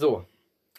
So, 0.00 0.24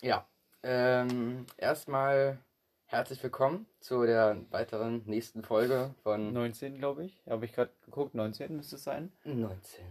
ja. 0.01 0.25
Ähm, 0.63 1.45
erstmal 1.57 2.39
herzlich 2.87 3.21
willkommen 3.21 3.67
zu 3.79 4.03
der 4.03 4.35
weiteren 4.49 5.03
nächsten 5.05 5.43
Folge 5.43 5.93
von 6.01 6.33
19, 6.33 6.79
glaube 6.79 7.05
ich. 7.05 7.21
Habe 7.29 7.45
ich 7.45 7.53
gerade 7.53 7.69
geguckt. 7.85 8.15
19 8.15 8.55
müsste 8.55 8.77
es 8.77 8.83
sein. 8.83 9.11
19 9.23 9.85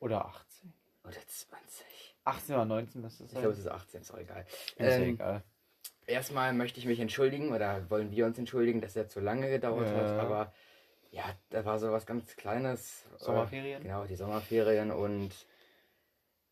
Oder 0.00 0.24
18. 0.26 0.72
oder 1.04 1.12
20. 1.24 2.16
18 2.24 2.54
oder 2.56 2.64
19 2.64 3.00
müsste 3.00 3.22
es 3.22 3.28
Ich 3.30 3.34
sein. 3.34 3.42
glaube, 3.42 3.52
es 3.52 3.60
ist 3.60 3.68
18, 3.68 4.00
ist 4.00 4.10
auch 4.12 4.18
egal. 4.18 4.44
ist 4.48 4.80
ja 4.80 4.86
Ähm, 4.88 5.02
egal. 5.14 5.44
Erstmal 6.08 6.52
möchte 6.52 6.80
ich 6.80 6.86
mich 6.86 6.98
entschuldigen 6.98 7.52
oder 7.52 7.88
wollen 7.90 8.10
wir 8.10 8.26
uns 8.26 8.38
entschuldigen, 8.40 8.80
dass 8.80 8.96
er 8.96 9.08
zu 9.08 9.20
lange 9.20 9.50
gedauert 9.50 9.86
hat, 9.86 10.08
Ja. 10.08 10.18
aber 10.18 10.52
ja, 11.12 11.22
da 11.50 11.64
war 11.64 11.78
so 11.78 11.92
was 11.92 12.06
ganz 12.06 12.34
Kleines. 12.34 13.04
äh, 13.14 13.22
Sommerferien? 13.22 13.84
Genau, 13.84 14.04
die 14.04 14.16
Sommerferien 14.16 14.90
und 14.90 15.30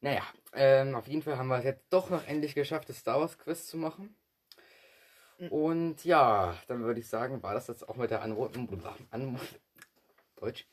naja, 0.02 0.22
ähm, 0.52 0.94
auf 0.94 1.08
jeden 1.08 1.22
Fall 1.22 1.38
haben 1.38 1.48
wir 1.48 1.58
es 1.58 1.64
jetzt 1.64 1.86
doch 1.90 2.10
noch 2.10 2.26
endlich 2.26 2.54
geschafft, 2.54 2.88
das 2.90 2.98
Star 2.98 3.20
Wars 3.20 3.38
Quiz 3.38 3.66
zu 3.66 3.78
machen. 3.78 4.14
Und 5.50 6.04
ja, 6.04 6.56
dann 6.68 6.82
würde 6.84 7.00
ich 7.00 7.08
sagen, 7.08 7.42
war 7.42 7.54
das 7.54 7.66
jetzt 7.66 7.88
auch 7.88 7.96
mit 7.96 8.10
der 8.10 8.22
Anmo 8.22 8.48
Anmo 9.10 9.40
Deutsch. 10.36 10.66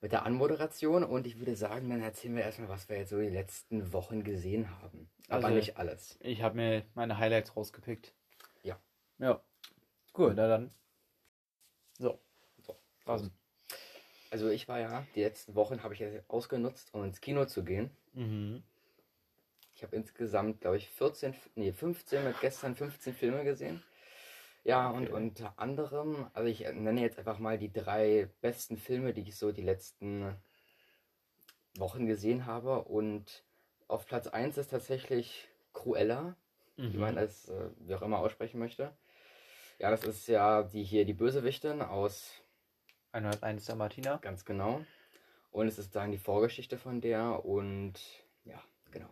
Mit 0.00 0.12
der 0.12 0.24
Anmoderation 0.24 1.02
und 1.04 1.26
ich 1.26 1.38
würde 1.40 1.56
sagen, 1.56 1.90
dann 1.90 2.00
erzählen 2.00 2.36
wir 2.36 2.44
erstmal, 2.44 2.68
was 2.68 2.88
wir 2.88 2.96
jetzt 2.96 3.10
so 3.10 3.20
die 3.20 3.28
letzten 3.28 3.92
Wochen 3.92 4.22
gesehen 4.22 4.70
haben. 4.80 5.10
Aber 5.28 5.46
Also- 5.46 5.56
nicht 5.56 5.76
alles. 5.76 6.16
Ich 6.20 6.42
habe 6.42 6.54
mir 6.56 6.84
meine 6.94 7.18
Highlights 7.18 7.56
rausgepickt. 7.56 8.14
Ja. 8.62 8.80
Ja. 9.18 9.42
Cool, 10.16 10.34
na 10.34 10.46
dann. 10.48 10.72
So. 11.98 12.20
So. 12.60 12.76
Draußen. 13.04 13.32
Also 14.30 14.48
ich 14.48 14.68
war 14.68 14.78
ja, 14.78 15.06
die 15.14 15.22
letzten 15.22 15.54
Wochen 15.54 15.82
habe 15.82 15.94
ich 15.94 16.00
ja 16.00 16.08
ausgenutzt, 16.28 16.92
um 16.92 17.04
ins 17.04 17.20
Kino 17.20 17.46
zu 17.46 17.64
gehen. 17.64 17.90
Mhm. 18.12 18.62
Ich 19.74 19.82
habe 19.82 19.96
insgesamt, 19.96 20.60
glaube 20.60 20.76
ich, 20.76 20.88
14, 20.88 21.34
nee, 21.54 21.72
15 21.72 22.24
mit 22.24 22.40
gestern 22.40 22.74
15 22.74 23.14
Filme 23.14 23.44
gesehen. 23.44 23.82
Ja, 24.64 24.90
und 24.90 25.04
Okay. 25.04 25.12
unter 25.12 25.58
anderem, 25.58 26.28
also 26.34 26.48
ich 26.48 26.60
nenne 26.60 27.00
jetzt 27.00 27.18
einfach 27.18 27.38
mal 27.38 27.58
die 27.58 27.72
drei 27.72 28.28
besten 28.40 28.76
Filme, 28.76 29.14
die 29.14 29.22
ich 29.22 29.36
so 29.36 29.52
die 29.52 29.62
letzten 29.62 30.36
Wochen 31.76 32.06
gesehen 32.06 32.44
habe. 32.44 32.82
Und 32.84 33.44
auf 33.86 34.04
Platz 34.06 34.26
1 34.26 34.58
ist 34.58 34.70
tatsächlich 34.70 35.48
Cruella, 35.72 36.36
Mhm. 36.76 36.92
wie 36.92 36.98
man 36.98 37.16
das 37.16 37.48
äh, 37.48 37.70
wie 37.78 37.94
auch 37.94 38.02
immer 38.02 38.18
aussprechen 38.18 38.58
möchte. 38.58 38.92
Ja, 39.78 39.90
das 39.90 40.04
ist 40.04 40.26
ja 40.26 40.64
die 40.64 40.82
hier 40.82 41.04
die 41.04 41.14
Bösewichtin 41.14 41.82
aus 41.82 42.32
101 43.18 43.66
der 43.66 43.76
Martina. 43.76 44.16
Ganz 44.16 44.44
genau. 44.44 44.84
Und 45.50 45.68
es 45.68 45.78
ist 45.78 45.94
dann 45.96 46.12
die 46.12 46.18
Vorgeschichte 46.18 46.78
von 46.78 47.00
der 47.00 47.44
und 47.44 47.94
ja, 48.44 48.62
genau. 48.90 49.08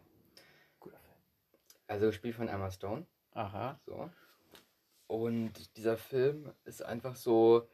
Guter 0.80 0.98
Film. 0.98 1.18
Also 1.86 2.06
gespielt 2.06 2.36
von 2.36 2.48
Emma 2.48 2.70
Stone. 2.70 3.06
Aha. 3.32 3.80
So. 3.86 4.10
Und 5.06 5.76
dieser 5.76 5.96
Film 5.96 6.52
ist 6.64 6.82
einfach 6.82 7.16
so. 7.16 7.68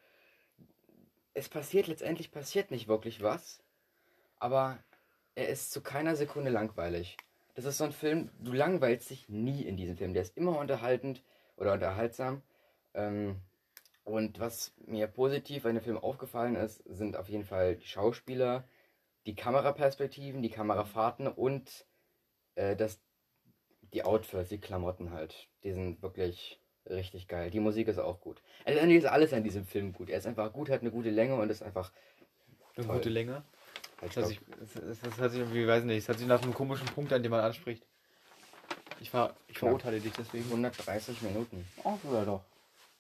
Es 1.35 1.49
passiert 1.49 1.87
letztendlich 1.87 2.31
passiert 2.31 2.71
nicht 2.71 2.89
wirklich 2.89 3.23
was, 3.23 3.63
aber 4.39 4.79
er 5.35 5.49
ist 5.49 5.73
zu 5.73 5.81
keiner 5.81 6.15
Sekunde 6.15 6.51
langweilig. 6.51 7.17
Das 7.55 7.65
ist 7.65 7.79
so 7.79 7.85
ein 7.85 7.93
Film, 7.93 8.31
du 8.39 8.53
langweilst 8.53 9.09
dich 9.11 9.29
nie 9.29 9.63
in 9.63 9.77
diesem 9.77 9.97
Film. 9.97 10.13
Der 10.13 10.23
ist 10.23 10.37
immer 10.37 10.59
unterhaltend 10.59 11.23
oder 11.57 11.73
unterhaltsam. 11.73 12.43
Ähm, 12.95 13.41
und 14.05 14.41
was 14.41 14.73
mir 14.87 15.07
positiv 15.07 15.63
bei 15.63 15.73
dem 15.73 15.81
Film 15.81 15.99
aufgefallen 15.99 16.57
ist, 16.57 16.83
sind 16.87 17.17
auf 17.17 17.29
jeden 17.29 17.45
Fall 17.45 17.77
die 17.77 17.87
Schauspieler, 17.87 18.65
die 19.27 19.35
Kameraperspektiven, 19.35 20.43
die 20.43 20.51
Kamerafahrten 20.51 21.29
und 21.29 21.87
äh, 22.57 22.75
das, 22.75 23.01
die 23.93 24.05
Outfits, 24.05 24.49
die 24.49 24.59
Klamotten 24.59 25.13
halt. 25.13 25.49
Die 25.63 25.73
sind 25.73 26.03
wirklich 26.03 26.61
richtig 26.91 27.29
geil. 27.29 27.51
Die 27.51 27.61
Musik 27.61 27.89
ist 27.89 27.99
auch 27.99 28.21
gut. 28.21 28.43
Also 28.65 28.81
eigentlich 28.81 28.99
ist 28.99 29.07
alles 29.07 29.33
an 29.33 29.45
diesem 29.45 29.65
Film 29.65 29.93
gut. 29.93 30.11
Er 30.11 30.19
ist 30.19 30.27
einfach 30.27 30.53
gut, 30.53 30.69
hat 30.69 30.81
eine 30.81 30.91
gute 30.91 31.11
Länge 31.11 31.37
und 31.37 31.51
ist 31.51 31.63
einfach. 31.63 31.93
Eine 32.75 32.87
Toll. 32.87 32.97
gute 32.97 33.11
Länge. 33.11 33.45
Halt, 34.01 34.11
Das, 34.11 34.17
hört 34.17 34.27
sich, 34.27 34.41
das, 34.59 35.01
das, 35.01 35.19
hört 35.19 35.31
sich 35.31 35.41
irgendwie, 35.41 35.67
weiß 35.67 35.85
nicht, 35.85 35.99
das 35.99 36.09
hört 36.09 36.19
sich 36.19 36.27
nach 36.27 36.43
einem 36.43 36.55
komischen 36.55 36.87
Punkt 36.89 37.13
an, 37.13 37.23
den 37.23 37.31
man 37.31 37.41
anspricht. 37.41 37.87
Ich, 38.99 39.11
ver, 39.11 39.37
ich 39.47 39.59
verurteile 39.59 40.01
dich 40.01 40.13
deswegen. 40.13 40.45
130 40.47 41.23
Minuten. 41.23 41.69
Oh, 41.85 41.99
ja 42.13 42.25
doch. 42.25 42.45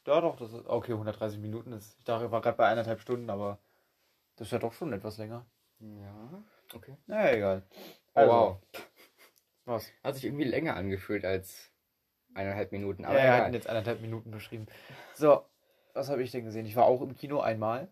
Ja 0.07 0.21
doch, 0.21 0.37
das 0.37 0.53
ist. 0.53 0.67
Okay, 0.67 0.93
130 0.93 1.39
Minuten 1.39 1.73
ist. 1.73 1.97
Ich 1.99 2.05
dachte, 2.05 2.25
ich 2.27 2.31
war 2.31 2.41
gerade 2.41 2.57
bei 2.57 2.67
eineinhalb 2.69 3.01
Stunden, 3.01 3.31
aber 3.31 3.59
das 4.37 4.49
ist 4.49 4.53
ja 4.53 4.59
doch 4.59 4.73
schon 4.73 4.93
etwas 4.93 5.19
länger. 5.19 5.47
Ja, 5.79 6.43
okay. 6.75 6.97
Naja, 7.07 7.33
egal. 7.37 7.63
Oh, 7.71 8.19
Also, 8.21 8.33
wow. 8.33 8.59
Was? 9.65 9.93
Hat 10.03 10.15
sich 10.17 10.25
irgendwie 10.25 10.45
länger 10.45 10.75
angefühlt 10.77 11.25
als 11.25 11.71
eineinhalb 12.35 12.73
Minuten. 12.73 13.05
Aber 13.05 13.15
Aber 13.15 13.21
er 13.23 13.33
hat 13.33 13.41
egal. 13.43 13.55
jetzt 13.55 13.69
eineinhalb 13.69 14.01
Minuten 14.01 14.31
beschrieben. 14.33 14.67
So, 15.15 15.45
was 15.95 16.09
habe 16.09 16.23
ich 16.23 16.33
denn 16.33 16.45
gesehen? 16.45 16.67
Ich 16.67 16.75
war 16.75 16.87
auch 16.87 17.01
im 17.03 17.15
Kino 17.15 17.41
einmal. 17.41 17.89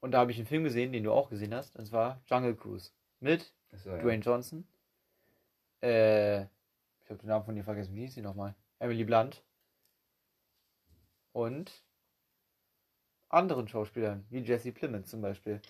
Und 0.00 0.10
da 0.12 0.18
habe 0.18 0.30
ich 0.30 0.36
einen 0.36 0.46
Film 0.46 0.64
gesehen, 0.64 0.92
den 0.92 1.04
du 1.04 1.12
auch 1.12 1.30
gesehen 1.30 1.54
hast. 1.54 1.76
Und 1.76 1.86
zwar 1.86 2.20
Jungle 2.26 2.54
Cruise. 2.54 2.90
Mit 3.20 3.54
Achso, 3.72 3.90
ja. 3.90 4.02
Dwayne 4.02 4.22
Johnson. 4.22 4.68
Äh, 5.82 6.42
ich 6.42 7.10
habe 7.10 7.18
den 7.20 7.28
Namen 7.28 7.44
von 7.46 7.56
ihr 7.56 7.64
vergessen. 7.64 7.94
Wie 7.94 8.00
hieß 8.02 8.14
sie 8.14 8.22
nochmal? 8.22 8.54
Emily 8.78 9.04
Blunt. 9.04 9.42
Und 11.34 11.82
anderen 13.28 13.66
Schauspielern, 13.66 14.24
wie 14.30 14.38
Jesse 14.38 14.70
Plemons 14.72 15.10
zum 15.10 15.20
Beispiel. 15.20 15.60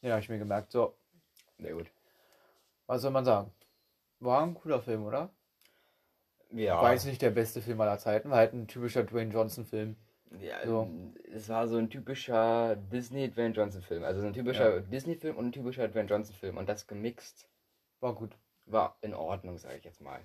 Ja, 0.00 0.12
habe 0.12 0.20
ich 0.22 0.28
mir 0.30 0.38
gemerkt. 0.38 0.72
So, 0.72 0.96
Sehr 1.58 1.74
gut. 1.74 1.90
was 2.86 3.02
soll 3.02 3.10
man 3.10 3.24
sagen? 3.26 3.52
War 4.20 4.42
ein 4.42 4.54
cooler 4.54 4.80
Film, 4.80 5.04
oder? 5.04 5.30
Ja. 6.50 6.80
War 6.80 6.94
jetzt 6.94 7.04
nicht 7.04 7.20
der 7.20 7.30
beste 7.30 7.60
Film 7.60 7.78
aller 7.82 7.98
Zeiten, 7.98 8.30
war 8.30 8.38
halt 8.38 8.54
ein 8.54 8.66
typischer 8.66 9.04
Dwayne 9.04 9.30
Johnson-Film. 9.32 9.96
Ja, 10.40 10.66
So. 10.66 10.88
es 11.32 11.48
war 11.50 11.68
so 11.68 11.76
ein 11.76 11.90
typischer 11.90 12.76
Disney 12.76 13.30
Dwayne 13.30 13.54
Johnson 13.54 13.82
Film. 13.82 14.04
Also 14.04 14.22
so 14.22 14.26
ein 14.26 14.32
typischer 14.32 14.76
Ja. 14.76 14.80
Disney 14.80 15.16
Film 15.16 15.36
und 15.36 15.46
ein 15.48 15.52
typischer 15.52 15.86
Dwayne 15.88 16.08
Johnson 16.08 16.34
Film. 16.34 16.56
Und 16.56 16.66
das 16.68 16.86
gemixt 16.86 17.48
War 18.00 18.14
gut. 18.14 18.34
war 18.64 18.96
in 19.02 19.12
Ordnung, 19.12 19.58
sage 19.58 19.76
ich 19.76 19.84
jetzt 19.84 20.00
mal. 20.00 20.20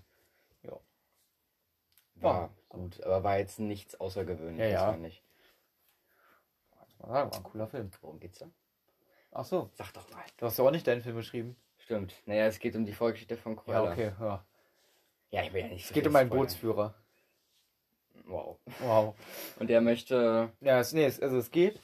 Ja. 0.62 0.80
War 2.16 2.42
Ja. 2.44 2.50
gut, 2.70 3.02
aber 3.04 3.24
war 3.24 3.38
jetzt 3.40 3.60
nichts 3.60 4.00
Außergewöhnliches, 4.00 4.72
Ja, 4.72 4.86
ja. 4.88 4.92
fand 4.92 5.06
ich. 5.08 5.24
War 7.00 7.34
ein 7.34 7.44
cooler 7.44 7.68
Film. 7.68 7.92
Worum 8.02 8.20
geht's 8.20 8.40
da? 8.40 8.48
Ach 9.32 9.44
so, 9.46 9.70
Sag 9.74 9.92
doch 9.94 10.10
mal. 10.12 10.24
du 10.38 10.46
hast 10.46 10.58
ja 10.58 10.64
auch 10.64 10.72
nicht 10.72 10.88
deinen 10.88 11.02
Film 11.02 11.18
geschrieben. 11.18 11.56
Stimmt. 11.80 12.14
Naja, 12.26 12.46
es 12.46 12.60
geht 12.60 12.76
um 12.76 12.86
die 12.86 12.94
Vorgeschichte 12.94 13.36
von 13.36 13.56
Ja, 13.56 13.62
Cruella. 13.62 13.92
okay, 13.92 14.12
ja. 14.20 14.46
Ja, 15.32 15.44
ich 15.44 15.52
will 15.54 15.62
ja 15.64 15.68
nicht 15.68 15.82
Es 15.82 15.88
so 15.90 15.94
geht 15.94 16.04
viel 16.04 16.10
um 16.10 16.16
einen 16.16 16.28
spoilern. 16.30 16.46
Bootsführer. 16.46 16.96
Wow. 18.26 18.58
Wow. 18.80 19.16
Und 19.60 19.70
der 19.70 19.82
möchte. 19.82 20.50
Ja, 20.62 20.80
es, 20.80 20.94
nee, 20.94 21.04
es, 21.06 21.20
also 21.20 21.38
es 21.38 21.52
geht. 21.52 21.80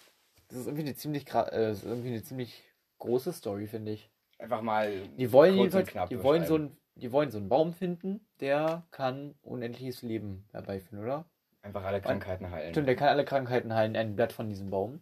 Das 0.48 0.60
ist 0.60 0.68
irgendwie 0.68 0.84
eine 0.84 0.96
ziemlich, 0.96 1.28
äh, 1.34 1.66
es 1.66 1.80
ist 1.80 1.86
irgendwie 1.86 2.10
eine 2.10 2.24
ziemlich 2.24 2.64
große 3.00 3.34
Story, 3.34 3.68
finde 3.68 3.92
ich. 3.94 4.10
Einfach 4.38 4.62
mal. 4.62 5.08
Die 5.18 5.32
wollen 5.34 5.58
jedenfalls, 5.58 5.90
knapp 5.90 6.10
die 6.10 6.24
wollen 6.24 6.46
so 6.46 6.58
ein, 6.58 6.78
die 7.00 7.12
wollen 7.12 7.32
so 7.32 7.38
einen 7.38 7.50
Baum 7.50 7.74
finden, 7.74 8.26
der 8.40 8.84
kann 8.92 9.36
unendliches 9.42 10.02
Leben 10.02 10.46
herbeiführen, 10.52 11.04
oder? 11.04 11.26
Einfach 11.62 11.84
alle 11.84 12.02
Krankheiten 12.02 12.50
heilen. 12.52 12.74
Stimmt, 12.74 12.88
der 12.88 12.96
kann 12.96 13.10
alle 13.10 13.26
Krankheiten 13.26 13.74
heilen, 13.74 13.96
ein 13.96 14.16
Blatt 14.16 14.32
von 14.32 14.50
diesem 14.50 14.70
Baum. 14.70 15.02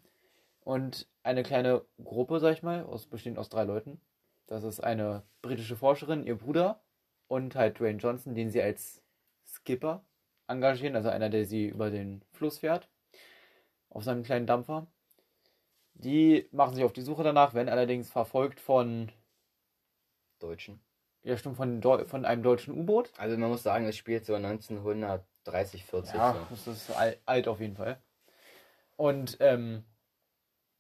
Und 0.62 1.08
eine 1.24 1.44
kleine 1.44 1.86
Gruppe, 2.04 2.40
sag 2.40 2.54
ich 2.54 2.64
mal, 2.64 2.84
aus, 2.84 3.06
bestehend 3.06 3.38
aus 3.38 3.50
drei 3.50 3.64
Leuten. 3.64 4.02
Das 4.48 4.64
ist 4.64 4.80
eine 4.80 5.24
britische 5.42 5.76
Forscherin, 5.76 6.26
ihr 6.26 6.38
Bruder 6.38 6.82
und 7.28 7.56
halt 7.56 7.80
Dwayne 7.80 8.00
Johnson, 8.00 8.36
den 8.36 8.50
sie 8.50 8.62
als 8.62 9.02
Skipper 9.46 10.04
engagieren, 10.48 10.96
also 10.96 11.10
einer, 11.10 11.30
der 11.30 11.46
sie 11.46 11.68
über 11.68 11.90
den 11.90 12.24
Fluss 12.32 12.60
fährt, 12.60 12.90
auf 13.90 14.04
seinem 14.04 14.24
kleinen 14.24 14.48
Dampfer. 14.48 14.88
Die 15.94 16.48
machen 16.52 16.76
sich 16.76 16.84
auf 16.84 16.94
die 16.94 17.02
Suche 17.02 17.24
danach, 17.24 17.54
werden 17.54 17.70
allerdings 17.70 18.10
verfolgt 18.10 18.60
von, 18.60 19.12
Deutschen. 20.40 20.80
Ja 21.28 21.38
stimmt, 21.38 21.58
von, 21.58 21.82
Deu- 21.82 22.06
von 22.06 22.26
einem 22.26 22.42
deutschen 22.42 22.78
U-Boot. 22.78 23.12
Also 23.18 23.38
man 23.38 23.50
muss 23.50 23.64
sagen, 23.64 23.86
es 23.86 23.98
spielt 23.98 24.26
so 24.26 24.34
1930, 24.36 25.84
40. 25.84 26.16
Ja, 26.16 26.34
so. 26.34 26.48
das 26.50 26.68
ist 26.68 26.92
alt, 26.92 27.20
alt 27.26 27.48
auf 27.48 27.60
jeden 27.60 27.76
Fall. 27.76 28.02
Und 28.96 29.38
ähm, 29.42 29.84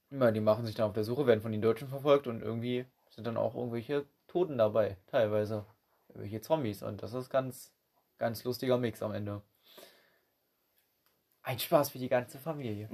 ja, 0.09 0.31
die 0.31 0.39
machen 0.39 0.65
sich 0.65 0.75
dann 0.75 0.87
auf 0.87 0.93
der 0.93 1.03
Suche, 1.03 1.27
werden 1.27 1.41
von 1.41 1.51
den 1.51 1.61
Deutschen 1.61 1.89
verfolgt 1.89 2.27
und 2.27 2.41
irgendwie 2.41 2.85
sind 3.09 3.27
dann 3.27 3.35
auch 3.35 3.55
irgendwelche 3.55 4.05
Toten 4.27 4.57
dabei, 4.57 4.95
teilweise. 5.07 5.65
Irgendwelche 6.07 6.39
Zombies 6.39 6.81
und 6.81 7.03
das 7.03 7.13
ist 7.13 7.29
ganz, 7.29 7.73
ganz 8.17 8.45
lustiger 8.45 8.77
Mix 8.77 9.03
am 9.03 9.13
Ende. 9.13 9.41
Ein 11.41 11.59
Spaß 11.59 11.89
für 11.89 11.99
die 11.99 12.09
ganze 12.09 12.39
Familie. 12.39 12.89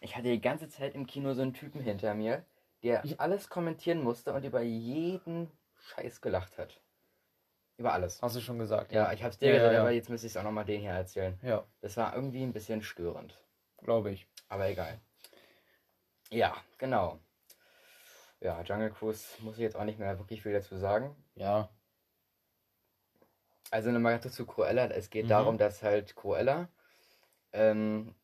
Ich 0.00 0.16
hatte 0.16 0.28
die 0.30 0.40
ganze 0.40 0.68
Zeit 0.68 0.94
im 0.94 1.06
Kino 1.06 1.34
so 1.34 1.42
einen 1.42 1.52
Typen 1.52 1.80
hinter 1.80 2.14
mir, 2.14 2.44
der 2.82 3.04
alles 3.18 3.50
kommentieren 3.50 4.02
musste 4.02 4.32
und 4.32 4.44
über 4.44 4.62
jeden 4.62 5.50
Scheiß 5.84 6.20
gelacht 6.20 6.58
hat. 6.58 6.80
Über 7.76 7.92
alles. 7.92 8.22
Hast 8.22 8.36
du 8.36 8.40
schon 8.40 8.58
gesagt? 8.58 8.92
Ja, 8.92 9.12
ich 9.12 9.22
hab's 9.22 9.38
dir 9.38 9.48
Ja, 9.48 9.54
gesagt, 9.54 9.66
ja, 9.72 9.72
ja. 9.74 9.80
aber 9.80 9.90
jetzt 9.90 10.08
müsste 10.08 10.26
ich 10.26 10.32
es 10.32 10.36
auch 10.36 10.44
nochmal 10.44 10.64
den 10.64 10.80
hier 10.80 10.90
erzählen. 10.92 11.38
Ja, 11.42 11.64
Das 11.80 11.96
war 11.96 12.14
irgendwie 12.14 12.42
ein 12.42 12.52
bisschen 12.52 12.82
störend. 12.82 13.36
glaube 13.78 14.12
ich. 14.12 14.26
Aber 14.48 14.68
egal. 14.68 15.00
Ja, 16.30 16.56
genau. 16.78 17.18
Ja, 18.40 18.62
Jungle 18.62 18.90
Cruise 18.90 19.24
muss 19.40 19.54
ich 19.54 19.60
jetzt 19.62 19.76
auch 19.76 19.84
nicht 19.84 19.98
mehr 19.98 20.18
wirklich 20.18 20.42
viel 20.42 20.52
dazu 20.52 20.76
sagen. 20.76 21.16
Ja. 21.34 21.68
Also 23.70 23.90
nochmal 23.90 24.20
zu 24.20 24.46
Cruella. 24.46 24.86
Es 24.86 25.10
geht 25.10 25.24
Mhm. 25.24 25.30
darum, 25.30 25.58
dass 25.58 25.82
halt 25.82 26.14
Cruella, 26.14 26.68
ähm, 27.52 28.14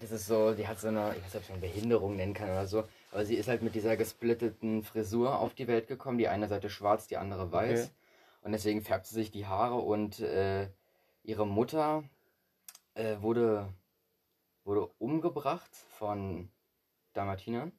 das 0.00 0.10
ist 0.10 0.26
so, 0.26 0.54
die 0.54 0.66
hat 0.66 0.80
so 0.80 0.88
eine, 0.88 1.14
ich 1.16 1.24
weiß 1.24 1.34
nicht, 1.34 1.36
ob 1.36 1.42
ich 1.42 1.50
eine 1.50 1.60
Behinderung 1.60 2.16
nennen 2.16 2.34
kann 2.34 2.48
oder 2.50 2.66
so, 2.66 2.88
aber 3.10 3.24
sie 3.24 3.36
ist 3.36 3.48
halt 3.48 3.62
mit 3.62 3.74
dieser 3.74 3.96
gesplitteten 3.96 4.82
Frisur 4.82 5.38
auf 5.38 5.54
die 5.54 5.66
Welt 5.66 5.88
gekommen. 5.88 6.18
Die 6.18 6.28
eine 6.28 6.48
Seite 6.48 6.70
schwarz, 6.70 7.06
die 7.06 7.16
andere 7.16 7.50
weiß. 7.52 7.84
Okay. 7.84 7.92
Und 8.42 8.52
deswegen 8.52 8.82
färbt 8.82 9.06
sie 9.06 9.14
sich 9.14 9.30
die 9.30 9.46
Haare 9.46 9.76
und 9.76 10.20
äh, 10.20 10.68
ihre 11.22 11.46
Mutter 11.46 12.04
äh, 12.94 13.16
wurde, 13.20 13.72
wurde 14.64 14.86
umgebracht 14.98 15.74
von 15.88 16.50
Dalmatinern. 17.12 17.72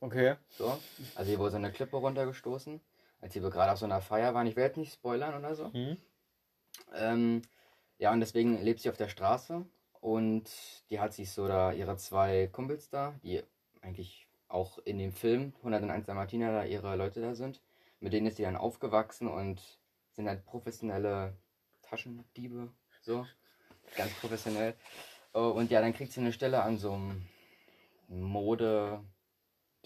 Okay. 0.00 0.36
So. 0.50 0.78
Also 1.14 1.28
hier 1.28 1.38
wurde 1.38 1.52
so 1.52 1.56
eine 1.58 1.70
Klippe 1.70 1.96
runtergestoßen, 1.96 2.80
als 3.20 3.34
sie 3.34 3.40
gerade 3.40 3.72
auf 3.72 3.78
so 3.78 3.84
einer 3.84 4.00
Feier 4.00 4.34
waren. 4.34 4.46
Ich 4.46 4.56
jetzt 4.56 4.76
nicht 4.76 4.92
spoilern 4.92 5.38
oder 5.38 5.54
so. 5.54 5.72
Hm? 5.72 5.96
Ähm, 6.94 7.42
ja, 7.98 8.12
und 8.12 8.20
deswegen 8.20 8.60
lebt 8.62 8.80
sie 8.80 8.90
auf 8.90 8.96
der 8.96 9.08
Straße 9.08 9.64
und 10.00 10.50
die 10.90 10.98
hat 10.98 11.12
sich 11.12 11.30
so 11.30 11.46
da 11.46 11.72
ihre 11.72 11.96
zwei 11.96 12.48
Kumpels 12.48 12.88
da, 12.90 13.14
die 13.22 13.42
eigentlich 13.82 14.26
auch 14.48 14.78
in 14.78 14.98
dem 14.98 15.12
Film 15.12 15.52
101 15.58 16.06
Dalmatiner 16.06 16.52
da 16.52 16.64
ihre 16.64 16.96
Leute 16.96 17.20
da 17.20 17.34
sind. 17.34 17.60
Mit 18.00 18.12
denen 18.12 18.26
ist 18.26 18.36
sie 18.36 18.42
dann 18.42 18.56
aufgewachsen 18.56 19.28
und 19.28 19.60
sind 20.12 20.28
halt 20.28 20.44
professionelle 20.44 21.36
Taschendiebe, 21.82 22.72
so. 23.00 23.26
Ganz 23.96 24.12
professionell. 24.14 24.74
Äh, 25.34 25.38
Und 25.38 25.70
ja, 25.70 25.80
dann 25.80 25.92
kriegt 25.92 26.12
sie 26.12 26.20
eine 26.20 26.32
Stelle 26.32 26.62
an 26.62 26.78
so 26.78 26.92
einem 26.92 27.26
Mode, 28.08 29.02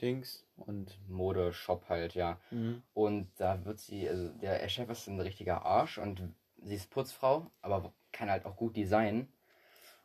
Dings 0.01 0.47
und. 0.57 0.99
Modeshop 1.09 1.89
halt, 1.89 2.15
ja. 2.15 2.39
Mhm. 2.51 2.83
Und 2.93 3.29
da 3.37 3.65
wird 3.65 3.81
sie, 3.81 4.09
also 4.09 4.29
der 4.29 4.69
Chef 4.69 4.89
ist 4.91 5.07
ein 5.07 5.21
richtiger 5.21 5.65
Arsch 5.65 5.99
und 5.99 6.35
sie 6.63 6.75
ist 6.75 6.91
Putzfrau, 6.91 7.51
aber 7.63 7.93
kann 8.13 8.31
halt 8.31 8.45
auch 8.45 8.57
gut 8.57 8.77
designen. 8.77 9.33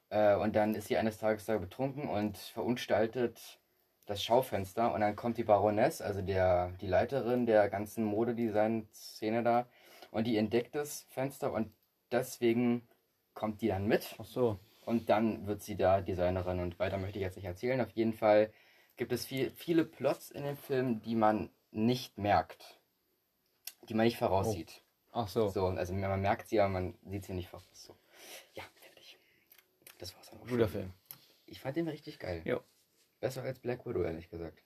Äh, 0.10 0.36
und 0.36 0.56
dann 0.56 0.76
ist 0.76 0.88
sie 0.88 0.98
eines 0.98 1.18
Tages 1.18 1.46
da 1.46 1.58
betrunken 1.58 2.08
und 2.10 2.38
verunstaltet 2.38 3.61
das 4.06 4.24
Schaufenster 4.24 4.94
und 4.94 5.02
dann 5.02 5.16
kommt 5.16 5.38
die 5.38 5.44
Baroness, 5.44 6.02
also 6.02 6.22
der, 6.22 6.72
die 6.82 6.88
Leiterin 6.88 7.46
der 7.46 7.70
ganzen 7.70 8.04
Modedesign-Szene 8.04 9.44
da 9.44 9.68
und 10.12 10.26
die 10.26 10.38
entdeckt 10.38 10.76
das 10.76 11.06
Fenster 11.10 11.54
und 11.54 11.72
deswegen 12.12 12.88
kommt 13.34 13.62
die 13.62 13.68
dann 13.68 13.88
mit 13.88 14.16
Ach 14.18 14.26
so. 14.26 14.60
und 14.86 15.10
dann 15.10 15.48
wird 15.48 15.62
sie 15.62 15.78
da 15.78 16.02
Designerin 16.02 16.60
und 16.60 16.80
weiter 16.80 16.98
möchte 16.98 17.20
ich 17.20 17.24
jetzt 17.24 17.38
nicht 17.38 17.46
erzählen. 17.46 17.80
Auf 17.82 17.92
jeden 17.92 18.14
Fall 18.14 18.52
gibt 18.98 19.12
es 19.12 19.26
viel, 19.26 19.52
viele 19.52 19.86
Plots 19.86 20.32
in 20.32 20.44
dem 20.44 20.58
Film, 20.58 21.02
die 21.02 21.16
man 21.16 21.50
nicht 21.72 22.18
merkt. 22.18 22.80
Die 23.88 23.94
man 23.94 24.06
nicht 24.06 24.18
voraussieht. 24.18 24.84
Ach 25.12 25.28
so. 25.28 25.48
So, 25.48 25.68
also 25.68 25.94
man 25.94 26.22
merkt 26.22 26.48
sie, 26.50 26.60
aber 26.60 26.70
man 26.70 26.98
sieht 27.06 27.26
sie 27.26 27.34
nicht 27.34 27.50
voraus. 27.50 27.66
So. 27.74 27.96
Ja, 28.54 28.64
fertig. 28.76 29.18
Das 29.98 30.16
war's 30.16 30.30
dann 30.30 30.40
auch 30.40 30.48
Guter 30.48 30.68
schon. 30.68 30.70
Film. 30.70 30.94
Ich 31.46 31.60
fand 31.60 31.76
den 31.76 31.88
richtig 31.88 32.20
geil. 32.20 32.42
Jo. 32.46 32.62
Besser 33.22 33.44
als 33.44 33.60
Black 33.60 33.86
Widow, 33.86 34.04
ehrlich 34.04 34.30
gesagt. 34.30 34.62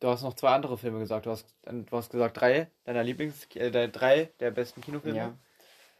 Du 0.00 0.08
hast 0.08 0.22
noch 0.22 0.34
zwei 0.34 0.50
andere 0.50 0.76
Filme 0.76 0.98
gesagt. 0.98 1.24
Du 1.26 1.30
hast, 1.30 1.54
du 1.64 1.96
hast 1.96 2.10
gesagt 2.10 2.38
drei 2.40 2.70
deiner 2.84 3.04
Lieblings, 3.04 3.46
äh, 3.54 3.70
der- 3.70 3.88
drei 3.88 4.26
der 4.40 4.50
besten 4.50 4.80
Kinofilme. 4.82 5.16
Ja. 5.16 5.38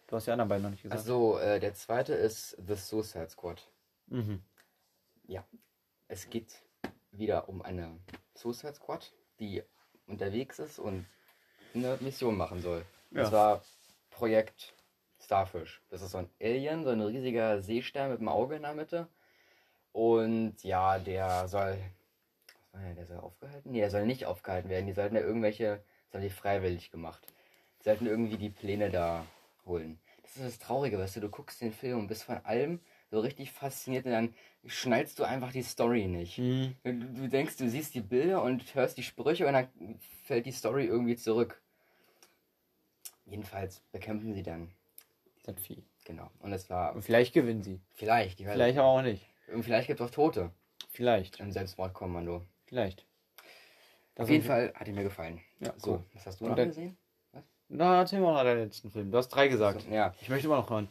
Du 0.09 0.17
hast 0.17 0.27
die 0.27 0.33
anderen 0.33 0.49
beiden 0.49 0.65
noch 0.65 0.71
nicht 0.71 0.83
gesagt. 0.83 1.01
Also, 1.01 1.39
äh, 1.39 1.61
der 1.61 1.75
zweite 1.75 2.13
ist 2.13 2.57
The 2.67 2.75
Suicide 2.75 3.31
Squad. 3.31 3.67
Mhm. 4.09 4.43
Es 6.09 6.29
geht 6.29 6.61
wieder 7.13 7.49
um 7.49 7.63
eine 7.63 7.99
Suicide 8.35 8.75
Squad, 8.75 9.15
die 9.39 9.63
unterwegs 10.07 10.59
ist 10.59 10.79
und 10.79 11.07
eine 11.75 11.97
Mission 12.01 12.37
machen 12.37 12.61
soll. 12.61 12.85
Ja. 13.13 13.23
Das 13.23 13.33
war 13.33 13.63
Projekt 14.11 14.75
Starfish. 15.19 15.81
Das 15.89 16.03
ist 16.03 16.11
so 16.11 16.19
ein 16.19 16.29
Alien, 16.39 16.85
so 16.85 16.91
ein 16.91 17.01
riesiger 17.01 17.63
Seestern 17.63 18.11
mit 18.11 18.19
einem 18.19 18.29
Auge 18.29 18.57
in 18.57 18.63
der 18.63 18.75
Mitte. 18.75 19.09
Und 19.93 20.63
ja, 20.63 20.99
der 20.99 21.49
soll. 21.49 21.79
Was 22.73 22.73
war 22.73 22.81
der? 22.83 22.95
Der 22.95 23.07
soll 23.07 23.19
aufgehalten? 23.19 23.71
Nee, 23.71 23.81
der 23.81 23.91
soll 23.91 24.07
nicht 24.07 24.27
aufgehalten 24.27 24.71
werden. 24.71 24.87
Die 24.87 24.93
sollten 24.93 25.17
ja 25.17 25.23
irgendwelche. 25.23 25.83
Das 26.07 26.15
haben 26.15 26.23
die 26.23 26.31
freiwillig 26.31 26.91
gemacht. 26.91 27.27
Die 27.81 27.85
sollten 27.85 28.07
irgendwie 28.07 28.37
die 28.37 28.51
Pläne 28.51 28.91
da 28.91 29.25
holen. 29.67 29.99
Das 30.23 30.37
ist 30.37 30.45
das 30.45 30.59
Traurige, 30.59 30.99
weißt 30.99 31.17
du, 31.17 31.21
du 31.21 31.29
guckst 31.29 31.61
den 31.61 31.73
Film 31.73 31.99
und 32.01 32.07
bist 32.07 32.23
von 32.25 32.39
allem 32.45 32.81
so 33.11 33.21
richtig 33.21 33.53
fasziniert 33.53 34.07
und 34.07 34.13
dann 34.13 34.35
schnallst 34.67 35.19
du 35.19 35.25
einfach 35.25 35.53
die 35.53 35.63
Story 35.63 36.07
nicht. 36.07 36.39
Mhm. 36.39 36.75
Du, 36.85 36.93
du 36.95 37.29
denkst, 37.29 37.57
du 37.59 37.69
siehst 37.69 37.95
die 37.95 38.01
Bilder 38.01 38.43
und 38.43 38.75
hörst 38.75 38.97
die 38.97 39.03
Sprüche 39.03 39.47
und 39.47 39.53
dann 39.53 39.69
fällt 40.25 40.47
die 40.47 40.53
Story 40.53 40.87
irgendwie 40.87 41.17
zurück. 41.17 41.61
Jedenfalls 43.27 43.81
bekämpfen 43.93 44.33
sie 44.35 44.43
dann. 44.43 44.71
Das 45.45 45.61
Vieh. 45.61 45.83
Genau. 46.05 46.31
Und 46.41 46.53
es 46.53 46.69
war 46.71 46.95
Und 46.95 47.03
vielleicht 47.03 47.35
gewinnen 47.35 47.63
sie. 47.63 47.81
vielleicht, 47.95 48.39
Vielleicht 48.39 48.79
aber 48.79 48.89
auch 48.89 49.03
nicht. 49.03 49.27
Und 49.53 49.63
vielleicht 49.63 49.87
gibt 49.89 50.01
es 50.01 50.07
auch 50.07 50.11
Tote 50.11 50.51
Vielleicht. 50.91 51.41
im 51.41 51.53
Selbstmordkommando. 51.53 52.43
Vielleicht. 52.67 53.07
Das 54.15 54.25
Auf 54.25 54.31
jeden 54.31 54.45
Fall 54.45 54.73
hat 54.75 54.87
er 54.89 54.95
mir 54.95 55.05
gefallen. 55.05 55.41
Ja, 55.61 55.73
So, 55.77 55.93
cool. 55.93 56.05
was 56.15 56.27
hast 56.27 56.41
du 56.41 56.47
noch 56.47 56.57
gesehen? 56.57 56.97
Na, 57.69 58.01
erzähl 58.01 58.21
mal 58.21 58.35
noch 58.35 58.43
deinen 58.45 58.65
letzten 58.65 58.91
Film. 58.91 59.11
Du 59.11 59.17
hast 59.17 59.29
drei 59.29 59.49
gesagt. 59.49 59.83
So, 59.83 59.91
ja. 59.91 60.15
Ich 60.21 60.29
möchte 60.29 60.47
immer 60.47 60.57
noch 60.57 60.69
hören. 60.69 60.89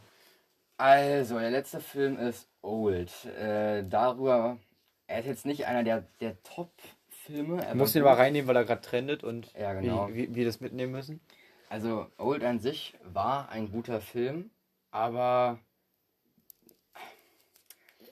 Also, 0.78 1.38
der 1.38 1.52
letzte 1.52 1.80
Film 1.80 2.18
ist 2.18 2.50
Old. 2.63 3.25
Äh, 3.25 3.84
darüber, 3.88 4.58
er 5.06 5.19
ist 5.19 5.28
jetzt 5.28 5.46
nicht 5.46 5.68
einer 5.68 5.84
der, 5.84 6.02
der 6.19 6.42
Top-Filme. 6.42 7.63
Du 7.72 7.75
musst 7.78 7.96
ihn 7.96 8.02
mal 8.02 8.13
reinnehmen, 8.16 8.48
weil 8.48 8.56
er 8.56 8.66
gerade 8.66 8.81
trendet 8.81 9.24
und 9.24 9.54
Ja, 9.54 9.74
genau. 9.74 10.08
wie, 10.10 10.30
wie 10.30 10.36
wir 10.36 10.46
das 10.46 10.60
mitnehmen 10.60 10.92
müssen. 10.92 11.22
Also, 11.69 12.08
Old 12.18 12.44
an 12.44 12.60
sich 12.60 12.96
war 13.04 13.50
ein 13.50 13.72
guter 13.72 14.02
Film, 14.02 14.50
aber 14.90 15.60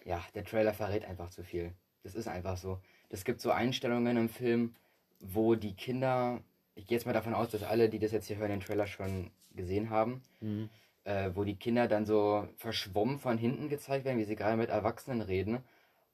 ja, 0.09 0.19
der 0.33 0.43
Trailer 0.43 0.73
verrät 0.73 1.05
einfach 1.05 1.29
zu 1.29 1.43
viel. 1.43 1.71
Das 2.03 2.15
ist 2.15 2.27
einfach 2.27 2.57
so. 2.57 2.79
Es 3.09 3.23
gibt 3.23 3.41
so 3.41 3.51
Einstellungen 3.51 4.17
im 4.17 4.29
Film, 4.29 4.75
wo 5.19 5.53
die 5.55 5.75
Kinder, 5.75 6.41
ich 6.75 6.87
gehe 6.87 6.97
jetzt 6.97 7.05
mal 7.05 7.13
davon 7.13 7.35
aus, 7.35 7.51
dass 7.51 7.63
alle, 7.63 7.89
die 7.89 7.99
das 7.99 8.11
jetzt 8.11 8.27
hier 8.27 8.37
hören, 8.37 8.49
den 8.49 8.59
Trailer 8.59 8.87
schon 8.87 9.29
gesehen 9.55 9.89
haben, 9.91 10.21
Mhm. 10.41 10.69
äh, 11.03 11.29
wo 11.35 11.43
die 11.43 11.55
Kinder 11.57 11.87
dann 11.87 12.05
so 12.05 12.47
verschwommen 12.57 13.19
von 13.19 13.37
hinten 13.37 13.69
gezeigt 13.69 14.03
werden, 14.05 14.17
wie 14.17 14.23
sie 14.23 14.35
gerade 14.35 14.57
mit 14.57 14.69
Erwachsenen 14.69 15.21
reden 15.21 15.59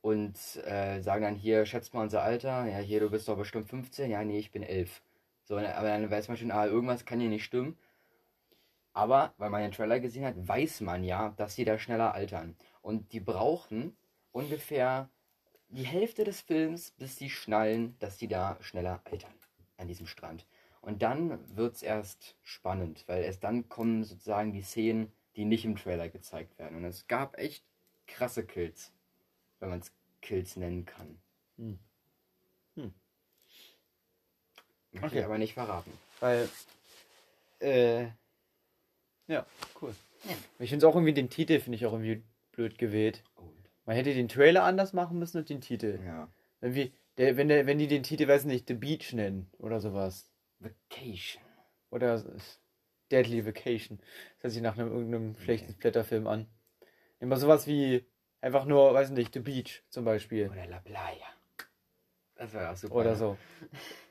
und 0.02 0.36
äh, 0.66 1.02
sagen 1.02 1.24
dann 1.24 1.36
hier, 1.36 1.66
schätzt 1.66 1.94
mal 1.94 2.02
unser 2.04 2.22
Alter, 2.22 2.66
ja, 2.66 2.80
hier, 2.80 3.00
du 3.00 3.10
bist 3.10 3.28
doch 3.30 3.38
bestimmt 3.38 3.70
15, 3.70 4.12
ja, 4.12 4.24
nee, 4.26 4.40
ich 4.40 4.52
bin 4.52 4.64
11. 4.64 5.02
So, 5.46 5.56
ne, 5.60 5.74
aber 5.78 5.88
dann 5.88 6.12
weiß 6.12 6.28
man 6.28 6.38
schon, 6.38 6.52
ah, 6.52 6.66
irgendwas 6.66 7.06
kann 7.06 7.20
hier 7.22 7.30
nicht 7.30 7.46
stimmen. 7.46 7.78
Aber, 8.94 9.34
weil 9.38 9.50
man 9.50 9.62
den 9.62 9.72
Trailer 9.72 10.00
gesehen 10.00 10.26
hat, 10.26 10.36
weiß 10.38 10.82
man 10.82 11.04
ja, 11.04 11.34
dass 11.38 11.56
sie 11.56 11.66
da 11.66 11.78
schneller 11.78 12.14
altern. 12.14 12.56
Und 12.86 13.14
die 13.14 13.20
brauchen 13.20 13.98
ungefähr 14.32 15.10
die 15.70 15.88
Hälfte 15.88 16.24
des 16.24 16.42
Films, 16.42 16.92
bis 16.92 17.16
sie 17.18 17.32
schnallen, 17.32 17.98
dass 17.98 18.20
sie 18.20 18.28
da 18.28 18.60
schneller 18.62 19.02
altern 19.06 19.34
an 19.78 19.88
diesem 19.88 20.06
Strand. 20.06 20.46
Und 20.82 21.02
dann 21.02 21.58
wird 21.58 21.78
es 21.78 21.82
erst 21.82 22.36
spannend, 22.44 23.04
weil 23.08 23.24
erst 23.24 23.44
dann 23.44 23.70
kommen 23.70 24.04
sozusagen 24.04 24.54
die 24.54 24.62
Szenen, 24.62 25.12
die 25.36 25.46
nicht 25.46 25.66
im 25.66 25.78
Trailer 25.78 26.10
gezeigt 26.10 26.60
werden. 26.60 26.78
Und 26.78 26.86
es 26.86 27.08
gab 27.08 27.40
echt 27.40 27.66
krasse 28.06 28.46
Kills, 28.46 28.94
wenn 29.60 29.70
man 29.70 29.80
es 29.80 29.92
Kills 30.22 30.56
nennen 30.56 30.86
kann. 30.86 31.20
Hm. 31.58 31.80
Hm. 32.76 32.94
Möchte 34.92 35.08
Okay. 35.08 35.20
ich 35.22 35.26
aber 35.26 35.40
nicht 35.40 35.56
verraten. 35.56 35.92
Weil, 36.20 36.48
äh, 37.62 38.10
ja, 39.26 39.44
cool. 39.82 39.96
Ich 40.60 40.70
finde 40.70 40.86
es 40.86 40.92
auch 40.92 40.96
irgendwie, 40.96 41.16
den 41.16 41.32
Titel 41.32 41.60
finde 41.60 41.78
ich 41.78 41.86
auch 41.88 41.94
irgendwie 41.94 42.24
blöd 42.56 42.78
gewählt. 42.78 43.24
Man 43.86 43.96
hätte 43.96 44.14
den 44.14 44.28
Trailer 44.28 44.64
anders 44.64 44.94
machen 44.94 45.20
müssen 45.20 45.38
und 45.38 45.50
den 45.50 45.62
Titel. 45.62 46.00
Ja. 46.04 46.30
Irgendwie, 46.62 46.94
der, 47.18 47.38
wenn, 47.38 47.48
der, 47.48 47.66
wenn 47.68 47.78
die 47.78 47.88
den 47.88 48.04
Titel, 48.04 48.28
weiß 48.28 48.46
nicht, 48.46 48.68
The 48.68 48.74
Beach 48.74 49.14
nennen 49.14 49.50
oder 49.60 49.80
sowas. 49.80 50.32
Vacation. 50.60 51.44
Oder 51.92 52.24
Deadly 53.12 53.46
Vacation. 53.46 54.00
Das 54.00 54.44
hört 54.44 54.54
sich 54.54 54.62
nach 54.62 54.78
einem 54.78 54.92
irgendeinem 54.92 55.36
schlechten 55.36 55.74
Splatterfilm 55.74 56.28
an. 56.28 56.48
Immer 57.20 57.38
sowas 57.38 57.68
wie 57.68 58.06
einfach 58.42 58.66
nur, 58.66 58.94
weiß 58.94 59.12
nicht, 59.12 59.34
The 59.34 59.40
Beach 59.40 59.84
zum 59.90 60.06
Beispiel. 60.06 60.50
Oder 60.50 60.66
La 60.68 60.80
Playa. 60.80 61.28
Das 62.36 62.54
wäre 62.54 62.72
auch 62.72 62.76
super. 62.76 62.96
Oder 62.96 63.12
ne? 63.12 63.16
so. 63.16 63.38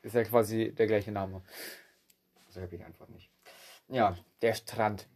Ist 0.02 0.14
ja 0.14 0.24
quasi 0.24 0.72
der 0.72 0.86
gleiche 0.86 1.12
Name. 1.12 1.42
So 2.48 2.60
habe 2.60 2.72
ich 2.72 2.80
die 2.80 2.84
Antwort 2.84 3.10
nicht. 3.10 3.30
Ja, 3.88 4.16
Der 4.40 4.54
Strand. 4.54 5.08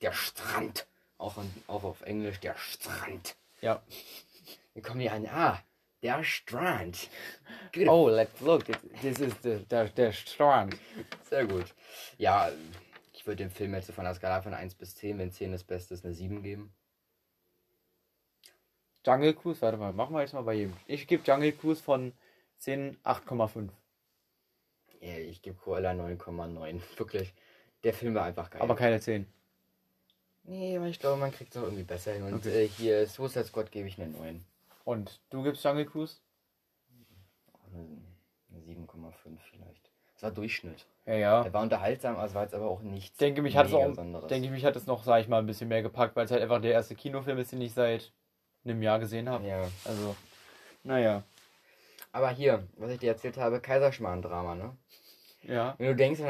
der 0.00 0.12
Strand. 0.12 0.86
Auch, 1.18 1.38
in, 1.38 1.50
auch 1.66 1.84
auf 1.84 2.02
Englisch 2.02 2.40
der 2.40 2.56
Strand. 2.56 3.36
Ja. 3.60 3.82
Wir 4.74 4.82
kommen 4.82 5.00
hier 5.00 5.12
an. 5.12 5.26
Ah, 5.26 5.58
der 6.02 6.22
Strand. 6.22 7.08
Oh, 7.86 8.08
let's 8.08 8.40
look. 8.40 8.64
This 9.00 9.18
is 9.20 9.34
the, 9.42 9.64
der, 9.70 9.88
der 9.88 10.12
Strand. 10.12 10.76
Sehr 11.24 11.46
gut. 11.46 11.74
Ja, 12.18 12.50
ich 13.12 13.26
würde 13.26 13.44
dem 13.44 13.50
Film 13.50 13.74
jetzt 13.74 13.86
so 13.86 13.92
von 13.92 14.04
der 14.04 14.14
Skala 14.14 14.42
von 14.42 14.54
1 14.54 14.74
bis 14.74 14.94
10, 14.96 15.18
wenn 15.18 15.32
10 15.32 15.52
das 15.52 15.64
Beste 15.64 15.94
ist, 15.94 16.04
eine 16.04 16.14
7 16.14 16.42
geben. 16.42 16.74
Jungle 19.04 19.34
Cruise, 19.34 19.62
warte 19.62 19.78
mal, 19.78 19.92
machen 19.92 20.14
wir 20.14 20.20
jetzt 20.20 20.34
mal 20.34 20.42
bei 20.42 20.54
jedem. 20.54 20.76
Ich 20.86 21.06
gebe 21.06 21.22
Jungle 21.24 21.52
Cruise 21.52 21.82
von 21.82 22.12
10 22.58 22.98
8,5. 23.04 23.70
Ja, 25.00 25.16
ich 25.18 25.42
gebe 25.42 25.56
Cruella 25.56 25.92
9,9. 25.92 26.80
Wirklich. 26.98 27.32
Der 27.84 27.94
Film 27.94 28.14
war 28.14 28.24
einfach 28.24 28.50
geil. 28.50 28.60
Aber 28.60 28.74
keine 28.74 29.00
10. 29.00 29.26
Nee, 30.48 30.76
aber 30.76 30.86
ich 30.86 31.00
glaube, 31.00 31.18
man 31.18 31.32
kriegt 31.32 31.54
es 31.54 31.60
auch 31.60 31.64
irgendwie 31.64 31.82
besser 31.82 32.12
hin. 32.12 32.22
Und 32.22 32.34
Okay. 32.34 32.64
äh, 32.64 32.68
hier 32.68 33.06
Suicide 33.06 33.44
Squad 33.44 33.72
gebe 33.72 33.88
ich 33.88 34.00
einen 34.00 34.12
9. 34.12 34.44
Und 34.84 35.20
du 35.30 35.42
gibst 35.42 35.64
Jungle 35.64 35.86
Cruise? 35.86 36.16
Eine 37.72 38.60
7,5 38.60 39.38
vielleicht. 39.50 39.90
Das 40.14 40.22
war 40.22 40.30
Durchschnitt. 40.30 40.86
Ja, 41.04 41.14
ja. 41.14 41.42
Der 41.42 41.52
war 41.52 41.62
unterhaltsam, 41.62 42.16
aber 42.16 42.26
es 42.26 42.34
war 42.34 42.44
jetzt 42.44 42.54
aber 42.54 42.68
auch 42.68 42.80
nichts. 42.80 43.10
Ich 43.12 43.16
denke, 43.18 43.42
mich 43.42 43.56
hat 43.56 43.66
es 43.66 43.74
auch, 43.74 43.88
Besonderes. 43.88 44.28
denke 44.28 44.46
ich, 44.46 44.52
mich 44.52 44.64
hat 44.64 44.76
es 44.76 44.86
noch, 44.86 45.02
sag 45.04 45.20
ich 45.20 45.28
mal, 45.28 45.38
ein 45.38 45.46
bisschen 45.46 45.68
mehr 45.68 45.82
gepackt, 45.82 46.16
weil 46.16 46.24
es 46.24 46.30
halt 46.30 46.42
einfach 46.42 46.60
der 46.60 46.72
erste 46.72 46.94
Kinofilm 46.94 47.38
ist, 47.38 47.52
den 47.52 47.60
ich 47.60 47.74
seit 47.74 48.12
einem 48.64 48.82
Jahr 48.82 48.98
gesehen 48.98 49.28
habe. 49.28 49.46
Ja. 49.46 49.68
Also, 49.84 50.16
naja. 50.84 51.22
Aber 52.12 52.30
hier, 52.30 52.66
was 52.76 52.92
ich 52.92 52.98
dir 52.98 53.10
erzählt 53.10 53.36
habe, 53.36 53.60
Kaiserschmarrn-Drama, 53.60 54.54
ne? 54.54 54.76
Ja. 55.42 55.74
Wenn 55.78 55.88
du 55.88 55.96
denkst, 55.96 56.20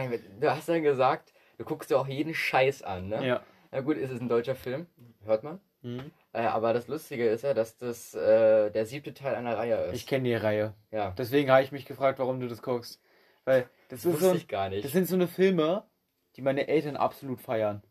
du 0.40 0.50
hast 0.50 0.68
dann 0.68 0.82
gesagt, 0.82 1.32
du 1.58 1.64
guckst 1.64 1.90
dir 1.90 1.98
auch 1.98 2.08
jeden 2.08 2.34
Scheiß 2.34 2.82
an, 2.82 3.08
ne? 3.08 3.24
Ja. 3.26 3.42
Na 3.72 3.80
gut, 3.80 3.96
es 3.96 4.10
ist 4.10 4.20
ein 4.20 4.28
deutscher 4.28 4.54
Film, 4.54 4.86
hört 5.24 5.42
man. 5.42 5.60
Hm. 5.82 6.10
Äh, 6.32 6.40
aber 6.42 6.72
das 6.72 6.88
Lustige 6.88 7.28
ist 7.28 7.42
ja, 7.42 7.54
dass 7.54 7.76
das 7.76 8.14
äh, 8.14 8.70
der 8.70 8.86
siebte 8.86 9.14
Teil 9.14 9.34
einer 9.34 9.56
Reihe 9.56 9.76
ist. 9.86 9.94
Ich 9.94 10.06
kenne 10.06 10.24
die 10.24 10.34
Reihe. 10.34 10.74
ja, 10.90 11.10
Deswegen 11.18 11.50
habe 11.50 11.62
ich 11.62 11.72
mich 11.72 11.84
gefragt, 11.84 12.18
warum 12.18 12.40
du 12.40 12.48
das 12.48 12.62
guckst. 12.62 13.00
Weil 13.44 13.68
das 13.88 14.02
das 14.02 14.14
ist 14.14 14.20
so, 14.20 14.34
ich 14.34 14.48
gar 14.48 14.68
nicht. 14.68 14.84
das 14.84 14.92
sind 14.92 15.06
so 15.06 15.14
eine 15.14 15.28
Filme, 15.28 15.84
die 16.34 16.42
meine 16.42 16.66
Eltern 16.66 16.96
absolut 16.96 17.40
feiern. 17.40 17.82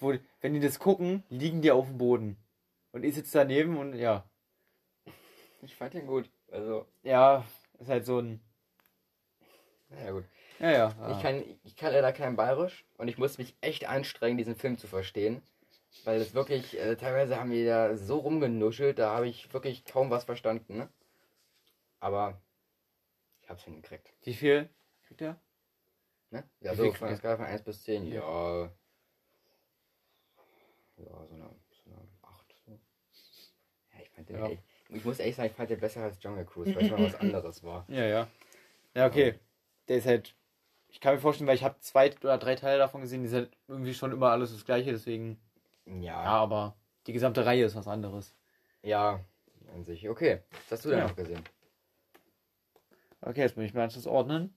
Wo, 0.00 0.14
wenn 0.40 0.54
die 0.54 0.60
das 0.60 0.78
gucken, 0.78 1.22
liegen 1.30 1.62
die 1.62 1.70
auf 1.70 1.86
dem 1.86 1.98
Boden. 1.98 2.36
Und 2.92 3.04
ich 3.04 3.14
sitze 3.14 3.38
daneben 3.38 3.78
und 3.78 3.94
ja. 3.94 4.24
ich 5.62 5.74
fand 5.74 5.94
den 5.94 6.06
gut. 6.06 6.28
Also, 6.52 6.86
Ja, 7.02 7.44
ist 7.78 7.88
halt 7.88 8.04
so 8.04 8.18
ein. 8.18 8.40
naja 9.88 10.12
gut. 10.12 10.24
Ja, 10.64 10.70
ja. 10.70 11.10
Ich, 11.10 11.20
kann, 11.20 11.44
ich 11.62 11.76
kann 11.76 11.92
leider 11.92 12.10
kein 12.14 12.36
Bayerisch 12.36 12.86
und 12.96 13.08
ich 13.08 13.18
muss 13.18 13.36
mich 13.36 13.54
echt 13.60 13.86
anstrengen, 13.86 14.38
diesen 14.38 14.56
Film 14.56 14.78
zu 14.78 14.86
verstehen. 14.86 15.42
Weil 16.04 16.18
es 16.22 16.32
wirklich, 16.32 16.78
äh, 16.78 16.96
teilweise 16.96 17.38
haben 17.38 17.50
die 17.50 17.66
da 17.66 17.96
so 17.96 18.16
rumgenuschelt, 18.16 18.98
da 18.98 19.14
habe 19.14 19.28
ich 19.28 19.52
wirklich 19.52 19.84
kaum 19.84 20.08
was 20.08 20.24
verstanden. 20.24 20.78
Ne? 20.78 20.88
Aber 22.00 22.40
ich 23.42 23.50
hab's 23.50 23.64
hingekriegt. 23.64 24.10
Wie 24.22 24.32
viel 24.32 24.70
kriegt 25.06 25.20
er? 25.20 25.38
Ne? 26.30 26.48
Ja, 26.60 26.72
Wie 26.72 26.76
so 26.76 26.92
von 26.92 27.08
der 27.08 27.18
Skala 27.18 27.36
von 27.36 27.44
1 27.44 27.62
bis 27.62 27.82
10, 27.82 28.06
ja. 28.06 28.14
Ja, 28.14 28.70
so 30.96 31.34
eine, 31.34 31.50
so 31.72 31.90
eine 31.90 32.08
8. 32.22 32.54
So. 32.64 32.72
Ja, 33.92 34.00
ich 34.02 34.08
fand 34.10 34.28
den 34.30 34.36
Ja. 34.38 34.46
echt, 34.46 34.62
ich 34.88 35.04
muss 35.04 35.18
ehrlich 35.18 35.36
sagen, 35.36 35.50
ich 35.50 35.56
fand 35.56 35.68
den 35.68 35.80
besser 35.80 36.04
als 36.04 36.22
Jungle 36.22 36.46
Cruise, 36.46 36.74
weil 36.74 36.84
es 36.84 36.90
mal 36.90 37.02
was 37.02 37.14
anderes 37.20 37.62
war. 37.62 37.84
Ja, 37.88 38.04
ja. 38.06 38.28
Ja, 38.94 39.06
okay. 39.06 39.38
Der 39.88 39.98
ist 39.98 40.06
halt. 40.06 40.34
Ich 40.94 41.00
kann 41.00 41.14
mir 41.16 41.20
vorstellen, 41.20 41.48
weil 41.48 41.56
ich 41.56 41.64
habe 41.64 41.76
zwei 41.80 42.14
oder 42.18 42.38
drei 42.38 42.54
Teile 42.54 42.78
davon 42.78 43.00
gesehen, 43.00 43.22
die 43.22 43.28
sind 43.28 43.50
irgendwie 43.66 43.94
schon 43.94 44.12
immer 44.12 44.30
alles 44.30 44.52
das 44.52 44.64
gleiche, 44.64 44.92
deswegen. 44.92 45.40
Ja, 45.86 46.22
Ja, 46.22 46.24
aber 46.24 46.76
die 47.08 47.12
gesamte 47.12 47.44
Reihe 47.44 47.64
ist 47.64 47.74
was 47.74 47.88
anderes. 47.88 48.36
ja, 48.82 49.20
an 49.74 49.84
sich. 49.84 50.08
Okay, 50.08 50.42
was 50.52 50.70
hast 50.70 50.84
du 50.84 50.90
denn 50.90 50.98
Ja. 51.00 51.08
noch 51.08 51.16
gesehen? 51.16 51.42
Okay, 53.22 53.40
jetzt 53.40 53.56
muss 53.56 53.66
ich 53.66 53.74
mir 53.74 53.80
das 53.88 54.06
ordnen. 54.06 54.56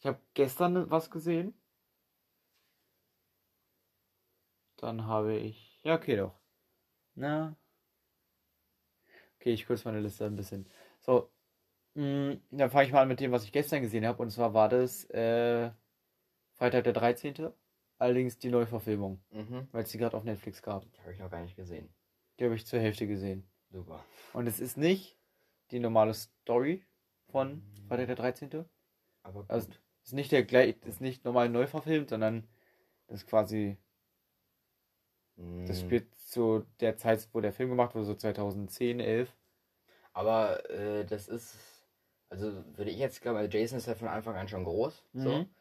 Ich 0.00 0.06
habe 0.06 0.18
gestern 0.34 0.90
was 0.90 1.10
gesehen. 1.10 1.58
Dann 4.76 5.06
habe 5.06 5.34
ich. 5.34 5.80
Ja, 5.82 5.94
okay, 5.94 6.16
doch. 6.16 6.38
Na. 7.14 7.56
Okay, 9.40 9.54
ich 9.54 9.64
kürze 9.64 9.88
meine 9.88 10.00
Liste 10.00 10.26
ein 10.26 10.36
bisschen. 10.36 10.68
So. 11.00 11.30
Mh, 11.94 12.36
Dann 12.50 12.70
fange 12.70 12.86
ich 12.86 12.92
mal 12.92 13.02
an 13.02 13.08
mit 13.08 13.20
dem, 13.20 13.32
was 13.32 13.44
ich 13.44 13.52
gestern 13.52 13.82
gesehen 13.82 14.06
habe. 14.06 14.22
Und 14.22 14.30
zwar 14.30 14.54
war 14.54 14.68
das 14.68 15.04
äh, 15.10 15.70
Freitag 16.54 16.84
der 16.84 16.92
13. 16.92 17.52
Allerdings 17.98 18.38
die 18.38 18.50
Neuverfilmung, 18.50 19.20
Mhm. 19.32 19.68
weil 19.72 19.84
es 19.84 19.90
die 19.90 19.98
gerade 19.98 20.16
auf 20.16 20.24
Netflix 20.24 20.62
gab. 20.62 20.84
Die 20.92 21.00
habe 21.02 21.12
ich 21.12 21.18
noch 21.20 21.30
gar 21.30 21.42
nicht 21.42 21.56
gesehen. 21.56 21.88
Die 22.38 22.44
habe 22.44 22.54
ich 22.54 22.66
zur 22.66 22.80
Hälfte 22.80 23.06
gesehen. 23.06 23.48
Super. 23.70 24.04
Und 24.32 24.46
es 24.46 24.60
ist 24.60 24.76
nicht 24.76 25.16
die 25.70 25.78
normale 25.78 26.14
Story 26.14 26.84
von 27.30 27.62
Freitag 27.88 28.06
der 28.08 28.16
13. 28.16 28.64
Aber 29.22 29.40
gut. 29.40 29.50
Also 29.50 29.68
ist 30.02 30.12
nicht 30.12 30.32
der 30.32 30.44
gleich, 30.44 30.76
ist 30.84 31.00
nicht 31.00 31.24
normal 31.24 31.48
neu 31.48 31.66
verfilmt, 31.66 32.10
sondern 32.10 32.46
das 33.06 33.20
ist 33.22 33.26
quasi, 33.26 33.78
das 35.66 35.76
Mm, 35.76 35.80
spielt 35.80 36.14
zu 36.14 36.64
der 36.80 36.96
Zeit, 36.96 37.28
wo 37.32 37.40
der 37.40 37.52
Film 37.52 37.70
gemacht 37.70 37.94
wurde, 37.94 38.04
so 38.06 38.14
2010, 38.14 39.00
11. 39.00 39.32
Aber 40.12 40.68
äh, 40.70 41.04
das 41.04 41.28
ist, 41.28 41.56
also 42.34 42.64
würde 42.76 42.90
ich 42.90 42.98
jetzt 42.98 43.22
glauben, 43.22 43.38
also 43.38 43.56
Jason 43.56 43.78
ist 43.78 43.86
ja 43.86 43.94
von 43.94 44.08
Anfang 44.08 44.34
an 44.36 44.48
schon 44.48 44.64
groß. 44.64 45.04
So. 45.14 45.38
Mhm. 45.38 45.54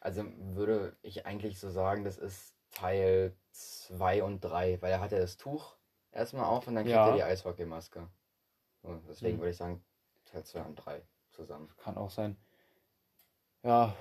Also 0.00 0.24
würde 0.54 0.96
ich 1.02 1.26
eigentlich 1.26 1.58
so 1.58 1.70
sagen, 1.70 2.04
das 2.04 2.18
ist 2.18 2.54
Teil 2.70 3.34
2 3.50 4.22
und 4.22 4.40
3, 4.40 4.80
weil 4.82 4.92
er 4.92 5.00
hat 5.00 5.12
ja 5.12 5.18
das 5.18 5.36
Tuch 5.38 5.76
erstmal 6.12 6.44
auf 6.44 6.66
und 6.68 6.74
dann 6.74 6.84
kriegt 6.84 6.94
Ja. 6.94 7.08
er 7.08 7.14
die 7.14 7.22
Eishockeymaske. 7.22 8.08
So, 8.82 9.00
deswegen 9.08 9.36
Mhm. 9.36 9.40
würde 9.40 9.50
ich 9.50 9.56
sagen, 9.56 9.84
Teil 10.26 10.44
2 10.44 10.62
und 10.62 10.76
3 10.76 11.02
zusammen. 11.30 11.72
Kann 11.78 11.96
auch 11.96 12.10
sein. 12.10 12.36
Ja, 13.64 13.96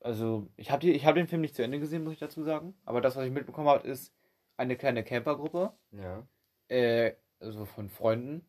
also 0.00 0.48
ich 0.56 0.70
habe 0.70 0.88
hab 0.88 1.14
den 1.14 1.28
Film 1.28 1.42
nicht 1.42 1.54
zu 1.54 1.62
Ende 1.62 1.78
gesehen, 1.78 2.02
muss 2.02 2.14
ich 2.14 2.18
dazu 2.18 2.42
sagen. 2.42 2.74
Aber 2.84 3.00
das, 3.00 3.14
was 3.14 3.24
ich 3.26 3.30
mitbekommen 3.32 3.68
habe, 3.68 3.86
ist 3.86 4.12
eine 4.56 4.76
kleine 4.76 5.04
Campergruppe, 5.04 5.72
Ja. 5.92 6.26
äh, 6.68 7.14
also 7.38 7.64
von 7.66 7.88
Freunden. 7.90 8.48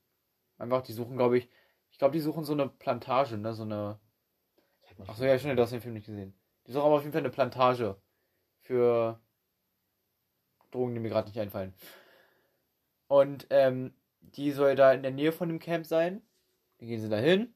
Einfach, 0.57 0.81
die 0.81 0.93
suchen, 0.93 1.17
glaube 1.17 1.37
ich, 1.37 1.49
ich 1.93 1.99
glaube, 1.99 2.13
die 2.13 2.19
suchen 2.19 2.43
so 2.43 2.53
eine 2.53 2.67
Plantage, 2.67 3.37
ne, 3.37 3.53
so 3.53 3.61
eine 3.61 3.99
Ich 4.81 4.89
hab 4.89 4.99
nicht 4.99 5.09
Ach 5.09 5.15
so, 5.15 5.25
ja, 5.25 5.37
schon, 5.37 5.55
du 5.55 5.61
hast 5.61 5.71
den 5.71 5.79
Film 5.79 5.93
nicht 5.93 6.07
gesehen. 6.07 6.33
Die 6.65 6.71
suchen 6.71 6.85
aber 6.85 6.95
auf 6.95 7.01
jeden 7.03 7.13
Fall 7.13 7.21
eine 7.21 7.29
Plantage 7.29 8.01
für 8.61 9.21
Drogen, 10.71 10.95
die 10.95 10.99
mir 10.99 11.09
gerade 11.09 11.27
nicht 11.27 11.39
einfallen. 11.39 11.75
Und 13.07 13.45
ähm, 13.51 13.93
die 14.21 14.51
soll 14.51 14.75
da 14.75 14.91
in 14.91 15.03
der 15.03 15.11
Nähe 15.11 15.31
von 15.31 15.49
dem 15.49 15.59
Camp 15.59 15.85
sein. 15.85 16.23
Dann 16.79 16.87
gehen 16.87 16.99
sie 16.99 17.09
da 17.09 17.17
hin 17.17 17.53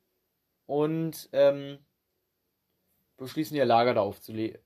und 0.67 1.29
ähm, 1.34 1.79
beschließen 3.17 3.58
ihr 3.58 3.65
Lager 3.65 3.96
da 3.96 4.01
aufzustellen, 4.01 4.60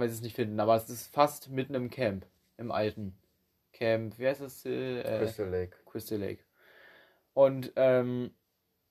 weil 0.00 0.08
sie 0.08 0.14
es 0.14 0.22
nicht 0.22 0.36
finden. 0.36 0.58
Aber 0.58 0.74
es 0.74 0.88
ist 0.88 1.12
fast 1.12 1.50
mitten 1.50 1.74
im 1.74 1.90
Camp, 1.90 2.24
im 2.56 2.72
alten 2.72 3.18
Camp. 3.74 4.18
Wie 4.18 4.26
heißt 4.26 4.40
das? 4.40 4.64
Äh, 4.64 5.02
Crystal 5.18 5.50
Lake. 5.50 5.76
Crystal 5.84 6.18
Lake. 6.18 6.44
Und 7.34 7.72
ähm, 7.76 8.34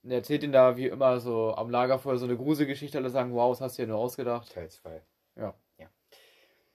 er 0.09 0.17
erzählt 0.17 0.43
ihnen 0.43 0.53
da 0.53 0.77
wie 0.77 0.87
immer 0.87 1.19
so 1.19 1.55
am 1.55 1.69
Lagerfeuer 1.69 2.17
so 2.17 2.25
eine 2.25 2.37
Gruselgeschichte. 2.37 2.97
Alle 2.97 3.09
sagen, 3.09 3.33
wow, 3.33 3.51
das 3.51 3.61
hast 3.61 3.77
du 3.77 3.83
ja 3.83 3.87
nur 3.87 3.97
ausgedacht. 3.97 4.51
Teil 4.53 4.69
2. 4.69 5.01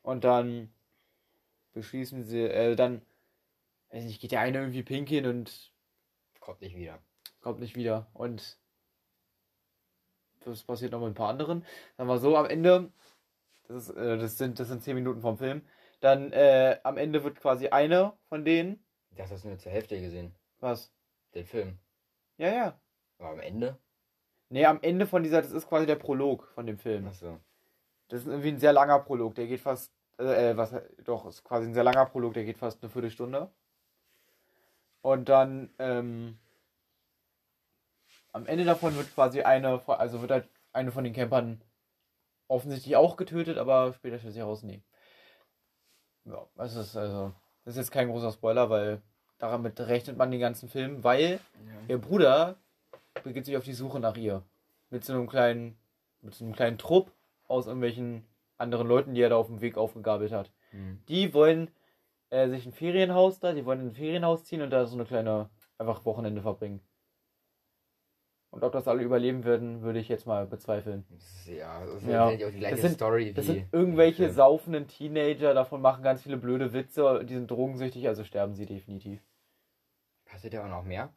Und 0.02 0.24
dann 0.24 0.72
beschließen 1.74 2.24
sie, 2.24 2.40
äh, 2.42 2.74
dann, 2.74 3.02
weiß 3.90 4.04
nicht, 4.04 4.20
geht 4.20 4.32
der 4.32 4.40
eine 4.40 4.58
irgendwie 4.58 4.82
pinkeln 4.82 5.26
und 5.26 5.72
Kommt 6.40 6.60
nicht 6.60 6.76
wieder. 6.76 6.98
kommt 7.40 7.60
nicht 7.60 7.76
wieder. 7.76 8.08
Und 8.12 8.58
das 10.40 10.64
passiert 10.64 10.90
noch 10.90 10.98
mit 10.98 11.10
ein 11.10 11.14
paar 11.14 11.28
anderen. 11.28 11.64
Dann 11.96 12.08
war 12.08 12.18
so 12.18 12.36
am 12.36 12.46
Ende, 12.46 12.92
das, 13.68 13.88
ist, 13.90 13.96
äh, 13.96 14.18
das, 14.18 14.38
sind, 14.38 14.58
das 14.58 14.68
sind 14.68 14.82
zehn 14.82 14.96
Minuten 14.96 15.20
vom 15.20 15.38
Film, 15.38 15.62
dann 16.00 16.32
äh, 16.32 16.80
am 16.82 16.96
Ende 16.96 17.22
wird 17.22 17.38
quasi 17.38 17.68
eine 17.68 18.12
von 18.28 18.44
denen, 18.44 18.84
Das 19.16 19.30
hast 19.30 19.44
du 19.44 19.48
nur 19.48 19.58
zur 19.58 19.70
Hälfte 19.70 20.00
gesehen. 20.00 20.34
was? 20.58 20.92
Den 21.34 21.46
Film. 21.46 21.78
Ja, 22.38 22.48
ja. 22.52 22.80
Aber 23.22 23.34
am 23.34 23.40
Ende? 23.40 23.78
Nee, 24.48 24.66
am 24.66 24.80
Ende 24.82 25.06
von 25.06 25.22
dieser, 25.22 25.40
das 25.40 25.52
ist 25.52 25.68
quasi 25.68 25.86
der 25.86 25.94
Prolog 25.96 26.48
von 26.48 26.66
dem 26.66 26.76
Film. 26.76 27.06
Achso. 27.06 27.38
Das 28.08 28.22
ist 28.22 28.26
irgendwie 28.26 28.48
ein 28.48 28.58
sehr 28.58 28.72
langer 28.72 28.98
Prolog, 28.98 29.34
der 29.36 29.46
geht 29.46 29.60
fast, 29.60 29.92
äh, 30.18 30.50
äh, 30.50 30.56
was, 30.56 30.74
doch, 31.04 31.24
ist 31.26 31.44
quasi 31.44 31.68
ein 31.68 31.74
sehr 31.74 31.84
langer 31.84 32.06
Prolog, 32.06 32.34
der 32.34 32.44
geht 32.44 32.58
fast 32.58 32.82
eine 32.82 32.90
Viertelstunde. 32.90 33.50
Und 35.00 35.28
dann, 35.28 35.72
ähm, 35.78 36.38
am 38.32 38.46
Ende 38.46 38.64
davon 38.64 38.96
wird 38.96 39.14
quasi 39.14 39.42
eine, 39.42 39.78
von- 39.78 39.96
also 39.98 40.20
wird 40.20 40.30
halt 40.32 40.48
eine 40.72 40.90
von 40.90 41.04
den 41.04 41.12
Campern 41.12 41.62
offensichtlich 42.48 42.96
auch 42.96 43.16
getötet, 43.16 43.56
aber 43.56 43.92
später 43.94 44.18
stellt 44.18 44.34
sich 44.34 44.40
heraus, 44.42 44.62
nee. 44.62 44.82
Ja, 46.24 46.46
das 46.56 46.74
ist 46.76 46.96
also, 46.96 47.32
das 47.64 47.74
ist 47.74 47.78
jetzt 47.78 47.92
kein 47.92 48.08
großer 48.08 48.32
Spoiler, 48.32 48.68
weil 48.68 49.00
damit 49.38 49.80
rechnet 49.80 50.16
man 50.18 50.30
den 50.30 50.40
ganzen 50.40 50.68
Film, 50.68 51.02
weil 51.02 51.40
ihr 51.88 51.98
Bruder 51.98 52.56
begibt 53.22 53.46
sich 53.46 53.56
auf 53.56 53.64
die 53.64 53.72
Suche 53.74 54.00
nach 54.00 54.16
ihr. 54.16 54.42
Mit 54.90 55.04
so 55.04 55.12
einem 55.12 55.28
kleinen, 55.28 55.76
mit 56.20 56.34
so 56.34 56.44
einem 56.44 56.54
kleinen 56.54 56.78
Trupp 56.78 57.12
aus 57.46 57.66
irgendwelchen 57.66 58.24
anderen 58.58 58.86
Leuten, 58.88 59.14
die 59.14 59.20
er 59.22 59.30
da 59.30 59.36
auf 59.36 59.46
dem 59.48 59.60
Weg 59.60 59.76
aufgegabelt 59.76 60.32
hat. 60.32 60.52
Hm. 60.70 61.02
Die 61.08 61.34
wollen 61.34 61.70
äh, 62.30 62.48
sich 62.48 62.66
ein 62.66 62.72
Ferienhaus 62.72 63.40
da, 63.40 63.52
die 63.52 63.64
wollen 63.64 63.80
in 63.80 63.86
ein 63.88 63.94
Ferienhaus 63.94 64.44
ziehen 64.44 64.62
und 64.62 64.70
da 64.70 64.86
so 64.86 64.96
eine 64.96 65.04
kleine, 65.04 65.50
einfach 65.78 66.04
Wochenende 66.04 66.42
verbringen. 66.42 66.80
Und 68.50 68.64
ob 68.64 68.72
das 68.72 68.86
alle 68.86 69.02
überleben 69.02 69.44
würden, 69.44 69.80
würde 69.80 69.98
ich 69.98 70.08
jetzt 70.08 70.26
mal 70.26 70.46
bezweifeln. 70.46 71.06
Ja, 71.46 71.80
das 71.86 72.02
ist 72.02 72.06
Ja. 72.06 72.26
auch 72.26 72.30
die 72.30 72.36
gleiche 72.36 72.70
Das 72.74 72.80
sind- 72.82 72.94
Story 72.94 73.32
Das 73.32 73.46
sind 73.46 73.66
irgendwelche 73.72 74.30
saufenden 74.30 74.88
Teenager, 74.88 75.54
davon 75.54 75.80
machen 75.80 76.02
ganz 76.02 76.22
viele 76.22 76.36
blöde 76.36 76.74
Witze, 76.74 77.24
die 77.24 77.32
sind 77.34 77.50
drogensüchtig, 77.50 78.06
also 78.08 78.24
sterben 78.24 78.54
sie 78.54 78.66
definitiv. 78.66 79.22
Passiert 80.26 80.52
ja 80.52 80.64
auch 80.64 80.68
noch 80.68 80.84
mehr? 80.84 81.14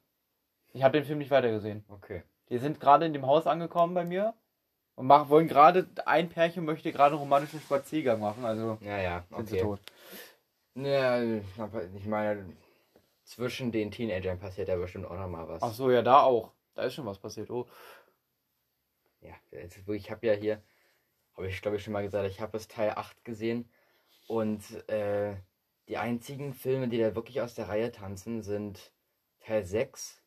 Ich 0.75 0.83
habe 0.83 0.97
den 0.97 1.05
Film 1.05 1.19
nicht 1.19 1.31
weitergesehen. 1.31 1.85
Okay. 1.87 2.23
Die 2.49 2.57
sind 2.57 2.81
gerade 2.81 3.05
in 3.05 3.13
dem 3.13 3.25
Haus 3.25 3.47
angekommen 3.47 3.93
bei 3.93 4.03
mir. 4.03 4.33
Und 4.95 5.07
mach, 5.07 5.29
wollen 5.29 5.47
gerade, 5.47 5.87
ein 6.05 6.27
Pärchen 6.27 6.65
möchte 6.65 6.91
gerade 6.91 7.11
einen 7.11 7.19
romantischen 7.19 7.61
Spaziergang 7.61 8.19
machen, 8.19 8.43
also 8.43 8.77
Ja, 8.81 8.97
ja, 8.97 9.23
sind 9.29 9.47
sie 9.47 9.55
okay. 9.55 9.63
tot. 9.63 9.79
Ja, 10.75 11.23
ich 11.23 12.05
meine, 12.05 12.45
zwischen 13.23 13.71
den 13.71 13.89
Teenagern 13.89 14.37
passiert 14.37 14.67
ja 14.67 14.75
bestimmt 14.75 15.05
auch 15.05 15.17
noch 15.17 15.29
mal 15.29 15.47
was. 15.47 15.63
Ach 15.63 15.73
so, 15.73 15.89
ja, 15.89 16.01
da 16.01 16.23
auch. 16.23 16.51
Da 16.73 16.83
ist 16.83 16.93
schon 16.93 17.05
was 17.05 17.19
passiert. 17.19 17.49
Oh, 17.49 17.65
Ja, 19.21 19.33
jetzt, 19.51 19.79
ich 19.87 20.11
habe 20.11 20.27
ja 20.27 20.33
hier, 20.33 20.61
habe 21.37 21.47
ich 21.47 21.61
glaube 21.61 21.77
ich 21.77 21.83
schon 21.83 21.93
mal 21.93 22.03
gesagt, 22.03 22.29
ich 22.29 22.41
habe 22.41 22.51
das 22.51 22.67
Teil 22.67 22.91
8 22.91 23.23
gesehen 23.23 23.69
und 24.27 24.61
äh, 24.89 25.37
die 25.87 25.97
einzigen 25.97 26.53
Filme, 26.53 26.89
die 26.89 26.97
da 26.97 27.15
wirklich 27.15 27.39
aus 27.39 27.55
der 27.55 27.69
Reihe 27.69 27.93
tanzen, 27.93 28.41
sind 28.41 28.91
Teil 29.39 29.63
6 29.63 30.21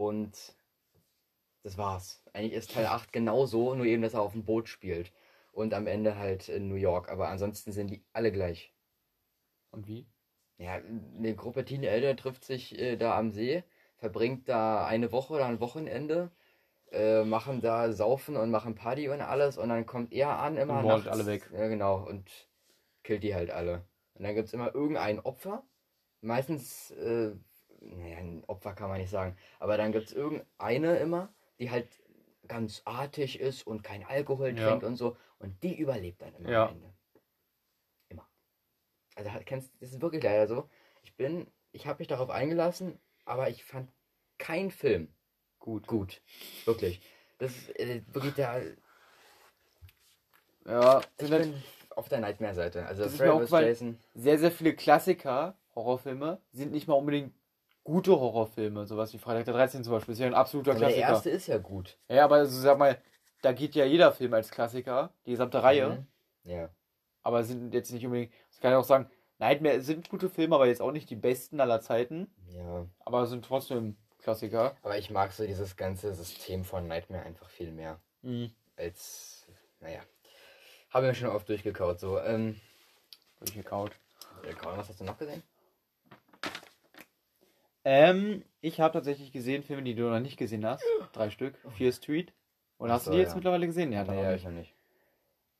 und 0.00 0.56
das 1.62 1.76
war's. 1.76 2.22
Eigentlich 2.32 2.54
ist 2.54 2.72
Teil 2.72 2.86
8 2.86 3.12
genauso, 3.12 3.74
nur 3.74 3.84
eben, 3.84 4.00
dass 4.02 4.14
er 4.14 4.22
auf 4.22 4.32
dem 4.32 4.44
Boot 4.46 4.66
spielt 4.68 5.12
und 5.52 5.74
am 5.74 5.86
Ende 5.86 6.16
halt 6.16 6.48
in 6.48 6.68
New 6.68 6.76
York, 6.76 7.10
aber 7.10 7.28
ansonsten 7.28 7.70
sind 7.72 7.88
die 7.90 8.02
alle 8.14 8.32
gleich. 8.32 8.72
und 9.72 9.86
wie? 9.86 10.06
Ja, 10.56 10.74
eine 10.74 11.34
Gruppe 11.34 11.64
Teenager 11.64 12.16
trifft 12.16 12.44
sich 12.44 12.78
äh, 12.78 12.96
da 12.96 13.16
am 13.18 13.30
See, 13.30 13.62
verbringt 13.96 14.48
da 14.48 14.86
eine 14.86 15.12
Woche 15.12 15.34
oder 15.34 15.46
ein 15.46 15.60
Wochenende, 15.60 16.30
äh, 16.92 17.22
machen 17.24 17.60
da 17.60 17.92
Saufen 17.92 18.36
und 18.36 18.50
machen 18.50 18.74
Party 18.74 19.08
und 19.08 19.20
alles 19.20 19.58
und 19.58 19.68
dann 19.68 19.84
kommt 19.86 20.12
er 20.12 20.38
an 20.38 20.56
immer 20.56 20.80
Und 20.80 20.86
nachts. 20.86 21.08
alle 21.08 21.26
weg. 21.26 21.50
Ja, 21.52 21.68
genau, 21.68 22.06
und 22.06 22.30
killt 23.02 23.22
die 23.22 23.34
halt 23.34 23.50
alle. 23.50 23.84
Und 24.14 24.24
dann 24.24 24.34
gibt 24.34 24.48
es 24.48 24.54
immer 24.54 24.74
irgendein 24.74 25.20
Opfer, 25.20 25.62
meistens, 26.22 26.90
äh, 26.92 27.32
naja, 27.80 28.18
ein 28.18 28.44
Opfer 28.46 28.74
kann 28.74 28.88
man 28.88 29.00
nicht 29.00 29.10
sagen, 29.10 29.36
aber 29.58 29.76
dann 29.76 29.92
gibt 29.92 30.06
es 30.06 30.12
irgendeine 30.12 30.96
immer, 30.98 31.32
die 31.58 31.70
halt 31.70 31.88
ganz 32.48 32.82
artig 32.84 33.40
ist 33.40 33.66
und 33.66 33.82
kein 33.82 34.04
Alkohol 34.04 34.56
Ja. 34.56 34.64
trinkt 34.66 34.84
und 34.84 34.96
so 34.96 35.16
und 35.38 35.62
die 35.62 35.76
überlebt 35.78 36.20
dann 36.22 36.34
immer 36.34 36.50
Ja. 36.50 36.66
am 36.66 36.74
Ende. 36.76 36.92
Immer. 38.08 38.26
Also 39.16 39.30
kennst, 39.44 39.70
das 39.80 39.90
ist 39.92 40.00
wirklich 40.02 40.22
leider 40.22 40.46
so. 40.46 40.68
Ich 41.02 41.14
bin, 41.14 41.46
ich 41.72 41.86
habe 41.86 42.00
mich 42.00 42.08
darauf 42.08 42.30
eingelassen, 42.30 42.98
aber 43.24 43.48
ich 43.50 43.64
fand 43.64 43.90
keinen 44.38 44.70
Film 44.70 45.08
Gut. 45.60 45.86
gut. 45.86 46.22
Wirklich. 46.64 47.00
Das 47.38 47.56
ist 47.56 47.78
äh, 47.78 48.02
wirklich 48.08 48.34
der. 48.34 48.62
Ja, 50.66 51.00
Ich 51.18 51.30
halt 51.30 51.42
bin 51.42 51.62
auf 51.90 52.08
der 52.08 52.20
Nightmare-Seite. 52.20 52.86
Also 52.86 53.02
Das 53.04 53.14
ist 53.14 53.20
mir 53.20 53.32
aufgefallen. 53.32 53.68
Jason. 53.68 53.98
sehr, 54.14 54.38
sehr 54.38 54.50
viele 54.50 54.74
Klassiker, 54.74 55.56
Horrorfilme, 55.74 56.40
sind 56.52 56.72
nicht 56.72 56.88
mal 56.88 56.94
unbedingt 56.94 57.34
gute 57.90 58.12
Horrorfilme. 58.12 58.86
Sowas 58.86 59.12
wie 59.12 59.18
Freitag 59.18 59.44
der 59.46 59.54
13. 59.54 59.84
zum 59.84 59.92
Beispiel. 59.92 60.12
Ist 60.12 60.20
ja 60.20 60.26
ein 60.26 60.34
absoluter 60.34 60.70
Aber 60.72 60.80
der 60.80 60.88
Klassiker. 60.88 61.08
erste 61.12 61.30
ist 61.30 61.46
ja 61.48 61.58
gut. 61.58 61.98
Ja, 62.08 62.24
aber 62.24 62.36
also, 62.36 62.58
sag 62.60 62.78
mal, 62.78 62.98
da 63.42 63.52
geht 63.52 63.74
ja 63.74 63.84
jeder 63.84 64.12
Film 64.12 64.32
als 64.34 64.50
Klassiker, 64.50 65.12
die 65.26 65.32
gesamte 65.32 65.62
Reihe. 65.62 66.06
Mhm. 66.44 66.50
Ja. 66.50 66.70
Aber 67.22 67.42
sind 67.44 67.74
jetzt 67.74 67.92
nicht 67.92 68.04
unbedingt. 68.06 68.32
Das 68.50 68.60
kann 68.60 68.70
ich 68.72 68.76
auch 68.76 68.84
sagen, 68.84 69.10
Nightmare 69.38 69.80
sind 69.80 70.08
gute 70.08 70.28
Filme, 70.30 70.54
aber 70.54 70.66
jetzt 70.66 70.80
auch 70.80 70.92
nicht 70.92 71.10
die 71.10 71.16
besten 71.16 71.60
aller 71.60 71.80
Zeiten. 71.80 72.32
Ja. 72.48 72.86
Aber 73.00 73.26
sind 73.26 73.44
trotzdem 73.44 73.96
Klassiker. 74.18 74.76
Aber 74.82 74.98
ich 74.98 75.10
mag 75.10 75.32
so 75.32 75.44
dieses 75.44 75.76
ganze 75.76 76.14
System 76.14 76.64
von 76.64 76.86
Nightmare 76.86 77.24
einfach 77.24 77.48
viel 77.48 77.72
mehr. 77.72 78.00
Mhm. 78.22 78.52
Als. 78.76 79.46
Naja. 79.80 80.00
Habe 80.90 81.06
mir 81.06 81.14
schon 81.14 81.30
oft 81.30 81.48
durchgekaut. 81.48 82.00
So, 82.00 82.18
ähm. 82.20 82.60
Durchgekaut. 83.40 83.92
äh, 84.42 84.54
was 84.62 84.88
hast 84.88 85.00
du 85.00 85.04
noch 85.04 85.16
gesehen? 85.18 85.42
Ähm, 87.84 88.44
ich 88.60 88.80
habe 88.80 88.92
tatsächlich 88.92 89.32
gesehen 89.32 89.62
Filme, 89.62 89.82
die 89.82 89.94
du 89.94 90.08
noch 90.08 90.20
nicht 90.20 90.36
gesehen 90.36 90.66
hast. 90.66 90.84
Drei 91.12 91.30
Stück. 91.30 91.56
Fear 91.76 91.92
Street. 91.92 92.32
Und 92.78 92.90
Ach 92.90 92.94
hast 92.94 93.06
du 93.06 93.10
so, 93.10 93.14
die 93.14 93.20
jetzt 93.20 93.30
ja. 93.30 93.36
mittlerweile 93.36 93.66
gesehen? 93.66 93.92
Ja, 93.92 94.04
Nee, 94.04 94.34
ich 94.34 94.44
noch 94.44 94.50
nicht. 94.52 94.74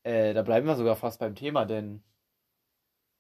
Äh, 0.03 0.33
da 0.35 0.43
bleiben 0.43 0.67
wir 0.67 0.77
sogar 0.77 0.97
fast 0.97 1.21
beim 1.21 1.35
Thema, 1.35 1.67
denn 1.67 2.03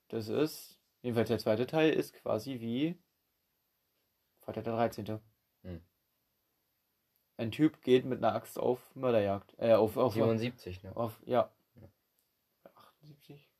das 0.08 0.28
ist, 0.28 0.78
jedenfalls 1.02 1.28
der 1.28 1.38
zweite 1.38 1.66
Teil 1.66 1.92
ist 1.92 2.14
quasi 2.14 2.60
wie 2.60 2.98
Freitag 4.40 4.64
der 4.64 4.72
13. 4.74 5.20
Hm. 5.62 5.80
Ein 7.36 7.50
Typ 7.50 7.82
geht 7.82 8.04
mit 8.04 8.18
einer 8.18 8.34
Axt 8.34 8.58
auf 8.58 8.94
Mörderjagd. 8.94 9.54
Äh, 9.58 9.74
auf, 9.74 9.96
auf, 9.96 10.14
77, 10.14 10.82
ne? 10.82 10.96
auf, 10.96 11.20
ja. 11.24 11.50
78? 12.74 13.50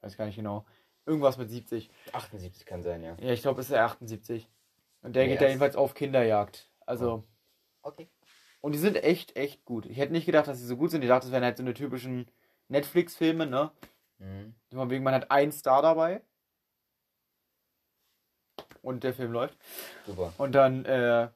Weiß 0.00 0.16
gar 0.16 0.26
nicht 0.26 0.36
genau. 0.36 0.64
Irgendwas 1.08 1.38
mit 1.38 1.48
70. 1.48 1.90
78 2.12 2.66
kann 2.66 2.82
sein, 2.82 3.02
ja. 3.02 3.16
Ja, 3.18 3.32
ich 3.32 3.40
glaube, 3.40 3.60
es 3.60 3.66
ist 3.68 3.72
der 3.72 3.84
78. 3.86 4.46
Und 5.00 5.16
der 5.16 5.24
Nee, 5.24 5.30
geht 5.30 5.40
da 5.40 5.46
jedenfalls 5.46 5.74
auf 5.74 5.94
Kinderjagd. 5.94 6.68
Also, 6.84 7.24
Okay. 7.82 8.08
und 8.60 8.72
die 8.72 8.78
sind 8.78 8.96
echt, 9.02 9.36
echt 9.36 9.64
gut. 9.64 9.86
Ich 9.86 9.96
hätte 9.96 10.12
nicht 10.12 10.26
gedacht, 10.26 10.46
dass 10.48 10.58
sie 10.58 10.66
so 10.66 10.76
gut 10.76 10.90
sind. 10.90 11.00
Ich 11.02 11.08
dachte, 11.08 11.26
das 11.26 11.32
wären 11.32 11.44
halt 11.44 11.56
so 11.56 11.62
eine 11.62 11.72
typischen 11.72 12.30
Netflix-Filme, 12.68 13.46
ne? 13.46 13.70
Mhm. 14.18 14.54
Von 14.70 14.90
wegen, 14.90 15.02
man 15.02 15.14
hat 15.14 15.30
einen 15.30 15.50
Star 15.52 15.80
dabei. 15.80 16.20
Und 18.82 19.02
der 19.02 19.14
Film 19.14 19.32
läuft. 19.32 19.56
Super. 20.06 20.32
Und 20.36 20.52
dann, 20.54 20.84
äh, 20.84 21.28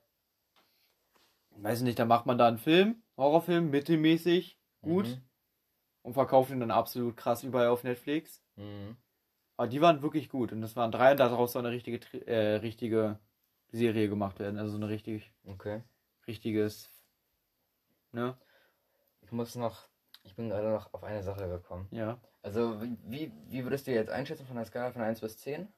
weiß 1.57 1.79
ich 1.79 1.85
nicht, 1.85 1.99
dann 1.99 2.09
macht 2.09 2.27
man 2.27 2.37
da 2.39 2.49
einen 2.49 2.59
Film, 2.59 3.03
Horrorfilm, 3.17 3.71
mittelmäßig, 3.71 4.59
gut. 4.83 5.07
Mhm. 5.07 5.23
Und 6.03 6.15
verkauft 6.15 6.51
ihn 6.51 6.61
dann 6.61 6.71
absolut 6.71 7.17
krass 7.17 7.43
überall 7.43 7.69
auf 7.69 7.85
Netflix. 7.85 8.43
Mhm. 8.57 8.97
Aber 9.63 9.69
die 9.69 9.81
waren 9.81 10.03
wirklich 10.03 10.29
gut. 10.29 10.51
Und 10.51 10.61
das 10.61 10.75
waren 10.75 10.91
drei 10.91 11.13
und 11.13 11.21
daraus 11.21 11.53
soll 11.53 11.65
eine 11.65 11.73
richtige, 11.73 12.01
äh, 12.27 12.57
richtige 12.57 13.21
Serie 13.71 14.09
gemacht 14.09 14.41
werden. 14.41 14.59
Also 14.59 14.73
so 14.73 14.77
eine 14.77 14.89
richtig, 14.89 15.33
Okay. 15.47 15.85
richtiges, 16.27 16.91
ne? 18.11 18.37
Ich 19.21 19.31
muss 19.31 19.55
noch. 19.55 19.87
Ich 20.25 20.35
bin 20.35 20.49
gerade 20.49 20.69
noch 20.69 20.93
auf 20.93 21.05
eine 21.05 21.23
Sache 21.23 21.49
gekommen. 21.49 21.87
Ja. 21.93 22.19
Also, 22.43 22.83
wie, 23.05 23.31
wie 23.51 23.63
würdest 23.63 23.87
du 23.87 23.93
jetzt 23.93 24.11
einschätzen 24.11 24.47
von 24.47 24.57
der 24.57 24.65
Skala 24.65 24.91
von 24.91 25.03
1 25.03 25.21
bis 25.21 25.39
10? 25.39 25.69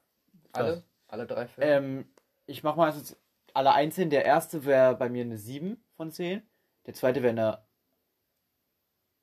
Alle? 0.52 0.76
Was? 0.76 0.88
Alle 1.08 1.26
drei 1.26 1.46
Filme? 1.46 1.70
Ähm, 1.70 2.08
ich 2.46 2.62
mach 2.62 2.76
mal 2.76 2.90
jetzt 2.90 3.18
alle 3.52 3.74
einzeln. 3.74 4.08
Der 4.08 4.24
erste 4.24 4.64
wäre 4.64 4.96
bei 4.96 5.10
mir 5.10 5.24
eine 5.24 5.36
7 5.36 5.76
von 5.94 6.10
10. 6.10 6.40
Der 6.86 6.94
zweite 6.94 7.22
wäre 7.22 7.32
eine 7.32 7.58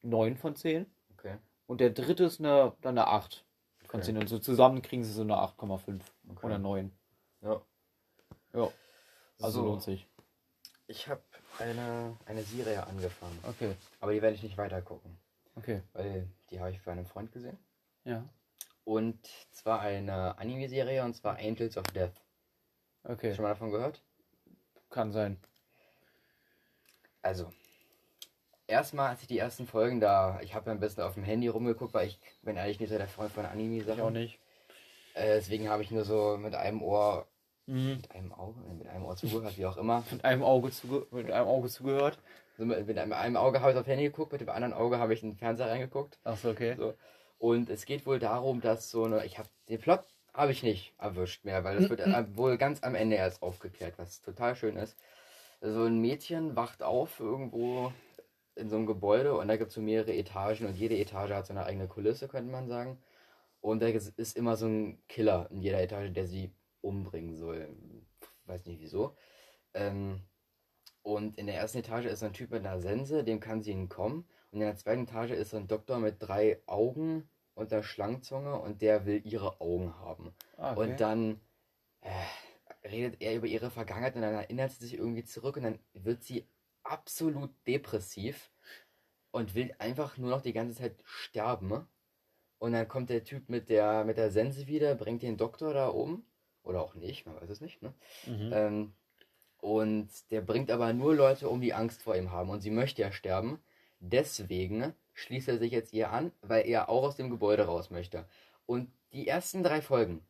9 0.04 0.38
von 0.38 0.56
10. 0.56 0.86
Okay. 1.14 1.40
Und 1.66 1.82
der 1.82 1.90
dritte 1.90 2.26
ist 2.26 2.40
eine, 2.40 2.74
dann 2.82 2.96
eine 2.96 3.08
8 3.08 3.44
von 3.92 4.00
Okay. 4.00 4.08
10. 4.08 4.18
Und 4.18 4.28
so 4.28 4.40
zusammen 4.40 4.82
kriegen 4.82 5.04
sie 5.04 5.12
so 5.12 5.22
eine 5.22 5.36
8,5 5.36 6.02
Okay. 6.32 6.46
oder 6.46 6.58
9. 6.58 6.92
Ja. 7.42 7.62
Ja, 8.54 8.72
also 9.42 9.62
so, 9.62 9.66
lohnt 9.68 9.84
sich. 9.84 10.08
Ich 10.88 11.08
habe 11.08 11.22
eine, 11.60 12.18
eine 12.26 12.44
Serie 12.44 12.86
angefangen. 12.86 13.38
Okay, 13.44 13.76
Aber 14.02 14.12
die 14.14 14.22
werde 14.22 14.36
ich 14.36 14.44
nicht 14.44 14.58
weiter 14.58 14.82
gucken. 14.82 15.18
okay. 15.56 15.82
Weil 15.94 16.28
die 16.50 16.60
habe 16.60 16.72
ich 16.72 16.82
bei 16.84 16.92
einem 16.92 17.06
Freund 17.06 17.32
gesehen. 17.32 17.58
Ja, 18.04 18.28
Und 18.84 19.26
zwar 19.52 19.80
eine 19.82 20.38
Anime-Serie 20.38 21.04
und 21.06 21.16
zwar 21.16 21.38
Angels 21.38 21.78
of 21.78 21.86
Death. 21.88 22.12
okay. 23.04 23.34
Schon 23.36 23.44
mal 23.44 23.50
davon 23.50 23.72
gehört? 23.72 24.02
Kann 24.90 25.12
sein. 25.14 25.40
Also, 27.22 27.52
erstmal, 28.72 29.10
als 29.10 29.22
ich 29.22 29.28
die 29.28 29.38
ersten 29.38 29.68
Folgen 29.68 30.00
da, 30.00 30.40
ich 30.42 30.56
habe 30.56 30.68
ja 30.68 30.72
ein 30.72 30.80
bisschen 30.80 31.04
auf 31.04 31.14
dem 31.14 31.24
Handy 31.24 31.48
rumgeguckt, 31.48 31.94
weil 31.94 32.08
ich 32.08 32.20
bin 32.42 32.58
eigentlich 32.58 32.80
nicht 32.80 32.90
so 32.90 32.98
der 32.98 33.08
Freund 33.08 33.32
von 33.32 33.44
Ich 33.44 33.50
auch 33.50 33.54
Anime-Sachen. 33.54 34.14
nicht. 34.14 34.40
Äh, 35.14 35.36
deswegen 35.36 35.70
habe 35.70 35.84
ich 35.84 35.92
nur 35.92 36.06
so 36.06 36.38
mit 36.38 36.56
einem 36.56 36.82
Ohr, 36.82 37.28
Mhm. 37.68 37.98
mit 37.98 38.12
einem 38.12 38.34
Auge, 38.34 38.60
äh, 38.70 38.74
mit 38.74 38.88
einem 38.88 39.06
Ohr 39.06 39.16
zugehört, 39.16 39.58
wie 39.58 39.66
auch 39.66 39.78
immer. 39.78 40.04
Mit 40.12 40.26
einem 40.26 40.44
Auge, 40.44 40.72
zuge 40.72 41.06
mit 41.12 41.30
einem 41.32 41.48
Auge 41.48 41.70
zugehört. 41.70 42.18
So 42.58 42.66
mit, 42.66 42.86
mit 42.88 42.98
einem, 42.98 43.14
einem 43.14 43.38
Auge 43.38 43.62
habe 43.62 43.72
ich 43.72 43.78
auf 43.78 43.88
Handy 43.88 44.06
geguckt, 44.06 44.32
mit 44.32 44.42
dem 44.42 44.50
anderen 44.50 44.74
Auge 44.74 44.98
habe 44.98 45.14
ich 45.14 45.22
in 45.24 45.32
den 45.32 45.38
Fernseher 45.38 45.70
reingeguckt. 45.70 46.18
Achso, 46.24 46.50
okay. 46.50 46.76
So. 46.76 46.96
Und 47.38 47.70
es 47.70 47.86
geht 47.86 48.06
wohl 48.06 48.20
darum, 48.20 48.62
dass 48.62 48.90
so 48.90 49.04
eine, 49.06 49.26
ich 49.26 49.38
habe 49.38 49.48
den 49.70 49.80
Plot 49.80 50.04
habe 50.34 50.52
ich 50.52 50.64
nicht 50.64 50.94
erwischt 50.98 51.44
mehr, 51.46 51.64
weil 51.64 51.78
das 51.78 51.90
wird 51.90 52.02
wohl 52.38 52.58
ganz 52.58 52.84
am 52.84 52.96
Ende 52.96 53.16
erst 53.18 53.42
aufgeklärt, 53.42 53.94
was 53.98 54.22
total 54.22 54.56
schön 54.56 54.76
ist. 54.78 54.98
So 55.62 55.84
ein 55.86 56.00
Mädchen 56.00 56.56
wacht 56.56 56.82
auf 56.84 57.20
irgendwo 57.20 57.94
in 58.56 58.70
so 58.70 58.76
einem 58.76 58.86
Gebäude 58.86 59.38
und 59.38 59.48
da 59.48 59.58
gibt 59.58 59.70
es 59.70 59.76
so 59.76 59.82
mehrere 59.82 60.14
Etagen 60.14 60.66
und 60.66 60.76
jede 60.76 60.98
Etage 60.98 61.32
hat 61.32 61.48
so 61.48 61.54
eine 61.54 61.66
eigene 61.66 61.88
Kulisse, 61.88 62.28
könnte 62.28 62.52
man 62.52 62.68
sagen. 62.68 62.98
Und 63.62 63.82
da 63.82 63.88
ist 63.88 64.38
immer 64.38 64.56
so 64.58 64.66
ein 64.66 65.02
Killer 65.08 65.48
in 65.52 65.62
jeder 65.62 65.82
Etage, 65.82 66.12
der 66.12 66.28
sie 66.28 66.52
umbringen 66.82 67.36
soll. 67.36 67.70
Weiß 68.46 68.66
nicht 68.66 68.82
wieso. 68.82 69.16
Ähm, 69.74 70.22
und 71.04 71.38
in 71.38 71.48
der 71.48 71.56
ersten 71.56 71.80
Etage 71.80 72.06
ist 72.06 72.20
so 72.20 72.26
ein 72.26 72.34
Typ 72.34 72.52
mit 72.52 72.66
einer 72.66 72.80
Sense, 72.80 73.24
dem 73.24 73.40
kann 73.40 73.62
sie 73.62 73.72
entkommen. 73.72 74.26
Und 74.52 74.60
in 74.60 74.66
der 74.66 74.76
zweiten 74.76 75.04
Etage 75.04 75.32
ist 75.32 75.52
so 75.52 75.58
ein 75.58 75.68
Doktor 75.68 76.00
mit 76.00 76.18
drei 76.20 76.62
Augen 76.66 77.30
und 77.54 77.72
einer 77.72 77.84
Schlangenzunge 77.84 78.60
und 78.60 78.82
der 78.82 79.06
will 79.06 79.22
ihre 79.26 79.62
Augen 79.62 79.98
haben. 80.00 80.34
Ah, 80.58 80.72
okay. 80.72 80.82
Und 80.82 81.00
dann 81.00 81.40
äh, 82.02 82.88
redet 82.88 83.22
er 83.22 83.36
über 83.36 83.48
ihre 83.48 83.70
Vergangenheit 83.70 84.16
und 84.16 84.22
dann 84.22 84.34
erinnert 84.34 84.72
sie 84.72 84.86
sich 84.86 84.98
irgendwie 84.98 85.24
zurück 85.24 85.58
und 85.58 85.64
dann 85.64 85.80
wird 85.94 86.24
sie 86.24 86.48
absolut 86.92 87.52
depressiv 87.68 88.52
und 89.32 89.56
will 89.56 89.74
einfach 89.80 90.18
nur 90.18 90.30
noch 90.30 90.42
die 90.42 90.54
ganze 90.54 90.76
Zeit 90.76 90.96
sterben. 91.06 91.88
Und 92.60 92.74
dann 92.74 92.88
kommt 92.88 93.10
der 93.10 93.24
Typ 93.24 93.50
mit 93.50 93.70
der, 93.70 94.04
mit 94.04 94.18
der 94.18 94.30
Sense 94.30 94.68
wieder, 94.68 94.94
bringt 94.96 95.24
den 95.24 95.38
Doktor 95.38 95.74
da 95.74 95.88
um. 95.88 96.26
Oder 96.64 96.82
auch 96.82 96.94
nicht, 96.94 97.26
man 97.26 97.36
weiß 97.42 97.50
es 97.50 97.62
nicht. 97.62 97.82
Ne? 97.82 97.94
Mhm. 98.28 98.52
Ähm, 98.54 98.94
Und 99.62 100.10
der 100.32 100.42
bringt 100.42 100.70
aber 100.70 100.94
nur 100.94 101.16
Leute 101.16 101.50
um, 101.50 101.62
die 101.62 101.74
Angst 101.74 102.04
vor 102.04 102.16
ihm 102.16 102.32
haben. 102.32 102.50
Und 102.50 102.62
sie 102.62 102.72
möchte 102.72 103.02
ja 103.02 103.12
sterben. 103.12 103.60
Deswegen 104.00 104.94
schließt 105.14 105.48
er 105.48 105.58
sich 105.60 105.72
jetzt 105.72 105.94
ihr 105.94 106.12
an, 106.12 106.32
weil 106.42 106.68
er 106.68 106.90
auch 106.90 107.04
aus 107.04 107.16
dem 107.16 107.30
Gebäude 107.30 107.66
raus 107.66 107.90
möchte. 107.90 108.28
Und 108.66 108.92
die 109.14 109.28
ersten 109.28 109.64
drei 109.64 109.82
Folgen, 109.82 110.26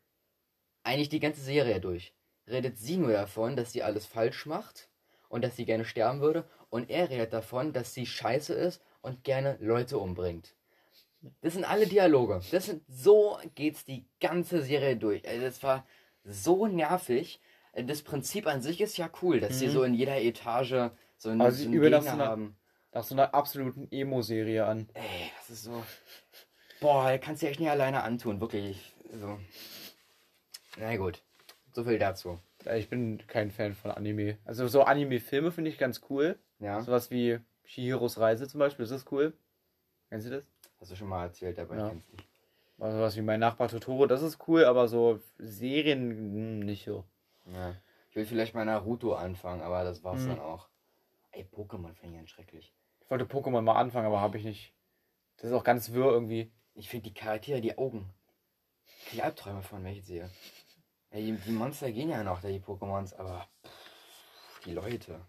eigentlich 0.84 1.10
die 1.10 1.19
ganze 1.19 1.41
Serie 1.41 1.80
durch, 1.82 2.13
redet 2.47 2.78
sie 2.78 2.97
nur 2.97 3.12
davon, 3.12 3.56
dass 3.56 3.71
sie 3.71 3.84
alles 3.84 4.06
falsch 4.06 4.45
macht 4.45 4.89
und 5.32 5.44
dass 5.44 5.56
sie 5.56 5.65
gerne 5.65 5.86
sterben 5.86 6.22
würde. 6.22 6.44
Und 6.70 6.89
er 6.89 7.10
redet 7.10 7.34
davon, 7.34 7.74
dass 7.74 7.94
sie 7.94 8.06
scheiße 8.06 8.54
ist 8.54 8.82
und 9.02 9.24
gerne 9.24 9.58
Leute 9.60 9.98
umbringt. 9.98 10.54
Das 11.41 11.54
sind 11.54 11.65
alle 11.65 11.88
Dialoge. 11.88 12.41
Das 12.52 12.65
sind 12.65 12.84
so 12.88 13.38
geht's 13.56 13.86
die 13.86 14.06
ganze 14.20 14.62
Serie 14.62 14.98
durch. 14.98 15.28
Also 15.28 15.41
das 15.41 15.62
war 15.63 15.86
so 16.24 16.67
nervig. 16.67 17.39
Das 17.74 18.02
Prinzip 18.02 18.48
an 18.48 18.62
sich 18.62 18.82
ist 18.82 18.98
ja 18.98 19.10
cool, 19.22 19.39
dass 19.39 19.60
sie 19.60 19.67
Mhm. 19.67 19.72
so 19.72 19.84
in 19.84 19.94
jeder 19.94 20.20
Etage 20.22 20.91
so 21.17 21.30
einen, 21.30 21.41
Also 21.41 21.58
so 21.58 21.63
sie 21.63 21.78
einen 21.78 21.82
Gegner 21.82 22.17
haben. 22.17 22.56
Nach 22.94 23.04
so 23.04 23.15
einer 23.15 23.34
absoluten 23.34 23.88
Emo-Serie 23.91 24.65
an. 24.65 24.89
Ey, 24.94 25.32
das 25.38 25.50
ist 25.52 25.63
so. 25.63 25.84
Boah, 26.82 27.17
kannst 27.20 27.41
du 27.41 27.46
dir 27.46 27.52
echt 27.52 27.60
nicht 27.62 27.70
alleine 27.70 28.04
antun, 28.04 28.41
wirklich. 28.41 28.94
So. 29.13 29.39
Na 30.78 30.98
gut. 30.98 31.22
So 31.74 31.84
viel 31.86 32.00
dazu. 32.00 32.39
Ja, 32.65 32.76
Ich 32.76 32.89
bin 32.89 33.26
kein 33.28 33.52
Fan 33.52 33.74
von 33.74 33.91
Anime. 33.91 34.38
Also 34.45 34.67
so 34.67 34.84
Anime-Filme 34.84 35.52
finde 35.52 35.69
ich 35.71 35.78
ganz 35.78 36.02
cool. 36.10 36.38
Ja. 36.60 36.82
Sowas 36.82 37.10
wie 37.12 37.39
Shihiros 37.65 38.19
Reise 38.19 38.47
zum 38.47 38.60
Beispiel, 38.60 38.86
das 38.86 38.91
ist 38.91 39.12
cool. 39.12 39.34
Kennst 40.10 40.28
du 40.28 40.32
das? 40.32 40.43
Hast 40.80 40.91
du 40.91 40.95
schon 40.95 41.08
mal 41.08 41.26
erzählt, 41.26 41.58
aber 41.60 41.76
Ja. 41.76 41.86
ich 41.86 41.91
kenn's 41.91 42.10
nicht. 42.12 42.28
Also 42.80 42.97
sowas 42.97 43.15
wie 43.15 43.21
mein 43.21 43.39
Nachbar 43.39 43.67
Totoro, 43.67 44.08
das 44.08 44.24
ist 44.24 44.39
cool, 44.47 44.65
aber 44.65 44.88
so 44.88 45.19
Serien 45.38 46.10
hm, 46.12 46.60
nicht 46.60 46.86
so. 46.86 47.04
Ja. 47.45 47.76
Ich 48.10 48.15
will 48.15 48.26
vielleicht 48.26 48.54
mal 48.56 48.65
Naruto 48.65 49.13
anfangen, 49.13 49.62
aber 49.62 49.84
das 49.84 50.04
war's 50.04 50.21
Mhm. 50.21 50.30
dann 50.30 50.39
auch. 50.39 50.67
Ey, 51.32 51.45
Pokémon 51.52 51.93
finde 51.93 52.10
ich 52.13 52.15
ganz 52.17 52.30
schrecklich. 52.30 52.74
Ich 53.02 53.10
wollte 53.10 53.26
Pokémon 53.26 53.62
mal 53.62 53.76
anfangen, 53.80 54.06
aber 54.08 54.19
habe 54.19 54.38
ich 54.38 54.43
nicht. 54.43 54.74
Das 55.38 55.45
ist 55.50 55.54
auch 55.56 55.63
ganz 55.63 55.91
wirr 55.93 56.12
irgendwie. 56.12 56.52
Ich 56.76 56.89
finde 56.89 57.10
die 57.10 57.13
Charaktere, 57.13 57.62
die 57.62 57.78
Augen. 57.78 58.10
Ich 59.12 59.24
Albträume 59.24 59.62
von, 59.62 59.84
wenn 59.84 59.93
ich 59.93 60.06
sehe. 60.06 60.30
Ey, 61.12 61.24
die, 61.26 61.32
die 61.34 61.52
Monster 61.52 61.91
gehen 61.91 62.10
ja 62.10 62.24
noch, 62.24 62.41
die 62.41 62.60
Pokémons, 62.60 63.15
aber 63.15 63.47
pff, 63.65 64.62
die 64.65 64.74
Leute. 64.74 65.19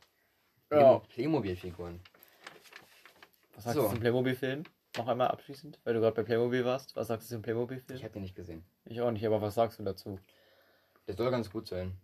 Ja. 0.70 0.98
Play- 0.98 1.08
Playmobil-Figuren. 1.14 2.00
Was 3.54 3.64
sagst 3.64 3.76
So. 3.76 3.82
du 3.82 3.88
zum 3.90 4.00
Playmobil-Film? 4.00 4.62
Noch 4.96 5.08
einmal 5.08 5.28
abschließend, 5.28 5.80
weil 5.84 5.94
du 5.94 6.00
gerade 6.00 6.14
bei 6.16 6.22
Playmobil 6.22 6.64
warst. 6.64 6.94
Was 6.96 7.08
sagst 7.08 7.28
du 7.30 7.34
zum 7.36 7.42
Playmobil-Film? 7.42 7.96
Ich 7.96 8.04
habe 8.04 8.12
den 8.12 8.22
nicht 8.22 8.34
gesehen. 8.34 8.64
Ich 8.84 9.00
auch 9.00 9.10
nicht, 9.10 9.26
aber 9.26 9.40
was 9.40 9.54
sagst 9.54 9.78
du 9.78 9.82
dazu? 9.84 10.18
Der 11.08 11.14
soll 11.16 11.30
ganz 11.30 11.50
gut 11.50 11.66
sein. 11.66 11.96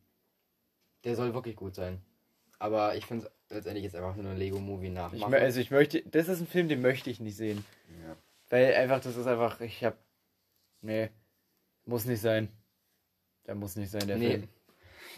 Der 1.05 1.15
soll 1.15 1.33
wirklich 1.35 1.57
gut 1.57 1.75
sein. 1.75 2.03
Aber 2.59 2.97
ich 2.97 3.07
finde 3.07 3.27
es 3.49 3.55
letztendlich 3.55 3.85
jetzt 3.85 3.95
einfach 3.95 4.17
nur 4.17 4.33
ein 4.33 4.37
Lego-Movie 4.37 4.89
Ich, 4.89 4.93
nachmachen. 4.93 5.33
mö- 5.33 5.39
also 5.39 5.61
ich 5.61 5.71
möchte, 5.71 6.03
das 6.03 6.29
ist 6.29 6.41
ein 6.41 6.47
Film, 6.47 6.69
den 6.69 6.81
möchte 6.83 7.09
ich 7.11 7.21
nicht 7.21 7.37
sehen. 7.37 7.65
ja. 8.05 8.17
Weil 8.51 8.75
einfach, 8.75 9.01
das 9.01 9.15
ist 9.17 9.27
einfach, 9.27 9.61
ich 9.61 9.85
hab, 9.85 9.99
nee, 10.81 11.11
muss 11.85 12.07
nicht 12.07 12.21
sein. 12.23 12.49
Der 13.49 13.55
muss 13.57 13.75
nicht 13.75 13.91
sein, 13.91 14.07
der 14.07 14.17
Nee. 14.19 14.31
Film. 14.31 14.49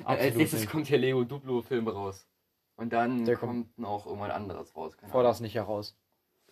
Als 0.05 0.19
Absolut 0.21 0.37
nächstes 0.39 0.61
nicht. 0.61 0.71
kommt 0.71 0.89
der 0.89 0.99
Lego 0.99 1.25
Duplo-Film 1.25 1.89
raus. 1.89 2.27
Und 2.77 2.93
dann 2.95 3.27
Der 3.27 3.37
kommt 3.37 3.79
noch 3.79 4.07
irgendwas 4.07 4.31
anderes 4.31 4.75
raus. 4.75 4.97
Keine 4.97 5.13
Forder 5.13 5.29
das 5.29 5.41
nicht 5.41 5.55
heraus. 5.57 5.95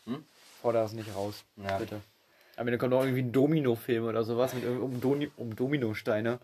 Hm? 0.05 0.23
Forder 0.61 0.83
das 0.83 0.93
nicht 0.93 1.14
raus, 1.14 1.45
Ja. 1.57 1.79
bitte. 1.79 2.01
Aber 2.57 2.71
dann 2.71 2.79
kommt 2.79 2.91
noch 2.91 3.03
irgendwie 3.03 3.23
ein 3.23 3.33
Domino-Film 3.33 4.05
oder 4.05 4.25
sowas 4.25 4.53
mit 4.53 4.67
um, 4.67 5.01
Doni, 5.01 5.31
um 5.37 5.55
Dominosteine. 5.57 6.41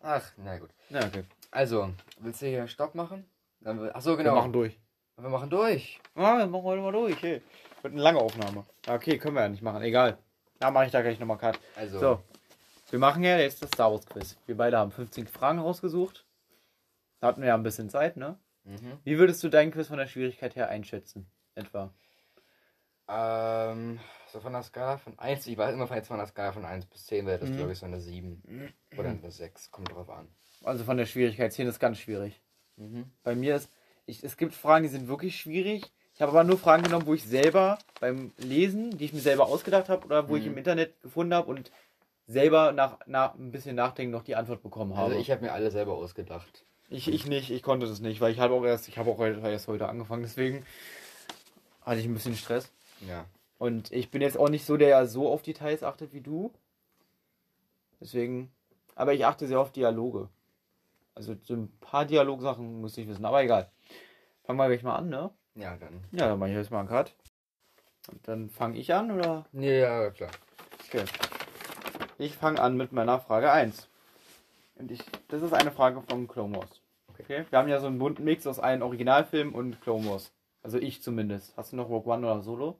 Ach, 0.00 0.32
na 0.36 0.58
gut. 0.58 0.70
Na, 0.90 1.06
okay. 1.06 1.24
Also, 1.52 1.90
willst 2.18 2.42
du 2.42 2.46
hier 2.46 2.66
Stopp 2.68 2.94
machen? 2.94 3.24
Dann 3.60 3.80
will... 3.80 3.90
Achso, 3.92 4.10
Wir 4.10 4.16
genau. 4.18 4.34
machen 4.34 4.52
durch. 4.52 4.78
Wir 5.16 5.28
machen 5.30 5.48
durch. 5.48 6.00
Ah, 6.14 6.36
wir 6.38 6.46
machen 6.46 6.64
heute 6.64 6.82
mal 6.82 6.92
durch, 6.92 7.22
hey. 7.22 7.40
Wird 7.82 7.94
eine 7.94 8.02
lange 8.02 8.18
Aufnahme. 8.18 8.64
Okay, 8.86 9.16
können 9.16 9.36
wir 9.36 9.42
ja 9.42 9.48
nicht 9.48 9.62
machen, 9.62 9.82
egal. 9.82 10.18
Da 10.58 10.70
mache 10.70 10.86
ich 10.86 10.92
da 10.92 11.00
gleich 11.00 11.18
nochmal 11.18 11.38
Cut. 11.38 11.58
Also, 11.76 11.98
So, 11.98 12.20
wir 12.90 12.98
machen 12.98 13.22
ja 13.24 13.38
jetzt 13.38 13.62
das 13.62 13.70
Star 13.70 13.90
Wars 13.92 14.06
Quiz. 14.06 14.36
Wir 14.46 14.56
beide 14.56 14.78
haben 14.78 14.90
15 14.92 15.26
Fragen 15.26 15.58
rausgesucht. 15.58 16.24
Da 17.20 17.28
hatten 17.28 17.40
wir 17.40 17.48
ja 17.48 17.54
ein 17.54 17.62
bisschen 17.62 17.88
Zeit, 17.90 18.16
ne? 18.16 18.38
Mhm. 18.64 18.98
Wie 19.04 19.18
würdest 19.18 19.42
du 19.42 19.48
deinen 19.48 19.70
Quiz 19.72 19.88
von 19.88 19.98
der 19.98 20.06
Schwierigkeit 20.06 20.54
her 20.56 20.68
einschätzen? 20.68 21.30
Etwa. 21.54 21.92
Ähm, 23.08 24.00
so 24.32 24.40
von 24.40 24.52
der 24.52 24.62
Skala 24.64 24.98
von 24.98 25.16
1, 25.18 25.46
ich 25.46 25.56
weiß 25.56 25.72
immer 25.74 25.88
jetzt 25.94 26.08
von 26.08 26.18
der 26.18 26.26
Skala 26.26 26.52
von 26.52 26.64
1 26.64 26.86
bis 26.86 27.06
10 27.06 27.24
wäre 27.26 27.38
das, 27.38 27.50
Mhm. 27.50 27.56
glaube 27.56 27.72
ich, 27.72 27.78
so 27.78 27.86
eine 27.86 28.00
7 28.00 28.42
oder 28.98 29.10
eine 29.10 29.30
6, 29.30 29.70
kommt 29.70 29.92
drauf 29.92 30.10
an. 30.10 30.28
Also 30.64 30.84
von 30.84 30.96
der 30.96 31.06
Schwierigkeit 31.06 31.52
10 31.52 31.68
ist 31.68 31.78
ganz 31.78 31.98
schwierig. 31.98 32.40
Mhm. 32.76 33.10
Bei 33.22 33.34
mir 33.36 33.56
ist, 33.56 33.70
ich, 34.06 34.24
es 34.24 34.36
gibt 34.36 34.54
Fragen, 34.54 34.82
die 34.82 34.88
sind 34.88 35.06
wirklich 35.08 35.36
schwierig. 35.40 35.84
Ich 36.14 36.20
habe 36.22 36.32
aber 36.32 36.44
nur 36.44 36.58
Fragen 36.58 36.82
genommen, 36.82 37.06
wo 37.06 37.14
ich 37.14 37.24
selber 37.24 37.78
beim 38.00 38.32
Lesen, 38.38 38.96
die 38.98 39.04
ich 39.04 39.12
mir 39.12 39.20
selber 39.20 39.46
ausgedacht 39.46 39.88
habe 39.88 40.04
oder 40.06 40.28
wo 40.28 40.36
ich 40.36 40.44
Mhm. 40.44 40.52
im 40.52 40.58
Internet 40.58 41.00
gefunden 41.02 41.34
habe 41.34 41.48
und 41.48 41.70
selber 42.26 42.72
nach, 42.72 42.98
nach 43.06 43.34
ein 43.34 43.52
bisschen 43.52 43.76
Nachdenken 43.76 44.12
noch 44.12 44.22
die 44.24 44.36
Antwort 44.36 44.62
bekommen 44.62 44.96
habe. 44.96 45.08
Also 45.08 45.18
ich 45.20 45.30
habe 45.30 45.44
mir 45.44 45.52
alle 45.52 45.70
selber 45.70 45.94
ausgedacht. 45.94 46.64
Ich, 46.88 47.08
ich 47.08 47.26
nicht, 47.26 47.50
ich 47.50 47.62
konnte 47.62 47.86
das 47.86 48.00
nicht, 48.00 48.20
weil 48.20 48.32
ich 48.32 48.38
habe 48.40 48.54
auch 48.54 48.64
erst, 48.64 48.88
ich 48.88 48.98
habe 48.98 49.10
auch 49.10 49.18
heute- 49.18 49.40
erst 49.40 49.68
heute 49.68 49.88
angefangen, 49.88 50.22
deswegen 50.22 50.64
hatte 51.82 52.00
ich 52.00 52.06
ein 52.06 52.14
bisschen 52.14 52.36
Stress. 52.36 52.70
Ja. 53.06 53.24
Und 53.58 53.90
ich 53.92 54.10
bin 54.10 54.22
jetzt 54.22 54.38
auch 54.38 54.48
nicht 54.48 54.64
so, 54.66 54.76
der 54.76 55.06
so 55.06 55.28
auf 55.28 55.42
Details 55.42 55.82
achtet 55.82 56.12
wie 56.12 56.20
du. 56.20 56.52
Deswegen, 58.00 58.52
aber 58.94 59.14
ich 59.14 59.24
achte 59.24 59.46
sehr 59.46 59.58
auf 59.58 59.72
Dialoge. 59.72 60.28
Also 61.14 61.34
so 61.42 61.54
ein 61.54 61.72
paar 61.80 62.04
Dialogsachen 62.04 62.80
muss 62.80 62.98
ich 62.98 63.08
wissen, 63.08 63.24
aber 63.24 63.42
egal. 63.42 63.70
Fangen 64.44 64.58
wir 64.58 64.68
gleich 64.68 64.82
mal 64.82 64.96
an, 64.96 65.08
ne? 65.08 65.30
Ja, 65.54 65.76
dann. 65.76 66.04
Ja, 66.12 66.28
dann 66.28 66.38
mache 66.38 66.50
ich 66.50 66.56
jetzt 66.56 66.70
mal 66.70 66.80
einen 66.80 66.88
Cut. 66.88 67.14
Und 68.12 68.28
dann 68.28 68.50
fange 68.50 68.78
ich 68.78 68.92
an, 68.92 69.10
oder? 69.10 69.46
Ja, 69.52 70.10
klar. 70.10 70.30
Okay. 70.86 71.04
Ich 72.18 72.34
fange 72.36 72.60
an 72.60 72.76
mit 72.76 72.92
meiner 72.92 73.20
Frage 73.20 73.52
1. 73.52 73.88
Und 74.76 74.90
ich, 74.90 75.00
das 75.28 75.42
ist 75.42 75.52
eine 75.52 75.70
Frage 75.70 76.02
von 76.02 76.26
Clone 76.26 76.56
Wars. 76.56 76.80
Okay. 77.08 77.44
Wir 77.50 77.58
haben 77.58 77.68
ja 77.68 77.78
so 77.78 77.86
einen 77.86 77.98
bunten 77.98 78.24
Mix 78.24 78.46
aus 78.46 78.58
einem 78.58 78.82
Originalfilm 78.82 79.54
und 79.54 79.80
Clone 79.82 80.08
Wars. 80.08 80.32
Also 80.62 80.78
ich 80.78 81.02
zumindest. 81.02 81.56
Hast 81.56 81.72
du 81.72 81.76
noch 81.76 81.88
Rogue 81.88 82.12
One 82.12 82.26
oder 82.26 82.40
Solo? 82.42 82.78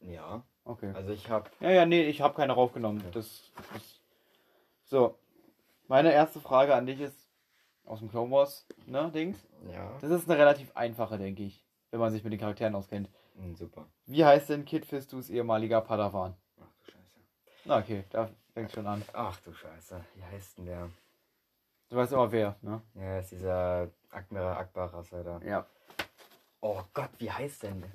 Ja. 0.00 0.42
Okay. 0.64 0.92
Also 0.94 1.12
ich 1.12 1.28
habe. 1.28 1.50
Ja, 1.60 1.70
ja, 1.70 1.86
nee, 1.86 2.04
ich 2.04 2.20
habe 2.20 2.34
keine 2.34 2.54
raufgenommen. 2.54 3.02
Das, 3.12 3.50
das. 3.72 4.00
So. 4.84 5.18
Meine 5.88 6.12
erste 6.12 6.40
Frage 6.40 6.74
an 6.74 6.86
dich 6.86 7.00
ist 7.00 7.28
aus 7.84 7.98
dem 7.98 8.10
Clone 8.10 8.30
Wars, 8.30 8.66
ne, 8.86 9.10
Dings. 9.12 9.38
Ja. 9.72 9.98
Das 10.00 10.10
ist 10.10 10.30
eine 10.30 10.38
relativ 10.38 10.74
einfache, 10.76 11.18
denke 11.18 11.42
ich, 11.42 11.64
wenn 11.90 12.00
man 12.00 12.12
sich 12.12 12.22
mit 12.22 12.32
den 12.32 12.40
Charakteren 12.40 12.74
auskennt. 12.74 13.10
Hm, 13.36 13.56
super. 13.56 13.86
Wie 14.06 14.24
heißt 14.24 14.48
denn 14.48 14.64
Kid 14.64 14.86
Fistus 14.86 15.28
ehemaliger 15.28 15.80
Padawan? 15.80 16.34
Ach 16.60 16.66
du 16.78 16.92
Scheiße. 16.92 17.20
Na, 17.64 17.78
okay, 17.78 18.04
da 18.10 18.30
fängt 18.60 18.72
schon 18.72 18.86
an. 18.86 19.02
Ach 19.14 19.40
du 19.40 19.54
Scheiße. 19.54 20.04
Wie 20.14 20.24
heißt 20.24 20.58
denn 20.58 20.66
der? 20.66 20.90
Du 21.88 21.96
weißt 21.96 22.12
immer 22.12 22.30
wer, 22.30 22.56
ne? 22.60 22.82
Ja, 22.94 23.18
ist 23.18 23.32
dieser 23.32 23.90
Admiral 24.10 24.58
Akbar 24.58 24.92
Rasse 24.92 25.24
da. 25.24 25.40
Ja. 25.42 25.66
Oh 26.60 26.82
Gott, 26.92 27.10
wie 27.18 27.30
heißt 27.30 27.62
denn 27.62 27.80
der? 27.80 27.92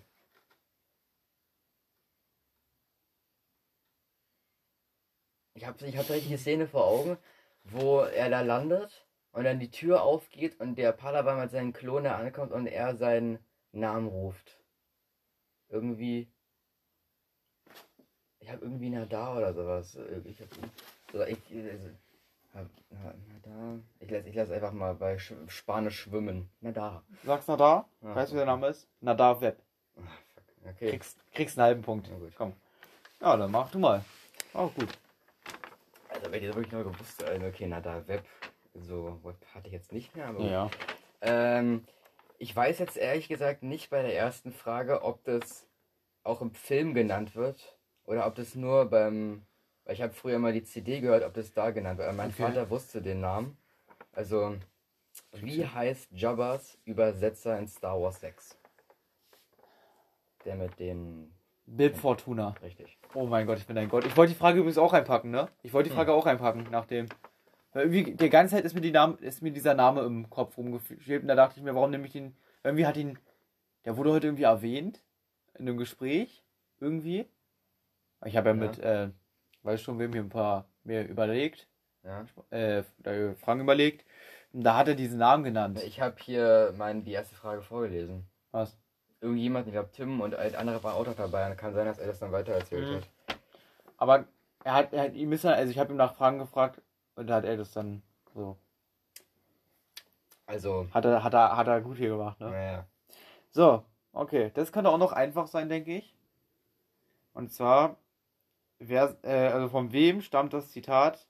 Ich 5.54 5.66
habe 5.66 5.86
ich 5.86 5.96
hab 5.96 6.08
direkt 6.08 6.28
die 6.28 6.38
Szene 6.38 6.68
vor 6.68 6.86
Augen, 6.86 7.18
wo 7.64 8.00
er 8.02 8.30
da 8.30 8.42
landet 8.42 9.08
und 9.32 9.44
dann 9.44 9.60
die 9.60 9.72
Tür 9.72 10.02
aufgeht 10.02 10.60
und 10.60 10.76
der 10.76 10.92
Padawan 10.92 11.40
mit 11.40 11.52
seinen 11.52 11.74
Klon 11.74 12.06
da 12.06 12.18
ankommt 12.18 12.52
und 12.52 12.66
er 12.66 12.96
seinen 12.96 13.38
Namen 13.72 14.08
ruft. 14.08 14.60
Irgendwie. 15.70 16.28
Ich 18.46 18.52
habe 18.52 18.64
irgendwie 18.64 18.92
Nadar 18.92 19.38
oder 19.38 19.54
sowas. 19.56 19.98
Ich 20.24 20.40
hab, 20.40 20.48
so, 21.12 21.24
ich, 21.24 21.40
also, 21.52 21.90
hab- 22.54 22.70
na- 22.92 23.16
Nadar. 23.34 23.80
Ich 24.00 24.12
lasse 24.12 24.30
ich 24.30 24.36
lass 24.36 24.52
einfach 24.52 24.72
mal 24.72 24.94
bei 24.94 25.18
Sch 25.18 25.34
Spanisch 25.48 26.02
schwimmen. 26.02 26.52
Nadar. 26.62 27.04
Sag's 27.24 27.48
Nadar? 27.48 27.90
Ja. 28.04 28.14
Weißt 28.14 28.32
du, 28.32 28.36
wie 28.36 28.40
der 28.40 28.46
Name 28.46 28.68
ist? 28.68 28.88
Nadar 29.02 29.42
Web. 29.42 29.60
Fuck. 29.96 30.06
Okay. 30.70 30.92
Kriegst, 30.92 31.18
kriegst 31.34 31.58
einen 31.58 31.66
halben 31.66 31.82
Punkt. 31.82 32.08
Na 32.12 32.20
gut. 32.20 32.34
Komm. 32.38 32.54
Ja, 33.20 33.36
dann 33.36 33.50
mach 33.50 33.72
du 33.72 33.80
mal. 33.80 34.06
Auch 34.54 34.72
gut. 34.76 34.90
Also, 36.10 36.32
wenn 36.32 36.40
ich 36.40 36.48
das 36.48 36.56
wirklich 36.56 36.72
noch 36.72 36.84
gewusst 36.84 37.24
hätte, 37.28 37.48
okay, 37.48 37.66
Nadar 37.66 38.08
Web. 38.08 38.24
So, 38.76 39.20
Web 39.24 39.38
hatte 39.56 39.68
ich 39.68 39.74
jetzt 39.74 39.92
nicht 39.92 40.16
mehr, 40.16 40.28
aber. 40.28 40.42
Ja. 40.44 40.70
Ähm, 41.22 41.84
ich 42.38 42.56
weiß 42.56 42.78
jetzt 42.78 42.98
ehrlich 42.98 43.28
gesagt 43.28 43.64
nicht 43.64 43.90
bei 43.90 44.04
der 44.04 44.16
ersten 44.16 44.52
Frage, 44.52 45.02
ob 45.02 45.24
das 45.24 45.68
auch 46.24 46.42
im 46.42 46.52
Film 46.54 46.94
genannt 46.94 47.34
wird 47.36 47.75
oder 48.06 48.26
ob 48.28 48.36
das 48.36 48.56
nur 48.56 48.86
beim. 48.86 49.44
Weil 49.86 49.94
ich 49.94 50.02
habe 50.02 50.14
früher 50.14 50.40
mal 50.40 50.52
die 50.54 50.64
CD 50.64 51.00
gehört, 51.00 51.24
ob 51.24 51.34
das 51.36 51.54
da 51.54 51.70
genannt 51.70 52.00
wird. 52.00 52.12
Mein 52.16 52.30
Okay. 52.32 52.44
Vater 52.44 52.70
wusste 52.72 53.02
den 53.02 53.22
Namen. 53.22 53.56
Also, 54.14 54.56
wie 55.34 55.66
heißt 55.66 56.10
Jabbas 56.12 56.78
Übersetzer 56.86 57.60
in 57.60 57.68
Star 57.68 58.02
Wars 58.02 58.20
6? 58.20 58.58
Der 60.46 60.56
mit 60.56 60.80
den. 60.80 61.32
Bib 61.68 61.98
Fortuna. 61.98 62.50
Richtig. 62.62 62.98
Oh 63.16 63.26
mein 63.26 63.48
Gott, 63.48 63.58
ich 63.58 63.66
bin 63.66 63.78
ein 63.78 63.90
Gott. 63.90 64.06
Ich 64.06 64.16
wollte 64.16 64.34
die 64.34 64.38
Frage 64.40 64.60
übrigens 64.60 64.78
auch 64.78 64.94
einpacken, 64.94 65.32
ne? 65.32 65.50
Ich 65.64 65.74
wollte 65.74 65.90
die 65.90 65.94
Hm. 65.94 65.98
Frage 65.98 66.14
auch 66.14 66.26
einpacken 66.28 66.68
nach 66.70 66.86
dem. 66.86 67.08
Weil 67.74 67.86
irgendwie 67.92 68.14
die 68.16 68.30
ganze 68.30 68.56
Zeit 68.56 68.66
ist 68.66 68.76
mir, 68.76 68.82
die 68.82 68.92
Name, 68.92 69.18
ist 69.20 69.42
mir 69.42 69.52
dieser 69.52 69.74
Name 69.74 70.02
im 70.02 70.30
Kopf 70.30 70.58
rumgeschwebt 70.58 71.24
und 71.24 71.28
da 71.28 71.36
dachte 71.36 71.60
ich 71.60 71.64
mir, 71.64 71.74
warum 71.76 71.90
nehme 71.92 72.06
ich 72.06 72.14
den. 72.14 72.36
Irgendwie 72.64 72.86
hat 72.86 72.98
ihn. 72.98 73.18
Der 73.84 73.98
wurde 73.98 74.12
heute 74.12 74.28
irgendwie 74.28 74.44
erwähnt. 74.44 75.02
In 75.56 75.68
einem 75.68 75.78
Gespräch. 75.78 76.44
Irgendwie. 76.80 77.28
Ich 78.26 78.36
habe 78.36 78.50
ja, 78.50 78.56
Ja. 78.56 78.62
mit, 78.62 78.80
äh, 78.80 79.10
weiß 79.64 79.82
schon, 79.82 79.98
wem 80.00 80.12
hier 80.12 80.22
ein 80.22 80.30
paar 80.30 80.66
mir 80.84 81.04
überlegt. 81.08 81.68
Ja. 82.04 82.26
Äh, 82.52 82.84
da 83.00 83.34
Fragen 83.36 83.62
überlegt. 83.62 84.06
Und 84.54 84.64
da 84.64 84.78
hat 84.78 84.88
er 84.88 84.96
diesen 84.96 85.18
Namen 85.18 85.44
genannt. 85.44 85.82
Ich 85.84 86.02
habe 86.02 86.16
hier 86.22 86.74
mein, 86.78 87.04
die 87.04 87.12
erste 87.12 87.36
Frage 87.36 87.62
vorgelesen. 87.62 88.26
Was? 88.52 88.78
Irgendjemand, 89.22 89.68
ich 89.68 89.74
glaube 89.74 89.90
Tim 89.92 90.22
und 90.22 90.36
ein 90.36 90.56
anderer 90.56 90.84
war 90.84 90.96
auch 90.96 91.06
noch 91.06 91.16
dabei. 91.16 91.50
Und 91.50 91.58
kann 91.58 91.74
sein, 91.74 91.86
dass 91.86 91.98
er 91.98 92.08
das 92.08 92.20
dann 92.20 92.32
weitererzählt 92.32 92.88
Mhm. 92.90 92.96
hat. 92.96 93.38
Aber 93.98 94.26
er 94.64 94.74
hat, 94.74 94.94
er 94.94 95.04
hat 95.04 95.14
ihm 95.16 95.32
ist 95.32 95.46
also 95.46 95.72
ich 95.72 95.80
habe 95.80 95.94
ihm 95.94 95.98
nach 95.98 96.16
Fragen 96.16 96.38
gefragt 96.40 96.82
und 97.16 97.28
da 97.28 97.36
hat 97.36 97.46
er 97.46 97.58
das 97.58 97.72
dann 97.72 98.02
so. 98.34 98.58
Also, 100.48 100.88
Hat 100.92 101.06
er, 101.06 101.24
hat 101.24 101.34
er, 101.34 101.58
hat 101.58 101.68
er 101.68 101.82
gut 101.82 101.98
hier 101.98 102.10
gemacht, 102.10 102.40
ne? 102.40 102.52
naja. 102.52 102.86
So, 103.50 103.84
okay. 104.14 104.52
Das 104.54 104.72
könnte 104.72 104.92
auch 104.92 104.98
noch 105.00 105.12
einfach 105.12 105.48
sein, 105.48 105.70
denke 105.70 105.96
ich. 105.96 106.14
Und 107.34 107.52
zwar, 107.52 107.98
wer, 108.80 109.18
äh, 109.24 109.48
also 109.50 109.70
von 109.70 109.92
wem 109.92 110.22
stammt 110.22 110.54
das 110.54 110.72
Zitat? 110.72 111.28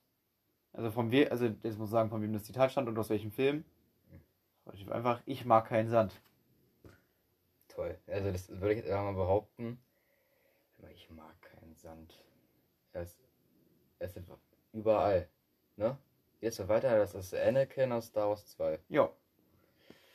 Also 0.74 0.92
von 0.92 1.12
wem, 1.12 1.32
also 1.32 1.46
jetzt 1.46 1.78
muss 1.78 1.90
ich 1.90 1.92
sagen, 1.92 2.10
von 2.10 2.22
wem 2.22 2.34
das 2.34 2.44
Zitat 2.44 2.72
stammt 2.72 2.88
und 2.88 2.98
aus 2.98 3.10
welchem 3.10 3.32
Film. 3.32 3.64
Relativ 4.66 4.92
Einfach, 4.92 5.22
ich 5.26 5.46
mag 5.46 5.68
keinen 5.68 5.90
Sand. 5.90 6.20
Toll. 7.68 7.98
Also, 8.08 8.32
das 8.32 8.50
würde 8.50 8.74
ich 8.74 8.78
jetzt 8.80 8.90
einfach 8.90 9.04
mal 9.04 9.14
behaupten. 9.14 9.80
Ich 10.94 11.10
mag 11.10 11.42
keinen 11.42 11.76
Sand. 11.76 12.24
Er 12.94 13.02
ist, 13.02 13.20
er 14.00 14.08
ist 14.08 14.18
einfach 14.18 14.38
überall. 14.72 15.28
Ne? 15.76 15.98
Jetzt 16.42 16.58
so 16.58 16.68
weiter, 16.68 16.98
das 16.98 17.14
ist 17.14 17.34
Anakin 17.34 17.92
aus 17.92 18.08
Star 18.08 18.30
Wars 18.30 18.48
2. 18.48 18.80
Ja. 18.90 19.10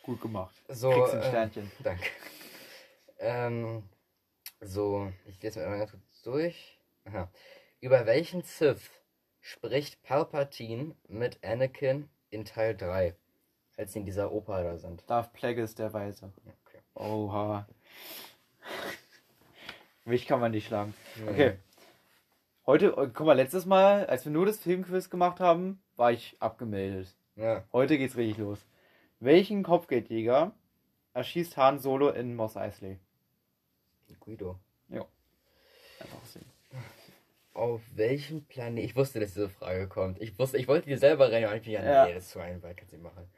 Gut 0.02 0.20
gemacht. 0.20 0.54
So, 0.68 0.90
Kriegst 0.90 1.14
ein 1.14 1.20
äh, 1.20 1.28
Sternchen. 1.28 1.70
Danke. 1.82 2.04
Ähm, 3.18 3.82
so, 4.60 5.12
ich 5.26 5.42
lese 5.42 5.58
mal 5.58 5.64
einmal 5.66 5.78
ganz 5.80 5.90
kurz 5.90 6.22
durch. 6.22 6.79
Aha. 7.12 7.28
Über 7.80 8.06
welchen 8.06 8.42
Sith 8.42 8.90
spricht 9.40 10.02
Palpatine 10.02 10.94
mit 11.08 11.42
Anakin 11.44 12.08
in 12.30 12.44
Teil 12.44 12.76
3, 12.76 13.16
als 13.76 13.92
sie 13.92 14.00
in 14.00 14.04
dieser 14.04 14.32
Oper 14.32 14.62
da 14.62 14.78
sind? 14.78 15.08
Darth 15.08 15.32
Plagueis 15.32 15.74
der 15.74 15.92
Weise. 15.92 16.32
Okay. 16.66 16.78
Oha. 16.94 17.66
Mich 20.04 20.26
kann 20.26 20.40
man 20.40 20.52
nicht 20.52 20.66
schlagen. 20.66 20.94
Okay. 21.26 21.58
Heute, 22.66 22.88
äh, 22.96 23.10
guck 23.12 23.26
mal, 23.26 23.32
letztes 23.32 23.66
Mal, 23.66 24.06
als 24.06 24.24
wir 24.24 24.32
nur 24.32 24.46
das 24.46 24.58
Filmquiz 24.58 25.10
gemacht 25.10 25.40
haben, 25.40 25.82
war 25.96 26.12
ich 26.12 26.36
abgemeldet. 26.40 27.16
Ja, 27.34 27.64
Heute 27.72 27.98
geht's 27.98 28.16
richtig 28.16 28.38
los. 28.38 28.64
Welchen 29.18 29.62
Kopfgeldjäger 29.62 30.52
erschießt 31.14 31.56
Han 31.56 31.80
Solo 31.80 32.10
in 32.10 32.36
Mos 32.36 32.56
Eisley? 32.56 32.98
Guido. 34.20 34.58
Auf 37.60 37.82
welchem 37.94 38.46
Planet? 38.46 38.82
Ich 38.82 38.96
wusste, 38.96 39.20
dass 39.20 39.34
diese 39.34 39.50
Frage 39.50 39.86
kommt. 39.86 40.18
Ich 40.22 40.38
wusste, 40.38 40.56
ich 40.56 40.66
wollte 40.66 40.88
die 40.88 40.96
selber 40.96 41.30
rein, 41.30 41.44
aber 41.44 41.56
ich 41.56 41.62
bin 41.62 41.72
ja, 41.72 41.84
Ja. 41.84 42.06
nee, 42.06 42.14
das 42.14 42.24
ist 42.24 42.30
zu 42.30 42.40
einfach, 42.40 42.74
kannst 42.74 42.92
du 42.92 42.96
nicht 42.96 43.04
machen. 43.04 43.30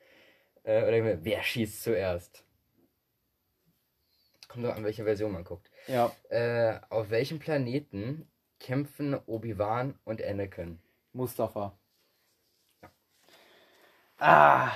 Äh, 0.63 0.85
oder 0.87 1.25
wer 1.25 1.43
schießt 1.43 1.83
zuerst? 1.83 2.45
Kommt 4.47 4.65
doch 4.65 4.77
an, 4.77 4.85
welche 4.85 5.03
Version 5.03 5.33
man 5.33 5.43
guckt. 5.43 5.69
Ja, 5.89 6.13
Äh, 6.29 6.79
auf 6.89 7.11
welchem 7.11 7.41
Planeten 7.41 8.31
kämpfen 8.61 9.19
Obi-Wan 9.27 9.99
und 10.05 10.23
Anakin? 10.23 10.79
Mustafa. 11.13 11.77
Ah. 14.19 14.71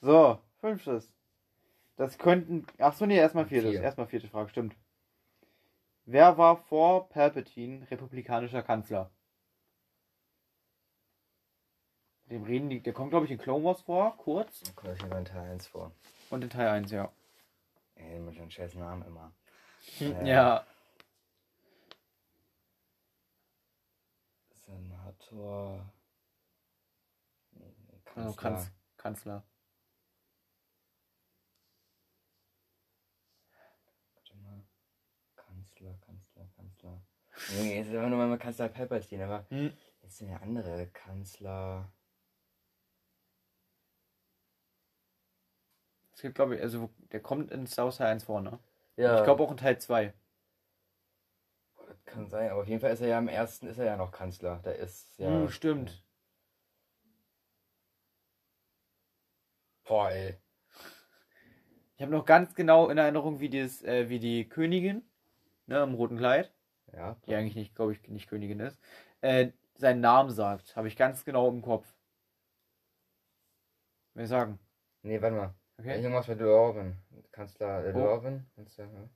So, 0.00 0.38
fünftes. 0.60 1.10
Das 1.96 2.18
könnten. 2.18 2.66
Ach 2.78 2.94
so, 2.94 3.04
nee, 3.04 3.16
erstmal 3.16 3.46
viertes. 3.46 3.72
Vier. 3.72 3.82
Erstmal 3.82 4.06
vierte 4.06 4.28
Frage, 4.28 4.48
stimmt. 4.50 4.76
Wer 6.04 6.36
war 6.36 6.56
vor 6.56 7.08
Palpatine 7.08 7.88
republikanischer 7.90 8.62
Kanzler? 8.62 9.10
Dem 12.26 12.44
reden 12.44 12.70
die, 12.70 12.80
der 12.80 12.92
kommt 12.92 13.10
glaube 13.10 13.26
ich 13.26 13.32
in 13.32 13.38
Clone 13.38 13.64
Wars 13.64 13.82
vor, 13.82 14.16
kurz. 14.16 14.60
Da 14.60 14.72
kommt 14.72 14.92
auf 14.92 14.98
jeden 14.98 15.10
Fall 15.10 15.18
in 15.20 15.24
Teil 15.26 15.50
1 15.50 15.66
vor. 15.68 15.92
Und 16.30 16.42
in 16.42 16.50
Teil 16.50 16.68
1, 16.68 16.90
ja. 16.90 17.12
Ey, 17.94 18.18
mit 18.20 18.36
einem 18.38 18.50
scheiß 18.50 18.74
Namen 18.74 19.02
immer. 19.06 19.32
Äh, 20.00 20.28
Ja. 20.28 20.64
Senator. 24.64 25.92
Nee, 27.50 27.74
nee, 27.88 28.00
Also 28.14 28.34
Kanz, 28.36 28.70
Kanzler. 28.96 29.42
Warte 34.14 34.36
mal. 34.36 34.62
Kanzler, 35.36 35.98
Kanzler, 36.06 36.48
Kanzler. 36.56 37.02
Junge, 37.48 37.74
jetzt 37.76 37.88
ist 37.88 37.94
immer 37.94 38.08
nur 38.08 38.18
mal 38.26 38.38
Kanzler 38.38 38.68
Palpatine, 38.68 39.24
aber 39.24 39.44
Hm. 39.50 39.72
jetzt 40.02 40.18
sind 40.18 40.30
ja 40.30 40.36
andere 40.38 40.86
Kanzler. 40.88 41.92
Es 46.14 46.22
gibt, 46.22 46.34
glaube 46.36 46.56
ich, 46.56 46.62
also 46.62 46.88
der 47.10 47.20
kommt 47.20 47.50
in 47.50 47.66
Star 47.66 47.86
Wars 47.86 47.96
Teil 47.96 48.08
1 48.12 48.24
vor, 48.24 48.40
ne? 48.40 48.58
Ja, 48.96 49.18
Ich 49.18 49.24
glaube 49.24 49.42
auch 49.42 49.50
in 49.50 49.56
Teil 49.56 49.78
2. 49.78 50.12
das 51.88 52.04
kann 52.04 52.26
sein, 52.28 52.50
aber 52.50 52.62
auf 52.62 52.68
jeden 52.68 52.80
Fall 52.80 52.92
ist 52.92 53.00
er 53.00 53.08
ja 53.08 53.18
im 53.18 53.28
ersten, 53.28 53.66
ist 53.66 53.78
er 53.78 53.84
ja 53.86 53.96
noch 53.96 54.12
Kanzler. 54.12 54.60
Da 54.62 54.70
ist 54.72 55.18
ja. 55.18 55.28
Hm, 55.28 55.48
stimmt. 55.50 56.02
Boah, 59.84 60.10
ey. 60.10 60.36
Ich 61.96 62.02
habe 62.02 62.12
noch 62.12 62.24
ganz 62.24 62.54
genau 62.54 62.88
in 62.88 62.98
Erinnerung, 62.98 63.40
wie, 63.40 63.48
dieses, 63.48 63.82
äh, 63.84 64.08
wie 64.08 64.18
die 64.18 64.48
Königin, 64.48 65.02
ne, 65.66 65.82
im 65.82 65.94
roten 65.94 66.16
Kleid, 66.16 66.52
Ja. 66.92 67.16
die 67.26 67.34
eigentlich 67.34 67.56
nicht, 67.56 67.74
glaube 67.74 67.92
ich, 67.92 68.06
nicht 68.08 68.28
Königin 68.28 68.60
ist, 68.60 68.78
äh, 69.22 69.52
seinen 69.74 70.00
Namen 70.00 70.30
sagt. 70.30 70.76
Habe 70.76 70.88
ich 70.88 70.96
ganz 70.96 71.24
genau 71.24 71.48
im 71.48 71.62
Kopf. 71.62 71.92
Will 74.14 74.24
ich 74.24 74.28
sagen. 74.28 74.58
Nee, 75.02 75.20
warte 75.22 75.36
mal. 75.36 75.54
Okay? 75.78 75.96
Irgendwas 76.00 76.28
mit 76.28 76.40
Lorben. 76.40 76.98
Kanzler 77.32 77.86
äh, 77.86 77.92
Oh. 77.94 77.98
Lorben. 77.98 78.50
Kanzler, 78.54 78.84
ja. 78.92 79.08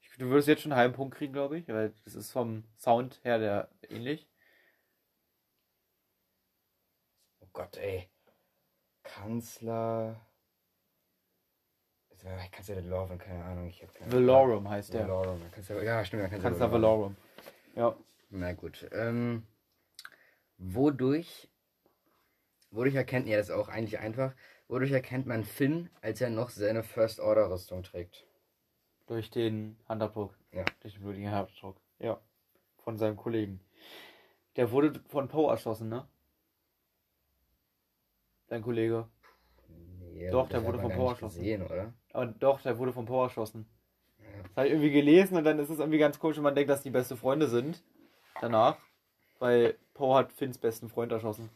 Ich, 0.00 0.10
du 0.18 0.26
würdest 0.28 0.48
jetzt 0.48 0.62
schon 0.62 0.72
einen 0.72 0.80
halben 0.80 0.94
Punkt 0.94 1.16
kriegen, 1.16 1.32
glaube 1.32 1.58
ich, 1.58 1.68
weil 1.68 1.94
das 2.04 2.14
ist 2.14 2.30
vom 2.30 2.64
Sound 2.76 3.20
her 3.24 3.38
der 3.38 3.70
ähnlich. 3.88 4.28
Oh 7.40 7.48
Gott, 7.52 7.76
ey. 7.78 8.08
Kanzler. 9.02 10.27
Kanzler 12.50 12.76
der 12.76 12.84
Lorben, 12.84 13.18
keine 13.18 13.44
Ahnung. 13.44 13.68
Ich 13.68 13.82
habe 13.82 13.92
keine 13.92 14.12
Valorum 14.12 14.68
heißt 14.68 14.92
der. 14.94 15.02
Valorum. 15.08 15.40
Kanzler, 15.52 15.82
ja, 15.82 16.04
stimmt. 16.04 16.22
ja, 16.22 16.28
Kanzler, 16.28 16.50
Kanzler 16.50 16.72
Valorum. 16.72 17.16
Valorum. 17.74 17.96
Ja. 17.96 18.04
Na 18.30 18.52
gut. 18.52 18.88
Ähm, 18.92 19.46
wodurch, 20.58 21.48
wodurch 22.70 22.94
erkennt, 22.94 23.26
ja, 23.28 23.36
das 23.36 23.50
auch 23.50 23.68
eigentlich 23.68 23.98
einfach, 23.98 24.34
wodurch 24.68 24.90
erkennt 24.90 25.26
man 25.26 25.44
Finn, 25.44 25.90
als 26.02 26.20
er 26.20 26.30
noch 26.30 26.50
seine 26.50 26.82
First 26.82 27.20
Order 27.20 27.50
Rüstung 27.50 27.82
trägt? 27.82 28.26
Durch 29.06 29.30
den 29.30 29.78
Handabdruck. 29.88 30.34
Ja. 30.52 30.64
Durch 30.80 30.94
den 30.94 31.02
blutigen 31.02 31.30
Handabdruck. 31.30 31.80
Ja. 31.98 32.20
Von 32.78 32.98
seinem 32.98 33.16
Kollegen. 33.16 33.60
Der 34.56 34.70
wurde 34.70 35.00
von 35.08 35.28
Poe 35.28 35.50
erschossen, 35.50 35.88
ne? 35.88 36.06
Dein 38.48 38.62
Kollege. 38.62 39.08
Nee, 40.12 40.30
Doch, 40.30 40.48
der 40.48 40.64
wurde 40.64 40.78
Power 40.78 40.88
nicht 40.88 40.98
erschossen. 40.98 41.38
gesehen, 41.38 41.62
oder? 41.62 41.92
Aber 42.12 42.26
doch, 42.26 42.60
der 42.62 42.78
wurde 42.78 42.92
von 42.92 43.06
Poe 43.06 43.24
erschossen. 43.24 43.66
Das 44.42 44.56
habe 44.56 44.66
ich 44.66 44.72
irgendwie 44.72 44.92
gelesen 44.92 45.36
und 45.36 45.44
dann 45.44 45.58
ist 45.58 45.70
es 45.70 45.78
irgendwie 45.78 45.98
ganz 45.98 46.18
komisch, 46.18 46.36
wenn 46.36 46.44
man 46.44 46.54
denkt, 46.54 46.70
dass 46.70 46.82
die 46.82 46.90
beste 46.90 47.16
Freunde 47.16 47.48
sind. 47.48 47.82
Danach. 48.40 48.78
Weil 49.38 49.76
Poe 49.94 50.16
hat 50.16 50.32
Finns 50.32 50.58
besten 50.58 50.88
Freund 50.88 51.12
erschossen. 51.12 51.50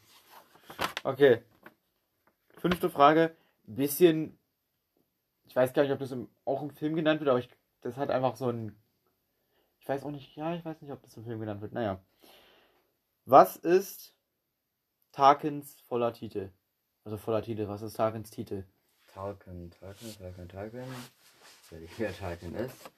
Okay. 1.05 1.43
Fünfte 2.59 2.91
Frage. 2.91 3.35
Bisschen. 3.65 4.39
Ich 5.47 5.57
weiß 5.57 5.73
gar 5.73 5.83
nicht, 5.83 5.93
ob 5.93 5.99
das 5.99 6.13
im, 6.13 6.29
auch 6.45 6.63
im 6.63 6.71
Film 6.71 6.95
genannt 6.95 7.21
wird, 7.21 7.31
aber 7.31 7.39
ich, 7.39 7.49
das 7.81 7.97
hat 7.97 8.11
einfach 8.11 8.37
so 8.37 8.49
ein. 8.49 8.77
Ich 9.81 9.89
weiß 9.89 10.05
auch 10.05 10.11
nicht, 10.11 10.37
ja, 10.37 10.55
ich 10.55 10.65
weiß 10.65 10.81
nicht, 10.81 10.93
ob 10.93 11.03
das 11.03 11.17
im 11.17 11.25
Film 11.25 11.41
genannt 11.41 11.61
wird. 11.61 11.73
Naja. 11.73 12.01
Was 13.25 13.57
ist 13.57 14.15
Tarkins 15.13 15.81
voller 15.83 16.13
Titel? 16.13 16.51
Also 17.05 17.17
voller 17.17 17.43
Titel, 17.43 17.69
was 17.69 17.83
ist 17.83 17.95
Tarkins 17.95 18.31
Titel? 18.31 18.65
Talken, 19.15 19.71
Talken, 19.71 20.17
Talken, 20.19 20.49
Talken. 20.49 20.85
Ich 21.65 21.73
weiß 21.73 21.81
nicht, 21.81 21.99
wer 21.99 22.17
Talken 22.17 22.55
ist. 22.55 22.91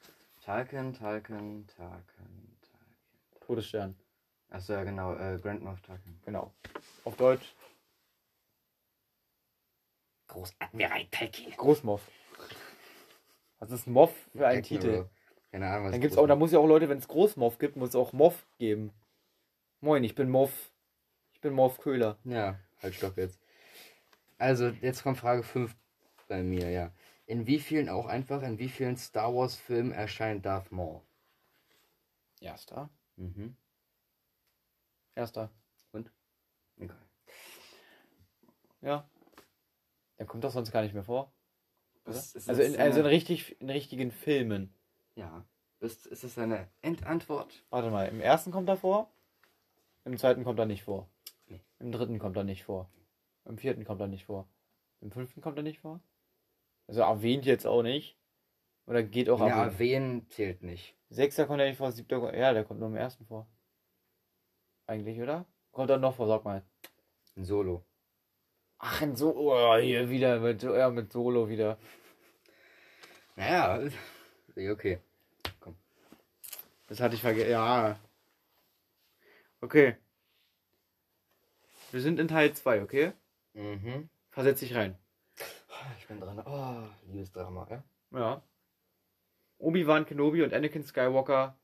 Talken, 0.45 0.93
Talken, 0.95 1.67
Talken, 1.67 2.57
Talken. 2.63 3.41
Todesstern. 3.45 3.97
Achso, 4.51 4.75
ja, 4.75 4.85
genau, 4.85 5.15
äh, 5.17 5.39
Grand 5.43 5.63
Moff 5.63 5.81
Talken. 5.81 6.21
Genau. 6.25 6.53
Auf 7.05 7.17
Deutsch 7.17 7.55
Großadmiral 10.29 11.07
Talken. 11.11 11.51
Großmoff. 11.57 12.03
Was 13.59 13.71
ist 13.73 13.87
Moff 13.87 14.15
für 14.33 14.47
ein 14.47 14.63
Titel? 14.63 15.09
Keine 15.51 15.69
Ahnung, 15.69 15.87
was 15.87 15.93
Dann 15.93 16.01
gibt's 16.01 16.17
auch, 16.17 16.27
da 16.27 16.37
muss 16.37 16.53
ja 16.53 16.59
auch 16.59 16.67
Leute, 16.67 16.89
wenn 16.89 16.99
es 16.99 17.09
Großmoff 17.09 17.59
gibt, 17.59 17.77
muss 17.77 17.91
es 17.91 17.95
auch 17.97 18.13
Moff 18.13 18.47
geben. 18.59 18.93
Moin, 19.81 20.05
ich 20.05 20.15
bin 20.15 20.31
Morph. 20.31 20.71
Ich 21.33 21.41
bin 21.41 21.55
Morph 21.55 21.79
Köhler. 21.79 22.19
Ja, 22.25 22.59
halt 22.83 22.95
stopp 22.95 23.17
jetzt. 23.17 23.39
Also, 24.39 24.69
jetzt 24.81 25.03
kommt 25.03 25.19
Frage 25.19 25.43
5 25.43 25.75
bei 26.29 26.43
mir, 26.43 26.71
ja. 26.71 26.93
In 27.27 27.47
wie 27.47 27.59
vielen, 27.59 27.89
auch 27.89 28.07
einfach, 28.07 28.43
in 28.43 28.59
wie 28.59 28.69
vielen 28.69 28.97
Star 28.97 29.35
Wars 29.35 29.57
Filmen 29.57 29.93
erscheint 29.93 30.45
Darth 30.45 30.73
Maul? 30.73 31.01
Erster. 32.41 32.91
Mhm. 33.17 33.57
Erster. 35.15 35.51
Okay. 36.81 36.95
Ja. 38.81 39.09
Dann 40.17 40.27
kommt 40.27 40.45
das 40.45 40.53
sonst 40.53 40.73
gar 40.73 40.83
nicht 40.83 40.95
mehr 40.95 41.05
vor. 41.05 41.33
Also 42.05 42.63
in, 42.63 42.79
also 42.79 43.01
in, 43.01 43.07
richtig, 43.07 43.61
in 43.61 43.71
richtigen 43.71 44.11
Filmen. 44.11 44.75
Ja. 45.15 45.45
Ist, 45.81 46.07
ist 46.07 46.25
das 46.25 46.39
eine 46.39 46.69
Endantwort? 46.83 47.65
Warte 47.71 47.91
mal, 47.91 48.09
im 48.09 48.21
ersten 48.21 48.51
kommt 48.51 48.69
er 48.69 48.77
vor. 48.77 49.11
Im 50.05 50.17
zweiten 50.19 50.45
kommt 50.45 50.59
er 50.59 50.67
nicht 50.67 50.83
vor. 50.83 51.09
Nee. 51.47 51.63
Im 51.79 51.93
dritten 51.93 52.19
kommt 52.19 52.37
er 52.37 52.45
nicht 52.45 52.65
vor. 52.65 52.91
Im 53.45 53.59
vierten 53.59 53.85
kommt 53.85 54.01
er 54.01 54.07
nicht 54.07 54.27
vor. 54.27 54.49
Im 55.01 55.11
fünften 55.11 55.41
kommt 55.41 55.57
er 55.57 55.63
nicht 55.63 55.81
vor. 55.81 56.01
Also 56.87 57.01
erwähnt 57.03 57.47
jetzt 57.47 57.67
auch 57.67 57.83
nicht. 57.83 58.17
Oder 58.87 59.03
geht 59.03 59.31
auch 59.31 59.41
Ja, 59.41 59.47
erwähnt. 59.49 59.73
erwähnen 59.73 60.31
zählt 60.31 60.63
nicht. 60.63 60.95
Sechster 61.09 61.47
kommt 61.47 61.61
er 61.61 61.69
nicht 61.69 61.79
vor, 61.79 61.93
siebter 61.93 62.21
kommt. 62.21 62.35
Ja, 62.35 62.53
der 62.53 62.65
kommt 62.65 62.81
nur 62.81 62.89
im 62.89 62.97
ersten 62.97 63.25
vor. 63.27 63.47
Eigentlich, 64.87 65.21
oder? 65.21 65.47
Kommt 65.73 65.91
er 65.91 65.99
noch 65.99 66.15
vor, 66.17 66.27
sag 66.27 66.45
mal. 66.45 66.63
Ein 67.37 67.45
Solo. 67.45 67.85
Ach, 68.79 69.01
in 69.01 69.17
so. 69.17 69.35
Oh, 69.35 69.77
hier 69.77 70.11
wieder 70.11 70.41
mit, 70.41 70.63
ja, 70.63 70.91
mit 70.91 71.11
Solo 71.13 71.49
wieder. 71.49 71.79
Naja, 73.37 73.81
okay. 74.71 74.99
Das 76.87 77.01
hatte 77.01 77.15
ich 77.15 77.23
vergessen. 77.23 77.51
Ja. 77.51 77.99
Okay. 79.61 79.97
Wir 81.91 82.01
sind 82.03 82.21
in 82.21 82.29
Teil 82.29 82.53
2, 82.53 82.83
okay? 82.83 83.13
Mhm. 83.55 84.09
Versetz 84.31 84.61
dich 84.61 84.75
rein. 84.75 84.99
Ich 85.99 86.07
bin 86.07 86.21
dran. 86.21 86.43
Oh, 86.47 86.89
Liebesdrama, 87.11 87.67
ja? 87.71 87.85
Ja. 88.19 88.43
Obi-Wan 89.59 90.05
Kenobi 90.07 90.43
und 90.43 90.53
Anakin 90.53 90.85
Skywalker 90.85 91.59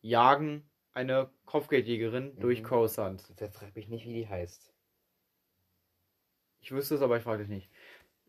jagen 0.00 0.68
eine 0.92 1.30
Kopfgeldjägerin 1.46 2.34
Mhm. 2.34 2.40
durch 2.40 2.62
Coruscant. 2.62 3.32
Jetzt 3.38 3.56
frag 3.56 3.74
mich 3.74 3.88
nicht, 3.88 4.06
wie 4.06 4.14
die 4.14 4.28
heißt. 4.28 4.72
Ich 6.60 6.72
wüsste 6.72 6.94
es, 6.94 7.02
aber 7.02 7.16
ich 7.18 7.22
frage 7.22 7.42
dich 7.42 7.48
nicht. 7.50 7.70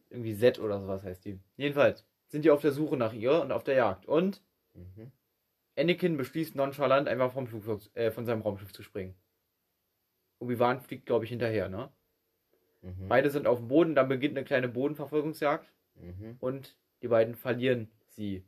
Irgendwie 0.09 0.35
Z 0.35 0.59
oder 0.59 0.79
sowas 0.79 1.03
heißt 1.03 1.25
die. 1.25 1.39
Jedenfalls 1.57 2.05
sind 2.27 2.43
die 2.45 2.51
auf 2.51 2.61
der 2.61 2.71
Suche 2.71 2.97
nach 2.97 3.13
ihr 3.13 3.41
und 3.41 3.51
auf 3.51 3.63
der 3.63 3.75
Jagd. 3.75 4.05
Und 4.05 4.43
Mhm. 4.73 5.11
Anakin 5.77 6.17
beschließt 6.17 6.55
nonchalant 6.55 7.07
einfach 7.07 7.31
vom 7.31 7.47
Flugzeug, 7.47 7.89
äh, 7.95 8.11
von 8.11 8.25
seinem 8.25 8.41
Raumschiff 8.41 8.73
zu 8.73 8.83
springen. 8.83 9.15
Obi-Wan 10.39 10.81
fliegt, 10.81 11.05
glaube 11.05 11.23
ich, 11.25 11.29
hinterher, 11.29 11.69
ne? 11.69 11.91
Mhm. 12.85 13.07
Beide 13.07 13.29
sind 13.31 13.47
auf 13.47 13.57
dem 13.59 13.67
Boden, 13.67 13.95
dann 13.95 14.07
beginnt 14.07 14.37
eine 14.37 14.45
kleine 14.45 14.67
Bodenverfolgungsjagd 14.67 15.71
Mhm. 15.95 16.37
und 16.39 16.77
die 17.01 17.07
beiden 17.07 17.35
verlieren 17.35 17.89
sie. 18.07 18.45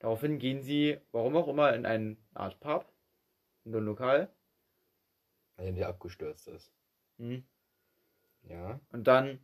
Daraufhin 0.00 0.38
gehen 0.38 0.62
sie, 0.62 0.98
warum 1.12 1.36
auch 1.36 1.46
immer, 1.46 1.74
in 1.74 1.84
eine 1.86 2.16
Art 2.34 2.58
Pub, 2.60 2.90
in 3.64 3.74
ein 3.74 3.84
Lokal. 3.84 4.32
Weil 5.56 5.74
der 5.74 5.88
abgestürzt 5.88 6.48
ist. 6.48 6.72
Hm. 7.18 7.44
Ja. 8.44 8.80
Und 8.92 9.06
dann 9.06 9.38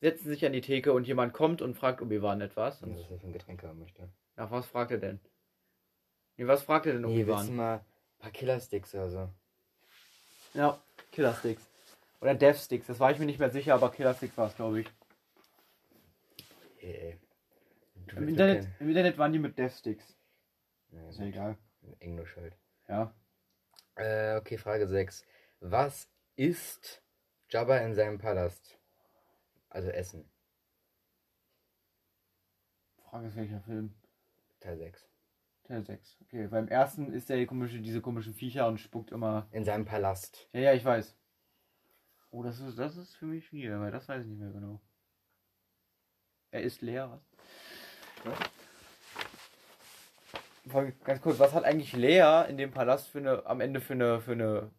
setzen 0.00 0.24
sie 0.24 0.30
sich 0.30 0.44
an 0.44 0.52
die 0.52 0.60
Theke 0.60 0.92
und 0.92 1.06
jemand 1.06 1.32
kommt 1.32 1.62
und 1.62 1.74
fragt 1.74 2.02
Obi-Wan 2.02 2.42
etwas. 2.42 2.82
Und 2.82 2.94
was 2.98 3.10
er 3.10 3.18
für 3.18 3.26
ein 3.26 3.32
Getränk 3.32 3.62
haben 3.62 3.78
möchte. 3.78 4.12
nach 4.36 4.50
was 4.50 4.66
fragt 4.66 4.90
er 4.90 4.98
denn? 4.98 5.18
Nee, 6.36 6.46
was 6.46 6.62
fragt 6.62 6.84
er 6.86 6.92
denn 6.92 7.02
Nee, 7.02 7.22
Obi-Wan? 7.22 7.56
mal 7.56 7.76
ein 7.78 7.84
paar 8.18 8.30
Killersticks 8.32 8.94
oder 8.94 9.08
so? 9.08 9.28
Ja, 10.52 10.78
Killersticks. 11.10 11.66
Oder 12.24 12.36
Death 12.36 12.56
Sticks, 12.56 12.86
das 12.86 12.98
war 13.00 13.10
ich 13.10 13.18
mir 13.18 13.26
nicht 13.26 13.38
mehr 13.38 13.50
sicher, 13.50 13.74
aber 13.74 13.92
Killersticks 13.92 14.38
war 14.38 14.46
es, 14.46 14.56
glaube 14.56 14.80
ich. 14.80 14.90
Du 18.06 18.16
Im 18.16 18.28
Internet, 18.28 18.66
Im 18.80 18.88
Internet 18.88 19.18
waren 19.18 19.30
die 19.30 19.38
mit 19.38 19.58
Death 19.58 19.72
Sticks. 19.72 20.16
Nee, 20.88 21.06
Ist 21.10 21.18
ja 21.18 21.26
egal. 21.26 21.58
Englisch 22.00 22.34
halt. 22.38 22.56
Ja. 22.88 23.14
Äh, 23.96 24.36
okay, 24.38 24.56
Frage 24.56 24.86
6. 24.86 25.22
Was 25.60 26.08
isst 26.36 27.02
Jabba 27.50 27.76
in 27.76 27.94
seinem 27.94 28.16
Palast? 28.16 28.78
Also 29.68 29.90
Essen. 29.90 30.24
Frage 33.10 33.26
ist 33.26 33.36
welcher 33.36 33.60
Film? 33.60 33.94
Teil 34.60 34.78
6. 34.78 35.06
Teil 35.64 35.84
6. 35.84 36.16
Okay, 36.22 36.46
beim 36.46 36.68
ersten 36.68 37.12
ist 37.12 37.28
der 37.28 37.44
komische, 37.44 37.80
diese 37.80 38.00
komischen 38.00 38.32
Viecher 38.32 38.66
und 38.66 38.80
spuckt 38.80 39.12
immer. 39.12 39.46
In 39.50 39.66
seinem 39.66 39.84
Palast. 39.84 40.48
Ja, 40.54 40.60
ja, 40.60 40.72
ich 40.72 40.86
weiß. 40.86 41.14
Oh, 42.34 42.42
das 42.42 42.58
ist, 42.58 42.76
das 42.76 42.96
ist 42.96 43.14
für 43.14 43.26
mich 43.26 43.46
schwierig, 43.46 43.78
weil 43.78 43.92
das 43.92 44.08
weiß 44.08 44.22
ich 44.22 44.26
nicht 44.26 44.40
mehr 44.40 44.50
genau. 44.50 44.80
Er 46.50 46.62
ist 46.62 46.82
leer, 46.82 47.20
was? 48.24 48.38
Ganz 51.04 51.20
kurz, 51.20 51.38
was 51.38 51.52
hat 51.52 51.62
eigentlich 51.62 51.92
Lea 51.92 52.46
in 52.48 52.56
dem 52.56 52.72
Palast 52.72 53.06
für 53.08 53.18
eine, 53.18 53.46
am 53.46 53.60
Ende 53.60 53.80
für 53.80 53.92
eine, 53.92 54.20
für 54.20 54.32
eine. 54.32 54.72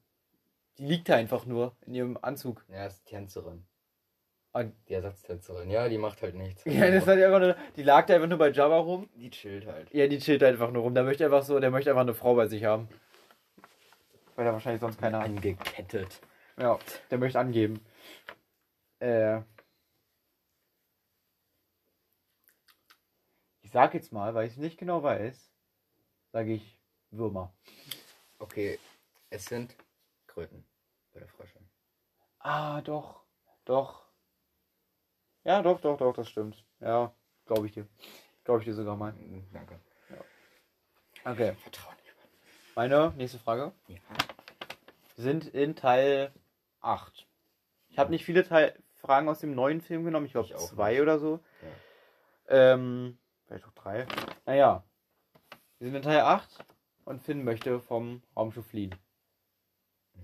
Die 0.77 0.85
liegt 0.85 1.07
da 1.07 1.15
einfach 1.15 1.45
nur 1.45 1.77
in 1.85 1.95
ihrem 1.95 2.17
Anzug. 2.21 2.65
Ja, 2.67 2.87
ist 2.87 3.05
Tänzerin. 3.05 3.65
Und, 4.51 4.75
Die 4.89 4.93
Ersatztänzerin. 4.93 5.69
Ja, 5.69 5.87
die 5.87 5.97
macht 5.97 6.21
halt 6.23 6.35
nichts. 6.35 6.65
ja, 6.65 6.91
das 6.91 7.07
hat 7.07 7.19
einfach 7.19 7.39
nur, 7.39 7.55
die 7.77 7.83
lag 7.83 8.05
da 8.05 8.15
einfach 8.15 8.27
nur 8.27 8.37
bei 8.37 8.49
Jabba 8.49 8.79
rum. 8.79 9.07
die 9.15 9.29
chillt 9.29 9.65
halt. 9.65 9.93
Ja, 9.93 10.07
die 10.07 10.19
chillt 10.19 10.43
einfach 10.43 10.71
nur 10.71 10.83
rum. 10.83 10.93
Der 10.93 11.05
möchte 11.05 11.23
einfach 11.23 11.43
so, 11.43 11.57
der 11.61 11.71
möchte 11.71 11.89
einfach 11.91 12.01
eine 12.01 12.15
Frau 12.15 12.35
bei 12.35 12.47
sich 12.47 12.65
haben. 12.65 12.89
Weil 14.35 14.45
er 14.45 14.51
wahrscheinlich 14.51 14.81
sonst 14.81 14.99
keine 14.99 15.19
hat. 15.19 15.25
Angekettet. 15.25 16.19
Ja, 16.57 16.79
der 17.11 17.17
möchte 17.17 17.39
angeben. 17.39 17.85
Äh. 18.99 19.41
Ich 23.61 23.71
sag 23.71 23.93
jetzt 23.93 24.13
mal, 24.13 24.33
weil 24.33 24.47
ich 24.47 24.53
es 24.53 24.59
nicht 24.59 24.77
genau 24.77 25.03
weiß, 25.03 25.51
sage 26.31 26.53
ich 26.53 26.79
Würmer. 27.11 27.53
Okay, 28.39 28.79
es 29.29 29.45
sind 29.45 29.75
Kröten 30.27 30.65
bei 31.13 31.19
der 31.19 31.29
Frösche. 31.29 31.59
Ah, 32.39 32.81
doch. 32.81 33.23
Doch. 33.65 34.05
Ja, 35.43 35.61
doch, 35.61 35.81
doch, 35.81 35.97
doch, 35.97 36.13
das 36.13 36.29
stimmt. 36.29 36.63
Ja, 36.79 37.13
glaube 37.45 37.67
ich 37.67 37.73
dir. 37.73 37.87
Glaube 38.43 38.61
ich 38.61 38.65
dir 38.65 38.73
sogar 38.73 38.95
mal. 38.95 39.13
Mhm, 39.13 39.45
Danke. 39.51 39.79
Okay. 41.25 41.53
Vertrauen. 41.55 41.95
Meine 42.75 43.13
nächste 43.17 43.39
Frage. 43.39 43.73
Ja. 43.87 43.97
Sind 45.17 45.47
in 45.47 45.75
Teil 45.75 46.31
8. 46.85 47.27
Ich 47.89 47.97
habe 47.97 48.11
nicht 48.11 48.25
viele 48.25 48.43
Teil 48.43 48.77
Fragen 48.93 49.29
aus 49.29 49.39
dem 49.39 49.53
neuen 49.53 49.81
Film 49.81 50.03
genommen. 50.03 50.25
Ich 50.25 50.31
glaube 50.31 50.53
zwei 50.55 50.93
nicht. 50.93 51.01
oder 51.01 51.19
so. 51.19 51.39
Ja. 51.61 52.73
Ähm, 52.73 53.17
vielleicht 53.45 53.65
auch 53.65 53.73
drei. 53.73 54.07
Naja. 54.45 54.83
Wir 55.77 55.87
sind 55.87 55.95
in 55.95 56.01
Teil 56.01 56.21
8 56.21 56.65
und 57.05 57.21
Finn 57.21 57.43
möchte 57.43 57.79
vom 57.79 58.23
Raumschiff 58.35 58.65
fliehen. 58.65 58.95
Ja. 60.15 60.21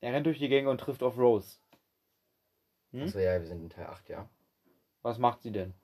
Er 0.00 0.12
rennt 0.12 0.26
durch 0.26 0.38
die 0.38 0.48
Gänge 0.48 0.70
und 0.70 0.78
trifft 0.78 1.02
auf 1.02 1.18
Rose. 1.18 1.56
Hm? 2.92 3.04
Achso, 3.04 3.18
ja, 3.18 3.40
wir 3.40 3.46
sind 3.46 3.62
in 3.62 3.70
Teil 3.70 3.86
8, 3.86 4.08
ja. 4.08 4.28
Was 5.02 5.18
macht 5.18 5.42
sie 5.42 5.50
denn? 5.50 5.74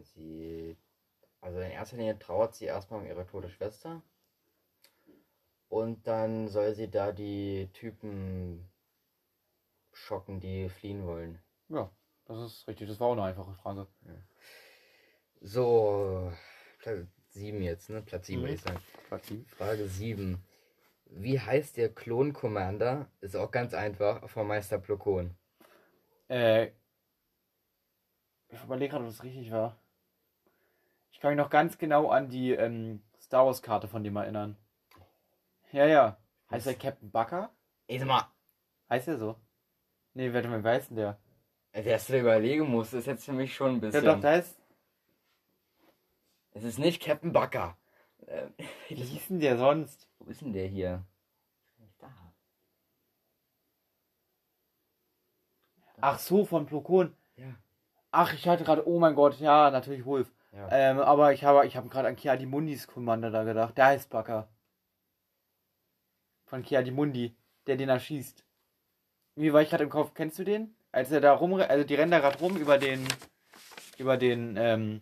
Sie. 0.00 0.76
Also 1.40 1.60
in 1.60 1.70
erster 1.70 1.96
Linie 1.96 2.18
trauert 2.18 2.54
sie 2.54 2.64
erstmal 2.64 3.00
um 3.00 3.06
ihre 3.06 3.26
tote 3.26 3.48
Schwester. 3.48 4.02
Und 5.68 6.06
dann 6.06 6.48
soll 6.48 6.74
sie 6.74 6.88
da 6.90 7.12
die 7.12 7.68
Typen 7.74 8.68
schocken, 9.92 10.40
die 10.40 10.68
fliehen 10.68 11.06
wollen. 11.06 11.38
Ja, 11.68 11.90
das 12.24 12.38
ist 12.38 12.68
richtig. 12.68 12.88
Das 12.88 13.00
war 13.00 13.08
auch 13.08 13.12
eine 13.12 13.24
einfache 13.24 13.52
Frage. 13.54 13.86
So, 15.40 16.32
Platz 16.78 17.06
7 17.30 17.62
jetzt, 17.62 17.90
ne? 17.90 18.02
Platz 18.02 18.26
7 18.26 18.40
Mhm. 18.40 18.44
würde 18.44 18.54
ich 18.54 18.62
sagen. 18.62 18.80
Quatschen. 19.08 19.46
Frage 19.46 19.86
7. 19.88 20.42
Wie 21.10 21.40
heißt 21.40 21.76
der 21.76 21.94
Klon-Commander? 21.94 23.10
Ist 23.20 23.36
auch 23.36 23.50
ganz 23.50 23.72
einfach, 23.74 24.28
vom 24.28 24.48
Meister 24.48 24.78
Plokon. 24.78 25.34
Äh, 26.28 26.72
ich 28.48 28.62
überlege 28.64 28.90
gerade, 28.90 29.04
ob 29.04 29.10
das 29.10 29.22
richtig 29.22 29.50
war. 29.50 29.78
Ich 31.12 31.20
kann 31.20 31.30
mich 31.34 31.38
noch 31.42 31.50
ganz 31.50 31.78
genau 31.78 32.08
an 32.10 32.28
die 32.28 32.52
ähm, 32.52 33.02
Star 33.20 33.46
Wars 33.46 33.62
Karte 33.62 33.88
von 33.88 34.04
dem 34.04 34.16
erinnern. 34.16 34.56
Ja, 35.72 35.86
ja. 35.86 36.16
Heißt 36.50 36.66
der 36.66 36.74
Captain 36.74 37.10
Bucker? 37.10 37.50
Ey, 37.86 37.98
sag 37.98 38.08
mal, 38.08 38.28
Heißt 38.90 39.08
er 39.08 39.18
so? 39.18 39.36
Nee, 40.14 40.32
warte 40.32 40.48
mal, 40.48 40.64
wie 40.64 40.68
heißt 40.68 40.90
denn 40.90 40.96
der? 40.96 41.18
dass 41.72 42.06
du 42.06 42.14
da 42.14 42.18
überlegen 42.20 42.68
musst, 42.68 42.94
ist 42.94 43.06
jetzt 43.06 43.24
für 43.24 43.32
mich 43.32 43.54
schon 43.54 43.72
ein 43.72 43.74
Ja, 43.74 43.80
bisschen. 43.80 44.04
doch, 44.04 44.20
da 44.20 44.34
ist. 44.34 44.58
Es 46.52 46.64
ist 46.64 46.78
nicht 46.78 47.02
Captain 47.02 47.32
Bucker. 47.32 47.76
Äh, 48.26 48.48
Wie 48.88 48.94
hieß 48.96 49.28
denn 49.28 49.40
der 49.40 49.58
sonst? 49.58 50.08
wo 50.18 50.30
ist 50.30 50.40
denn 50.40 50.52
der 50.52 50.66
hier? 50.66 51.04
Da. 51.98 52.08
Ach 56.00 56.18
so, 56.18 56.44
von 56.44 56.66
Plokon. 56.66 57.14
Ja. 57.36 57.54
Ach, 58.10 58.32
ich 58.32 58.48
hatte 58.48 58.64
gerade, 58.64 58.88
oh 58.88 58.98
mein 58.98 59.14
Gott, 59.14 59.38
ja, 59.38 59.70
natürlich 59.70 60.04
Wolf. 60.04 60.32
Ja. 60.52 60.68
Ähm, 60.70 60.98
aber 60.98 61.32
ich 61.32 61.44
habe 61.44 61.66
ich 61.66 61.76
hab 61.76 61.88
gerade 61.90 62.08
an 62.08 62.16
Kiadi 62.16 62.46
Mundis 62.46 62.86
Commander 62.88 63.30
da 63.30 63.44
gedacht. 63.44 63.76
Der 63.76 63.86
heißt 63.86 64.08
Bucker. 64.10 64.48
Von 66.48 66.62
Kiadimundi, 66.62 67.34
der 67.66 67.76
den 67.76 67.88
erschießt. 67.88 68.44
Wie 69.36 69.52
war 69.52 69.62
ich 69.62 69.70
gerade 69.70 69.84
im 69.84 69.90
Kopf? 69.90 70.14
Kennst 70.14 70.38
du 70.38 70.44
den? 70.44 70.74
Als 70.90 71.10
er 71.12 71.20
da 71.20 71.32
rum, 71.32 71.54
also 71.54 71.84
die 71.84 71.94
rennen 71.94 72.10
da 72.10 72.18
gerade 72.18 72.38
rum 72.38 72.56
über 72.56 72.78
den, 72.78 73.06
über 73.98 74.16
den, 74.16 74.56
ähm, 74.56 75.00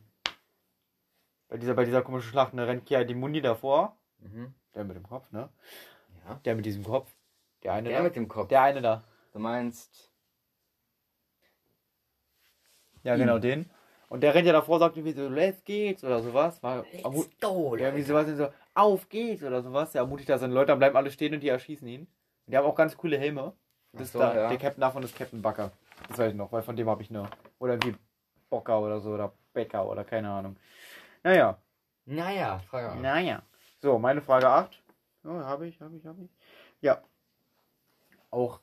bei 1.48 1.56
dieser, 1.56 1.74
bei 1.74 1.84
dieser 1.84 2.02
komischen 2.02 2.30
Schlacht, 2.30 2.54
ne, 2.54 2.66
rennt 2.66 2.86
Kiadimundi 2.86 3.40
davor. 3.40 3.96
Mhm. 4.18 4.52
Der 4.74 4.84
mit 4.84 4.96
dem 4.96 5.04
Kopf, 5.04 5.30
ne? 5.32 5.48
Ja. 6.26 6.40
Der 6.44 6.54
mit 6.56 6.66
diesem 6.66 6.84
Kopf. 6.84 7.10
Der 7.62 7.72
eine 7.72 7.88
Der 7.88 7.98
da. 7.98 8.04
mit 8.04 8.16
dem 8.16 8.28
Kopf. 8.28 8.48
Der 8.48 8.62
eine 8.62 8.82
da. 8.82 9.04
Du 9.32 9.38
meinst. 9.38 10.10
Ja, 13.04 13.14
Ihn. 13.14 13.20
genau, 13.20 13.38
den. 13.38 13.70
Und 14.08 14.20
der 14.22 14.34
rennt 14.34 14.46
ja 14.46 14.52
davor, 14.52 14.78
sagt 14.78 14.96
irgendwie 14.96 15.16
so, 15.16 15.28
let's 15.28 15.64
geht's 15.64 16.04
oder 16.04 16.20
sowas. 16.22 16.62
War, 16.62 16.84
ermu- 16.84 17.28
go, 17.40 17.76
ja, 17.76 17.94
wie 17.94 18.02
sowas, 18.02 18.26
so, 18.36 18.48
auf 18.76 19.08
geht's 19.08 19.42
oder 19.42 19.62
sowas. 19.62 19.92
Der 19.92 20.02
ermutigt 20.02 20.28
da 20.28 20.38
seine 20.38 20.54
Leute, 20.54 20.68
dann 20.68 20.78
bleiben 20.78 20.96
alle 20.96 21.10
stehen 21.10 21.34
und 21.34 21.40
die 21.40 21.48
erschießen 21.48 21.86
ihn. 21.88 22.02
Und 22.02 22.52
die 22.52 22.56
haben 22.56 22.66
auch 22.66 22.74
ganz 22.74 22.96
coole 22.96 23.18
Helme. 23.18 23.54
Das 23.92 24.12
so, 24.12 24.18
da, 24.18 24.34
ja. 24.34 24.48
Der 24.48 24.58
Captain 24.58 24.80
davon 24.80 25.02
ist 25.02 25.16
Captain 25.16 25.40
Bucker. 25.42 25.72
Das 26.08 26.18
weiß 26.18 26.30
ich 26.32 26.36
noch, 26.36 26.52
weil 26.52 26.62
von 26.62 26.76
dem 26.76 26.88
habe 26.88 27.02
ich 27.02 27.10
eine. 27.10 27.28
Oder 27.58 27.74
irgendwie 27.74 27.94
Bocker 28.50 28.80
oder 28.80 29.00
so, 29.00 29.10
oder 29.10 29.32
Becker 29.52 29.88
oder 29.88 30.04
keine 30.04 30.30
Ahnung. 30.30 30.56
Naja, 31.22 31.58
Naja, 32.04 32.58
Frage 32.70 32.90
an. 32.90 33.00
naja. 33.02 33.42
So, 33.80 33.98
meine 33.98 34.20
Frage 34.22 34.48
8. 34.48 34.82
Oh, 35.24 35.30
habe 35.30 35.66
ich, 35.66 35.80
habe 35.80 35.96
ich, 35.96 36.04
habe 36.06 36.22
ich. 36.22 36.30
Ja. 36.80 37.02
Auch 38.30 38.60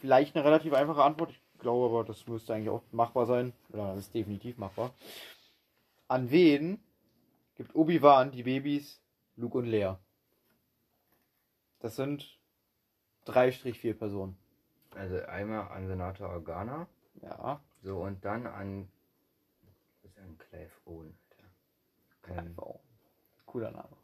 vielleicht 0.00 0.36
eine 0.36 0.44
relativ 0.44 0.72
einfache 0.72 1.02
Antwort. 1.02 1.30
Ich 1.30 1.42
glaube 1.58 1.86
aber, 1.86 2.04
das 2.04 2.26
müsste 2.26 2.54
eigentlich 2.54 2.70
auch 2.70 2.82
machbar 2.92 3.26
sein. 3.26 3.52
Oder 3.72 3.88
das 3.94 4.04
ist 4.06 4.14
definitiv 4.14 4.56
machbar. 4.58 4.92
An 6.08 6.30
wen 6.30 6.78
gibt 7.56 7.74
Obi-Wan 7.74 8.30
die 8.30 8.44
Babys 8.44 9.02
Luke 9.36 9.58
und 9.58 9.66
Leia? 9.66 9.98
Das 11.80 11.96
sind 11.96 12.38
3-4 13.26 13.94
Personen. 13.94 14.38
Also 14.94 15.20
einmal 15.26 15.68
an 15.68 15.86
Senator 15.86 16.30
Organa. 16.30 16.88
Ja. 17.22 17.60
So, 17.82 18.02
und 18.02 18.24
dann 18.24 18.46
an. 18.46 18.88
Was 19.62 20.10
ist 20.10 20.18
ein 20.18 20.38
Clive 20.38 20.70
Owen, 20.86 21.16
Alter. 22.22 22.42
Ähm, 22.42 22.56
Wow. 22.56 22.80
Cooler 23.44 23.70
Name. 23.70 23.96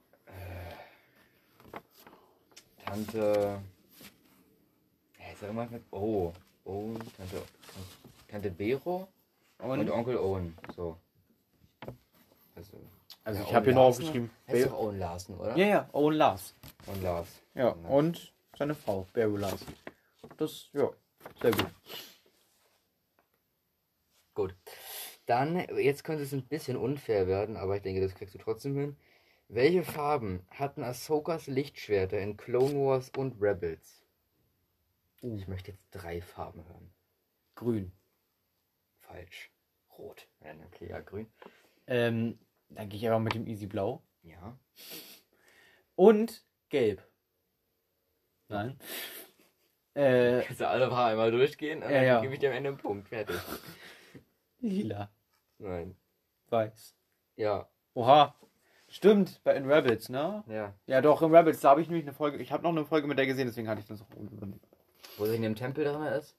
Tante. 2.85 3.63
Ja, 5.19 5.33
ist 5.33 5.43
irgendwas 5.43 5.71
mit. 5.71 5.83
Oh. 5.91 6.33
Oh, 6.65 6.95
Tante. 7.17 7.43
Tante 8.29 8.51
Bero 8.51 9.09
und, 9.59 9.81
Und, 9.81 9.91
Onkel 9.91 10.19
Owen. 10.19 10.57
So. 10.77 10.99
Also. 13.25 13.41
ja, 13.43 13.49
ich 13.49 13.55
habe 13.55 13.65
hier 13.67 13.73
Owen 13.73 13.75
noch 13.77 13.89
aufgeschrieben. 13.89 14.31
Ba- 14.47 14.59
doch 14.59 14.79
Owen 14.79 14.99
Larsen, 14.99 15.37
oder? 15.39 15.57
Ja, 15.57 15.67
ja, 15.67 15.89
Owen 15.93 16.15
Lars. 16.15 16.55
Und 16.87 17.03
Lars. 17.03 17.29
Ja, 17.55 17.69
und 17.71 18.33
seine 18.59 18.75
Frau, 18.75 19.07
Barry 19.13 19.39
Lars. 19.39 19.65
Das, 20.37 20.71
ja, 20.73 20.91
sehr 21.41 21.53
gut. 21.53 21.67
Gut. 24.35 24.55
Dann, 25.27 25.57
jetzt 25.79 26.03
könnte 26.05 26.25
es 26.25 26.33
ein 26.33 26.47
bisschen 26.47 26.77
unfair 26.77 27.27
werden, 27.27 27.57
aber 27.57 27.77
ich 27.77 27.83
denke, 27.83 28.01
das 28.01 28.15
kriegst 28.15 28.35
du 28.35 28.39
trotzdem 28.39 28.77
hin. 28.77 28.97
Welche 29.49 29.85
Farben 29.85 30.45
hatten 30.51 30.83
Ahsokas 30.83 31.47
Lichtschwerter 31.47 32.19
in 32.19 32.37
Clone 32.37 32.75
Wars 32.75 33.11
und 33.17 33.41
Rebels? 33.41 34.03
Uh. 35.21 35.37
Ich 35.37 35.47
möchte 35.47 35.73
jetzt 35.73 35.85
drei 35.91 36.21
Farben 36.23 36.67
hören. 36.67 36.91
Grün. 37.55 37.93
Falsch. 39.01 39.51
Rot. 39.99 40.27
Ja, 40.43 40.53
okay, 40.67 40.89
ja, 40.89 41.01
grün. 41.01 41.31
Ähm, 41.87 42.39
dann 42.75 42.89
gehe 42.89 42.99
ich 42.99 43.07
einfach 43.07 43.21
mit 43.21 43.35
dem 43.35 43.47
Easy 43.47 43.67
Blau. 43.67 44.03
Ja. 44.23 44.57
Und 45.95 46.45
Gelb. 46.69 47.03
Nein. 48.49 48.79
Äh, 49.95 50.43
Kannst 50.43 50.61
du 50.61 50.69
alle 50.69 50.89
Farben 50.89 51.13
einmal 51.13 51.31
durchgehen? 51.31 51.83
Und 51.83 51.91
Ja, 51.91 51.97
dann 51.97 52.07
ja. 52.07 52.21
gebe 52.21 52.35
ich 52.35 52.41
dir 52.41 52.51
am 52.51 52.57
Ende 52.57 52.69
einen 52.71 52.79
Punkt. 52.79 53.09
Fertig. 53.09 53.37
lila. 54.61 55.11
Nein. 55.59 55.97
Weiß. 56.49 56.95
Ja. 57.37 57.69
Oha. 57.95 58.35
Stimmt, 58.89 59.41
bei 59.43 59.55
in 59.57 59.71
Rebels, 59.71 60.09
ne? 60.11 60.45
Ja. 60.49 60.75
Ja, 60.87 61.01
doch, 61.01 61.23
in 61.23 61.35
Rebels, 61.35 61.61
da 61.61 61.71
habe 61.71 61.81
ich 61.81 61.89
nämlich 61.89 62.05
eine 62.05 62.13
Folge. 62.15 62.39
Ich 62.39 62.53
habe 62.53 62.63
noch 62.63 62.71
eine 62.71 62.85
Folge 62.85 63.07
mit 63.07 63.19
der 63.19 63.27
gesehen, 63.27 63.47
deswegen 63.47 63.69
hatte 63.69 63.81
ich 63.81 63.87
das 63.87 64.03
auch. 64.03 64.07
Wo 65.17 65.25
sie 65.25 65.37
in 65.37 65.43
dem 65.43 65.55
Tempel 65.55 65.85
drin 65.85 66.03
ist? 66.03 66.37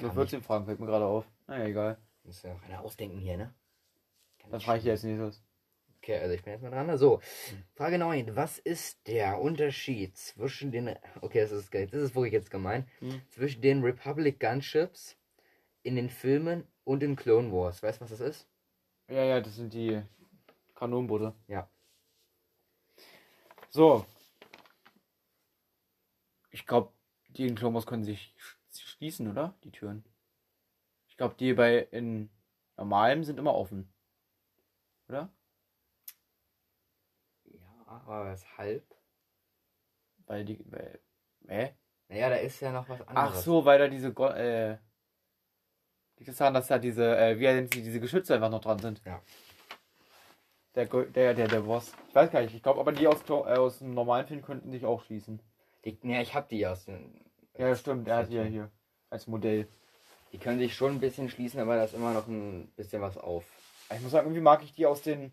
Nur 0.00 0.12
14 0.12 0.42
Fragen 0.42 0.66
fällt 0.66 0.78
mir 0.78 0.86
gerade 0.86 1.04
auf. 1.06 1.24
Naja, 1.46 1.64
egal. 1.64 1.98
Muss 2.26 2.42
ja 2.42 2.54
auch 2.54 2.62
einer 2.62 2.80
ausdenken 2.80 3.18
hier, 3.18 3.36
ne? 3.36 3.54
Kann 4.38 4.50
nicht 4.50 4.64
frage 4.64 4.80
ich 4.80 4.84
jetzt 4.84 5.04
nächstes. 5.04 5.42
Okay, 5.98 6.18
also 6.18 6.34
ich 6.34 6.42
bin 6.42 6.52
jetzt 6.52 6.62
mal 6.62 6.70
dran. 6.70 6.96
So, 6.98 7.20
Frage 7.74 7.98
9. 7.98 8.36
Was 8.36 8.58
ist 8.58 9.06
der 9.06 9.40
Unterschied 9.40 10.16
zwischen 10.16 10.70
den. 10.70 10.96
Okay, 11.20 11.40
das 11.40 11.52
ist, 11.52 11.70
geil. 11.70 11.86
das 11.86 12.00
ist 12.02 12.14
wirklich 12.14 12.32
jetzt 12.32 12.50
gemein. 12.50 12.88
Hm. 12.98 13.22
Zwischen 13.30 13.62
den 13.62 13.82
Republic 13.82 14.38
Gunships 14.40 15.16
in 15.82 15.96
den 15.96 16.08
Filmen 16.10 16.66
und 16.84 17.02
in 17.02 17.16
Clone 17.16 17.50
Wars. 17.52 17.82
Weißt 17.82 18.00
du, 18.00 18.04
was 18.04 18.10
das 18.10 18.20
ist? 18.20 18.48
Ja, 19.08 19.24
ja, 19.24 19.40
das 19.40 19.56
sind 19.56 19.72
die 19.72 20.02
Kanonenboote. 20.74 21.32
Ja. 21.48 21.68
So. 23.70 24.04
Ich 26.50 26.66
glaube, 26.66 26.92
die 27.28 27.46
in 27.46 27.54
Clone 27.54 27.74
Wars 27.74 27.86
können 27.86 28.04
sich 28.04 28.34
sch- 28.38 28.80
schließen, 28.96 29.28
oder? 29.30 29.54
Die 29.64 29.70
Türen. 29.70 30.04
Ich 31.16 31.18
glaube, 31.18 31.34
die 31.36 31.54
bei 31.54 31.78
in 31.78 32.28
normalem 32.76 33.24
sind 33.24 33.38
immer 33.38 33.54
offen. 33.54 33.90
Oder? 35.08 35.30
Ja, 37.44 37.86
aber 37.86 38.32
weshalb? 38.32 38.84
Weil 40.26 40.44
die. 40.44 40.60
Weil, 40.70 41.00
hä? 41.48 41.74
Naja, 42.08 42.28
da 42.28 42.36
ist 42.36 42.60
ja 42.60 42.70
noch 42.70 42.86
was 42.86 43.00
anderes. 43.00 43.30
Ach 43.32 43.34
so, 43.34 43.64
weil 43.64 43.78
da 43.78 43.88
diese. 43.88 44.12
Go 44.12 44.26
äh, 44.26 44.76
liegt 46.18 46.28
es 46.28 46.36
daran, 46.36 46.52
dass 46.52 46.66
da 46.66 46.78
diese. 46.78 47.16
Äh, 47.16 47.40
wie 47.40 47.44
nennt 47.44 47.72
sie, 47.72 47.82
diese 47.82 47.98
Geschütze 47.98 48.34
einfach 48.34 48.50
noch 48.50 48.60
dran 48.60 48.78
sind? 48.78 49.00
Ja. 49.06 49.22
Der, 50.74 50.84
der, 50.84 51.32
der, 51.32 51.48
der 51.48 51.60
Boss. 51.60 51.94
Ich 52.10 52.14
weiß 52.14 52.30
gar 52.30 52.42
nicht. 52.42 52.54
Ich 52.54 52.62
glaube, 52.62 52.78
aber 52.78 52.92
die 52.92 53.06
aus, 53.06 53.22
äh, 53.26 53.32
aus 53.32 53.78
dem 53.78 53.94
normalen 53.94 54.26
Film 54.26 54.42
könnten 54.42 54.70
sich 54.70 54.84
auch 54.84 55.02
schließen. 55.02 55.40
Die, 55.82 55.98
ja, 56.02 56.20
ich 56.20 56.34
hab 56.34 56.50
die 56.50 56.66
aus 56.66 56.84
den. 56.84 57.24
Ja, 57.56 57.74
stimmt. 57.74 58.06
Er 58.06 58.18
hat 58.18 58.28
die 58.28 58.36
ja 58.36 58.42
hier. 58.42 58.70
Als 59.08 59.26
Modell. 59.26 59.66
Die 60.36 60.42
können 60.42 60.58
sich 60.58 60.74
schon 60.74 60.92
ein 60.96 61.00
bisschen 61.00 61.30
schließen, 61.30 61.58
aber 61.60 61.76
da 61.76 61.84
ist 61.84 61.94
immer 61.94 62.12
noch 62.12 62.26
ein 62.26 62.70
bisschen 62.76 63.00
was 63.00 63.16
auf. 63.16 63.42
Ich 63.90 64.02
muss 64.02 64.12
sagen, 64.12 64.26
irgendwie 64.26 64.42
mag 64.42 64.62
ich 64.62 64.74
die 64.74 64.84
aus 64.84 65.00
den 65.00 65.32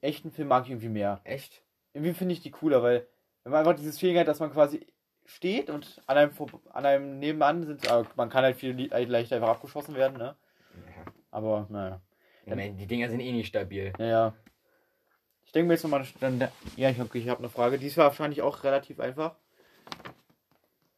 echten 0.00 0.32
Filmen 0.32 0.48
mag 0.48 0.64
ich 0.64 0.70
irgendwie 0.70 0.88
mehr. 0.88 1.20
Echt? 1.24 1.60
Irgendwie 1.92 2.14
finde 2.14 2.32
ich 2.32 2.40
die 2.40 2.50
cooler, 2.50 2.82
weil 2.82 3.06
wenn 3.44 3.52
man 3.52 3.58
einfach 3.58 3.76
dieses 3.76 3.98
Feeling 3.98 4.18
hat, 4.18 4.28
dass 4.28 4.40
man 4.40 4.50
quasi 4.50 4.86
steht 5.26 5.68
und 5.68 6.00
an 6.06 6.16
einem, 6.16 6.32
an 6.72 6.86
einem 6.86 7.18
nebenan 7.18 7.64
sind, 7.64 7.86
aber 7.90 8.06
man 8.16 8.30
kann 8.30 8.44
halt 8.44 8.56
viel 8.56 8.72
li- 8.72 8.86
leichter 8.86 9.36
einfach 9.36 9.50
abgeschossen 9.50 9.94
werden, 9.94 10.16
ne? 10.16 10.36
Ja. 10.74 11.12
Aber 11.30 11.66
naja. 11.68 12.00
Meine, 12.46 12.72
die 12.72 12.86
Dinger 12.86 13.10
sind 13.10 13.20
eh 13.20 13.30
nicht 13.30 13.48
stabil. 13.48 13.92
Ja, 13.98 14.06
ja. 14.06 14.34
Ich 15.44 15.52
denke 15.52 15.68
mir 15.68 15.74
jetzt 15.74 15.82
nochmal, 15.82 16.06
dann, 16.20 16.48
ja, 16.76 16.88
ich 16.88 16.98
habe 16.98 17.18
ich 17.18 17.28
hab 17.28 17.40
eine 17.40 17.50
Frage. 17.50 17.78
Die 17.78 17.88
ist 17.88 17.98
wahrscheinlich 17.98 18.40
auch 18.40 18.64
relativ 18.64 19.00
einfach. 19.00 19.36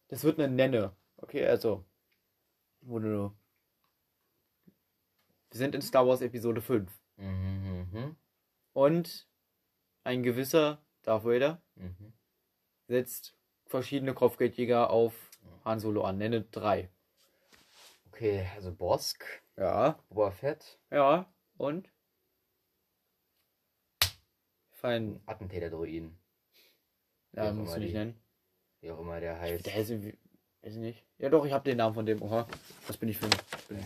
Das 0.07 0.23
wird 0.23 0.39
eine 0.39 0.47
Nenne. 0.47 0.93
Okay, 1.17 1.45
also. 1.45 1.85
Wo 2.87 2.99
du. 2.99 3.35
Wir 5.51 5.59
sind 5.59 5.75
in 5.75 5.81
Star 5.83 6.07
Wars 6.07 6.21
Episode 6.21 6.61
5. 6.61 6.91
Mhm, 7.17 7.89
mhm, 7.93 8.17
Und 8.73 9.27
ein 10.03 10.23
gewisser 10.23 10.85
Darth 11.03 11.25
Vader 11.25 11.63
mhm. 11.77 12.13
setzt 12.89 13.37
verschiedene 13.67 14.13
Kopfgeldjäger 14.15 14.91
auf 14.91 15.31
Han 15.65 15.81
Solo 15.81 16.03
an. 16.03 16.19
Nenne 16.19 16.43
drei. 16.43 16.91
Okay, 18.09 18.47
also 18.55 18.73
Bosk, 18.73 19.25
Ja. 19.57 19.99
Boba 20.09 20.31
Fett, 20.31 20.79
Ja. 20.91 21.33
Und? 21.57 21.91
Fein. 24.73 25.21
Attentäter-Druiden. 25.25 26.19
Ja, 27.33 27.53
musst 27.53 27.77
du 27.77 27.81
nicht 27.81 27.95
nennen. 27.95 28.21
Wie 28.81 28.91
auch 28.91 29.01
immer 29.01 29.19
der 29.21 29.41
heißt. 29.41 29.65
Der 29.65 29.77
ist 29.77 29.91
irgendwie. 29.91 30.19
Weiß 30.65 30.73
ich 30.77 30.81
nicht. 30.81 31.05
Ja, 31.19 31.29
doch, 31.29 31.45
ich 31.45 31.53
habe 31.53 31.63
den 31.65 31.77
Namen 31.77 31.95
von 31.95 32.07
dem. 32.07 32.23
Oha. 32.23 32.47
Was 32.87 32.97
bin 32.97 33.11
ich 33.11 33.19
für 33.19 33.27
ein. 33.27 33.33
bin 33.69 33.79
ich? 33.81 33.85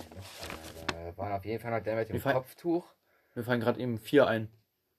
Da 0.87 1.17
waren 1.17 1.33
auf 1.33 1.45
jeden 1.45 1.61
Fall 1.61 1.73
noch 1.73 1.83
der 1.83 1.97
mit 1.97 2.09
dem 2.09 2.23
Kopftuch. 2.23 2.87
Mir 3.35 3.43
fallen 3.43 3.61
gerade 3.61 3.81
eben 3.81 3.99
vier 3.99 4.29
ein. 4.29 4.49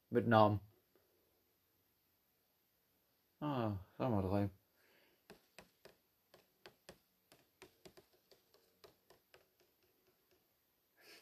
Mit 0.09 0.27
Namen. 0.27 0.59
Ah, 3.39 3.77
sag 3.97 4.09
mal 4.11 4.21
drei. 4.21 4.49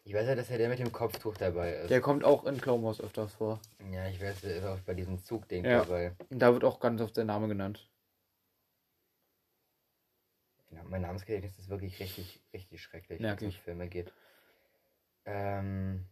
Ich 0.04 0.14
weiß 0.14 0.26
ja, 0.26 0.36
dass 0.36 0.50
er 0.50 0.58
der 0.58 0.70
mit 0.70 0.80
dem 0.80 0.92
Kopftuch 0.92 1.36
dabei 1.38 1.74
ist. 1.74 1.90
Der 1.90 2.00
kommt 2.02 2.24
auch 2.24 2.46
in 2.46 2.60
Clone 2.62 2.82
Wars 2.84 3.02
öfters 3.02 3.34
vor. 3.34 3.60
ja, 3.92 4.08
ich 4.08 4.22
weiß, 4.22 4.42
der 4.42 4.56
ist 4.56 4.64
auch 4.66 4.80
bei 4.80 4.94
diesem 4.94 5.22
Zugding 5.22 5.66
Ja. 5.66 5.80
dabei. 5.84 6.16
Und 6.30 6.40
da 6.40 6.54
wird 6.54 6.64
auch 6.64 6.80
ganz 6.80 7.02
oft 7.02 7.16
der 7.18 7.26
Name 7.26 7.48
genannt. 7.50 7.90
Ja, 10.78 10.84
mein 10.90 11.02
Namensgedächtnis 11.02 11.58
ist 11.58 11.70
wirklich 11.70 12.00
richtig, 12.00 12.40
richtig 12.54 12.82
schrecklich, 12.82 13.20
wenn 13.20 13.36
es 13.36 13.42
um. 13.44 13.52
Filme 13.52 13.88
geht. 13.90 14.14
Ähm. 15.26 16.08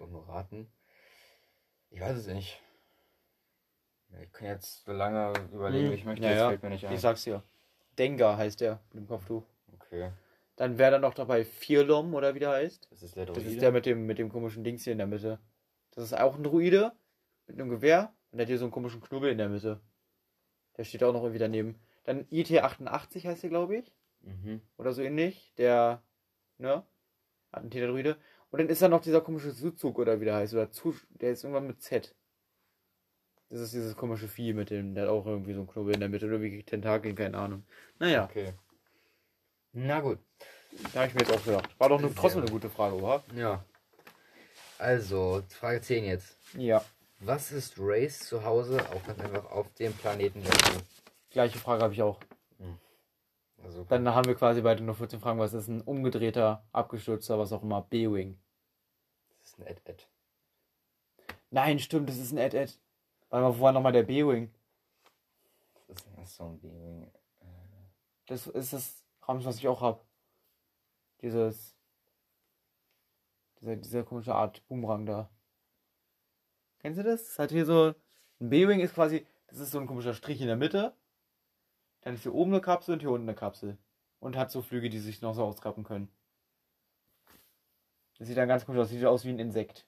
auch 0.00 0.08
nur 0.08 0.26
raten. 0.26 0.66
Ich 1.90 2.00
weiß 2.00 2.16
es 2.16 2.26
nicht. 2.26 2.58
Ich 4.22 4.32
kann 4.32 4.46
jetzt 4.48 4.84
so 4.86 4.92
lange 4.92 5.32
überlegen, 5.52 5.84
Hm, 5.88 5.90
wie 5.92 5.94
ich 5.94 6.04
möchte. 6.06 6.24
ja, 6.24 6.30
das 6.30 6.38
ja. 6.38 6.48
fällt 6.48 6.62
mir 6.62 6.70
nicht 6.70 6.86
ein. 6.86 6.94
Ich 6.94 7.00
sag's 7.00 7.24
dir. 7.24 7.42
Dengar 7.98 8.38
heißt 8.38 8.62
der 8.62 8.80
mit 8.92 9.02
dem 9.04 9.08
Kopftuch. 9.08 9.44
Okay. 9.74 10.10
Dann 10.56 10.78
wäre 10.78 10.92
dann 10.92 11.02
noch 11.02 11.12
dabei 11.12 11.44
Firlom 11.44 12.14
oder 12.14 12.34
wie 12.34 12.38
der 12.38 12.50
heißt. 12.50 12.88
Das 12.90 13.02
ist 13.02 13.14
der 13.16 13.26
Das 13.26 13.36
Druide. 13.36 13.50
ist 13.50 13.60
der 13.60 13.72
mit 13.72 13.84
dem, 13.84 14.06
mit 14.06 14.18
dem 14.18 14.30
komischen 14.30 14.64
Dings 14.64 14.84
hier 14.84 14.92
in 14.92 14.98
der 14.98 15.06
Mitte. 15.06 15.38
Das 15.90 16.04
ist 16.04 16.14
auch 16.14 16.34
ein 16.36 16.42
Druide 16.44 16.92
mit 17.46 17.60
einem 17.60 17.68
Gewehr 17.68 18.14
und 18.30 18.38
der 18.38 18.44
hat 18.44 18.48
hier 18.48 18.58
so 18.58 18.64
einen 18.64 18.72
komischen 18.72 19.00
Knubbel 19.02 19.30
in 19.30 19.38
der 19.38 19.48
Mitte. 19.50 19.80
Der 20.80 20.84
steht 20.84 21.04
auch 21.04 21.12
noch 21.12 21.20
irgendwie 21.20 21.38
daneben. 21.40 21.78
Dann 22.04 22.24
IT88 22.28 23.26
heißt 23.26 23.42
der, 23.42 23.50
glaube 23.50 23.76
ich. 23.76 23.92
Mhm. 24.22 24.62
Oder 24.78 24.94
so 24.94 25.02
ähnlich. 25.02 25.52
Der, 25.58 26.02
ne? 26.56 26.82
Attentäter-Druide. 27.52 28.16
Und 28.50 28.60
dann 28.60 28.70
ist 28.70 28.80
da 28.80 28.88
noch 28.88 29.02
dieser 29.02 29.20
komische 29.20 29.50
Suzug 29.50 29.98
oder 29.98 30.22
wie 30.22 30.24
der 30.24 30.36
heißt. 30.36 30.54
Oder 30.54 30.70
Zu, 30.70 30.94
der 31.10 31.32
ist 31.32 31.44
irgendwann 31.44 31.66
mit 31.66 31.82
Z. 31.82 32.14
Das 33.50 33.60
ist 33.60 33.74
dieses 33.74 33.94
komische 33.94 34.26
Vieh 34.26 34.54
mit 34.54 34.70
dem, 34.70 34.94
der 34.94 35.02
hat 35.02 35.10
auch 35.10 35.26
irgendwie 35.26 35.52
so 35.52 35.58
einen 35.60 35.68
Knubbel 35.68 35.92
in 35.92 36.00
der 36.00 36.08
Mitte. 36.08 36.24
Oder 36.24 36.40
wie 36.40 36.62
Tentakeln, 36.62 37.14
keine 37.14 37.36
Ahnung. 37.36 37.62
Naja, 37.98 38.24
Okay. 38.24 38.54
Na 39.74 40.00
gut. 40.00 40.18
da 40.94 41.00
habe 41.00 41.08
ich 41.08 41.14
mir 41.14 41.20
jetzt 41.20 41.32
auch 41.34 41.44
gedacht. 41.44 41.78
War 41.78 41.90
doch 41.90 41.98
eine, 41.98 42.14
trotzdem 42.14 42.40
eine 42.40 42.50
gut. 42.50 42.62
gute 42.62 42.70
Frage, 42.74 42.96
oder? 42.96 43.22
Ja. 43.36 43.62
Also, 44.78 45.42
Frage 45.50 45.82
10 45.82 46.06
jetzt. 46.06 46.38
Ja. 46.54 46.82
Was 47.20 47.52
ist 47.52 47.78
Rays 47.78 48.20
zu 48.20 48.44
Hause 48.44 48.80
auch 48.90 49.06
ganz 49.06 49.20
einfach 49.20 49.44
auf 49.50 49.72
dem 49.74 49.92
Planeten? 49.92 50.42
Gleiche 51.30 51.58
Frage 51.58 51.82
habe 51.82 51.92
ich 51.92 52.02
auch. 52.02 52.18
Also, 53.62 53.84
Dann 53.84 54.08
haben 54.08 54.26
wir 54.26 54.34
quasi 54.34 54.62
beide 54.62 54.82
nur 54.82 54.94
14 54.94 55.20
Fragen. 55.20 55.38
Was 55.38 55.52
ist 55.52 55.68
ein 55.68 55.82
umgedrehter, 55.82 56.64
abgestürzter, 56.72 57.38
was 57.38 57.52
auch 57.52 57.62
immer, 57.62 57.82
B-Wing? 57.82 58.40
das 59.38 59.48
ist 59.48 59.58
ein 59.58 59.66
Ed-Ed. 59.66 60.08
Nein, 61.50 61.78
stimmt, 61.78 62.08
das 62.08 62.16
ist 62.16 62.32
ein 62.32 62.38
Ed-Ed. 62.38 62.78
Warte 63.28 63.44
mal, 63.44 63.58
wo 63.58 63.62
war 63.62 63.72
nochmal 63.72 63.92
der 63.92 64.02
B-Wing? 64.04 64.50
Das 65.88 65.98
ist 65.98 66.06
ein 66.16 66.26
so 66.26 66.44
ein 66.44 66.60
Beaming. 66.60 67.10
Das 68.26 68.46
ist 68.46 68.72
das 68.72 69.04
Raumschiff, 69.26 69.46
was 69.46 69.56
ich 69.58 69.68
auch 69.68 69.80
habe. 69.80 70.00
Dieses. 71.20 71.76
Dieser, 73.60 73.76
dieser 73.76 74.04
komische 74.04 74.34
Art 74.34 74.66
Boomerang 74.68 75.04
da. 75.04 75.28
Kennst 76.80 76.98
du 76.98 77.02
das? 77.04 77.24
Das 77.24 77.38
hat 77.38 77.50
hier 77.50 77.66
so. 77.66 77.94
Ein 78.40 78.50
B-Wing 78.50 78.80
ist 78.80 78.94
quasi. 78.94 79.26
Das 79.48 79.58
ist 79.58 79.70
so 79.70 79.78
ein 79.78 79.86
komischer 79.86 80.14
Strich 80.14 80.40
in 80.40 80.46
der 80.46 80.56
Mitte. 80.56 80.94
Dann 82.02 82.14
ist 82.14 82.22
hier 82.22 82.34
oben 82.34 82.52
eine 82.52 82.60
Kapsel 82.60 82.94
und 82.94 83.00
hier 83.00 83.10
unten 83.10 83.28
eine 83.28 83.36
Kapsel. 83.36 83.78
Und 84.18 84.36
hat 84.36 84.50
so 84.50 84.62
Flüge, 84.62 84.90
die 84.90 84.98
sich 84.98 85.22
noch 85.22 85.34
so 85.34 85.44
ausklappen 85.44 85.84
können. 85.84 86.08
Das 88.18 88.28
sieht 88.28 88.36
dann 88.36 88.48
ganz 88.48 88.66
komisch 88.66 88.80
aus. 88.80 88.88
Sieht 88.90 89.04
aus 89.04 89.24
wie 89.24 89.30
ein 89.30 89.38
Insekt. 89.38 89.86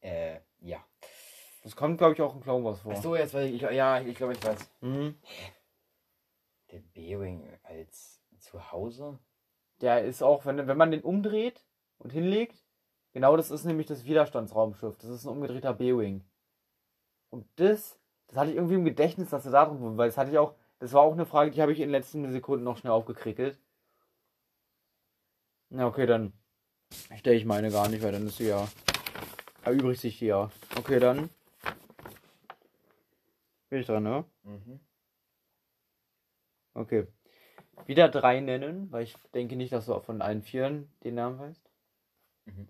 Äh, 0.00 0.40
ja. 0.60 0.84
Das 1.62 1.74
kommt, 1.74 1.98
glaube 1.98 2.14
ich, 2.14 2.22
auch 2.22 2.34
in 2.34 2.42
Clone 2.42 2.64
Wars 2.64 2.80
vor. 2.80 2.94
Ach 2.96 3.02
so, 3.02 3.16
jetzt 3.16 3.34
weiß 3.34 3.48
ich. 3.48 3.54
ich 3.54 3.62
ja, 3.62 4.00
ich 4.00 4.16
glaube, 4.16 4.34
ich 4.34 4.44
weiß. 4.44 4.70
Mhm. 4.80 5.18
Der 6.70 6.78
B-Wing 6.78 7.58
als 7.62 8.22
Zuhause? 8.38 9.18
Der 9.80 10.04
ist 10.04 10.22
auch, 10.22 10.46
wenn, 10.46 10.66
wenn 10.66 10.76
man 10.76 10.90
den 10.90 11.02
umdreht 11.02 11.66
und 11.98 12.12
hinlegt, 12.12 12.65
genau 13.16 13.34
das 13.34 13.50
ist 13.50 13.64
nämlich 13.64 13.86
das 13.86 14.04
Widerstandsraumschiff. 14.04 14.98
Das 14.98 15.08
ist 15.08 15.24
ein 15.24 15.30
umgedrehter 15.30 15.72
B-Wing. 15.72 16.22
Und 17.30 17.46
das, 17.56 17.98
das 18.26 18.36
hatte 18.36 18.50
ich 18.50 18.56
irgendwie 18.56 18.74
im 18.74 18.84
Gedächtnis, 18.84 19.30
dass 19.30 19.46
er 19.46 19.52
da 19.52 19.64
drin 19.64 19.80
war, 19.80 19.96
weil 19.96 20.08
das 20.10 20.18
hatte 20.18 20.30
ich 20.32 20.36
auch, 20.36 20.54
das 20.80 20.92
war 20.92 21.00
auch 21.00 21.14
eine 21.14 21.24
Frage, 21.24 21.50
die 21.50 21.62
habe 21.62 21.72
ich 21.72 21.78
in 21.80 21.88
den 21.88 21.92
letzten 21.92 22.30
Sekunden 22.30 22.62
noch 22.62 22.76
schnell 22.76 22.92
aufgekrickelt. 22.92 23.58
Na, 25.70 25.86
okay, 25.86 26.04
dann 26.04 26.34
stelle 27.16 27.36
ich 27.36 27.46
meine 27.46 27.70
gar 27.70 27.88
nicht, 27.88 28.02
weil 28.02 28.12
dann 28.12 28.26
ist 28.26 28.36
sie 28.36 28.48
ja, 28.48 28.68
erübrigt 29.64 30.02
sich 30.02 30.18
die 30.18 30.26
ja. 30.26 30.50
Okay, 30.76 31.00
dann 31.00 31.30
bin 33.70 33.80
ich 33.80 33.86
dran, 33.86 34.02
ne? 34.02 34.26
Mhm. 34.42 34.78
Okay. 36.74 37.06
Wieder 37.86 38.10
drei 38.10 38.40
nennen, 38.40 38.92
weil 38.92 39.04
ich 39.04 39.16
denke 39.32 39.56
nicht, 39.56 39.72
dass 39.72 39.86
du 39.86 39.98
von 40.00 40.20
allen 40.20 40.42
vieren 40.42 40.90
den 41.02 41.14
Namen 41.14 41.38
weißt. 41.38 41.70
Mhm. 42.44 42.68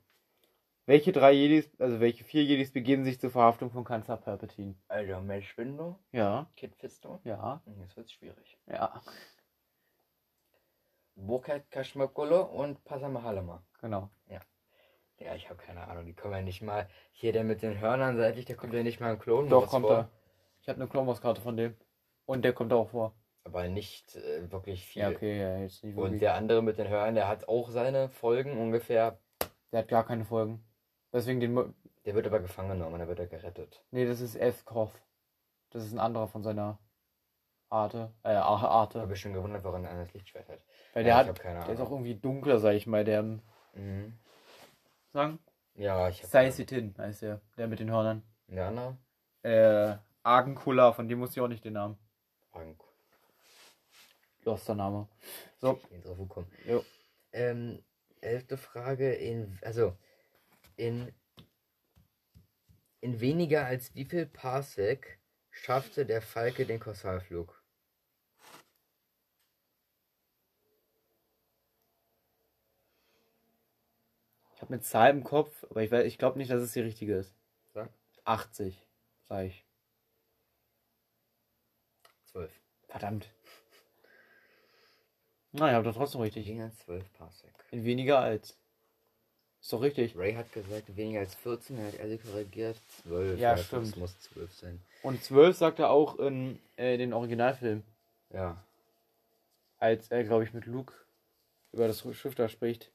Welche 0.87 1.11
drei 1.13 1.33
Jedis, 1.33 1.69
also 1.81 1.99
welche 2.01 2.23
vier 2.25 2.45
Jedis 2.45 2.73
begeben 2.73 3.05
sich 3.05 3.19
zur 3.21 3.31
Verhaftung 3.31 3.71
von 3.71 3.85
Kanzler 3.85 4.17
Palpatine? 4.17 4.77
Also, 4.89 5.21
Mace 5.21 5.57
Windu, 5.57 5.97
Ja, 6.13 6.49
Kid 6.57 6.77
Fisto. 6.77 7.21
ja, 7.25 7.61
Hm, 7.67 7.81
Jetzt 7.83 7.97
wird's 7.97 8.13
schwierig. 8.13 8.57
ja, 8.67 9.01
Bokat 11.17 11.71
Kashmakolo 11.71 12.43
und 12.43 12.85
Pasamahalama. 12.85 13.63
genau. 13.81 14.11
Ja, 15.19 15.35
ich 15.35 15.49
habe 15.49 15.59
keine 15.63 15.89
Ahnung. 15.89 16.05
Die 16.05 16.13
kommen 16.13 16.35
ja 16.35 16.43
nicht 16.43 16.61
mal. 16.61 16.91
Hier 17.11 17.33
der 17.33 17.43
mit 17.43 17.63
den 17.63 17.81
Hörnern 17.81 18.19
seitlich, 18.19 18.45
der 18.45 18.55
kommt 18.55 18.75
ja 18.75 18.83
nicht 18.83 19.01
mal 19.01 19.15
im 19.15 19.19
Klon. 19.19 19.49
Doch, 19.49 19.67
kommt 19.69 19.87
er. 19.87 20.11
Ich 20.61 20.69
habe 20.69 20.79
eine 20.79 20.91
Clone 20.91 21.07
Wars 21.09 21.23
Karte 21.23 21.41
von 21.41 21.57
dem. 21.57 21.75
Und 22.27 22.45
der 22.45 22.53
kommt 22.53 22.71
auch 22.75 22.91
vor. 22.91 23.15
Aber 23.43 23.67
nicht 23.67 24.15
äh, 24.17 24.53
wirklich 24.53 24.85
viel. 24.85 25.01
Ja, 25.01 25.09
okay, 25.09 25.41
ja, 25.41 25.57
jetzt 25.61 25.83
nicht 25.83 25.97
Und 25.97 26.03
wirklich. 26.03 26.21
der 26.21 26.35
andere 26.35 26.63
mit 26.63 26.77
den 26.77 26.89
Hörnern, 26.89 27.15
der 27.15 27.29
hat 27.29 27.49
auch 27.49 27.71
seine 27.71 28.11
Folgen 28.11 28.59
ungefähr. 28.59 29.19
Der 29.73 29.79
hat 29.79 29.89
gar 29.89 30.05
keine 30.05 30.27
Folgen. 30.27 30.63
Deswegen 31.17 31.41
den. 31.41 31.55
Mo- 31.55 31.73
Der 32.05 32.15
wird 32.15 32.27
aber 32.27 32.41
gefangen 32.41 32.69
genommen 32.69 32.99
dann 32.99 33.09
wird 33.09 33.19
er 33.19 33.27
gerettet. 33.27 33.83
Nee, 33.91 34.05
das 34.07 34.21
ist 34.21 34.37
Ethkoth. 34.37 34.93
Das 35.71 35.83
ist 35.83 35.93
ein 35.95 35.99
anderer 35.99 36.29
von 36.29 36.43
seiner 36.43 36.79
Arte. 37.71 38.13
Äh, 38.23 38.29
Ar- 38.35 38.69
Arte. 38.71 39.01
Habe 39.01 39.15
ich 39.15 39.21
schon 39.21 39.33
gewundert, 39.33 39.65
warum 39.65 39.83
er 39.85 40.05
das 40.05 40.13
Lichtschwert 40.13 40.47
hat. 40.49 40.61
Weil 40.93 41.07
Ja, 41.07 41.23
der 41.25 41.33
ich 41.33 41.41
hat. 41.45 41.67
Der 41.67 41.75
ist 41.75 41.81
auch 41.81 41.91
irgendwie 41.91 42.15
dunkler, 42.17 42.59
sag 42.59 42.75
ich 42.75 42.87
mal, 42.87 43.03
der. 43.05 43.23
Mhm. 43.23 44.19
Sagen? 45.15 45.39
Ja, 45.75 46.09
ich 46.11 46.19
habe. 46.19 46.29
Saisitin 46.29 46.95
heißt 46.99 47.23
der. 47.23 47.41
Der 47.57 47.67
mit 47.67 47.81
den 47.81 47.91
Hörnern. 47.91 48.23
Der 48.49 48.67
andere? 48.69 48.99
Äh, 49.43 49.97
Argenkula, 50.23 50.93
von 50.93 51.09
dem 51.09 51.21
wusste 51.21 51.41
ich 51.41 51.45
auch 51.45 51.49
nicht 51.49 51.65
den 51.65 51.73
Namen. 51.73 51.99
Frank. 52.53 52.79
Loster 54.45 54.75
Name. 54.75 55.09
So, 55.59 55.79
Ich 55.83 55.89
bin 55.89 56.03
drauf 56.03 56.19
gekommen. 56.19 56.53
jo. 56.67 56.85
Ähm, 57.33 57.83
elfte 58.21 58.57
Frage. 58.59 59.13
In, 59.15 59.59
also, 59.63 59.97
in, 60.77 61.13
in 63.01 63.21
weniger 63.21 63.67
als 63.67 63.95
wie 63.95 64.05
viel 64.05 64.27
Parsec 64.27 65.19
schaffte 65.51 66.07
der 66.07 66.23
Falke 66.23 66.67
den 66.67 66.81
Korsalflug? 66.81 67.63
Ich 74.55 74.63
habe 74.63 74.73
eine 74.73 74.83
Zahl 74.83 75.11
im 75.11 75.23
Kopf, 75.23 75.65
aber 75.71 75.83
ich, 75.83 75.93
ich 75.93 76.19
glaube 76.19 76.39
nicht, 76.39 76.51
dass 76.51 76.63
es 76.63 76.73
die 76.73 76.81
richtige 76.81 77.17
ist. 77.17 77.35
Sag. 77.75 77.91
80, 78.25 78.83
sag 79.29 79.47
ich. 79.47 79.67
Zwölf. 82.25 82.53
Verdammt. 82.89 83.31
Na, 85.53 85.69
ich 85.69 85.75
habe 85.75 85.85
doch 85.85 85.95
trotzdem 85.95 86.23
richtig. 86.23 86.47
Weniger 86.47 86.65
als 86.65 86.79
zwölf 86.79 87.13
Parsec. 87.13 87.55
In 87.71 87.85
weniger 87.85 88.19
als. 88.19 88.59
Ist 89.61 89.73
doch 89.73 89.83
richtig. 89.83 90.17
Ray 90.17 90.35
hat 90.35 90.53
gesagt, 90.53 90.97
weniger 90.97 91.21
als 91.21 91.35
14, 91.35 91.77
dann 91.77 91.87
hat 91.87 91.95
er 91.95 92.09
sie 92.09 92.19
korrigiert. 92.19 92.77
12. 93.03 93.41
Ja, 93.41 93.51
also 93.53 93.63
stimmt. 93.65 93.87
Es 93.89 93.97
muss 93.97 94.21
12 94.21 94.53
sein. 94.53 94.83
Und 95.03 95.23
12 95.23 95.57
sagt 95.57 95.79
er 95.79 95.91
auch 95.91 96.19
in 96.19 96.61
äh, 96.77 96.97
den 96.99 97.13
Originalfilm. 97.13 97.83
Ja. 98.31 98.63
Als 99.79 100.09
er, 100.09 100.25
glaube 100.25 100.45
ich, 100.45 100.53
mit 100.53 100.67
Luke 100.67 100.95
über 101.73 101.89
das 101.89 102.01
Schiff 102.17 102.35
da 102.35 102.49
spricht. 102.49 102.93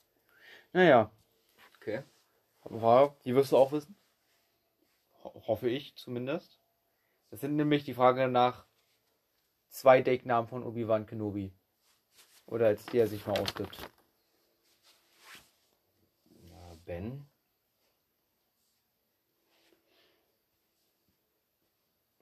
Naja, 0.74 1.12
Okay. 1.82 2.04
Frage, 2.64 3.16
die 3.26 3.34
wirst 3.34 3.52
du 3.52 3.58
auch 3.58 3.72
wissen. 3.72 3.96
Ho 5.24 5.44
hoffe 5.48 5.68
ich 5.68 5.96
zumindest. 5.96 6.60
Das 7.32 7.42
sind 7.42 7.56
nämlich 7.56 7.86
die 7.86 7.96
Frage 7.96 8.28
nach 8.28 8.66
zwei 9.68 10.02
Decknamen 10.02 10.48
von 10.48 10.64
Obi-Wan 10.64 11.08
Kenobi. 11.08 11.52
Oder 12.46 12.68
als 12.68 12.86
die 12.86 13.00
er 13.00 13.08
sich 13.08 13.26
mal 13.26 13.40
ausgibt. 13.40 13.78
Ben. 16.92 17.26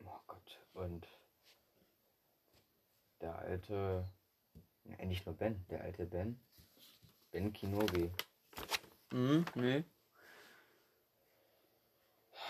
Oh 0.05 0.19
Gott. 0.27 0.59
Und 0.73 1.07
der 3.19 3.39
alte. 3.39 4.07
Ja, 4.83 5.05
nicht 5.05 5.25
nur 5.25 5.35
Ben, 5.35 5.65
der 5.71 5.81
alte 5.81 6.05
Ben. 6.05 6.39
Ben 7.31 7.51
Kenobi. 7.51 8.11
Mhm, 9.11 9.43
nee. 9.55 9.83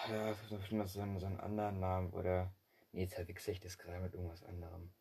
Ja, 0.10 0.28
das 0.28 0.42
ist 0.42 0.50
bestimmt 0.50 0.82
noch 0.82 0.90
so 0.90 1.00
einen, 1.00 1.20
so 1.22 1.26
einen 1.26 1.40
anderen 1.40 1.80
Namen, 1.80 2.12
oder. 2.12 2.54
Nee, 2.92 3.04
jetzt 3.04 3.14
verwechsel 3.14 3.54
ich 3.54 3.62
das 3.62 3.78
gerade 3.78 4.02
mit 4.02 4.14
irgendwas 4.14 4.44
anderem. 4.44 4.92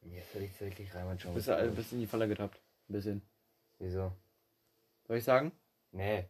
Jetzt 0.00 0.34
hätte 0.34 0.46
ich 0.46 0.50
tatsächlich 0.50 0.92
Raymond 0.92 1.20
schon. 1.20 1.34
Bist 1.34 1.46
du 1.46 1.56
ein 1.56 1.76
bisschen 1.76 1.98
in 1.98 2.00
die 2.00 2.08
Falle 2.08 2.26
getappt. 2.26 2.60
Ein 2.88 2.92
bisschen. 2.92 3.22
Wieso? 3.78 4.10
Soll 5.06 5.18
ich 5.18 5.24
sagen? 5.24 5.52
Nee. 5.94 6.28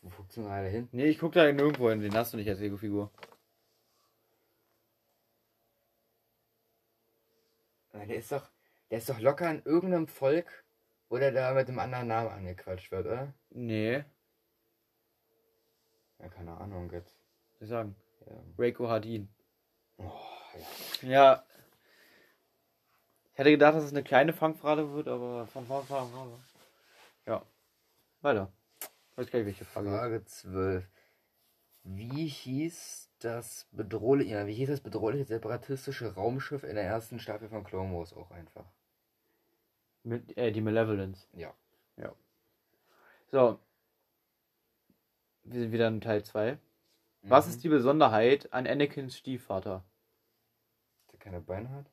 Wo 0.00 0.08
guckst 0.08 0.36
du 0.38 0.42
gerade 0.42 0.68
hin? 0.68 0.88
Nee, 0.92 1.08
ich 1.08 1.18
guck 1.18 1.32
da 1.32 1.52
nirgendwo 1.52 1.90
hin. 1.90 2.00
Den 2.00 2.14
hast 2.14 2.32
du 2.32 2.38
nicht 2.38 2.48
als 2.48 2.58
Lego-Figur. 2.58 3.10
Der 7.92 8.16
ist 8.16 8.32
doch. 8.32 8.48
Der 8.90 8.98
ist 8.98 9.08
doch 9.10 9.20
locker 9.20 9.50
in 9.50 9.62
irgendeinem 9.64 10.08
Volk, 10.08 10.64
wo 11.10 11.18
der 11.18 11.32
da 11.32 11.52
mit 11.52 11.68
einem 11.68 11.78
anderen 11.78 12.08
Namen 12.08 12.30
angequatscht 12.30 12.90
wird, 12.90 13.06
oder? 13.06 13.34
Nee. 13.50 14.04
Ja, 16.18 16.28
keine 16.28 16.56
Ahnung 16.56 16.90
jetzt. 16.90 17.14
Was 17.60 17.68
sagen? 17.68 17.94
Ja. 18.26 18.32
Reiko 18.58 18.88
Hardin. 18.88 19.28
Oh, 19.98 20.10
ja. 21.02 21.08
Ja. 21.08 21.44
Ich 23.32 23.38
hätte 23.38 23.50
gedacht, 23.50 23.74
dass 23.74 23.84
es 23.84 23.92
eine 23.92 24.02
kleine 24.02 24.32
Fangfrage 24.32 24.92
wird, 24.92 25.08
aber 25.08 25.46
von 25.46 25.66
Fangfrage. 25.66 26.40
Ja. 27.26 27.44
Weiter. 28.22 28.52
Weiß 29.16 29.30
gar 29.30 29.38
nicht, 29.38 29.46
welche 29.46 29.64
Frage. 29.64 29.88
Frage 29.88 30.24
12. 30.24 30.88
Wie 31.82 32.26
hieß 32.26 33.10
das 33.20 33.66
bedrohliche, 33.72 34.32
ja, 34.32 34.46
wie 34.46 34.54
hieß 34.54 34.68
das 34.68 34.80
bedrohliche 34.80 35.24
separatistische 35.24 36.14
Raumschiff 36.14 36.62
in 36.62 36.74
der 36.74 36.84
ersten 36.84 37.18
Staffel 37.18 37.48
von 37.48 37.64
Clone 37.64 37.94
Wars 37.94 38.12
auch 38.12 38.30
einfach? 38.30 38.66
Mit, 40.02 40.36
äh, 40.36 40.52
die 40.52 40.60
Malevolence. 40.60 41.26
Ja. 41.34 41.54
So. 43.30 43.60
Wir 45.44 45.60
sind 45.60 45.72
wieder 45.72 45.88
in 45.88 46.00
Teil 46.00 46.24
2. 46.24 46.58
Was 47.22 47.46
ist 47.46 47.62
die 47.62 47.68
Besonderheit 47.68 48.52
an 48.52 48.66
Anakins 48.66 49.16
Stiefvater? 49.16 49.84
Der 51.12 51.18
keine 51.18 51.40
Beine 51.40 51.70
hat? 51.70 51.86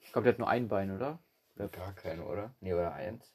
Ich 0.00 0.12
glaube, 0.12 0.24
der 0.24 0.32
hat 0.32 0.38
nur 0.38 0.48
ein 0.48 0.68
Bein, 0.68 0.90
oder? 0.90 1.18
Ja. 1.56 1.66
Gar 1.66 1.92
keine, 1.94 2.24
oder? 2.24 2.54
Nee, 2.60 2.72
oder 2.72 2.94
eins? 2.94 3.34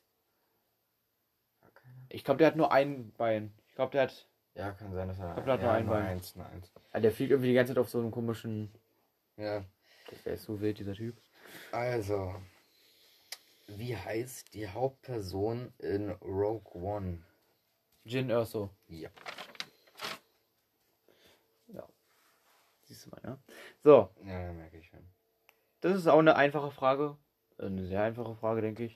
Ich 2.14 2.24
glaube, 2.24 2.38
der 2.38 2.48
hat 2.48 2.56
nur 2.56 2.72
ein 2.72 3.12
Bein. 3.18 3.52
Ich 3.70 3.76
glaube, 3.76 3.92
der 3.92 4.04
hat. 4.04 4.28
Ja, 4.54 4.72
kann 4.72 4.94
sein, 4.94 5.08
dass 5.08 5.18
er. 5.20 5.34
glaub, 5.34 5.46
der 5.46 5.54
hat 5.56 5.62
ja, 5.62 5.66
nur 5.66 5.74
ein 5.74 5.86
nur 5.88 5.96
Bein. 5.96 6.06
eins, 6.06 6.36
nur 6.36 6.46
eins. 6.46 6.72
Ah, 6.92 7.00
der 7.00 7.12
fliegt 7.12 7.32
irgendwie 7.32 7.50
die 7.50 7.56
ganze 7.56 7.74
Zeit 7.74 7.80
auf 7.80 7.90
so 7.90 7.98
einem 8.00 8.12
komischen. 8.12 8.72
Ja. 9.36 9.66
Der 10.26 10.34
ist 10.36 10.44
so 10.44 10.62
wild, 10.62 10.78
dieser 10.78 10.94
Typ. 10.94 11.18
Also. 11.72 12.36
Wie 13.68 13.98
heißt 13.98 14.54
die 14.54 14.68
Hauptperson 14.68 15.74
in 15.80 16.12
Rogue 16.22 16.72
One? 16.76 17.24
Jin 18.04 18.30
Erso. 18.30 18.70
Ja. 18.88 19.10
Siehst 22.84 23.06
du 23.06 23.10
mal, 23.12 23.22
ja? 23.24 23.38
So, 23.84 24.10
Ja, 24.26 24.52
merke 24.54 24.78
ich 24.78 24.88
schon. 24.88 25.00
das 25.82 25.98
ist 25.98 26.08
auch 26.08 26.20
eine 26.20 26.36
einfache 26.36 26.70
Frage. 26.72 27.18
Eine 27.58 27.88
sehr 27.88 28.04
einfache 28.04 28.36
Frage, 28.36 28.62
denke 28.62 28.84
ich. 28.84 28.96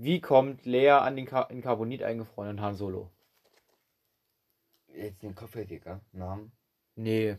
Wie 0.00 0.20
kommt 0.20 0.64
Lea 0.64 0.90
an 0.90 1.16
den 1.16 1.26
Ka 1.26 1.42
in 1.42 1.60
Carbonit 1.60 2.04
eingefrorenen 2.04 2.60
Han 2.60 2.76
Solo? 2.76 3.10
Jetzt 4.86 5.24
den 5.24 5.34
Kopfgeldjäger. 5.34 6.00
Namen. 6.12 6.52
Nee. 6.94 7.36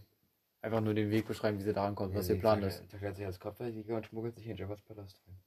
Einfach 0.61 0.81
nur 0.81 0.93
den 0.93 1.09
Weg 1.09 1.25
beschreiben, 1.25 1.57
wie 1.57 1.63
sie 1.63 1.71
da 1.71 1.87
ankommt, 1.87 2.13
was 2.15 2.27
Ja, 2.27 2.35
ihr 2.35 2.41
Plan 2.41 2.61
ist. 2.63 2.83
Verkleidet 2.89 3.15
sich 3.15 3.25
als 3.25 3.39
Kopfgeldjäger 3.39 3.95
und 3.95 4.05
schmuggelt 4.05 4.35
sich 4.35 4.45
in 4.45 4.57
Jabba's 4.57 4.81
Palast 4.81 5.21
rein. 5.25 5.39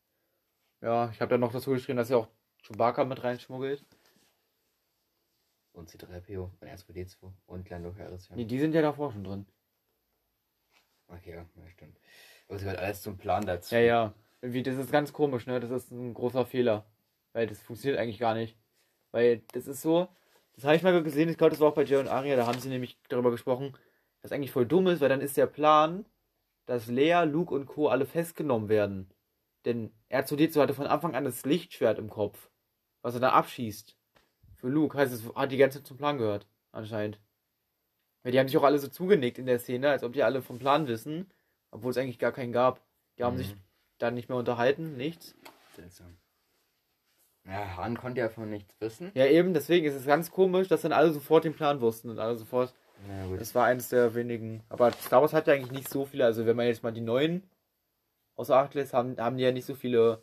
Ja, 0.80 1.10
ich 1.10 1.20
habe 1.20 1.28
da 1.28 1.36
noch 1.36 1.52
dazu 1.52 1.72
geschrieben, 1.72 1.98
dass 1.98 2.08
er 2.08 2.16
auch 2.16 2.28
Chewbacca 2.62 3.04
mit 3.04 3.22
reinschmuggelt. 3.22 3.84
Und 5.72 5.90
C3PO 5.90 6.50
und 6.60 6.62
R2D2 6.62 7.30
und 7.44 7.68
Lando 7.68 7.92
Calrissian. 7.92 8.38
Nee, 8.38 8.46
die 8.46 8.58
sind 8.58 8.74
ja 8.74 8.80
davor 8.80 9.12
schon 9.12 9.24
drin. 9.24 9.46
Okay, 11.08 11.34
ja, 11.34 11.46
ja, 11.56 11.70
stimmt. 11.70 11.98
Aber 12.48 12.58
sie 12.58 12.64
gehört 12.64 12.80
alles 12.80 13.02
zum 13.02 13.18
Plan 13.18 13.44
dazu. 13.44 13.74
Ja, 13.74 13.82
ja. 13.82 14.14
Irgendwie, 14.40 14.62
das 14.62 14.76
ist 14.78 14.90
ganz 14.90 15.12
komisch, 15.12 15.46
ne? 15.46 15.60
Das 15.60 15.70
ist 15.70 15.90
ein 15.90 16.14
großer 16.14 16.46
Fehler. 16.46 16.86
Weil 17.32 17.46
das 17.46 17.60
funktioniert 17.60 17.98
eigentlich 18.00 18.18
gar 18.18 18.34
nicht. 18.34 18.56
Weil 19.10 19.42
das 19.52 19.66
ist 19.66 19.82
so, 19.82 20.08
das 20.54 20.64
habe 20.64 20.76
ich 20.76 20.82
mal 20.82 21.02
gesehen, 21.02 21.28
ich 21.28 21.38
glaube, 21.38 21.50
das 21.50 21.60
war 21.60 21.68
auch 21.68 21.74
bei 21.74 21.84
Jay 21.84 21.96
und 21.98 22.08
Aria, 22.08 22.36
da 22.36 22.46
haben 22.46 22.58
sie 22.58 22.68
nämlich 22.68 22.98
darüber 23.08 23.30
gesprochen, 23.30 23.76
dass 24.20 24.32
eigentlich 24.32 24.52
voll 24.52 24.66
dumm 24.66 24.86
ist, 24.86 25.00
weil 25.00 25.08
dann 25.08 25.20
ist 25.20 25.36
der 25.36 25.46
Plan, 25.46 26.04
dass 26.66 26.86
Lea, 26.86 27.24
Luke 27.24 27.54
und 27.54 27.66
Co. 27.66 27.88
alle 27.88 28.06
festgenommen 28.06 28.68
werden. 28.68 29.10
Denn 29.64 29.92
R2D2 30.10 30.60
hatte 30.60 30.74
von 30.74 30.86
Anfang 30.86 31.14
an 31.14 31.24
das 31.24 31.44
Lichtschwert 31.44 31.98
im 31.98 32.10
Kopf, 32.10 32.50
was 33.02 33.14
er 33.14 33.20
da 33.20 33.30
abschießt. 33.32 33.96
Für 34.54 34.68
Luke 34.68 34.96
heißt 34.96 35.12
es, 35.12 35.34
hat 35.34 35.52
die 35.52 35.56
ganze 35.56 35.78
Zeit 35.78 35.86
zum 35.86 35.96
Plan 35.96 36.18
gehört, 36.18 36.46
anscheinend. 36.70 37.18
Weil 38.22 38.32
die 38.32 38.38
haben 38.38 38.46
sich 38.48 38.56
auch 38.56 38.62
alle 38.62 38.78
so 38.78 38.88
zugenickt 38.88 39.38
in 39.38 39.46
der 39.46 39.58
Szene, 39.58 39.90
als 39.90 40.04
ob 40.04 40.12
die 40.12 40.22
alle 40.22 40.42
vom 40.42 40.58
Plan 40.58 40.86
wissen, 40.86 41.30
obwohl 41.70 41.90
es 41.90 41.96
eigentlich 41.98 42.20
gar 42.20 42.32
keinen 42.32 42.52
gab. 42.52 42.80
Die 43.18 43.24
haben 43.24 43.34
Mhm. 43.34 43.38
sich 43.38 43.54
dann 43.98 44.14
nicht 44.14 44.28
mehr 44.28 44.38
unterhalten, 44.38 44.96
nichts. 44.96 45.34
Seltsam. 45.74 46.16
Ja, 47.44 47.76
Han 47.76 47.96
konnte 47.96 48.20
ja 48.20 48.28
von 48.28 48.48
nichts 48.50 48.74
wissen. 48.80 49.10
Ja, 49.14 49.26
eben, 49.26 49.52
deswegen 49.52 49.84
ist 49.86 49.94
es 49.94 50.06
ganz 50.06 50.30
komisch, 50.30 50.68
dass 50.68 50.82
dann 50.82 50.92
alle 50.92 51.12
sofort 51.12 51.44
den 51.44 51.54
Plan 51.54 51.80
wussten 51.80 52.08
und 52.10 52.18
alle 52.18 52.36
sofort. 52.36 52.72
Na 53.08 53.26
gut. 53.26 53.40
Es 53.40 53.54
war 53.54 53.64
eines 53.66 53.88
der 53.88 54.14
wenigen. 54.14 54.62
Aber 54.68 54.92
Star 54.92 55.20
Wars 55.22 55.32
hat 55.32 55.48
ja 55.48 55.54
eigentlich 55.54 55.72
nicht 55.72 55.88
so 55.88 56.04
viele. 56.04 56.24
Also, 56.24 56.46
wenn 56.46 56.54
man 56.56 56.66
jetzt 56.66 56.82
mal 56.84 56.92
die 56.92 57.00
neuen 57.00 57.42
außer 58.36 58.56
Acht 58.56 58.74
lässt, 58.74 58.92
haben, 58.94 59.16
haben 59.18 59.36
die 59.36 59.42
ja 59.44 59.50
nicht 59.52 59.66
so 59.66 59.74
viele 59.74 60.22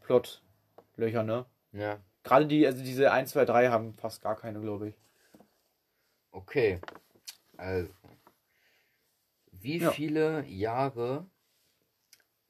Plotlöcher, 0.00 1.22
ne? 1.22 1.44
Ja, 1.72 1.98
Gerade 2.22 2.46
die, 2.46 2.66
also 2.66 2.82
diese 2.82 3.12
1, 3.12 3.30
2, 3.32 3.44
3 3.44 3.68
haben 3.68 3.92
fast 3.92 4.22
gar 4.22 4.36
keine, 4.36 4.60
glaube 4.60 4.88
ich. 4.88 4.94
okay. 6.30 6.80
Also. 7.56 7.90
Wie 9.52 9.78
Ja. 9.78 9.90
viele 9.90 10.44
Jahre 10.46 11.26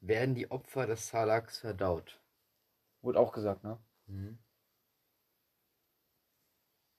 werden 0.01 0.35
die 0.35 0.49
Opfer 0.51 0.85
des 0.87 1.07
Salax 1.07 1.59
verdaut? 1.59 2.19
Wurde 3.05 3.19
auch 3.19 3.31
gesagt, 3.33 3.63
ne? 3.63 3.77
Mhm. 4.07 4.39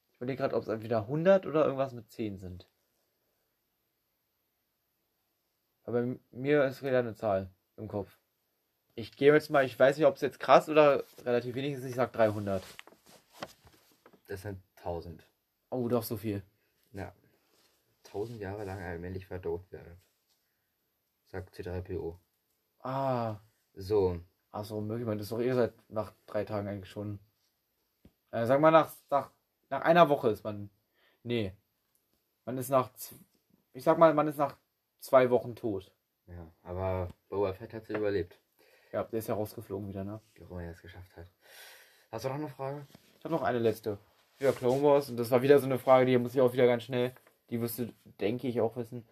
Ich 0.09 0.17
überlege 0.19 0.39
gerade, 0.39 0.55
ob 0.55 0.63
es 0.63 0.69
entweder 0.69 1.01
100 1.01 1.47
oder 1.47 1.65
irgendwas 1.65 1.93
mit 1.93 2.09
10 2.09 2.39
sind. 2.39 2.71
Aber 5.83 6.17
mir 6.31 6.65
ist 6.65 6.85
wieder 6.85 7.01
eine 7.01 7.17
Zahl 7.17 7.51
im 7.77 7.89
Kopf. 7.89 8.17
Ich 8.95 9.17
gehe 9.17 9.33
jetzt 9.33 9.51
mal, 9.51 9.65
ich 9.65 9.77
weiß 9.77 9.97
nicht, 9.97 10.07
ob 10.07 10.15
es 10.15 10.21
jetzt 10.21 10.39
krass 10.39 10.69
oder 10.69 11.03
relativ 11.25 11.57
wenig 11.57 11.75
ist, 11.75 11.85
ich 11.85 11.97
sag 11.97 12.13
300. 12.13 12.63
Das 14.29 14.43
sind 14.43 14.63
1000. 14.77 15.27
Oh, 15.71 15.89
doch 15.89 16.05
so 16.05 16.17
viel. 16.17 16.43
Ja. 16.93 17.13
1000 18.05 18.41
Jahre 18.41 18.65
lang 18.65 18.81
allmählich 18.81 19.27
verdaut 19.27 19.71
werden. 19.73 20.01
Sagt 21.25 21.53
C3PO. 21.53 22.17
Ah, 22.79 23.41
So. 23.75 24.21
Achso, 24.57 24.81
möglich, 24.81 25.07
man 25.07 25.19
ist 25.19 25.31
doch 25.31 25.41
eh 25.41 25.53
seit 25.53 25.73
nach 25.91 26.13
drei 26.27 26.45
Tagen 26.45 26.69
eigentlich 26.69 26.91
schon. 26.91 27.19
Äh, 28.31 28.47
sag 28.47 28.61
mal, 28.61 28.71
nach, 28.71 28.93
nach, 29.11 29.31
nach 29.71 29.83
einer 29.83 30.09
Woche 30.09 30.31
ist 30.31 30.45
man. 30.45 30.71
Nee. 31.23 31.53
Man 32.45 32.59
ist 32.59 32.71
nach. 32.71 32.91
Ich 33.73 33.85
sag 33.85 33.99
mal, 33.99 34.15
man 34.15 34.29
ist 34.29 34.39
nach 34.39 34.57
zwei 35.01 35.31
Wochen 35.31 35.55
tot. 35.55 35.93
Ja, 36.27 36.51
aber 36.63 37.09
Boba 37.29 37.53
Fett 37.53 37.73
hat 37.75 37.87
sie 37.87 37.95
überlebt. 37.95 38.41
Ja, 38.93 39.05
der 39.05 39.19
ist 39.19 39.29
ja 39.29 39.35
rausgeflogen 39.35 39.89
wieder, 39.89 40.05
ne? 40.05 40.21
Warum 40.39 40.59
er 40.59 40.71
es 40.71 40.83
geschafft 40.83 41.17
hat. 41.17 41.27
Hast 42.11 42.25
du 42.25 42.29
noch 42.29 42.37
eine 42.37 42.49
Frage? 42.49 42.87
Ich 43.19 43.25
habe 43.25 43.35
noch 43.35 43.43
eine 43.43 43.59
letzte. 43.59 43.99
Wieder 44.39 44.53
Clone 44.53 44.83
Wars. 44.83 45.11
Und 45.11 45.17
das 45.17 45.31
war 45.31 45.43
wieder 45.43 45.59
so 45.59 45.67
eine 45.67 45.79
Frage, 45.79 46.07
die 46.07 46.19
muss 46.19 46.35
ich 46.35 46.41
auch 46.41 46.53
wieder 46.53 46.67
ganz 46.67 46.85
schnell. 46.85 47.13
Die 47.51 47.61
wirst 47.61 47.79
du, 47.79 47.93
denke 48.21 48.49
ich, 48.49 48.61
auch 48.61 48.77
wissen. 48.77 49.07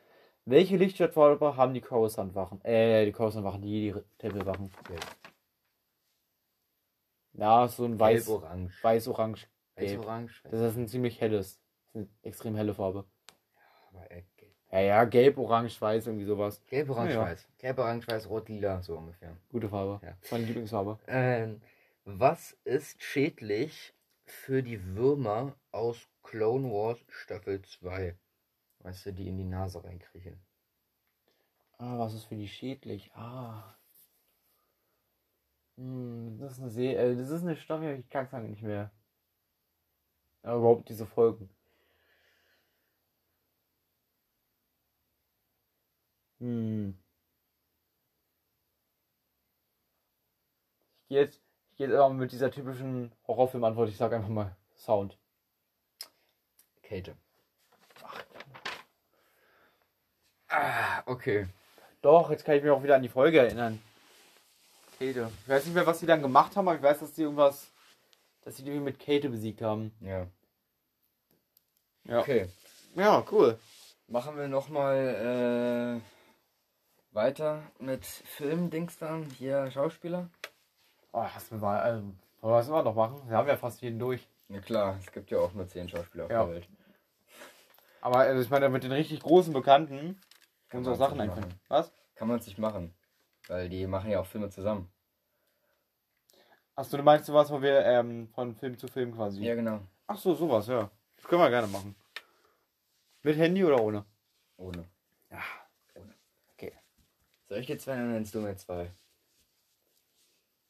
Welche 0.45 0.77
Lichtschwertfolger 0.77 1.57
haben 1.57 1.75
die 1.75 1.81
Coruscant-Wachen? 1.81 2.65
Äh, 2.65 3.07
die 3.07 3.13
Coruscant-Wachen, 3.13 3.63
die, 3.63 3.93
die 3.93 4.01
Tempelwachen. 4.19 4.71
Gelb. 7.35 7.41
Ja, 7.43 7.68
so 7.68 7.85
ein 7.85 7.99
weiß, 7.99 8.26
Gelb-Orange. 8.26 8.82
weiß-orange. 8.82 9.47
Gelb. 9.76 9.99
Weiß-Orange? 9.99 10.43
Das 10.51 10.61
ist 10.61 10.76
ein 10.76 10.89
ziemlich 10.89 11.20
helles. 11.20 11.61
Das 11.93 12.03
ist 12.03 12.09
eine 12.09 12.09
extrem 12.22 12.55
helle 12.57 12.74
Farbe. 12.74 13.05
Aber 13.93 14.11
äh, 14.11 14.22
gelb. 14.37 14.53
Ja, 14.70 14.80
ja, 14.80 15.05
gelb, 15.05 15.39
orange, 15.39 15.80
weiß, 15.80 16.07
irgendwie 16.07 16.24
sowas. 16.26 16.61
Gelb-Orange, 16.68 17.14
Ja, 17.14 17.20
ja. 17.20 17.26
weiß. 17.26 17.47
Gelb-Orange, 17.59 18.09
weiß, 18.09 18.28
rot, 18.28 18.49
lila, 18.49 18.82
so 18.82 18.97
ungefähr. 18.97 19.37
Gute 19.51 19.68
Farbe. 19.68 20.05
Ja. 20.05 20.16
Meine 20.30 20.45
Lieblingsfarbe. 20.47 20.99
Ähm, 21.07 21.61
was 22.05 22.57
ist 22.64 23.03
schädlich 23.03 23.95
für 24.24 24.62
die 24.62 24.82
Würmer 24.97 25.55
aus 25.70 26.09
Clone 26.22 26.70
Wars 26.70 26.99
Staffel 27.09 27.62
2? 27.62 28.16
Weißt 28.80 29.07
du, 29.07 29.12
die 29.12 29.28
in 29.28 29.39
die 29.39 29.45
Nase 29.45 29.82
reinkriechen. 29.82 30.41
Ah, 31.78 31.99
was 31.99 32.14
ist 32.14 32.24
für 32.24 32.37
die 32.37 32.49
schädlich? 32.49 33.11
Ah. 33.14 33.74
Hm, 35.77 36.39
das 36.39 36.53
ist 36.53 36.61
eine 36.61 36.70
See, 36.70 36.95
äh, 36.95 37.16
das 37.16 37.31
ist 37.31 37.43
eine 37.43 37.57
Staffel, 37.57 37.99
ich 37.99 38.09
kann 38.11 38.25
es 38.25 38.31
sagen 38.31 38.51
nicht 38.51 38.62
mehr. 38.62 38.91
Aber 40.43 40.59
überhaupt 40.59 40.89
diese 40.89 41.07
Folgen. 41.07 41.49
Hm. 46.41 46.99
Ich 51.03 51.09
gehe 51.09 51.20
jetzt, 51.20 51.41
ich 51.70 51.77
gehe 51.77 51.87
jetzt 51.89 51.97
einfach 51.97 52.12
mit 52.12 52.33
dieser 52.33 52.51
typischen 52.51 53.12
Horrorfilm-Antwort. 53.27 53.89
Ich 53.89 53.97
sage 53.97 54.16
einfach 54.16 54.29
mal 54.29 54.57
Sound. 54.77 55.18
Kälte. 56.83 57.16
Ah, 60.49 61.03
okay. 61.07 61.49
Doch, 62.03 62.31
jetzt 62.31 62.45
kann 62.45 62.57
ich 62.57 62.62
mich 62.62 62.70
auch 62.70 62.83
wieder 62.83 62.97
an 62.97 63.03
die 63.03 63.09
Folge 63.09 63.39
erinnern. 63.39 63.81
Käthe. 65.05 65.31
Ich 65.43 65.49
weiß 65.49 65.65
nicht 65.67 65.75
mehr, 65.75 65.87
was 65.87 65.99
die 66.01 66.07
dann 66.07 66.23
gemacht 66.23 66.57
haben, 66.57 66.69
aber 66.69 66.77
ich 66.77 66.83
weiß, 66.83 67.01
dass 67.01 67.13
die 67.13 67.23
irgendwas, 67.23 67.71
dass 68.43 68.57
die 68.57 68.63
die 68.63 68.71
irgendwie 68.71 68.91
mit 68.91 68.99
Käthe 68.99 69.29
besiegt 69.29 69.63
haben. 69.63 69.93
Ja. 70.01 70.27
Ja. 72.05 72.21
Okay. 72.21 72.49
Ja, 72.95 73.25
cool. 73.31 73.59
Machen 74.09 74.37
wir 74.37 74.49
nochmal 74.49 76.01
äh, 76.01 77.15
weiter 77.15 77.63
mit 77.79 78.05
Filmdings 78.05 78.99
dann. 78.99 79.25
Hier 79.39 79.71
Schauspieler. 79.71 80.29
Oh, 81.13 81.25
was 81.35 81.51
wir 81.51 81.59
mal, 81.59 81.81
also, 81.81 82.03
was 82.41 82.69
wir 82.69 82.83
noch 82.83 82.95
machen? 82.95 83.23
Wir 83.29 83.37
haben 83.37 83.49
ja 83.49 83.57
fast 83.57 83.81
jeden 83.81 83.99
durch. 83.99 84.27
Ja 84.49 84.61
klar, 84.61 84.99
es 85.01 85.11
gibt 85.11 85.31
ja 85.31 85.39
auch 85.39 85.53
nur 85.55 85.67
zehn 85.67 85.89
Schauspieler 85.89 86.25
auf 86.25 86.31
Ja. 86.31 86.45
der 86.45 86.55
Welt. 86.55 86.69
Aber 88.03 88.19
also 88.19 88.43
ich 88.43 88.51
meine, 88.51 88.69
mit 88.69 88.85
den 88.85 88.93
richtig 88.93 89.21
großen 89.21 89.55
Bekannten 89.55 90.21
Kann 90.69 90.81
uns 90.81 90.89
auch 90.89 90.99
man 90.99 90.99
Sachen 90.99 91.27
machen. 91.27 91.61
Was? 91.69 91.91
Kann 92.15 92.29
man 92.29 92.41
sich 92.41 92.59
machen. 92.59 92.95
Weil 93.49 93.71
die 93.71 93.87
machen 93.87 94.11
ja 94.11 94.21
auch 94.21 94.27
Filme 94.27 94.51
zusammen. 94.51 94.91
Achso, 96.77 96.97
du 96.97 97.03
meinst 97.03 97.27
sowas, 97.27 97.51
wo 97.51 97.62
wir 97.62 97.85
ähm, 97.85 98.29
von 98.35 98.55
Film 98.55 98.77
zu 98.77 98.89
Film 98.89 99.14
quasi. 99.14 99.43
Ja, 99.45 99.55
genau. 99.55 99.81
Ach 100.07 100.18
so, 100.18 100.35
sowas, 100.35 100.66
ja. 100.66 100.91
Das 101.16 101.27
können 101.27 101.43
wir 101.43 101.51
gerne 101.51 101.68
machen. 101.68 101.95
Mit 103.22 103.37
Handy 103.37 103.64
oder 103.64 103.81
ohne? 103.81 104.05
Ohne. 104.57 104.89
Ja. 105.31 105.43
Soll 107.47 107.59
ich 107.59 107.66
dir 107.66 107.79
zwei, 107.79 107.95
dann 107.95 108.12
nennst 108.12 108.35
du 108.35 108.41
mir 108.41 108.57
zwei. 108.57 108.91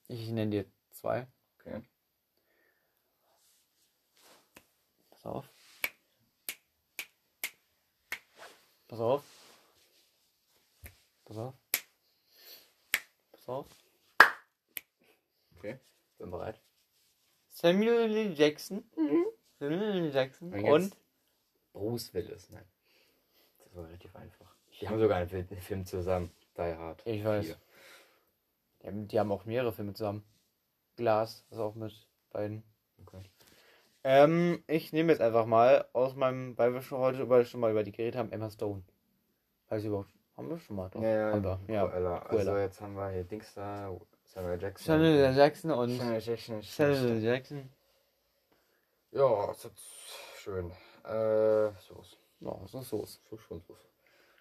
Ich 0.08 0.28
nenne 0.28 0.50
dir 0.50 0.64
zwei. 0.90 1.26
Okay. 1.58 1.82
Pass 5.10 5.24
auf. 5.24 5.48
Pass 8.88 9.00
auf. 9.00 9.24
Pass 11.24 11.38
auf. 11.38 11.54
Pass 13.32 13.48
auf. 13.48 13.66
Okay. 15.56 15.78
Bin 16.18 16.30
bereit. 16.30 16.60
Samuel 17.50 18.14
L. 18.14 18.34
Jackson. 18.34 18.84
Samuel 19.58 20.06
L. 20.06 20.14
Jackson. 20.14 20.52
Und 20.52 20.64
Und? 20.64 20.96
Bruce 21.72 22.14
Willis, 22.14 22.50
nein. 22.50 22.64
Das 23.58 23.74
war 23.74 23.86
relativ 23.86 24.14
einfach. 24.16 24.54
Die 24.80 24.88
haben 24.88 24.98
sogar 24.98 25.18
einen 25.18 25.28
Film, 25.60 25.86
zusammen. 25.86 26.30
Die 26.56 26.62
Hard. 26.62 27.02
Ich 27.06 27.24
weiß. 27.24 27.56
Die, 28.82 28.86
haben, 28.86 29.08
die 29.08 29.18
haben 29.18 29.32
auch 29.32 29.44
mehrere 29.44 29.72
Filme 29.72 29.92
zusammen. 29.94 30.24
Glas 30.96 31.44
ist 31.50 31.58
auch 31.58 31.74
mit 31.74 32.08
beiden. 32.30 32.62
Okay. 33.02 33.22
Ähm, 34.04 34.62
ich 34.66 34.92
nehme 34.92 35.12
jetzt 35.12 35.20
einfach 35.20 35.46
mal 35.46 35.88
aus 35.92 36.14
meinem, 36.14 36.56
weil 36.58 36.74
wir 36.74 36.82
schon 36.82 36.98
heute 36.98 37.22
über, 37.22 37.44
schon 37.44 37.60
mal 37.60 37.70
über 37.70 37.82
die 37.82 37.92
geredet 37.92 38.16
haben, 38.16 38.30
Emma 38.30 38.50
Stone. 38.50 38.82
Weiß 39.68 39.80
ich 39.80 39.88
überhaupt. 39.88 40.10
Haben 40.36 40.50
wir 40.50 40.58
schon 40.58 40.76
mal? 40.76 40.90
Doch. 40.90 41.00
Ja, 41.00 41.08
ja, 41.08 41.32
haben 41.32 41.44
wir. 41.44 41.60
Ja. 41.68 41.86
Cruella. 41.86 42.18
Also 42.18 42.56
jetzt 42.58 42.80
haben 42.80 42.94
wir 42.94 43.10
hier 43.10 43.24
Dings 43.24 43.54
da, 43.54 43.90
Samuel 44.34 44.60
Jackson. 44.60 44.86
Samuel. 44.86 45.36
Jackson 45.36 45.70
und 45.70 45.96
Samuel 45.96 46.20
Jackson. 46.20 46.62
Samuel. 46.62 47.22
Jackson. 47.22 47.70
Ja, 49.12 49.46
das 49.46 49.64
ist 49.64 49.72
schön. 50.42 50.70
Äh, 51.04 51.70
Soße. 51.80 52.16
Ja, 52.40 52.58
so 52.66 52.80
ist 52.80 52.88
Soße. 52.88 53.18
So 53.30 53.38
schon 53.38 53.60
Soße. 53.60 53.80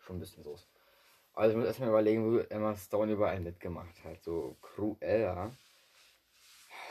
Schon 0.06 0.18
ein 0.18 0.20
bisschen 0.20 0.44
Soße. 0.44 0.66
Also 1.36 1.52
ich 1.52 1.58
muss 1.58 1.68
erstmal 1.68 1.90
überlegen, 1.90 2.26
wo 2.26 2.40
Emma 2.40 2.76
Stone 2.76 3.12
überall 3.12 3.40
mitgemacht 3.40 4.04
hat. 4.04 4.24
So 4.24 4.56
Cruella. 4.62 5.52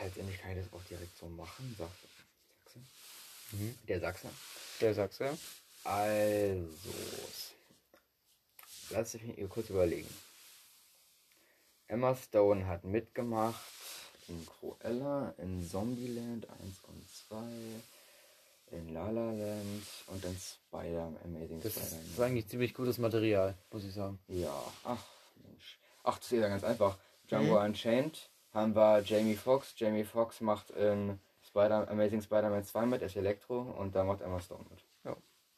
Letztendlich 0.01 0.41
kann 0.41 0.51
ich 0.51 0.63
das 0.63 0.73
auch 0.73 0.83
direkt 0.85 1.17
so 1.17 1.27
machen. 1.27 1.75
Sachse. 1.77 2.07
Sachse. 2.65 2.79
Mhm. 3.51 3.77
Der 3.87 3.99
Sachse. 3.99 4.29
Der 4.81 4.93
ja. 4.93 5.37
Also. 5.83 6.93
Lass 8.89 9.13
mich 9.13 9.23
hier 9.23 9.47
kurz 9.47 9.69
überlegen. 9.69 10.09
Emma 11.87 12.15
Stone 12.15 12.65
hat 12.67 12.83
mitgemacht 12.83 13.61
in 14.27 14.45
Cruella, 14.45 15.33
in 15.37 15.67
Zombieland 15.67 16.47
1 16.49 16.79
und 16.87 17.09
2, 17.29 17.35
in 18.77 18.93
La 18.93 19.09
La 19.09 19.31
Land 19.31 19.83
und 20.07 20.23
in 20.25 20.35
Spider 20.37 21.11
Amazing 21.25 21.61
Das 21.61 21.73
Spider-Man. 21.73 22.05
ist 22.05 22.19
eigentlich 22.19 22.47
ziemlich 22.47 22.73
gutes 22.73 22.97
Material, 22.97 23.55
muss 23.71 23.83
ich 23.83 23.93
sagen. 23.93 24.19
Ja, 24.27 24.53
ach 24.85 25.03
Mensch. 25.43 25.77
Ach, 26.03 26.17
das 26.17 26.31
ist 26.31 26.39
ja 26.39 26.47
ganz 26.47 26.63
einfach. 26.63 26.97
Django 27.29 27.59
Mhm. 27.59 27.65
Unchained 27.65 28.29
haben 28.53 28.75
wir 28.75 29.01
Jamie 29.03 29.35
Foxx. 29.35 29.73
Jamie 29.77 30.03
Foxx 30.05 30.41
macht 30.41 30.71
in 30.71 31.19
Spider 31.45 31.87
Amazing 31.89 32.21
Spider-Man 32.21 32.63
2 32.65 32.85
mit, 32.85 33.01
er 33.01 33.07
ist 33.07 33.15
Elektro 33.15 33.61
und 33.61 33.93
da 33.95 34.03
macht 34.03 34.21
Emma 34.21 34.39
Stone 34.39 34.65
mit. 34.69 34.79
Ja. 35.03 35.15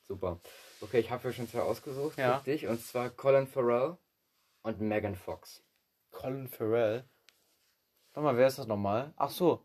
Super. 0.07 0.39
Okay, 0.81 0.99
ich 0.99 1.09
habe 1.09 1.21
hier 1.23 1.33
schon 1.33 1.47
zwei 1.49 1.61
ausgesucht 1.61 2.17
Ja. 2.17 2.39
für 2.39 2.51
dich 2.51 2.67
und 2.67 2.83
zwar 2.83 3.09
Colin 3.09 3.47
Farrell 3.47 3.97
und 4.63 4.81
Megan 4.81 5.15
Fox. 5.15 5.61
Colin 6.25 6.47
Farrell. 6.47 7.03
Warte 8.13 8.25
mal, 8.25 8.35
wer 8.35 8.47
ist 8.47 8.57
das 8.57 8.65
nochmal? 8.65 9.13
Ach 9.15 9.29
so. 9.29 9.63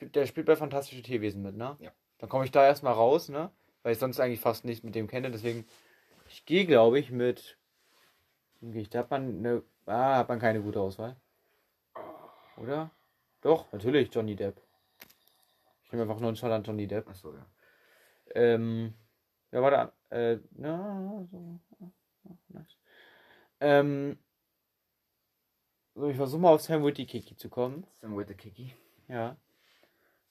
Der 0.00 0.26
spielt 0.26 0.46
bei 0.46 0.56
Fantastische 0.56 1.02
Tierwesen 1.02 1.40
mit, 1.40 1.56
ne? 1.56 1.76
Ja. 1.78 1.92
Dann 2.18 2.28
komme 2.28 2.44
ich 2.44 2.50
da 2.50 2.66
erstmal 2.66 2.94
raus, 2.94 3.28
ne? 3.28 3.52
Weil 3.84 3.92
ich 3.92 4.00
sonst 4.00 4.18
eigentlich 4.18 4.40
fast 4.40 4.64
nicht 4.64 4.82
mit 4.82 4.96
dem 4.96 5.06
kenne, 5.06 5.30
deswegen. 5.30 5.68
Ich 6.28 6.44
gehe, 6.46 6.66
glaube 6.66 6.98
ich, 6.98 7.12
mit. 7.12 7.56
Gehe 8.60 8.82
ich? 8.82 8.90
Da 8.90 9.00
hat 9.00 9.10
man 9.12 9.38
eine. 9.38 9.62
Ah, 9.86 10.16
hat 10.16 10.28
man 10.28 10.40
keine 10.40 10.60
gute 10.60 10.80
Auswahl. 10.80 11.14
Oder? 12.56 12.90
Doch, 13.40 13.70
natürlich, 13.70 14.12
Johnny 14.12 14.34
Depp. 14.34 14.60
Ich 15.84 15.92
nehme 15.92 16.02
einfach 16.02 16.18
nur 16.18 16.30
einen 16.30 16.52
an 16.52 16.64
Johnny 16.64 16.88
Depp. 16.88 17.08
Achso, 17.08 17.32
ja. 17.34 17.46
Ähm, 18.34 18.94
ja, 19.52 19.62
warte. 19.62 19.92
Äh, 20.10 20.38
na, 20.56 21.24
so. 21.30 21.60
nice. 22.48 22.76
Ähm, 23.60 24.18
so, 25.94 26.08
ich 26.08 26.16
versuche 26.16 26.40
mal 26.40 26.52
auf 26.52 26.60
Sam 26.60 26.84
Witty-Kiki 26.84 27.36
zu 27.36 27.48
kommen. 27.48 27.86
Sam 28.00 28.16
Kiki. 28.36 28.74
Ja. 29.08 29.36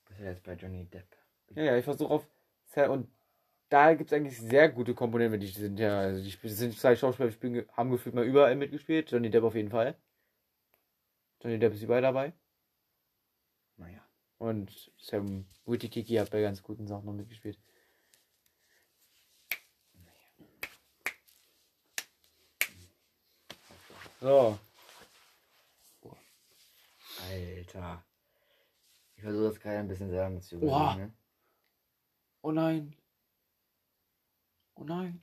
Was 0.10 0.20
ist 0.20 0.26
jetzt 0.26 0.44
bei 0.44 0.54
Johnny 0.54 0.86
Depp? 0.86 1.08
Ja, 1.56 1.64
ja, 1.64 1.78
ich 1.78 1.86
versuche 1.86 2.14
auf 2.14 2.28
Sam 2.66 2.92
und 2.92 3.08
da 3.70 3.94
gibt 3.96 4.12
es 4.12 4.16
eigentlich 4.16 4.40
sehr 4.40 4.70
gute 4.70 4.94
Komponenten, 4.94 5.40
die 5.40 5.48
sind 5.48 5.80
ja, 5.80 6.00
also 6.00 6.24
die 6.24 6.50
sind 6.50 6.78
zwei 6.78 6.96
Schauspieler, 6.96 7.30
die 7.30 7.66
haben 7.72 7.90
gefühlt 7.90 8.14
mal 8.14 8.26
überall 8.26 8.56
mitgespielt. 8.56 9.12
Johnny 9.12 9.30
Depp 9.30 9.44
auf 9.44 9.56
jeden 9.56 9.72
Fall. 9.72 9.96
Johnny 11.42 11.58
Depp 11.58 11.74
ist 11.74 11.82
überall 11.82 12.02
dabei. 12.02 12.34
Naja. 13.78 14.02
Und 14.38 14.92
Sam 14.98 15.46
Witty-Kiki 15.66 16.16
hat 16.16 16.30
bei 16.30 16.42
ganz 16.42 16.62
guten 16.62 16.88
Sachen 16.88 17.06
noch 17.06 17.14
mitgespielt. 17.14 17.58
So, 24.22 24.58
Alter. 27.34 28.06
Ich 29.16 29.24
versuche 29.24 29.50
das 29.50 29.60
gerade 29.60 29.80
ein 29.80 29.88
bisschen 29.88 30.10
selber 30.10 30.40
zu 30.42 30.56
überlegen. 30.56 31.02
Ne? 31.02 31.14
Oh 32.42 32.52
nein. 32.52 32.96
Oh 34.76 34.84
nein. 34.84 35.22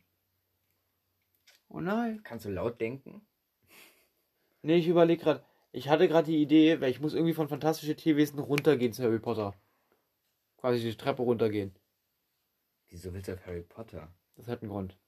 Oh 1.69 1.81
nein. 1.81 2.23
Kannst 2.25 2.47
du 2.47 2.51
laut 2.51 2.81
denken? 2.81 3.27
Nee, 4.63 4.77
ich 4.77 4.89
überlege 4.89 5.23
gerade. 5.23 5.45
Ich 5.73 5.89
hatte 5.89 6.09
gerade 6.09 6.27
die 6.27 6.43
Idee, 6.43 6.81
weil 6.81 6.91
ich 6.91 7.01
muss 7.01 7.15
irgendwie 7.15 7.35
von 7.35 7.49
Fantastische 7.49 7.95
Tierwesen 7.95 8.41
runtergehen 8.41 8.93
zu 8.93 9.05
Harry 9.05 9.21
Potter. 9.21 9.55
Quasi 10.57 10.81
die 10.81 10.97
Treppe 10.97 11.23
runtergehen. 11.23 11.75
Wieso 12.89 13.15
willst 13.15 13.29
du 13.29 13.35
auf 13.35 13.47
Harry 13.47 13.63
Potter? 13.63 14.13
Das 14.35 14.49
hat 14.49 14.63
einen 14.63 14.71
Grund. 14.71 14.99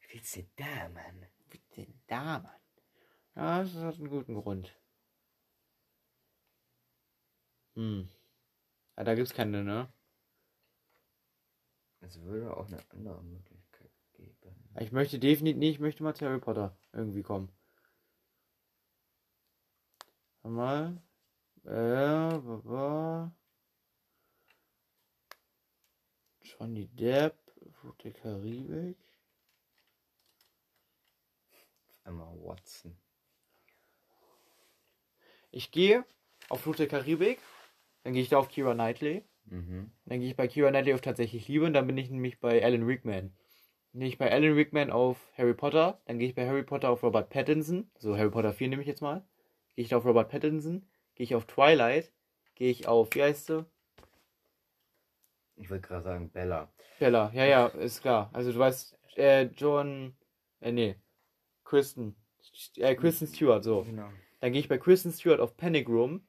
Wie 0.00 0.14
willst 0.14 0.34
du 0.34 0.44
da, 0.56 0.88
Mann? 0.88 1.26
Wie 1.50 1.60
denn 1.76 2.00
da, 2.08 2.40
Mann? 2.40 2.60
Ja, 3.36 3.62
das 3.62 3.74
hat 3.76 3.94
einen 3.96 4.10
guten 4.10 4.34
Grund. 4.34 4.76
Hm. 7.74 8.08
Ja, 8.96 9.04
da 9.04 9.14
gibt's 9.14 9.32
keine, 9.32 9.64
ne? 9.64 9.92
Es 12.00 12.20
würde 12.22 12.56
auch 12.56 12.66
eine 12.66 12.82
andere 12.90 13.22
Möglichkeit 13.22 13.90
geben. 14.14 14.70
Ich 14.78 14.92
möchte 14.92 15.18
definitiv 15.18 15.58
nicht, 15.58 15.74
ich 15.74 15.80
möchte 15.80 16.02
mal 16.02 16.14
zu 16.14 16.26
Harry 16.26 16.40
Potter 16.40 16.76
irgendwie 16.92 17.22
kommen. 17.22 17.50
Mal. 20.42 21.02
Äh, 21.64 22.38
baba. 22.38 23.32
Johnny 26.42 26.86
Depp, 26.88 27.36
Fluch 27.80 27.96
der 27.96 28.12
Karibik. 28.12 28.96
Emma 32.04 32.32
Watson. 32.42 32.96
Ich 35.50 35.70
gehe 35.70 36.04
auf 36.48 36.62
Fluch 36.62 36.76
der 36.76 36.88
Karibik. 36.88 37.38
Dann 38.02 38.14
gehe 38.14 38.22
ich 38.22 38.28
da 38.28 38.38
auf 38.38 38.48
Kira 38.48 38.74
Knightley. 38.74 39.24
Mhm. 39.46 39.90
Dann 40.06 40.20
gehe 40.20 40.28
ich 40.28 40.36
bei 40.36 40.48
Kira 40.48 40.70
Knightley 40.70 40.94
auf 40.94 41.00
tatsächlich 41.00 41.48
Liebe 41.48 41.64
und 41.64 41.72
dann 41.72 41.86
bin 41.86 41.98
ich 41.98 42.10
nämlich 42.10 42.40
bei 42.40 42.64
Alan 42.64 42.84
Rickman. 42.84 43.32
Dann 43.92 44.00
gehe 44.00 44.08
ich 44.08 44.18
bei 44.18 44.30
Alan 44.30 44.54
Rickman 44.54 44.90
auf 44.90 45.18
Harry 45.36 45.54
Potter. 45.54 46.00
Dann 46.06 46.18
gehe 46.18 46.28
ich 46.28 46.34
bei 46.34 46.46
Harry 46.46 46.62
Potter 46.62 46.90
auf 46.90 47.02
Robert 47.02 47.30
Pattinson. 47.30 47.90
So 47.98 48.16
Harry 48.16 48.30
Potter 48.30 48.52
4 48.52 48.68
nehme 48.68 48.82
ich 48.82 48.88
jetzt 48.88 49.02
mal. 49.02 49.24
Gehe 49.74 49.82
ich 49.82 49.88
da 49.88 49.96
auf 49.96 50.04
Robert 50.04 50.30
Pattinson. 50.30 50.86
Gehe 51.14 51.24
ich 51.24 51.34
auf 51.34 51.46
Twilight. 51.46 52.12
Gehe 52.54 52.70
ich 52.70 52.86
auf, 52.86 53.08
wie 53.14 53.22
heißt 53.22 53.46
sie? 53.46 53.66
Ich 55.56 55.70
wollte 55.70 55.88
gerade 55.88 56.04
sagen 56.04 56.30
Bella. 56.30 56.72
Bella. 56.98 57.30
Ja, 57.34 57.44
ja, 57.44 57.66
ist 57.66 58.00
klar. 58.00 58.30
Also 58.32 58.52
du 58.52 58.58
weißt, 58.58 58.98
äh, 59.16 59.44
John, 59.56 60.14
äh, 60.60 60.72
nee. 60.72 60.96
Kristen. 61.64 62.16
Äh, 62.76 62.94
Kristen 62.94 63.26
Stewart, 63.26 63.64
so. 63.64 63.82
Genau. 63.82 64.08
Dann 64.40 64.52
gehe 64.52 64.60
ich 64.60 64.68
bei 64.68 64.78
Kristen 64.78 65.12
Stewart 65.12 65.40
auf 65.40 65.56
Panic 65.56 65.88
Room. 65.88 66.26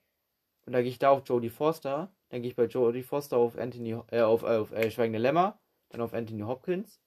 Und 0.66 0.74
dann 0.74 0.84
gehe 0.84 0.92
ich 0.92 1.00
da 1.00 1.10
auf 1.10 1.24
Jodie 1.28 1.50
Foster. 1.50 2.12
Dann 2.30 2.42
gehe 2.42 2.50
ich 2.52 2.56
bei 2.56 2.66
Jodie 2.66 3.04
Foster 3.04 3.38
auf 3.38 3.58
Anthony, 3.58 3.98
äh, 4.12 4.22
auf, 4.22 4.44
äh, 4.44 4.58
auf 4.58 4.72
äh, 4.72 4.90
Schweigende 4.92 5.20
Lämmer. 5.20 5.60
Dann 5.90 6.02
auf 6.02 6.14
Anthony 6.14 6.42
Hopkins. 6.42 7.02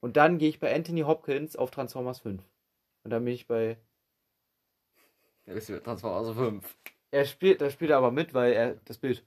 Und 0.00 0.16
dann 0.16 0.38
gehe 0.38 0.48
ich 0.48 0.58
bei 0.60 0.74
Anthony 0.74 1.00
Hopkins 1.02 1.56
auf 1.56 1.70
Transformers 1.70 2.20
5. 2.20 2.42
Und 3.04 3.10
dann 3.10 3.24
bin 3.24 3.34
ich 3.34 3.46
bei. 3.46 3.76
Da 5.44 5.54
bist 5.54 5.68
du 5.68 5.82
Transformers 5.82 6.36
5. 6.36 6.76
Er 7.10 7.24
spielt, 7.24 7.60
da 7.60 7.68
spielt 7.68 7.90
er 7.90 7.98
aber 7.98 8.12
mit, 8.12 8.32
weil 8.32 8.52
er 8.52 8.74
das 8.84 8.98
Bild. 8.98 9.24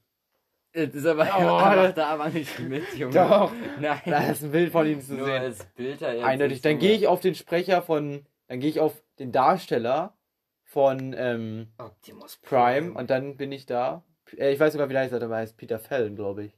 Das 0.71 0.93
ist 0.93 1.05
aber, 1.05 1.23
Oh, 1.23 1.41
aber 1.59 1.83
das- 1.83 1.95
da 1.95 2.07
aber 2.07 2.29
nicht 2.29 2.57
mit, 2.59 2.93
Junge. 2.95 3.13
Doch. 3.13 3.51
Nein. 3.79 4.01
Da 4.05 4.29
ist 4.31 4.41
ein 4.43 4.51
Bild 4.51 4.71
von 4.71 4.87
ihm 4.87 5.01
zu 5.01 5.13
Nur 5.15 5.25
sehen. 5.27 5.41
als 5.41 5.65
Bilder 5.73 6.13
jetzt. 6.13 6.23
Eindeutig. 6.25 6.61
Dann 6.61 6.79
gehe 6.79 6.93
ich 6.95 7.07
auf 7.07 7.19
den 7.19 7.35
Sprecher 7.35 7.81
von, 7.81 8.25
dann 8.47 8.59
gehe 8.61 8.69
ich 8.69 8.79
auf 8.79 9.03
den 9.19 9.31
Darsteller 9.33 10.17
von 10.75 11.15
ähm, 11.17 11.67
Optimus 11.77 12.35
Prime 12.35 12.91
und 12.91 13.09
dann 13.09 13.37
bin 13.37 13.53
ich 13.53 13.65
da. 13.65 14.03
Äh, 14.35 14.51
ich 14.51 14.59
weiß 14.59 14.73
sogar, 14.73 14.89
wie 14.89 14.93
der 14.93 15.03
heißt, 15.03 15.13
aber 15.13 15.35
er 15.35 15.41
heißt 15.43 15.55
Peter 15.55 15.79
Fallon, 15.79 16.17
glaube 16.17 16.43
ich. 16.43 16.57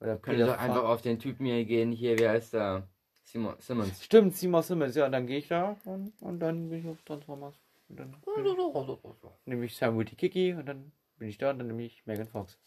Oder 0.00 0.16
Können 0.16 0.38
Peter 0.38 0.52
doch 0.54 0.58
einfach 0.58 0.84
auf 0.84 1.02
den 1.02 1.18
Typen 1.18 1.44
hier 1.44 1.66
gehen. 1.66 1.92
Hier, 1.92 2.18
wie 2.18 2.26
heißt 2.26 2.54
der? 2.54 2.88
Simon, 3.24 3.56
Simmons. 3.58 4.02
Stimmt, 4.02 4.34
Seymour 4.34 4.62
Simmons, 4.62 4.94
ja, 4.94 5.04
und 5.04 5.12
dann 5.12 5.26
gehe 5.26 5.36
ich 5.36 5.48
da 5.48 5.76
und, 5.84 6.14
und 6.22 6.40
dann 6.40 6.70
bin 6.70 6.80
ich 6.80 6.88
auf 6.88 7.02
Transformers. 7.02 7.60
Und 7.90 8.00
dann 8.00 8.16
nehme 9.44 9.66
ich 9.66 9.76
Samuel 9.76 10.06
T. 10.06 10.16
Kiki 10.16 10.54
und 10.54 10.64
dann 10.64 10.90
bin 11.18 11.28
ich 11.28 11.36
da 11.36 11.50
und 11.50 11.58
dann 11.58 11.66
nehme 11.66 11.82
ich 11.82 12.06
Megan 12.06 12.26
Fox. 12.26 12.58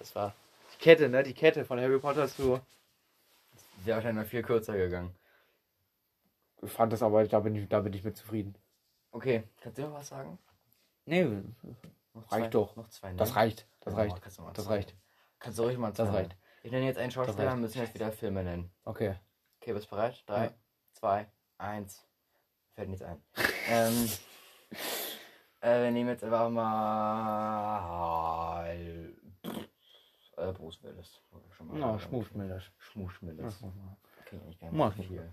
Das 0.00 0.16
war 0.16 0.34
die 0.74 0.82
Kette, 0.82 1.08
ne? 1.08 1.22
Die 1.22 1.32
Kette 1.32 1.64
von 1.64 1.78
Harry 1.78 2.00
Potter 2.00 2.26
zu. 2.26 2.60
Wäre 3.84 3.98
wahrscheinlich 3.98 4.24
noch 4.24 4.30
viel 4.30 4.42
kürzer 4.42 4.76
gegangen. 4.76 5.14
Ich 6.62 6.72
fand 6.72 6.92
das 6.92 7.02
aber, 7.02 7.26
da 7.26 7.40
bin 7.40 7.54
ich, 7.54 7.68
da 7.68 7.80
bin 7.80 7.92
ich 7.92 8.02
mit 8.04 8.16
zufrieden. 8.16 8.56
Okay, 9.12 9.44
kannst 9.60 9.78
du 9.78 9.82
noch 9.82 9.92
was 9.94 10.08
sagen? 10.08 10.38
Nee, 11.04 11.24
Noch 12.14 12.32
Reicht 12.32 12.54
doch. 12.54 12.74
Noch 12.76 12.88
zwei, 12.88 13.10
ne? 13.10 13.16
das 13.16 13.36
reicht. 13.36 13.68
Das 13.80 13.92
Ja, 13.92 14.00
reicht. 14.00 14.22
kannst 14.22 14.38
du 14.38 14.42
mal 14.42 14.52
Das 14.52 14.64
zwei. 14.64 14.74
reicht. 14.76 14.96
Kannst 15.38 15.58
du 15.58 15.62
ruhig 15.64 15.76
mal 15.78 15.92
Das 15.92 16.08
zwei. 16.08 16.16
reicht. 16.16 16.36
Ich 16.62 16.72
nenne 16.72 16.86
jetzt 16.86 16.96
einen 16.98 17.10
Schauspieler, 17.10 17.48
reicht. 17.48 17.58
müssen 17.60 17.78
jetzt 17.78 17.94
wieder 17.94 18.10
Filme 18.10 18.42
nennen. 18.42 18.70
Okay. 18.84 19.16
Okay, 19.60 19.72
bist 19.74 19.86
du 19.86 19.90
bereit? 19.90 20.22
Drei, 20.26 20.44
Ja. 20.46 20.52
zwei, 20.92 21.26
eins. 21.58 22.06
Fällt 22.74 22.88
nichts 22.88 23.04
ein. 23.04 23.22
ähm, 23.68 24.08
äh, 25.60 25.82
wir 25.84 25.90
nehmen 25.90 26.08
jetzt 26.08 26.24
einfach 26.24 26.48
mal. 26.50 28.66
Äh, 30.36 30.52
Bruce 30.52 30.82
Willis. 30.82 31.20
Schon 31.56 31.68
mal 31.68 31.78
Na, 31.78 31.98
Schmuschmilder. 31.98 32.60
Schmuschmillis. 32.78 33.62
Okay, 34.26 34.40
ich 34.50 34.58
kann 34.58 34.76
Mach 34.76 34.94
nicht 34.96 35.10
ich. 35.10 35.16
viel. 35.16 35.32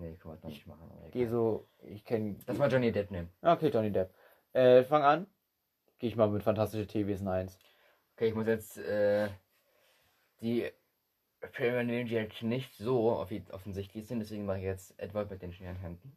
Nee, 0.00 0.16
kann 0.16 0.30
man 0.32 0.40
doch 0.40 0.48
nicht 0.48 0.66
machen. 0.66 0.90
aber 0.90 1.10
Geh 1.10 1.26
so, 1.26 1.68
ich 1.82 2.04
kenne. 2.04 2.36
Lass 2.46 2.56
mal 2.58 2.70
Johnny 2.72 2.90
Depp 2.90 3.10
nehmen. 3.10 3.28
Okay, 3.42 3.68
Johnny 3.68 3.92
Depp. 3.92 4.14
Äh, 4.52 4.82
fang 4.84 5.02
an. 5.02 5.26
Gehe 5.98 6.08
ich 6.08 6.16
mal 6.16 6.28
mit 6.30 6.42
Fantastische 6.42 6.86
Tierwesen 6.86 7.28
1. 7.28 7.58
Okay, 8.16 8.28
ich 8.28 8.34
muss 8.34 8.46
jetzt 8.46 8.78
äh, 8.78 9.28
die 10.40 10.70
Filme 11.52 11.84
nehmen, 11.84 12.08
die 12.08 12.14
jetzt 12.14 12.42
nicht 12.42 12.74
so 12.76 13.10
offi- 13.12 13.50
offensichtlich 13.50 14.06
sind, 14.06 14.20
deswegen 14.20 14.46
mache 14.46 14.58
ich 14.58 14.64
jetzt 14.64 14.98
Edward 14.98 15.30
mit 15.30 15.42
den 15.42 15.52
schweren 15.52 15.76
Händen. 15.76 16.16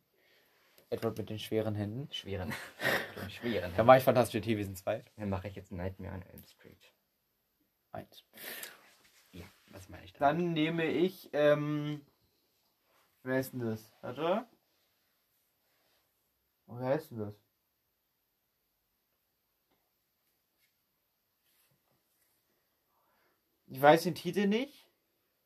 Edward 0.90 1.18
mit 1.18 1.30
den 1.30 1.40
schweren 1.40 1.76
Händen. 1.76 2.08
Schweren. 2.14 2.54
den 3.22 3.30
schweren 3.30 3.72
Dann 3.76 3.86
mache 3.86 3.98
ich 3.98 4.04
Fantastische 4.04 4.42
Tierwesen 4.42 4.76
2. 4.76 5.04
Dann 5.18 5.30
mache 5.30 5.48
ich 5.50 5.56
jetzt 5.56 5.72
Nightmare 5.72 6.14
on 6.16 6.22
Elm 6.22 6.44
Street. 6.44 6.94
1. 7.92 8.24
Ja, 9.32 9.46
was 9.72 9.90
meine 9.90 10.06
ich 10.06 10.14
Dann 10.14 10.54
nehme 10.54 10.86
ich, 10.86 11.30
ähm. 11.34 12.06
Wer 13.24 13.40
ist 13.40 13.54
denn 13.54 13.62
das? 13.62 13.92
Warte. 14.02 14.46
Oh, 16.68 16.76
wer 16.78 16.96
ist 16.96 17.10
denn 17.10 17.20
das? 17.20 17.36
Ich 23.68 23.82
weiß 23.82 24.04
den 24.04 24.14
Titel 24.14 24.46
nicht, 24.46 24.88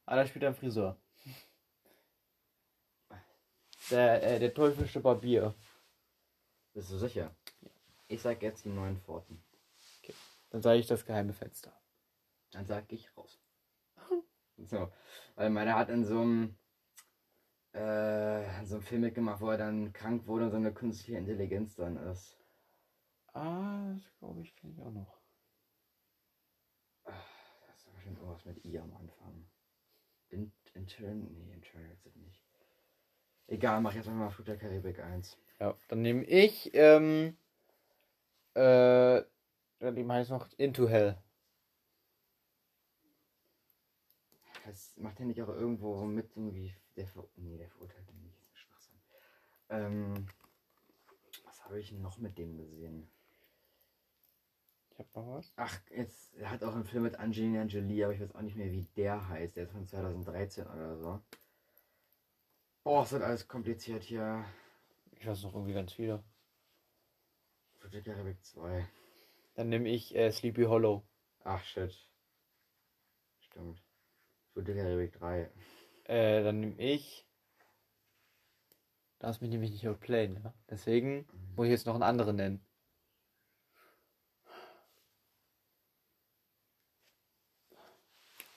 aber 0.06 0.18
da 0.18 0.28
spielt 0.28 0.44
ein 0.44 0.56
Friseur. 0.56 1.00
Der, 3.90 4.22
äh, 4.22 4.40
der 4.40 4.54
teuflische 4.54 5.00
Barbier. 5.00 5.54
Bist 6.74 6.92
du 6.92 6.98
sicher? 6.98 7.34
Ich 8.08 8.22
sag 8.22 8.42
jetzt 8.42 8.66
die 8.66 8.70
neuen 8.70 9.00
Pforten. 9.00 9.42
Dann 10.50 10.62
sage 10.62 10.80
ich 10.80 10.88
das 10.88 11.06
geheime 11.06 11.34
Fenster. 11.34 11.72
Dann 12.52 12.66
sag 12.66 12.92
ich 12.92 13.16
raus. 13.16 13.40
So, 14.60 14.92
weil 15.36 15.52
meiner 15.52 15.76
hat 15.76 15.90
in 15.90 16.04
so 16.04 16.20
einem 16.20 16.58
äh, 17.78 18.66
so 18.66 18.76
einem 18.76 18.84
Film 18.84 19.02
mitgemacht, 19.02 19.40
wo 19.40 19.50
er 19.50 19.58
dann 19.58 19.94
krank 19.94 20.26
wurde 20.26 20.46
und 20.46 20.52
so 20.52 20.58
eine 20.58 20.74
künstliche 20.74 21.18
Intelligenz 21.18 21.76
dann 21.76 21.98
ist. 21.98 22.38
Ah, 23.34 23.94
das 23.94 24.18
glaube 24.18 24.42
ich, 24.42 24.56
kenne 24.56 24.74
ich 24.74 24.82
auch 24.82 24.92
noch. 24.92 25.22
Das 27.06 27.78
ist 27.78 27.94
bestimmt 27.94 28.18
irgendwas 28.18 28.46
mit 28.46 28.66
I 28.66 28.80
am 28.80 28.94
Anfang. 28.96 29.48
In, 30.30 30.52
intern? 30.74 31.28
Nee, 31.32 31.54
intern 31.54 31.90
ist 31.92 32.06
es 32.06 32.16
nicht. 32.16 32.44
Egal, 33.46 33.80
mach 33.82 33.94
jetzt 33.94 34.08
einfach 34.08 34.20
mal 34.20 34.30
Flut 34.30 34.48
der 34.48 34.58
Karibik 34.58 35.00
1. 35.00 35.38
Ja, 35.60 35.78
dann 35.88 36.02
nehme 36.02 36.24
ich, 36.26 36.72
ähm, 36.74 37.38
äh, 38.56 39.22
dem 39.80 40.12
heißt 40.12 40.32
noch 40.32 40.50
Into 40.58 40.90
Hell. 40.90 41.18
Das 44.66 44.98
macht 44.98 45.20
er 45.20 45.28
nicht 45.28 45.42
auch 45.42 45.48
irgendwo 45.48 46.04
mit 46.04 46.36
irgendwie. 46.36 46.76
Der 46.98 47.08
ver 47.08 47.28
nee, 47.36 47.58
der 47.58 47.70
verurteilt 47.70 48.10
ihn 48.10 48.24
nicht. 48.24 48.42
Schwachsinn. 48.54 49.00
Ähm, 49.70 50.28
was 51.46 51.64
habe 51.64 51.80
ich 51.80 51.92
noch 51.92 52.18
mit 52.18 52.38
dem 52.38 52.58
gesehen? 52.58 53.08
Ich 54.90 55.00
hab 55.00 55.16
noch 55.16 55.36
was. 55.36 55.54
Ach, 55.58 55.80
jetzt, 55.92 56.34
er 56.34 56.50
hat 56.50 56.64
auch 56.64 56.74
einen 56.74 56.86
Film 56.86 57.04
mit 57.04 57.20
Angelina 57.20 57.64
Jolie, 57.66 58.04
aber 58.04 58.16
ich 58.16 58.20
weiß 58.20 58.34
auch 58.34 58.42
nicht 58.42 58.58
mehr, 58.58 58.72
wie 58.72 58.88
der 58.96 59.30
heißt. 59.30 59.56
Der 59.56 59.66
ist 59.66 59.72
von 59.72 59.86
2013 59.86 60.66
oder 60.66 60.98
so. 60.98 61.22
Boah, 62.84 63.04
es 63.04 63.12
wird 63.12 63.22
alles 63.22 63.48
kompliziert 63.48 64.02
hier. 64.02 64.44
Ich 65.12 65.28
weiß 65.28 65.44
noch 65.44 65.54
irgendwie 65.54 65.74
ganz 65.74 65.94
viele. 65.94 66.24
Flut 67.78 67.94
der 67.94 68.02
Karibik 68.02 68.44
2. 68.44 68.88
Dann 69.54 69.70
nehme 69.70 69.90
ich 69.90 70.16
äh, 70.16 70.32
Sleepy 70.32 70.64
Hollow. 70.64 71.04
Ach, 71.44 71.64
shit. 71.64 71.94
Stimmt. 73.40 73.84
Flut 74.54 74.68
der 74.68 74.76
Karibik 74.78 75.14
3. 75.14 75.52
Äh, 76.08 76.44
dann 76.44 76.62
nehme 76.62 76.82
ich. 76.82 77.26
Darfst 79.20 79.42
mich 79.42 79.50
nämlich 79.50 79.72
nicht 79.72 79.88
outplayen, 79.88 80.42
ja? 80.44 80.54
Deswegen 80.70 81.28
muss 81.56 81.66
ich 81.66 81.72
jetzt 81.72 81.86
noch 81.86 81.96
einen 81.96 82.04
anderen 82.04 82.36
nennen. 82.36 82.66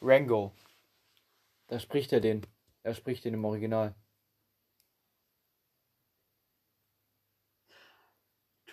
Rango. 0.02 0.52
Da 1.66 1.78
spricht 1.78 2.12
er 2.12 2.20
den. 2.20 2.46
Er 2.82 2.94
spricht 2.94 3.24
den 3.24 3.34
im 3.34 3.44
Original. 3.44 3.94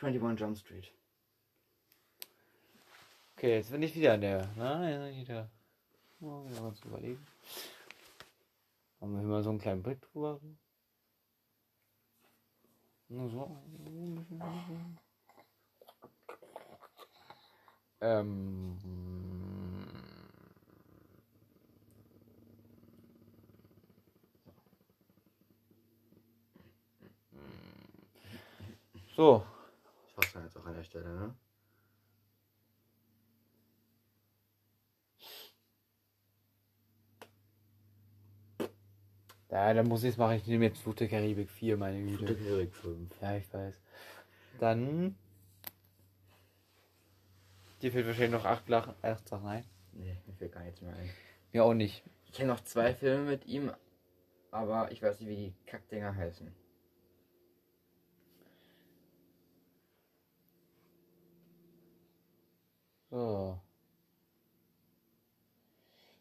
21 0.01 0.39
Jump 0.39 0.57
Street. 0.57 0.91
Okay, 3.35 3.55
jetzt 3.55 3.71
bin 3.71 3.81
ich 3.81 3.95
wieder 3.95 4.13
an 4.13 4.21
der. 4.21 4.49
Na, 4.55 4.89
jetzt 4.89 4.99
bin 4.99 5.13
ich 5.13 5.27
wieder. 5.27 5.49
Mal 6.19 6.49
wieder 6.49 6.63
was 6.63 6.79
überlegen. 6.83 7.25
Haben 8.99 9.13
wir 9.13 9.19
hier 9.19 9.29
mal 9.29 9.43
so 9.43 9.49
einen 9.51 9.59
kleinen 9.59 9.83
Blick 9.83 10.01
drüber. 10.01 10.39
Nur 13.09 13.29
so. 13.29 13.57
Ähm. 18.01 18.77
So, 29.15 29.43
Ich 30.07 30.17
hoffe 30.17 30.39
jetzt 30.41 30.57
auch 30.57 30.65
an 30.65 30.75
der 30.75 30.83
Stelle, 30.83 31.09
ne? 31.09 31.35
Ja, 39.57 39.73
dann 39.73 39.87
muss 39.87 40.03
ich 40.03 40.11
es 40.11 40.17
machen. 40.17 40.35
Ich 40.35 40.45
nehme 40.45 40.65
jetzt 40.65 40.81
Flut 40.81 40.99
der 40.99 41.07
Karibik 41.07 41.49
4, 41.49 41.77
meine 41.77 41.99
Flut 42.07 42.29
der 42.29 42.35
Güte. 42.35 42.49
Karibik 42.49 42.75
5. 42.75 43.21
Ja, 43.21 43.37
ich 43.37 43.53
weiß. 43.53 43.81
Dann. 44.59 45.15
Dir 47.81 47.91
fehlt 47.91 48.05
wahrscheinlich 48.05 48.31
noch 48.31 48.45
acht, 48.45 48.69
Lach 48.69 48.93
acht 49.01 49.27
Sachen 49.27 49.47
ein. 49.47 49.63
Nee, 49.93 50.17
mir 50.25 50.33
fällt 50.33 50.51
gar 50.51 50.63
nichts 50.63 50.81
mehr 50.81 50.95
ein. 50.95 51.09
Mir 51.51 51.63
auch 51.63 51.73
nicht. 51.73 52.03
Ich 52.25 52.33
kenne 52.33 52.49
noch 52.49 52.59
zwei 52.61 52.93
Filme 52.93 53.31
mit 53.31 53.45
ihm, 53.45 53.71
aber 54.51 54.91
ich 54.91 55.01
weiß 55.01 55.19
nicht, 55.19 55.29
wie 55.29 55.35
die 55.35 55.53
Kackdinger 55.65 56.15
heißen. 56.15 56.53
So. 63.09 63.59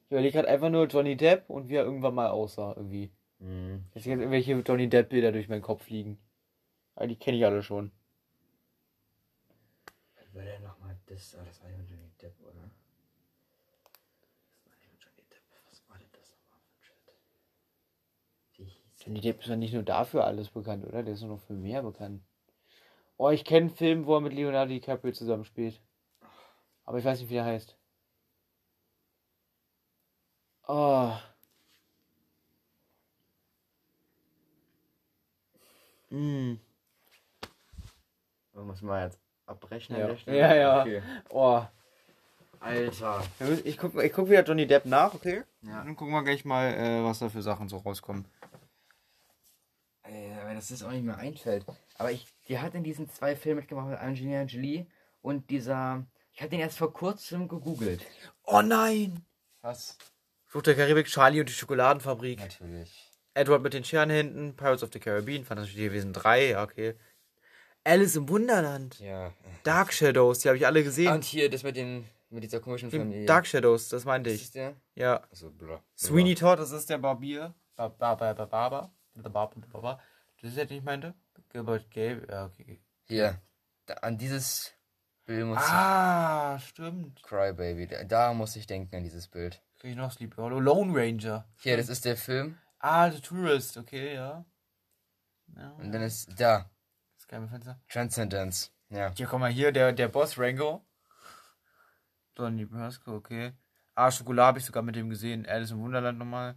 Ich 0.04 0.10
überlege 0.10 0.32
gerade 0.32 0.48
einfach 0.48 0.70
nur 0.70 0.86
Johnny 0.86 1.16
Depp 1.16 1.50
und 1.50 1.68
wie 1.68 1.74
er 1.74 1.84
irgendwann 1.84 2.14
mal 2.14 2.28
aussah, 2.28 2.74
irgendwie. 2.76 3.10
Hm. 3.40 3.84
Jetzt 3.94 4.06
jetzt 4.06 4.18
irgendwelche 4.18 4.52
Johnny 4.52 4.88
Depp-Bilder 4.88 5.32
durch 5.32 5.48
meinen 5.48 5.62
Kopf 5.62 5.84
fliegen. 5.84 6.18
Aber 6.94 7.06
die 7.06 7.16
kenne 7.16 7.36
ich 7.36 7.44
alle 7.44 7.62
schon. 7.62 7.92
Was 10.16 10.34
war 10.34 10.42
denn 10.42 10.62
nochmal 10.62 10.96
das? 11.06 11.34
Ah, 11.34 11.44
das 11.44 11.62
war 11.62 11.70
ja 11.70 11.76
mit 11.76 11.88
Johnny 11.88 12.10
Depp, 12.20 12.34
oder? 12.40 12.70
Das 14.64 14.72
war 14.72 14.76
nicht 14.78 14.92
mit 14.92 15.02
Johnny 15.02 15.22
Depp. 15.30 15.42
Was 15.68 15.88
war 15.88 15.98
denn 15.98 16.08
das 16.12 16.30
nochmal 16.30 16.60
für 16.60 16.72
ein 16.72 16.82
Shit? 16.82 17.14
Wie 18.56 18.64
hieß 18.64 19.04
Johnny 19.04 19.20
Depp 19.20 19.40
ist 19.40 19.48
ja 19.48 19.56
nicht 19.56 19.74
nur 19.74 19.82
dafür 19.82 20.24
alles 20.24 20.48
bekannt, 20.48 20.86
oder? 20.86 21.02
Der 21.02 21.14
ist 21.14 21.20
nur 21.20 21.36
noch 21.36 21.42
für 21.42 21.52
mehr 21.52 21.82
bekannt. 21.82 22.22
Oh, 23.18 23.30
ich 23.30 23.44
kenne 23.44 23.66
einen 23.68 23.76
Film, 23.76 24.06
wo 24.06 24.14
er 24.14 24.20
mit 24.20 24.32
Leonardo 24.32 24.70
DiCaprio 24.72 25.12
zusammenspielt. 25.12 25.80
Aber 26.84 26.98
ich 26.98 27.04
weiß 27.04 27.20
nicht, 27.20 27.30
wie 27.30 27.34
der 27.34 27.44
heißt. 27.44 27.76
Oh. 30.68 31.12
Mm. 36.10 36.54
Muss 38.52 38.82
man 38.82 39.04
jetzt 39.04 39.18
abbrechen 39.46 39.96
Ja. 39.96 40.16
Stelle? 40.16 40.38
Ja, 40.38 40.54
ja. 40.54 40.80
Okay. 40.80 41.02
Oh. 41.30 41.62
Alter. 42.60 43.22
Ich 43.64 43.76
guck, 43.76 44.02
ich 44.02 44.12
guck 44.12 44.28
wieder 44.28 44.42
Johnny 44.42 44.66
Depp 44.66 44.86
nach, 44.86 45.14
okay? 45.14 45.42
Ja. 45.62 45.84
Dann 45.84 45.94
gucken 45.94 46.14
wir 46.14 46.24
gleich 46.24 46.44
mal, 46.44 46.72
äh, 46.74 47.04
was 47.04 47.18
da 47.18 47.28
für 47.28 47.42
Sachen 47.42 47.68
so 47.68 47.76
rauskommen. 47.78 48.26
Ey, 50.02 50.32
aber 50.40 50.54
das 50.54 50.70
ist 50.70 50.82
auch 50.82 50.90
nicht 50.90 51.04
mehr 51.04 51.18
einfällt. 51.18 51.64
Aber 51.98 52.12
ich, 52.12 52.26
die 52.48 52.58
hat 52.58 52.74
in 52.74 52.84
diesen 52.84 53.08
zwei 53.10 53.36
Filmen 53.36 53.60
mitgemacht 53.60 53.88
mit 53.88 53.98
Angelina 53.98 54.42
Jolie 54.42 54.86
und 55.20 55.50
dieser. 55.50 56.06
Ich 56.32 56.40
hatte 56.40 56.50
den 56.50 56.60
erst 56.60 56.78
vor 56.78 56.92
kurzem 56.92 57.48
gegoogelt. 57.48 58.04
Oh 58.44 58.62
nein! 58.62 59.24
Was? 59.62 59.96
Fluch 60.44 60.62
der 60.62 60.76
Karibik, 60.76 61.06
Charlie 61.06 61.40
und 61.40 61.48
die 61.48 61.54
Schokoladenfabrik. 61.54 62.38
Natürlich. 62.38 63.05
Edward 63.36 63.62
mit 63.62 63.74
den 63.74 63.84
Scherenhänden, 63.84 64.56
Pirates 64.56 64.82
of 64.82 64.90
the 64.92 64.98
Caribbean, 64.98 65.44
Fantastische 65.44 65.76
Tierwesen 65.78 66.12
3, 66.12 66.50
ja, 66.50 66.62
okay. 66.64 66.94
Alice 67.84 68.16
im 68.16 68.28
Wunderland. 68.28 68.98
Ja. 68.98 69.32
Dark 69.62 69.92
Shadows, 69.92 70.40
die 70.40 70.48
habe 70.48 70.56
ich 70.58 70.66
alle 70.66 70.82
gesehen. 70.82 71.12
Und 71.12 71.24
hier 71.24 71.48
das 71.50 71.62
mit 71.62 71.76
den. 71.76 72.04
mit 72.30 72.42
dieser 72.42 72.58
komischen 72.60 72.90
Familie. 72.90 73.26
Dark 73.26 73.46
Shadows, 73.46 73.88
das 73.90 74.04
meinte 74.04 74.30
Ist 74.30 74.36
ich. 74.36 74.42
das 74.46 74.52
der? 74.52 74.74
Ja. 74.94 75.22
Also 75.30 75.50
bla. 75.50 75.80
Sweeney 75.96 76.34
Todd, 76.34 76.58
das 76.58 76.72
ist 76.72 76.90
der 76.90 76.98
Barbier. 76.98 77.54
Ba- 77.76 77.88
ba- 77.88 78.14
ba- 78.16 78.32
ba- 78.34 78.46
Barber. 78.46 78.90
Ba- 79.14 79.28
ba- 79.28 79.46
ba- 79.46 79.66
ba- 79.72 79.80
ba. 79.80 80.00
Das 80.40 80.50
ist 80.50 80.56
der, 80.56 80.66
den 80.66 80.78
ich 80.78 80.82
meinte? 80.84 81.14
Gilbert 81.50 81.88
Gabe, 81.90 82.26
ja, 82.28 82.46
okay. 82.46 82.80
Hier. 83.06 83.40
Da, 83.86 83.94
an 83.94 84.18
dieses 84.18 84.72
Bild 85.26 85.46
muss 85.46 85.58
Ah, 85.60 86.58
stimmt. 86.58 87.18
ich. 87.18 87.22
Crybaby. 87.24 87.86
Da, 87.86 88.02
da 88.04 88.34
muss 88.34 88.56
ich 88.56 88.66
denken 88.66 88.96
an 88.96 89.04
dieses 89.04 89.28
Bild. 89.28 89.62
Krieg 89.78 89.92
ich 89.92 89.96
noch 89.96 90.10
Sleepy 90.10 90.36
Hollow. 90.36 90.58
Lone 90.58 90.92
Ranger. 90.92 91.46
Hier, 91.60 91.76
das 91.76 91.88
ist 91.88 92.04
der 92.04 92.16
Film. 92.16 92.58
Ah, 92.88 93.10
The 93.10 93.20
Tourist, 93.20 93.76
okay, 93.78 94.14
ja. 94.14 94.44
ja 95.56 95.70
Und 95.72 95.90
dann 95.90 96.02
ist 96.02 96.28
da. 96.40 96.70
das 97.16 97.26
geheime 97.26 97.48
Fenster. 97.48 97.80
Transcendence. 97.88 98.70
Ja. 98.90 99.12
Hier, 99.16 99.26
komm 99.26 99.40
mal, 99.40 99.50
hier, 99.50 99.72
der, 99.72 99.92
der 99.92 100.06
Boss 100.06 100.38
Rango. 100.38 100.86
Donny 102.36 102.64
Brasco, 102.64 103.16
okay. 103.16 103.54
Ah, 103.96 104.12
Schokolade 104.12 104.46
habe 104.46 104.58
ich 104.60 104.64
sogar 104.64 104.84
mit 104.84 104.94
dem 104.94 105.10
gesehen. 105.10 105.46
Alice 105.46 105.72
im 105.72 105.80
Wunderland 105.80 106.16
nochmal. 106.16 106.54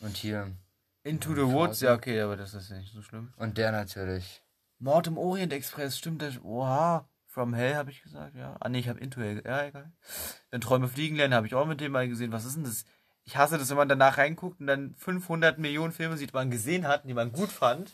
Und 0.00 0.16
hier. 0.16 0.56
Into 1.02 1.34
the 1.34 1.52
Woods, 1.52 1.82
ja, 1.82 1.92
okay, 1.92 2.18
aber 2.22 2.38
das 2.38 2.54
ist 2.54 2.70
nicht 2.70 2.94
so 2.94 3.02
schlimm. 3.02 3.34
Und 3.36 3.58
der 3.58 3.72
natürlich. 3.72 4.42
Mord 4.78 5.06
im 5.06 5.18
Orient 5.18 5.52
Express, 5.52 5.98
stimmt 5.98 6.22
das? 6.22 6.42
Oha. 6.42 7.06
From 7.26 7.52
Hell 7.52 7.76
habe 7.76 7.90
ich 7.90 8.02
gesagt, 8.02 8.36
ja. 8.36 8.56
Ah, 8.58 8.70
nee, 8.70 8.78
ich 8.78 8.88
habe 8.88 8.98
Into 8.98 9.20
Hell, 9.20 9.42
ja, 9.44 9.66
egal. 9.66 9.92
Dann 10.50 10.62
Träume 10.62 10.88
fliegen 10.88 11.16
lernen 11.16 11.34
habe 11.34 11.46
ich 11.46 11.54
auch 11.54 11.66
mit 11.66 11.82
dem 11.82 11.92
mal 11.92 12.08
gesehen. 12.08 12.32
Was 12.32 12.46
ist 12.46 12.56
denn 12.56 12.64
das? 12.64 12.86
Ich 13.30 13.36
hasse 13.36 13.58
das, 13.58 13.70
wenn 13.70 13.76
man 13.76 13.88
danach 13.88 14.18
reinguckt 14.18 14.58
und 14.58 14.66
dann 14.66 14.92
500 14.96 15.56
Millionen 15.56 15.92
Filme 15.92 16.16
sieht, 16.16 16.30
die 16.30 16.34
man 16.34 16.50
gesehen 16.50 16.88
hat, 16.88 17.08
die 17.08 17.14
man 17.14 17.30
gut 17.30 17.48
fand. 17.48 17.92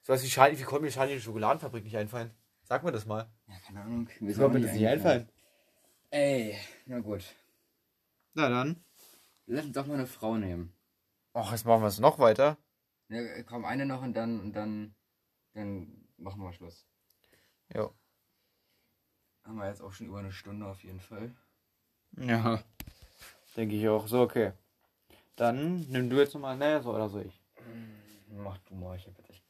So 0.00 0.12
was 0.12 0.24
wie 0.24 0.28
Charlie, 0.28 0.58
wie 0.58 0.64
konnte 0.64 0.82
mir 0.82 0.90
Charlie 0.90 1.14
die 1.14 1.20
Schokoladenfabrik 1.20 1.84
nicht 1.84 1.96
einfallen? 1.96 2.32
Sag 2.64 2.82
mir 2.82 2.90
das 2.90 3.06
mal. 3.06 3.30
Ja, 3.46 3.54
keine 3.64 3.82
Ahnung. 3.82 4.08
Wie 4.18 4.34
konnte 4.34 4.58
mir 4.58 4.66
das 4.66 4.74
nicht 4.74 4.88
einfallen? 4.88 5.28
Ey, 6.10 6.58
na 6.86 6.98
gut. 6.98 7.22
Na 8.34 8.48
dann. 8.48 8.84
Lass 9.46 9.64
uns 9.64 9.74
doch 9.74 9.86
mal 9.86 9.94
eine 9.94 10.08
Frau 10.08 10.36
nehmen. 10.36 10.76
Ach, 11.34 11.52
jetzt 11.52 11.64
machen 11.64 11.82
wir 11.82 11.86
es 11.86 12.00
noch 12.00 12.18
weiter. 12.18 12.58
Ja, 13.10 13.44
komm, 13.44 13.64
eine 13.64 13.86
noch 13.86 14.02
und 14.02 14.14
dann, 14.14 14.40
und 14.40 14.54
dann, 14.54 14.96
dann 15.52 16.08
machen 16.16 16.42
wir 16.42 16.52
Schluss. 16.52 16.84
Ja. 17.72 17.88
Haben 19.44 19.58
wir 19.58 19.68
jetzt 19.68 19.82
auch 19.82 19.92
schon 19.92 20.08
über 20.08 20.18
eine 20.18 20.32
Stunde 20.32 20.66
auf 20.66 20.82
jeden 20.82 21.00
Fall. 21.00 21.32
Ja. 22.16 22.60
Denke 23.56 23.76
ich 23.76 23.88
auch. 23.88 24.06
So, 24.06 24.20
okay. 24.20 24.52
Dann 25.36 25.80
nimm 25.88 26.10
du 26.10 26.16
jetzt 26.16 26.34
nochmal, 26.34 26.56
naja, 26.56 26.80
so 26.80 26.94
oder 26.94 27.08
so 27.08 27.20
ich. 27.20 27.40
Mach 28.28 28.58
du 28.58 28.74
mal, 28.74 28.96
ich 28.96 29.06
hab 29.06 29.16
jetzt 29.18 29.30
echt. 29.30 29.44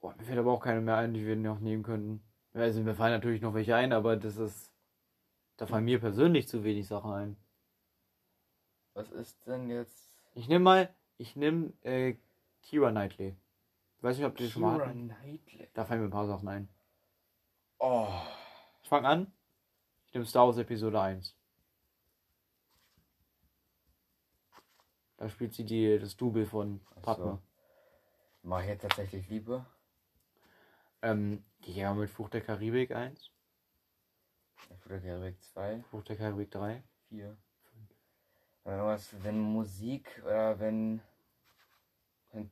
Boah, 0.00 0.14
mir 0.16 0.24
fällt 0.24 0.38
aber 0.38 0.52
auch 0.52 0.60
keine 0.60 0.80
mehr 0.80 0.96
ein, 0.96 1.14
die 1.14 1.24
wir 1.24 1.36
noch 1.36 1.60
nehmen 1.60 1.82
könnten. 1.82 2.22
Also 2.54 2.80
mir 2.80 2.94
fallen 2.94 3.12
natürlich 3.12 3.40
noch 3.40 3.54
welche 3.54 3.74
ein, 3.76 3.92
aber 3.92 4.16
das 4.16 4.36
ist. 4.36 4.70
Da 5.56 5.66
fallen 5.66 5.84
mir 5.84 6.00
persönlich 6.00 6.48
zu 6.48 6.64
wenig 6.64 6.88
Sachen 6.88 7.12
ein. 7.12 7.36
Was 8.94 9.10
ist 9.12 9.46
denn 9.46 9.70
jetzt? 9.70 10.10
Ich 10.34 10.48
nehme 10.48 10.64
mal, 10.64 10.94
ich 11.18 11.36
nehme 11.36 11.72
äh, 11.82 12.16
Kira 12.62 12.90
Knightley. 12.90 13.36
Ich 13.96 14.02
weiß 14.02 14.16
nicht, 14.16 14.26
ob 14.26 14.36
die 14.36 14.50
schon 14.50 14.62
mal 14.62 14.80
hatten. 14.80 15.08
Knightley. 15.08 15.68
Da 15.72 15.84
fallen 15.84 16.00
mir 16.00 16.08
ein 16.08 16.10
paar 16.10 16.26
Sachen 16.26 16.48
ein. 16.48 16.68
Oh. 17.78 18.08
Ich 18.82 18.88
fange 18.88 19.08
an. 19.08 19.32
Ich 20.06 20.14
nehme 20.14 20.26
Star 20.26 20.46
Wars 20.46 20.58
Episode 20.58 21.00
1. 21.00 21.36
Da 25.22 25.28
spielt 25.28 25.54
sie 25.54 25.64
die, 25.64 26.00
das 26.00 26.16
Double 26.16 26.44
von 26.44 26.80
Padme. 27.00 27.24
so. 27.24 27.38
Mach 28.42 28.60
ich 28.62 28.66
jetzt 28.66 28.82
tatsächlich 28.82 29.28
Liebe? 29.28 29.64
Ähm, 31.00 31.44
die 31.64 31.74
ja 31.74 31.94
mit 31.94 32.10
Fluch 32.10 32.28
der 32.28 32.40
Karibik 32.40 32.90
1, 32.90 33.30
Oder 34.84 34.98
Karibik 34.98 35.40
2, 35.40 35.84
Fluch 35.90 36.02
der 36.02 36.16
Karibik 36.16 36.50
3. 36.50 36.82
4. 37.10 37.36
Wenn 38.64 38.72
irgendwas, 38.72 39.14
wenn 39.22 39.38
Musik 39.38 40.20
oder 40.24 40.58
wenn. 40.58 41.00
wenn 42.32 42.50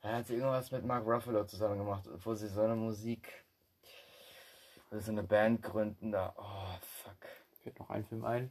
er 0.00 0.16
hat 0.16 0.28
sie 0.28 0.36
irgendwas 0.36 0.70
mit 0.70 0.86
Mark 0.86 1.04
Ruffalo 1.06 1.44
zusammen 1.44 1.76
gemacht, 1.76 2.08
wo 2.24 2.32
sie 2.32 2.48
so 2.48 2.62
eine 2.62 2.74
Musik. 2.74 3.44
So 4.90 5.12
eine 5.12 5.24
Band 5.24 5.62
gründen 5.62 6.10
da. 6.10 6.34
Oh, 6.38 6.78
fuck. 6.80 7.18
Fällt 7.62 7.78
noch 7.78 7.90
ein 7.90 8.06
Film 8.06 8.24
ein. 8.24 8.50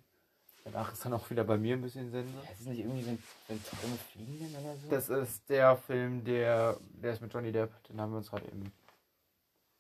Danach 0.72 0.92
ist 0.92 1.06
dann 1.06 1.14
auch 1.14 1.30
wieder 1.30 1.46
bei 1.46 1.58
mir 1.58 1.76
ein 1.76 1.82
bisschen 1.82 2.12
Sense. 2.12 2.34
Ist 2.52 2.60
es 2.62 2.66
nicht 2.66 2.80
irgendwie, 2.80 3.06
wenn, 3.06 3.20
wenn 3.48 3.64
Träume 3.64 3.96
fliegen 4.12 4.40
denn 4.40 4.62
oder 4.62 4.76
so? 4.76 4.90
Das 4.90 5.10
ist 5.10 5.50
der 5.50 5.78
Film, 5.78 6.26
der, 6.26 6.78
der 6.90 7.14
ist 7.14 7.22
mit 7.22 7.34
Johnny 7.34 7.54
Depp. 7.54 7.72
Den 7.84 8.02
haben 8.02 8.12
wir 8.12 8.18
uns 8.18 8.30
gerade 8.30 8.46
eben. 8.48 8.74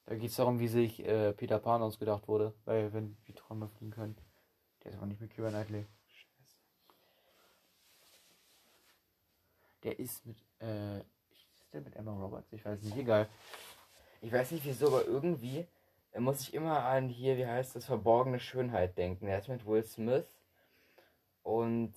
Da 0.05 0.15
geht 0.15 0.29
es 0.29 0.37
darum, 0.37 0.59
wie 0.59 0.69
sich 0.69 1.05
äh, 1.05 1.33
Peter 1.33 1.59
Pan 1.59 1.81
ausgedacht 1.81 2.27
wurde, 2.29 2.53
weil 2.63 2.93
wenn 2.93 3.17
wie 3.25 3.33
Träume 3.33 3.67
fliegen 3.67 3.91
können. 3.91 4.17
Der 4.83 4.91
ist 4.91 4.97
aber 4.97 5.07
nicht 5.07 5.19
mit 5.19 5.35
Keira 5.35 5.49
Knightley. 5.49 5.85
Scheiße. 6.07 6.55
Der 9.83 9.99
ist 9.99 10.25
mit, 10.25 10.37
äh, 10.59 10.99
ist 10.99 11.73
der 11.73 11.81
mit 11.81 11.97
Emma 11.97 12.13
Roberts? 12.13 12.53
Ich 12.53 12.63
weiß 12.63 12.81
nicht, 12.81 12.95
egal. 12.95 13.27
Ich 14.21 14.31
weiß 14.31 14.51
nicht 14.51 14.63
wieso, 14.63 14.87
aber 14.87 15.05
irgendwie 15.05 15.67
muss 16.17 16.39
ich 16.41 16.53
immer 16.53 16.85
an 16.85 17.09
hier, 17.09 17.35
wie 17.35 17.45
heißt 17.45 17.75
das, 17.75 17.85
verborgene 17.85 18.39
Schönheit 18.39 18.97
denken. 18.97 19.25
Der 19.25 19.39
ist 19.39 19.49
mit 19.49 19.65
Will 19.65 19.83
Smith 19.83 20.36
und 21.47 21.93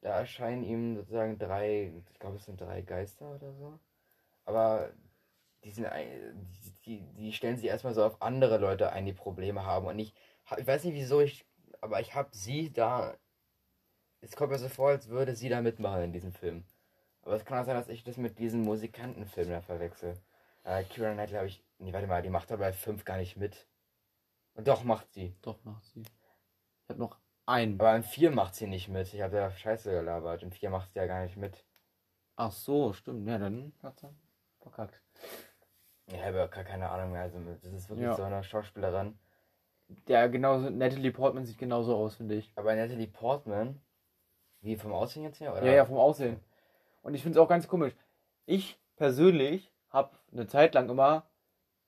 da 0.00 0.18
erscheinen 0.18 0.64
ihm 0.64 0.96
sozusagen 0.96 1.38
drei, 1.38 1.92
ich 2.10 2.18
glaube 2.18 2.36
es 2.36 2.44
sind 2.44 2.60
drei 2.60 2.82
Geister 2.82 3.32
oder 3.32 3.52
so. 3.54 3.78
Aber 4.44 4.90
die 5.62 5.70
sind 5.70 5.86
die, 6.84 7.02
die, 7.14 7.32
stellen 7.32 7.56
sich 7.56 7.66
erstmal 7.66 7.94
so 7.94 8.04
auf 8.04 8.20
andere 8.20 8.58
Leute 8.58 8.90
ein, 8.92 9.06
die 9.06 9.12
Probleme 9.12 9.64
haben. 9.64 9.86
Und 9.86 10.00
ich, 10.00 10.12
ich 10.58 10.66
weiß 10.66 10.82
nicht 10.82 10.94
wieso, 10.94 11.20
ich, 11.20 11.46
aber 11.80 12.00
ich 12.00 12.16
habe 12.16 12.30
sie 12.32 12.72
da. 12.72 13.16
Es 14.20 14.34
kommt 14.34 14.50
mir 14.50 14.58
so 14.58 14.68
vor, 14.68 14.88
als 14.88 15.08
würde 15.08 15.36
sie 15.36 15.48
da 15.48 15.62
mitmachen 15.62 16.02
in 16.02 16.12
diesem 16.12 16.32
Film. 16.32 16.64
Aber 17.22 17.36
es 17.36 17.44
kann 17.44 17.60
auch 17.60 17.66
sein, 17.66 17.76
dass 17.76 17.88
ich 17.88 18.02
das 18.02 18.16
mit 18.16 18.40
diesem 18.40 18.62
Musikantenfilm 18.62 19.50
da 19.50 19.60
verwechsel. 19.60 20.20
Äh, 20.64 20.82
Kira 20.82 21.12
Knightley 21.12 21.36
habe 21.36 21.46
ich. 21.46 21.62
Nee, 21.78 21.92
warte 21.92 22.08
mal, 22.08 22.22
die 22.22 22.30
macht 22.30 22.50
aber 22.50 22.64
bei 22.64 22.72
5 22.72 23.04
gar 23.04 23.18
nicht 23.18 23.36
mit. 23.36 23.68
Und 24.54 24.66
doch 24.66 24.82
macht 24.82 25.12
sie. 25.12 25.36
Doch, 25.42 25.62
macht 25.62 25.84
sie. 25.84 26.00
Ich 26.02 26.88
hab 26.88 26.98
noch 26.98 27.20
einen. 27.46 27.80
Aber 27.80 27.96
in 27.96 28.02
4 28.02 28.30
macht 28.30 28.54
sie 28.54 28.66
nicht 28.66 28.88
mit. 28.88 29.12
Ich 29.14 29.20
habe 29.20 29.36
da 29.36 29.50
Scheiße 29.50 29.90
gelabert. 29.90 30.42
In 30.42 30.52
4 30.52 30.70
macht 30.70 30.92
sie 30.92 30.98
ja 30.98 31.06
gar 31.06 31.22
nicht 31.22 31.36
mit. 31.36 31.64
Ach 32.36 32.52
so, 32.52 32.92
stimmt. 32.92 33.26
Ja, 33.28 33.38
dann 33.38 33.72
hat's 33.82 34.02
dann 34.02 34.16
verkackt. 34.60 35.00
Ich 36.06 36.22
habe 36.22 36.36
ja 36.36 36.46
gar 36.46 36.64
keine 36.64 36.90
Ahnung 36.90 37.12
mehr. 37.12 37.22
Also, 37.22 37.38
das 37.40 37.64
ist 37.64 37.88
wirklich 37.88 38.06
Ja. 38.06 38.14
so 38.14 38.22
eine 38.22 38.44
Schauspielerin. 38.44 39.18
Der 40.08 40.28
genauso, 40.28 40.68
Natalie 40.68 41.12
Portman 41.12 41.44
sieht 41.44 41.58
genauso 41.58 41.96
aus, 41.96 42.16
finde 42.16 42.34
ich. 42.34 42.52
Aber 42.56 42.74
Natalie 42.74 43.06
Portman, 43.06 43.80
wie 44.60 44.76
vom 44.76 44.92
Aussehen 44.92 45.22
jetzt 45.22 45.40
her? 45.40 45.52
Oder? 45.52 45.64
Ja, 45.64 45.72
ja, 45.72 45.84
vom 45.84 45.98
Aussehen. 45.98 46.40
Und 47.02 47.14
ich 47.14 47.22
finde 47.22 47.38
es 47.38 47.42
auch 47.42 47.48
ganz 47.48 47.68
komisch. 47.68 47.94
Ich 48.46 48.78
persönlich 48.96 49.72
habe 49.90 50.16
eine 50.32 50.46
Zeit 50.48 50.74
lang 50.74 50.88
immer 50.88 51.28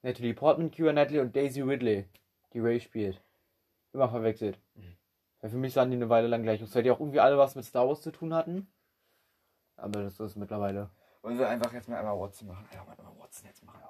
Natalie 0.03 0.35
Portman, 0.35 0.71
Keira 0.71 0.93
Knightley 0.93 1.19
und 1.19 1.35
Daisy 1.35 1.61
Ridley, 1.61 2.09
die 2.53 2.61
Ray 2.61 2.81
spielt, 2.81 3.21
immer 3.93 4.09
verwechselt. 4.09 4.59
Mhm. 4.75 4.97
Weil 5.41 5.51
für 5.51 5.57
mich 5.57 5.73
sahen 5.73 5.91
die 5.91 5.97
eine 5.97 6.09
Weile 6.09 6.27
lang 6.29 6.43
gleich 6.43 6.63
aus, 6.63 6.75
weil 6.75 6.83
die 6.83 6.91
auch 6.91 7.01
irgendwie 7.01 7.21
alle 7.21 7.39
was 7.39 7.55
mit 7.55 7.65
Star 7.65 7.87
Wars 7.89 8.03
zu 8.03 8.11
tun 8.11 8.35
hatten. 8.35 8.73
Aber 9.77 10.03
das 10.03 10.19
ist 10.19 10.37
mittlerweile. 10.37 10.91
Wollen 11.23 11.39
wir 11.39 11.49
einfach 11.49 11.73
jetzt 11.73 11.89
mal 11.89 11.99
einmal 11.99 12.19
Watson 12.19 12.49
machen? 12.49 12.69
Ja, 12.75 12.85
mal 12.85 12.97
einmal 12.99 13.17
Watson 13.19 13.47
jetzt 13.47 13.65
machen. 13.65 13.81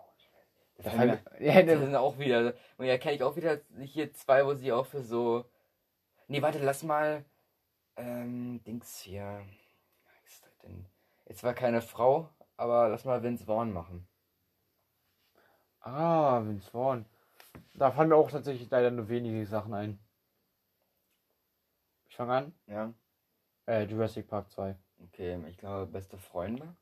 Da 0.76 0.84
das 0.84 0.94
fallen 0.94 1.08
mir- 1.40 1.44
ja, 1.46 1.62
das 1.62 1.80
sind 1.80 1.96
auch 1.96 2.18
wieder. 2.18 2.54
Und 2.76 2.86
ja, 2.86 2.98
kenne 2.98 3.14
ich 3.16 3.22
auch 3.22 3.36
wieder 3.36 3.60
hier 3.80 4.12
zwei, 4.12 4.44
wo 4.46 4.54
sie 4.54 4.72
auch 4.72 4.86
für 4.86 5.02
so. 5.02 5.44
Nee, 6.28 6.42
warte, 6.42 6.58
lass 6.60 6.82
mal. 6.82 7.24
Ähm, 7.96 8.62
Dings 8.64 8.98
hier. 9.00 9.40
Was 10.04 10.32
ist 10.32 10.44
das 10.44 10.58
denn? 10.58 10.86
Jetzt 11.26 11.42
war 11.42 11.54
keine 11.54 11.80
Frau, 11.82 12.28
aber 12.56 12.88
lass 12.90 13.04
mal 13.04 13.22
Vince 13.22 13.44
Vaughn 13.44 13.72
machen. 13.72 14.06
ah, 15.80 16.40
Vince 16.44 16.70
Vaughn. 16.70 17.06
Da 17.74 17.90
fallen 17.90 18.08
mir 18.10 18.16
auch 18.16 18.30
tatsächlich 18.30 18.70
leider 18.70 18.90
nur 18.90 19.08
wenige 19.08 19.44
Sachen 19.46 19.74
ein. 19.74 19.98
Fange 22.18 22.32
an. 22.32 22.52
Ja. 22.66 22.92
Äh, 23.68 23.84
Jurassic 23.84 24.26
Park 24.26 24.50
2. 24.50 24.76
Okay, 25.04 25.40
ich 25.48 25.56
glaube, 25.56 25.86
beste 25.86 26.18
Freunde. 26.18 26.76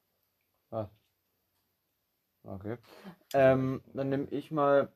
Okay. 2.42 2.78
Ähm, 3.34 3.82
dann 3.92 4.08
nehme 4.08 4.28
ich 4.30 4.50
mal 4.50 4.90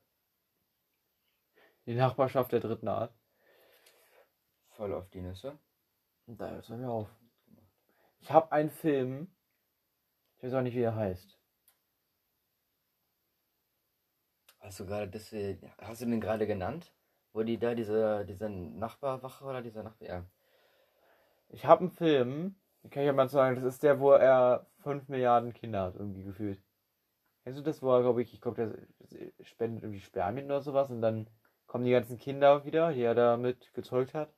die 1.85 1.95
Nachbarschaft 1.95 2.53
der 2.53 2.61
dritten 2.61 2.89
Art. 2.89 3.13
Voll 4.71 4.95
auf 4.95 5.11
die 5.11 5.21
Nüsse. 5.21 5.59
Und 6.25 6.41
da 6.41 6.49
hört 6.49 6.65
es 6.65 6.71
mir 6.71 6.89
auf. 6.89 7.11
Ich 8.21 8.31
habe 8.31 8.51
einen 8.51 8.71
Film, 8.71 9.31
ich 10.39 10.45
weiß 10.45 10.55
auch 10.55 10.63
nicht, 10.63 10.75
wie 10.75 10.81
er 10.81 10.97
heißt. 10.97 11.39
Hast 14.61 14.81
du 14.81 14.87
gerade 14.87 15.11
das, 15.11 15.35
äh, 15.35 15.59
hast 15.83 16.01
du 16.01 16.07
den 16.07 16.21
gerade 16.23 16.47
genannt? 16.47 16.95
Wo 17.33 17.43
die 17.43 17.59
da 17.59 17.75
diese, 17.75 18.25
diese 18.27 18.49
Nachbarwache 18.49 19.45
oder 19.45 19.63
dieser 19.63 19.83
Nachbar, 19.83 20.09
ja. 20.09 20.25
Ich 21.49 21.65
habe 21.65 21.81
einen 21.81 21.91
Film, 21.91 22.57
den 22.83 22.91
kann 22.91 23.03
ich 23.03 23.07
ja 23.07 23.13
mal 23.13 23.29
sagen, 23.29 23.57
das 23.57 23.65
ist 23.65 23.83
der, 23.83 24.01
wo 24.01 24.13
er 24.13 24.67
5 24.83 25.09
Milliarden 25.09 25.53
Kinder 25.53 25.83
hat, 25.83 25.97
irgendwie 25.97 26.25
gefühlt. 26.25 26.63
Kennst 27.45 27.59
du 27.59 27.63
das, 27.63 27.83
wo 27.83 27.93
er, 27.93 28.03
glaube 28.03 28.23
ich, 28.23 28.33
ich 28.35 28.41
glaube, 28.41 28.57
der 29.09 29.47
spendet 29.47 29.83
irgendwie 29.83 30.01
Spermien 30.01 30.47
oder 30.47 30.61
sowas 30.61 30.91
und 30.91 31.01
dann 31.01 31.29
kommen 31.67 31.85
die 31.85 31.91
ganzen 31.91 32.19
Kinder 32.19 32.65
wieder, 32.65 32.93
die 32.93 33.03
er 33.03 33.15
damit 33.15 33.73
gezeugt 33.75 34.15
hat? 34.15 34.33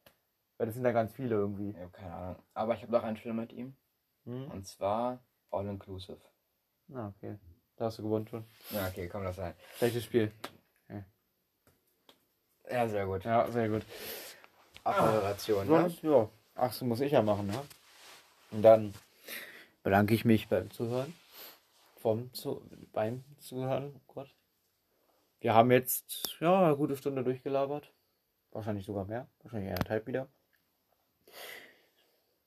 Weil 0.59 0.67
das 0.67 0.75
sind 0.75 0.85
da 0.85 0.93
ganz 0.93 1.13
viele 1.13 1.35
irgendwie. 1.35 1.71
Ich 1.71 1.79
habe 1.79 1.91
keine 1.91 2.15
Ahnung. 2.15 2.43
Aber 2.55 2.75
ich 2.75 2.83
habe 2.83 2.93
noch 2.93 3.03
einen 3.03 3.17
Film 3.17 3.37
mit 3.37 3.53
ihm. 3.53 3.77
Hm? 4.25 4.51
Und 4.51 4.67
zwar 4.67 5.25
All 5.51 5.67
Inclusive. 5.67 6.21
Na, 6.89 7.09
okay. 7.09 7.39
Da 7.77 7.87
hast 7.87 7.99
du 7.99 8.03
gewonnen 8.03 8.29
schon. 8.29 8.45
Ja, 8.71 8.87
okay, 8.87 9.09
komm, 9.09 9.25
das 9.25 9.39
rein. 9.39 9.55
Schlechtes 9.77 10.05
Spiel. 10.05 10.33
Ja, 12.73 12.89
sehr 12.89 13.07
gut. 13.07 13.25
Ja, 13.25 13.51
sehr 13.51 13.69
gut. 13.69 13.85
Abmoderation, 14.85 15.69
ne? 15.69 15.81
Sonst, 15.83 16.03
ja. 16.03 16.29
Ach, 16.55 16.73
so 16.73 16.85
muss 16.85 17.01
ich 17.01 17.13
ja 17.13 17.23
machen, 17.23 17.47
ne? 17.47 17.63
Und 18.51 18.63
dann 18.63 18.95
bedanke 19.83 20.15
ich 20.15 20.25
mich 20.25 20.49
beim 20.49 20.71
Zuhören. 20.71 21.15
Vom 22.01 22.33
zu, 22.33 22.63
beim 22.93 23.25
Zuhören. 23.39 23.93
Oh 23.95 24.13
Gott. 24.15 24.35
Wir 25.41 25.55
haben 25.55 25.71
jetzt 25.71 26.37
ja 26.41 26.67
eine 26.67 26.77
gute 26.77 26.97
Stunde 26.97 27.23
durchgelabert. 27.25 27.93
Wahrscheinlich 28.51 28.87
sogar 28.87 29.05
mehr. 29.05 29.29
Wahrscheinlich 29.43 29.71
eineinhalb 29.71 30.07
wieder. 30.07 30.29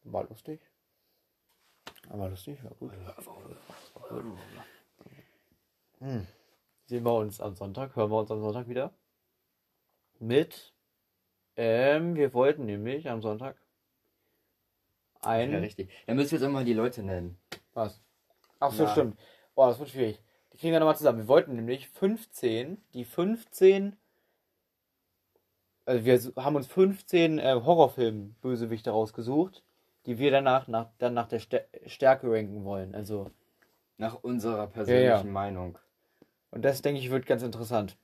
War 0.03 0.23
lustig. 0.25 0.61
Aber 2.09 2.29
lustig, 2.29 2.63
war 2.63 2.71
gut. 2.71 2.91
Hm. 5.99 6.27
Sehen 6.85 7.03
wir 7.03 7.13
uns 7.13 7.41
am 7.41 7.55
Sonntag, 7.55 7.95
hören 7.95 8.11
wir 8.11 8.19
uns 8.19 8.31
am 8.31 8.41
Sonntag 8.41 8.67
wieder. 8.67 8.93
Mit. 10.25 10.73
Ähm, 11.55 12.15
wir 12.15 12.33
wollten 12.33 12.65
nämlich 12.65 13.07
am 13.09 13.21
Sonntag 13.21 13.55
ein. 15.21 15.51
Ja, 15.51 15.59
richtig. 15.59 15.89
Dann 16.07 16.15
müssen 16.17 16.31
wir 16.31 16.39
jetzt 16.39 16.47
auch 16.47 16.51
mal 16.51 16.65
die 16.65 16.73
Leute 16.73 17.03
nennen. 17.03 17.37
Was? 17.73 18.01
Ach 18.59 18.71
so, 18.71 18.83
Ja. 18.83 18.89
stimmt. 18.91 19.19
Boah, 19.53 19.67
das 19.69 19.79
wird 19.79 19.89
schwierig. 19.89 20.19
Die 20.51 20.57
kriegen 20.57 20.73
wir 20.73 20.79
nochmal 20.79 20.97
zusammen. 20.97 21.19
Wir 21.19 21.27
wollten 21.27 21.55
nämlich 21.55 21.89
15, 21.89 22.81
die 22.93 23.05
15, 23.05 23.95
also 25.85 26.03
wir 26.05 26.43
haben 26.43 26.55
uns 26.55 26.67
15 26.67 27.39
äh, 27.39 27.53
Horrorfilm-Bösewichte 27.63 28.89
rausgesucht, 28.89 29.63
die 30.07 30.17
wir 30.17 30.31
danach 30.31 30.67
nach, 30.67 30.89
dann 30.97 31.13
nach 31.13 31.27
der 31.27 31.39
Stär- 31.39 31.67
Stärke 31.85 32.31
ranken 32.31 32.63
wollen. 32.65 32.95
Also, 32.95 33.29
Nach 33.97 34.15
unserer 34.23 34.67
persönlichen 34.67 35.05
Ja, 35.07 35.17
ja. 35.17 35.23
Meinung. 35.23 35.77
und 36.51 36.63
das 36.65 36.81
denke 36.81 36.99
ich 36.99 37.11
wird 37.11 37.25
ganz 37.25 37.43
interessant. 37.43 37.95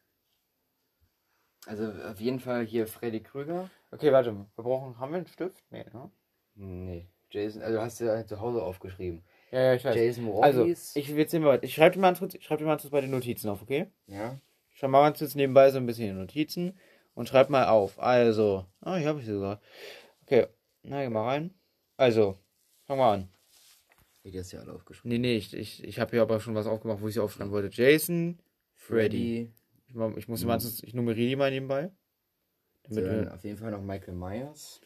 Also 1.67 1.91
auf 1.91 2.19
jeden 2.19 2.39
Fall 2.39 2.65
hier 2.65 2.87
Freddy 2.87 3.21
Krüger. 3.21 3.69
Okay, 3.91 4.11
warte, 4.11 4.33
wir 4.35 4.47
brauchen, 4.63 4.97
haben 4.99 5.11
wir 5.11 5.17
einen 5.17 5.27
Stift? 5.27 5.63
Nee, 5.69 5.85
ne? 5.93 6.11
Nee. 6.55 7.07
Jason, 7.29 7.61
also 7.61 7.77
du 7.77 7.81
hast 7.81 7.99
ja 7.99 8.25
zu 8.25 8.39
Hause 8.39 8.61
aufgeschrieben. 8.63 9.23
Ja, 9.51 9.59
ja, 9.61 9.73
ich 9.75 9.85
weiß. 9.85 9.95
Jason 9.95 10.25
Also, 10.41 10.59
Voorhees. 10.61 10.95
ich 10.95 11.09
will 11.09 11.17
jetzt 11.19 11.31
sehen. 11.31 11.45
Ich 11.61 11.73
schreibe 11.75 11.95
dir 11.95 12.01
mal 12.01 12.15
kurz, 12.15 12.33
ich 12.33 12.43
schreibe 12.43 12.59
dir 12.63 12.65
mal 12.67 12.77
kurz 12.77 12.89
bei 12.89 13.01
den 13.01 13.11
Notizen 13.11 13.49
auf, 13.49 13.61
okay? 13.61 13.87
ja. 14.07 14.39
Ich 14.73 14.77
schreibe 14.79 14.91
mal 14.93 15.03
ganz 15.03 15.19
kurz 15.19 15.35
nebenbei 15.35 15.69
so 15.69 15.77
ein 15.77 15.85
bisschen 15.85 16.07
die 16.07 16.13
Notizen 16.19 16.79
und 17.13 17.27
schreib 17.29 17.49
mal 17.49 17.67
auf. 17.67 17.99
Also, 17.99 18.65
ah, 18.79 18.95
hier 18.95 19.09
habe 19.09 19.19
ich 19.19 19.25
sie 19.25 19.33
sogar. 19.33 19.61
Okay, 20.23 20.47
na, 20.81 21.03
geh 21.03 21.09
mal 21.09 21.25
rein. 21.27 21.53
Also, 21.97 22.39
fangen 22.85 22.99
wir 23.01 23.05
an. 23.11 23.29
Wie 24.23 24.31
das 24.31 24.51
ja 24.51 24.61
alle 24.61 24.73
aufgeschrieben. 24.73 25.11
Nee, 25.11 25.17
nee, 25.19 25.35
ich, 25.37 25.53
ich, 25.53 25.83
ich 25.83 25.99
habe 25.99 26.11
hier 26.11 26.21
aber 26.23 26.39
schon 26.39 26.55
was 26.55 26.65
aufgemacht, 26.67 27.01
wo 27.01 27.07
ich 27.09 27.13
sie 27.13 27.19
aufschreiben 27.19 27.51
wollte. 27.51 27.69
Jason, 27.71 28.39
Freddy. 28.73 29.41
Ich, 29.43 29.49
mach- 29.49 29.60
ich 30.17 30.27
muss 30.27 30.41
Mhm. 30.41 30.47
mal, 30.47 30.57
ich 30.59 30.93
nummeriere 30.93 31.29
die 31.29 31.35
mal 31.35 31.51
nebenbei. 31.51 31.91
Damit 32.83 33.05
Dann 33.05 33.27
auf 33.29 33.43
jeden 33.43 33.57
Fall 33.57 33.71
noch 33.71 33.81
Michael 33.81 34.15
Myers. 34.15 34.81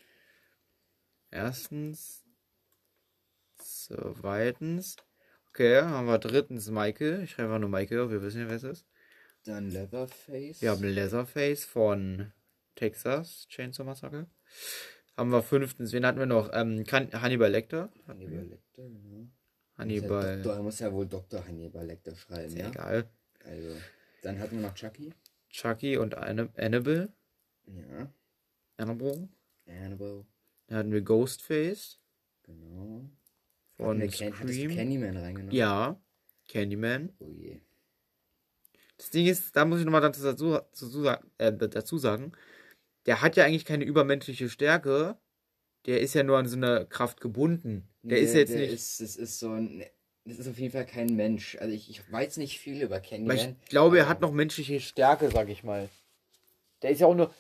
erstens, 1.32 2.24
zweitens, 3.58 4.98
okay, 5.50 5.82
haben 5.82 6.08
wir 6.08 6.20
drittens 6.20 6.70
Michael. 6.70 7.24
Ich 7.24 7.32
schreibe 7.32 7.50
einfach 7.50 7.60
nur 7.60 7.70
Michael, 7.70 8.02
auf, 8.02 8.12
wir 8.12 8.22
wissen 8.22 8.42
ja, 8.42 8.50
wer 8.50 8.56
es 8.58 8.64
ist. 8.64 8.86
Dann 9.44 9.70
Leatherface. 9.70 10.62
Wir 10.62 10.72
haben 10.72 10.84
Leatherface 10.84 11.66
von 11.66 12.32
Texas 12.76 13.48
Chainsaw 13.48 13.86
Massacre. 13.86 14.28
Haben 15.16 15.30
wir 15.32 15.44
fünftens, 15.44 15.94
wen 15.94 16.06
hatten 16.06 16.20
wir 16.20 16.26
noch? 16.26 16.50
Ähm, 16.52 16.84
Hannibal 16.92 17.52
Lecter. 17.52 17.92
Hannibal 18.08 18.44
Lecter, 18.44 18.84
genau. 18.84 19.28
Hannibal. 19.78 20.36
Doktor, 20.38 20.56
er 20.56 20.64
muss 20.64 20.80
ja 20.80 20.92
wohl 20.92 21.06
Dr. 21.06 21.46
Hannibal 21.46 21.86
Lecter 21.86 22.16
schreiben, 22.16 22.48
Ist 22.48 22.58
ja? 22.58 22.70
egal. 22.70 23.10
Also, 23.46 23.76
dann 24.26 24.40
hatten 24.40 24.60
wir 24.60 24.68
noch 24.68 24.74
Chucky. 24.76 25.14
Chucky 25.50 25.98
und 25.98 26.16
Anna- 26.16 26.50
Annabelle. 26.58 27.14
Ja. 27.68 28.12
Annabelle. 28.78 29.30
Annabelle. 29.68 30.26
Dann 30.68 30.78
hatten 30.78 30.92
wir 30.92 31.02
Ghostface 31.02 32.00
Genau. 32.44 33.10
von 33.78 34.00
Can 34.00 34.12
Scream. 34.34 34.72
Candyman 34.76 35.18
reingenommen? 35.18 35.56
Ja. 35.56 36.00
Candyman. 36.48 37.14
Oh 37.20 37.30
je. 37.30 37.62
Das 38.98 39.10
Ding 39.10 39.26
ist, 39.28 39.56
da 39.56 39.66
muss 39.66 39.80
ich 39.80 39.86
nochmal 39.86 40.02
dazu, 40.02 40.22
dazu, 40.24 41.06
äh, 41.38 41.54
dazu 41.54 41.98
sagen, 41.98 42.32
der 43.06 43.22
hat 43.22 43.36
ja 43.36 43.46
eigentlich 43.46 43.66
keine 43.66 43.84
übermenschliche 43.86 44.50
Stärke. 44.50 45.18
Der 45.86 46.02
ist 46.02 46.14
ja 46.16 46.24
nur 46.24 46.38
an 46.38 46.48
so 46.48 46.56
eine 46.56 46.86
Kraft 46.88 47.22
gebunden. 47.22 47.88
Der 48.04 48.20
ist 48.20 48.34
jetzt 48.34 48.54
der 48.54 48.62
nicht. 48.62 48.74
Ist, 48.74 49.02
das 49.02 49.16
ist 49.18 49.40
so 49.40 49.52
ein. 49.52 49.84
Das 50.28 50.40
ist 50.40 50.48
auf 50.48 50.58
jeden 50.58 50.72
Fall 50.74 50.86
kein 50.86 51.16
Mensch. 51.16 51.56
Also 51.60 51.74
ich, 51.74 51.90
ich 51.90 52.12
weiß 52.12 52.38
nicht 52.38 52.60
viel 52.60 52.82
über 52.82 53.00
Candyman. 53.00 53.38
ich 53.64 53.70
glaube, 53.70 54.00
er 54.00 54.10
hat 54.10 54.22
noch 54.22 54.32
menschliche 54.32 54.80
Stärke, 54.80 55.30
sag 55.30 55.50
ich 55.50 55.64
mal. 55.64 55.88
Der 56.82 56.90
ist 56.90 57.00
ja 57.02 57.08
auch 57.08 57.16
nur. 57.16 57.32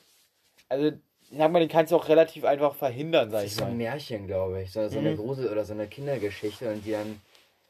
Also, 0.69 0.95
ich 1.21 1.37
sag 1.37 1.51
mal, 1.51 1.59
den 1.59 1.69
kannst 1.69 1.91
du 1.91 1.95
auch 1.95 2.07
relativ 2.07 2.43
einfach 2.45 2.75
verhindern, 2.75 3.31
sag 3.31 3.37
Das 3.39 3.45
ich 3.45 3.51
ist 3.53 3.57
so 3.57 3.63
ein 3.65 3.71
mal. 3.71 3.77
Märchen, 3.77 4.27
glaube 4.27 4.61
ich. 4.61 4.71
So, 4.71 4.87
so 4.87 4.99
eine 4.99 5.11
Mhm. 5.11 5.17
Grusel- 5.17 5.51
oder 5.51 5.65
so 5.65 5.73
eine 5.73 5.87
Kindergeschichte 5.87 6.71
und 6.71 6.85
die 6.85 6.91
dann 6.91 7.19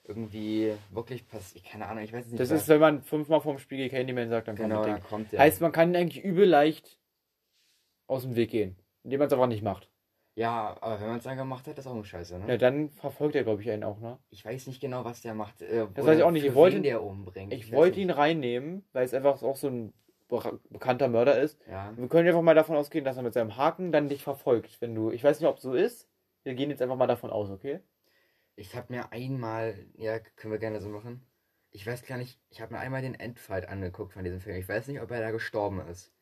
irgendwie 0.04 0.74
wirklich 0.92 1.28
passiert. 1.28 1.64
Keine 1.66 1.88
Ahnung, 1.88 2.04
ich 2.04 2.12
weiß 2.14 2.26
nicht. 2.28 2.40
Das 2.40 2.50
was- 2.52 2.64
ist, 2.64 2.68
wenn 2.68 2.80
man 2.82 3.02
fünfmal 3.02 3.40
vom 3.42 3.58
Spiegel 3.58 3.90
Candyman 3.90 4.30
sagt, 4.30 4.50
dann 4.50 4.56
kommt 4.58 4.70
genau, 4.70 4.82
das 4.84 4.88
da 4.92 4.96
Ding. 4.98 5.04
kommt 5.10 5.32
der. 5.32 5.40
Heißt, 5.40 5.62
man 5.62 5.72
kann 5.72 5.90
ihn 5.92 5.96
eigentlich 5.96 6.24
übel 6.24 6.46
leicht 6.46 7.00
aus 8.08 8.24
dem 8.24 8.36
Weg 8.36 8.52
gehen. 8.52 8.76
Indem 9.04 9.20
man 9.20 9.28
es 9.28 9.34
einfach 9.34 9.48
nicht 9.48 9.64
macht. 9.64 9.90
Ja, 10.36 10.76
aber 10.82 11.00
wenn 11.00 11.08
man 11.08 11.18
es 11.18 11.24
dann 11.24 11.38
gemacht 11.38 11.66
hat, 11.68 11.78
ist 11.78 11.88
auch 11.88 11.96
ein 11.96 12.04
Scheiße, 12.06 12.38
ne? 12.40 12.48
Ja, 12.48 12.58
dann 12.58 12.90
verfolgt 12.90 13.36
er, 13.36 13.44
glaube 13.44 13.62
ich, 13.62 13.72
einen 13.72 13.84
auch, 13.84 14.00
ne? 14.00 14.20
Ich 14.30 14.44
weiß 14.46 14.68
nicht 14.68 14.82
genau, 14.82 15.04
was 15.06 15.22
der 15.22 15.34
macht. 15.34 15.62
Äh, 15.62 15.88
Das 15.94 16.06
weiß 16.06 16.18
ich 16.18 16.24
auch 16.24 16.32
nicht. 16.32 16.46
Ich 16.46 16.54
wollte- 16.56 16.76
wen 16.78 16.84
der 16.84 17.02
umbringt. 17.04 17.54
Ich 17.54 17.72
weiß 17.72 17.78
wollte 17.78 18.00
ihn 18.02 18.10
reinnehmen, 18.10 18.84
weil 18.94 19.06
es 19.06 19.14
einfach 19.14 19.42
auch 19.42 19.56
so 19.56 19.68
ein 19.70 19.94
be- 20.28 20.60
bekannter 20.70 21.08
Mörder 21.08 21.40
ist. 21.40 21.60
Ja. 21.70 21.94
Wir 21.98 22.08
können 22.10 22.28
einfach 22.28 22.42
mal 22.42 22.54
davon 22.56 22.76
ausgehen, 22.76 23.06
dass 23.06 23.18
er 23.18 23.24
mit 23.24 23.34
seinem 23.34 23.56
Haken 23.58 23.92
dann 23.92 24.10
dich 24.10 24.24
verfolgt, 24.24 24.82
wenn 24.82 24.94
du. 24.94 25.10
Ich 25.12 25.24
weiß 25.24 25.40
nicht, 25.40 25.48
ob 25.50 25.58
es 25.58 25.64
so 25.64 25.74
ist. 25.74 26.10
Wir 26.44 26.54
gehen 26.54 26.70
jetzt 26.70 26.82
einfach 26.82 26.98
mal 26.98 27.08
davon 27.08 27.30
aus, 27.32 27.50
okay? 27.50 27.80
Ich 28.58 28.76
habe 28.76 28.94
mir 28.94 29.12
einmal, 29.12 29.76
ja, 29.96 30.20
können 30.20 30.52
wir 30.54 30.60
gerne 30.60 30.80
so 30.82 30.90
machen. 30.90 31.26
Ich 31.72 31.86
weiß 31.88 32.06
gar 32.06 32.18
nicht, 32.18 32.40
ich 32.50 32.62
habe 32.62 32.74
mir 32.74 32.80
einmal 32.80 33.02
den 33.02 33.16
Endfight 33.16 33.68
angeguckt 33.68 34.14
von 34.14 34.24
diesem 34.24 34.40
Film. 34.40 34.58
Ich 34.58 34.68
weiß 34.70 34.88
nicht, 34.88 35.02
ob 35.02 35.12
er 35.12 35.20
da 35.22 35.32
gestorben 35.32 35.82
ist. 35.90 36.14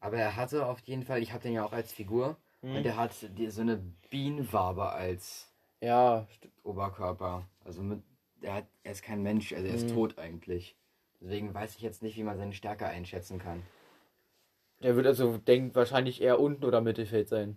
Aber 0.00 0.16
er 0.16 0.36
hatte 0.36 0.66
auf 0.66 0.80
jeden 0.80 1.02
Fall, 1.04 1.22
ich 1.22 1.32
habe 1.32 1.42
den 1.42 1.52
ja 1.52 1.64
auch 1.64 1.72
als 1.72 1.92
Figur. 1.92 2.36
Mhm. 2.62 2.76
Und 2.76 2.86
er 2.86 2.96
hat 2.96 3.12
die, 3.38 3.50
so 3.50 3.60
eine 3.60 3.76
Bienenwabe 4.10 4.90
als 4.90 5.52
Ja, 5.80 6.26
Oberkörper. 6.62 7.46
Also 7.64 7.82
mit, 7.82 8.02
er, 8.40 8.54
hat, 8.54 8.66
er 8.82 8.92
ist 8.92 9.02
kein 9.02 9.22
Mensch, 9.22 9.52
also 9.52 9.66
er 9.66 9.74
ist 9.74 9.90
Mhm. 9.90 9.94
tot 9.94 10.18
eigentlich. 10.18 10.76
Deswegen 11.20 11.52
weiß 11.54 11.76
ich 11.76 11.82
jetzt 11.82 12.02
nicht, 12.02 12.16
wie 12.16 12.22
man 12.24 12.36
seine 12.38 12.52
Stärke 12.52 12.86
einschätzen 12.86 13.38
kann. 13.38 13.62
der 14.82 14.94
wird 14.96 15.06
also, 15.06 15.38
denkt 15.38 15.74
wahrscheinlich 15.74 16.20
eher 16.20 16.38
unten 16.38 16.64
oder 16.64 16.80
Mittelfeld 16.82 17.28
sein. 17.28 17.56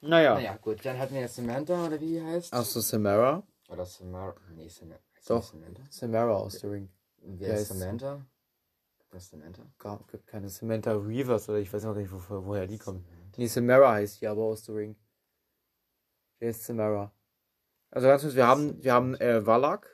Naja. 0.00 0.34
Naja, 0.34 0.56
gut, 0.56 0.84
dann 0.84 0.98
hatten 0.98 1.14
wir 1.14 1.20
jetzt 1.20 1.36
Samantha, 1.36 1.86
oder 1.86 2.00
wie 2.00 2.06
die 2.06 2.22
heißt. 2.22 2.52
Achso, 2.52 2.80
Samara. 2.80 3.44
Oder 3.68 3.86
Samara. 3.86 4.34
Nee, 4.54 4.68
Samantha. 4.68 5.02
Heißt 5.16 5.30
Doch. 5.30 5.42
Samantha? 5.44 5.82
Samara 5.90 6.34
aus 6.34 6.54
The 6.60 6.66
Ring. 6.66 6.88
Wer 7.18 7.48
Ja, 7.50 7.54
ist 7.54 7.68
Samantha? 7.68 8.26
Was 9.12 9.22
ist 9.24 9.30
Samantha? 9.30 9.62
Gab, 9.78 10.08
gibt 10.10 10.26
keine 10.26 10.48
Samantha 10.48 10.92
Reavers 10.92 11.48
oder 11.48 11.58
ich 11.58 11.72
weiß 11.72 11.84
noch 11.84 11.94
nicht, 11.94 12.10
wo, 12.10 12.44
woher 12.46 12.66
die 12.66 12.78
kommt. 12.78 13.06
Nee, 13.36 13.46
Samara 13.46 13.92
heißt 13.92 14.20
die 14.20 14.26
aber 14.26 14.42
aus 14.42 14.64
The 14.64 14.72
Ring. 14.72 14.96
Wer 16.38 16.50
ist 16.50 16.64
Samara? 16.64 17.12
Also 17.90 18.08
ganz 18.08 18.22
kurz, 18.22 18.34
wir 18.34 18.46
haben, 18.46 18.82
wir 18.82 18.92
haben 18.92 19.14
äh, 19.16 19.44
Wallach. 19.46 19.86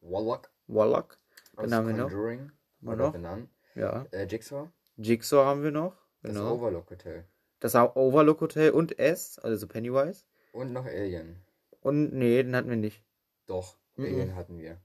Wallach. 0.00 1.16
Aus 1.56 1.64
Den 1.64 1.74
haben 1.74 1.86
wir 1.88 1.94
noch. 1.94 2.10
Conjuring. 2.10 2.52
Mal 2.80 3.00
Oder 3.00 3.18
noch. 3.18 3.38
Ja. 3.74 4.06
Äh, 4.10 4.26
Jigsaw. 4.26 4.70
Jigsaw 4.96 5.44
haben 5.44 5.62
wir 5.62 5.70
noch. 5.70 5.96
Das 6.22 6.32
Genau. 6.32 6.54
Overlook 6.54 6.90
Hotel. 6.90 7.24
Das 7.60 7.74
Overlook 7.74 8.40
Hotel 8.40 8.70
und 8.70 8.98
S, 8.98 9.38
also 9.38 9.66
Pennywise. 9.66 10.24
Und 10.52 10.72
noch 10.72 10.86
Alien. 10.86 11.42
Und 11.80 12.12
nee, 12.12 12.42
den 12.42 12.54
hatten 12.56 12.70
wir 12.70 12.76
nicht. 12.76 13.04
Doch, 13.46 13.76
Mhm. 13.96 14.04
Alien 14.04 14.34
hatten 14.34 14.58
wir. 14.58 14.80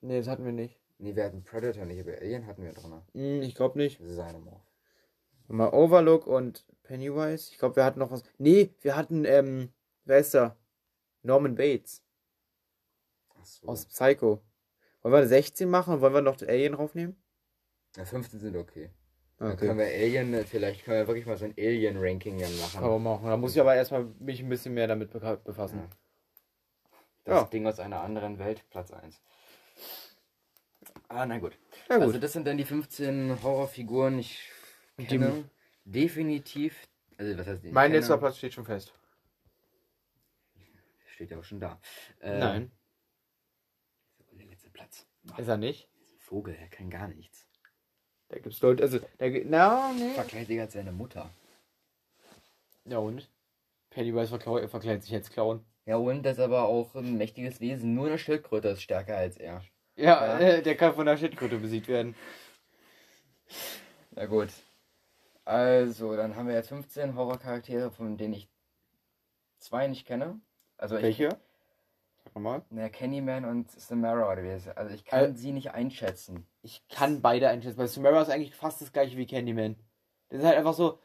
Nee, 0.00 0.18
das 0.18 0.28
hatten 0.28 0.44
wir 0.44 0.52
nicht. 0.52 0.80
Nee, 0.98 1.14
wir 1.14 1.24
hatten 1.24 1.44
Predator 1.44 1.84
nicht, 1.84 2.00
aber 2.00 2.12
Alien 2.18 2.46
hatten 2.46 2.64
wir 2.64 2.72
drin. 2.72 3.02
Hm, 3.12 3.42
ich 3.42 3.54
glaube 3.54 3.78
nicht. 3.78 4.00
Xenomorph. 4.00 4.62
Mal 5.48 5.70
Overlook 5.72 6.26
und 6.26 6.64
Pennywise. 6.82 7.50
Ich 7.52 7.58
glaube, 7.58 7.76
wir 7.76 7.84
hatten 7.84 7.98
noch 8.00 8.10
was. 8.10 8.22
Nee, 8.38 8.74
wir 8.82 8.96
hatten, 8.96 9.24
ähm, 9.24 9.72
wer 10.04 10.18
ist 10.18 10.34
da? 10.34 10.56
Norman 11.22 11.54
Bates 11.54 12.02
Achso. 13.40 13.66
aus 13.66 13.86
Psycho. 13.86 14.42
Wollen 15.02 15.14
wir 15.14 15.26
16 15.26 15.68
machen 15.68 15.94
und 15.94 16.00
wollen 16.00 16.14
wir 16.14 16.20
noch 16.22 16.40
Alien 16.42 16.74
raufnehmen? 16.74 17.16
Ja, 17.96 18.04
15 18.04 18.40
sind 18.40 18.56
okay. 18.56 18.90
Dann 19.38 19.56
können 19.56 19.78
wir 19.78 19.86
Alien, 19.86 20.34
äh, 20.34 20.44
vielleicht 20.44 20.84
können 20.84 20.98
wir 20.98 21.06
wirklich 21.06 21.24
mal 21.26 21.36
so 21.36 21.44
ein 21.44 21.54
Alien-Ranking 21.56 22.38
dann 22.38 22.56
machen. 22.58 22.80
Kann 22.80 22.90
man 22.90 23.02
machen. 23.02 23.26
Da 23.28 23.36
muss 23.36 23.54
ich 23.54 23.60
aber 23.60 23.74
erstmal 23.76 24.04
mich 24.18 24.40
ein 24.40 24.48
bisschen 24.48 24.74
mehr 24.74 24.88
damit 24.88 25.10
befassen. 25.12 25.78
Ja. 25.78 25.88
Das 27.24 27.42
Ja. 27.42 27.44
Ding 27.48 27.66
aus 27.66 27.78
einer 27.78 28.00
anderen 28.00 28.38
Welt, 28.38 28.64
Platz 28.70 28.90
1. 28.90 29.20
Ah, 31.08 31.24
na 31.24 31.38
gut. 31.38 31.56
Ja, 31.88 31.96
gut. 31.96 32.06
Also 32.06 32.18
das 32.18 32.32
sind 32.32 32.46
dann 32.46 32.58
die 32.58 32.64
15 32.64 33.42
Horrorfiguren. 33.42 34.18
Ich 34.18 34.50
kenne 35.06 35.48
definitiv, 35.84 36.88
also 37.16 37.38
was 37.38 37.46
heißt 37.46 37.64
mein 37.64 37.72
kenne- 37.90 37.96
letzter 37.98 38.18
Platz 38.18 38.38
steht 38.38 38.52
schon 38.54 38.64
fest. 38.64 38.92
Steht 41.14 41.30
ja 41.30 41.38
auch 41.38 41.44
schon 41.44 41.60
da. 41.60 41.80
Äh, 42.20 42.38
Nein, 42.38 42.70
Der 44.32 44.46
letzte 44.46 44.70
Platz. 44.70 45.06
ist 45.36 45.48
er 45.48 45.56
nicht. 45.56 45.88
Vogel, 46.18 46.54
er 46.54 46.68
kann 46.68 46.90
gar 46.90 47.08
nichts. 47.08 47.46
Da 48.28 48.38
gibt's 48.38 48.60
Leute, 48.60 48.82
also, 48.82 49.00
da, 49.16 49.28
gi- 49.30 49.44
na, 49.46 49.92
nee. 49.94 50.10
Verkleidet 50.14 50.48
sich 50.48 50.60
als 50.60 50.72
seine 50.74 50.92
Mutter. 50.92 51.30
Ja 52.84 52.98
und? 52.98 53.28
Pennywise 53.90 54.30
verklau- 54.34 54.68
verkleidet 54.68 55.02
sich 55.04 55.14
als 55.14 55.30
Clown. 55.30 55.64
Ja, 55.86 55.96
und 55.96 56.22
das 56.22 56.36
ist 56.36 56.44
aber 56.44 56.64
auch 56.64 56.94
ein 56.94 57.16
mächtiges 57.16 57.60
Wesen. 57.60 57.94
Nur 57.94 58.08
eine 58.08 58.18
Schildkröte 58.18 58.68
ist 58.68 58.82
stärker 58.82 59.16
als 59.16 59.38
er. 59.38 59.64
Ja, 59.96 60.38
Ja. 60.38 60.38
Äh, 60.38 60.62
der 60.62 60.76
kann 60.76 60.94
von 60.94 61.06
der 61.06 61.16
Schildkröte 61.16 61.56
besiegt 61.58 61.88
werden. 61.88 62.14
Na 64.10 64.26
gut. 64.26 64.50
Also, 65.48 66.14
dann 66.14 66.36
haben 66.36 66.46
wir 66.46 66.54
jetzt 66.54 66.68
15 66.68 67.14
Horrorcharaktere, 67.14 67.90
von 67.90 68.18
denen 68.18 68.34
ich 68.34 68.50
zwei 69.58 69.86
nicht 69.86 70.06
kenne. 70.06 70.38
Also 70.76 70.96
ich, 70.96 71.02
Welche? 71.02 71.30
Sag 72.34 72.42
mal. 72.42 72.62
Na, 72.68 72.90
Candyman 72.90 73.46
und 73.46 73.70
Samara 73.70 74.30
oder 74.30 74.42
wie 74.42 74.48
es 74.48 74.68
Also 74.68 74.94
ich 74.94 75.06
kann 75.06 75.32
Äh. 75.32 75.34
sie 75.34 75.52
nicht 75.52 75.70
einschätzen. 75.70 76.46
Ich 76.60 76.86
kann 76.88 77.22
beide 77.22 77.48
einschätzen, 77.48 77.78
weil 77.78 77.88
Samara 77.88 78.20
ist 78.20 78.28
eigentlich 78.28 78.54
fast 78.54 78.82
das 78.82 78.92
gleiche 78.92 79.16
wie 79.16 79.24
Candyman. 79.24 79.76
Das 80.28 80.40
ist 80.40 80.44
halt 80.44 80.58
einfach 80.58 80.74
so, 80.74 80.98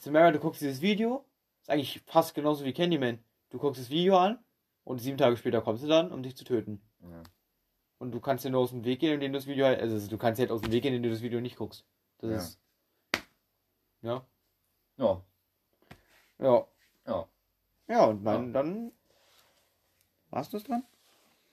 Samara, 0.00 0.32
du 0.32 0.40
guckst 0.40 0.60
dieses 0.60 0.80
Video, 0.80 1.24
ist 1.62 1.70
eigentlich 1.70 2.00
fast 2.04 2.34
genauso 2.34 2.64
wie 2.64 2.72
Candyman. 2.72 3.20
Du 3.50 3.58
guckst 3.58 3.80
das 3.80 3.90
Video 3.90 4.18
an 4.18 4.40
und 4.82 4.98
sieben 4.98 5.18
Tage 5.18 5.36
später 5.36 5.60
kommst 5.62 5.84
du 5.84 5.86
dann, 5.86 6.10
um 6.10 6.24
dich 6.24 6.36
zu 6.36 6.42
töten. 6.44 6.82
Ja. 7.00 7.22
Und 7.98 8.10
du 8.10 8.18
kannst 8.18 8.44
dir 8.44 8.50
nur 8.50 8.62
aus 8.62 8.70
dem 8.70 8.84
Weg 8.84 8.98
gehen, 8.98 9.14
indem 9.14 9.32
du 9.32 9.38
das 9.38 9.46
Video 9.46 9.66
halt, 9.66 9.80
also 9.80 10.04
du 10.08 10.18
kannst 10.18 10.40
dir 10.40 10.42
halt 10.42 10.50
aus 10.50 10.62
dem 10.62 10.72
Weg 10.72 10.82
gehen, 10.82 10.94
indem 10.94 11.10
du 11.10 11.14
das 11.14 11.22
Video 11.22 11.40
nicht 11.40 11.54
guckst. 11.56 11.84
Das 12.18 12.30
Ja. 12.30 12.36
ist. 12.38 12.60
Ja. 14.02 14.24
Ja. 14.96 15.22
Ja. 16.38 16.66
Ja. 17.06 17.28
Ja, 17.88 18.04
und 18.04 18.22
mein, 18.22 18.52
dann. 18.52 18.92
Warst 20.30 20.52
du 20.52 20.58
das 20.58 20.66
dran? 20.66 20.84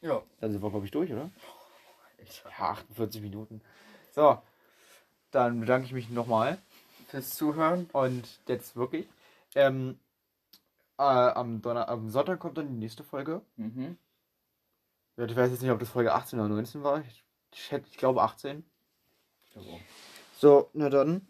Ja. 0.01 0.21
Dann 0.39 0.51
sind 0.51 0.61
wir, 0.61 0.69
glaube 0.69 0.85
ich, 0.85 0.91
durch, 0.91 1.11
oder? 1.11 1.31
Alter. 2.19 2.49
Ja, 2.49 2.69
48 2.71 3.21
Minuten. 3.21 3.61
So. 4.11 4.41
Dann 5.31 5.59
bedanke 5.59 5.85
ich 5.87 5.93
mich 5.93 6.09
nochmal. 6.09 6.57
Fürs 7.07 7.35
Zuhören. 7.35 7.89
Und 7.93 8.39
jetzt 8.47 8.75
wirklich. 8.75 9.07
Ähm, 9.55 9.99
äh, 10.97 11.03
am, 11.03 11.61
Donner 11.61 11.89
am 11.89 12.09
Sonntag 12.09 12.39
kommt 12.39 12.57
dann 12.57 12.67
die 12.67 12.73
nächste 12.73 13.03
Folge. 13.03 13.41
Mhm. 13.55 13.97
Ja, 15.17 15.25
Ich 15.25 15.35
weiß 15.35 15.51
jetzt 15.51 15.61
nicht, 15.61 15.71
ob 15.71 15.79
das 15.79 15.89
Folge 15.89 16.13
18 16.13 16.39
oder 16.39 16.49
19 16.49 16.83
war. 16.83 17.01
Ich, 17.01 17.23
ich, 17.53 17.71
ich 17.71 17.97
glaube 17.97 18.21
18. 18.21 18.65
Ich 19.49 19.57
auch. 19.57 19.79
So, 20.37 20.69
na 20.73 20.89
dann. 20.89 21.27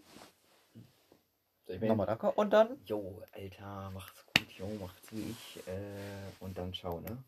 Ich 1.67 1.81
Nochmal 1.81 2.05
danke. 2.05 2.31
Und 2.31 2.51
dann. 2.53 2.77
Jo, 2.85 3.21
Alter, 3.31 3.89
macht's 3.91 4.25
gut. 4.27 4.51
Jo, 4.57 4.67
macht's 4.79 5.11
wie 5.11 5.31
ich. 5.31 5.67
Äh, 5.67 6.31
und 6.39 6.57
dann 6.57 6.73
ciao, 6.73 6.99
ne? 7.01 7.23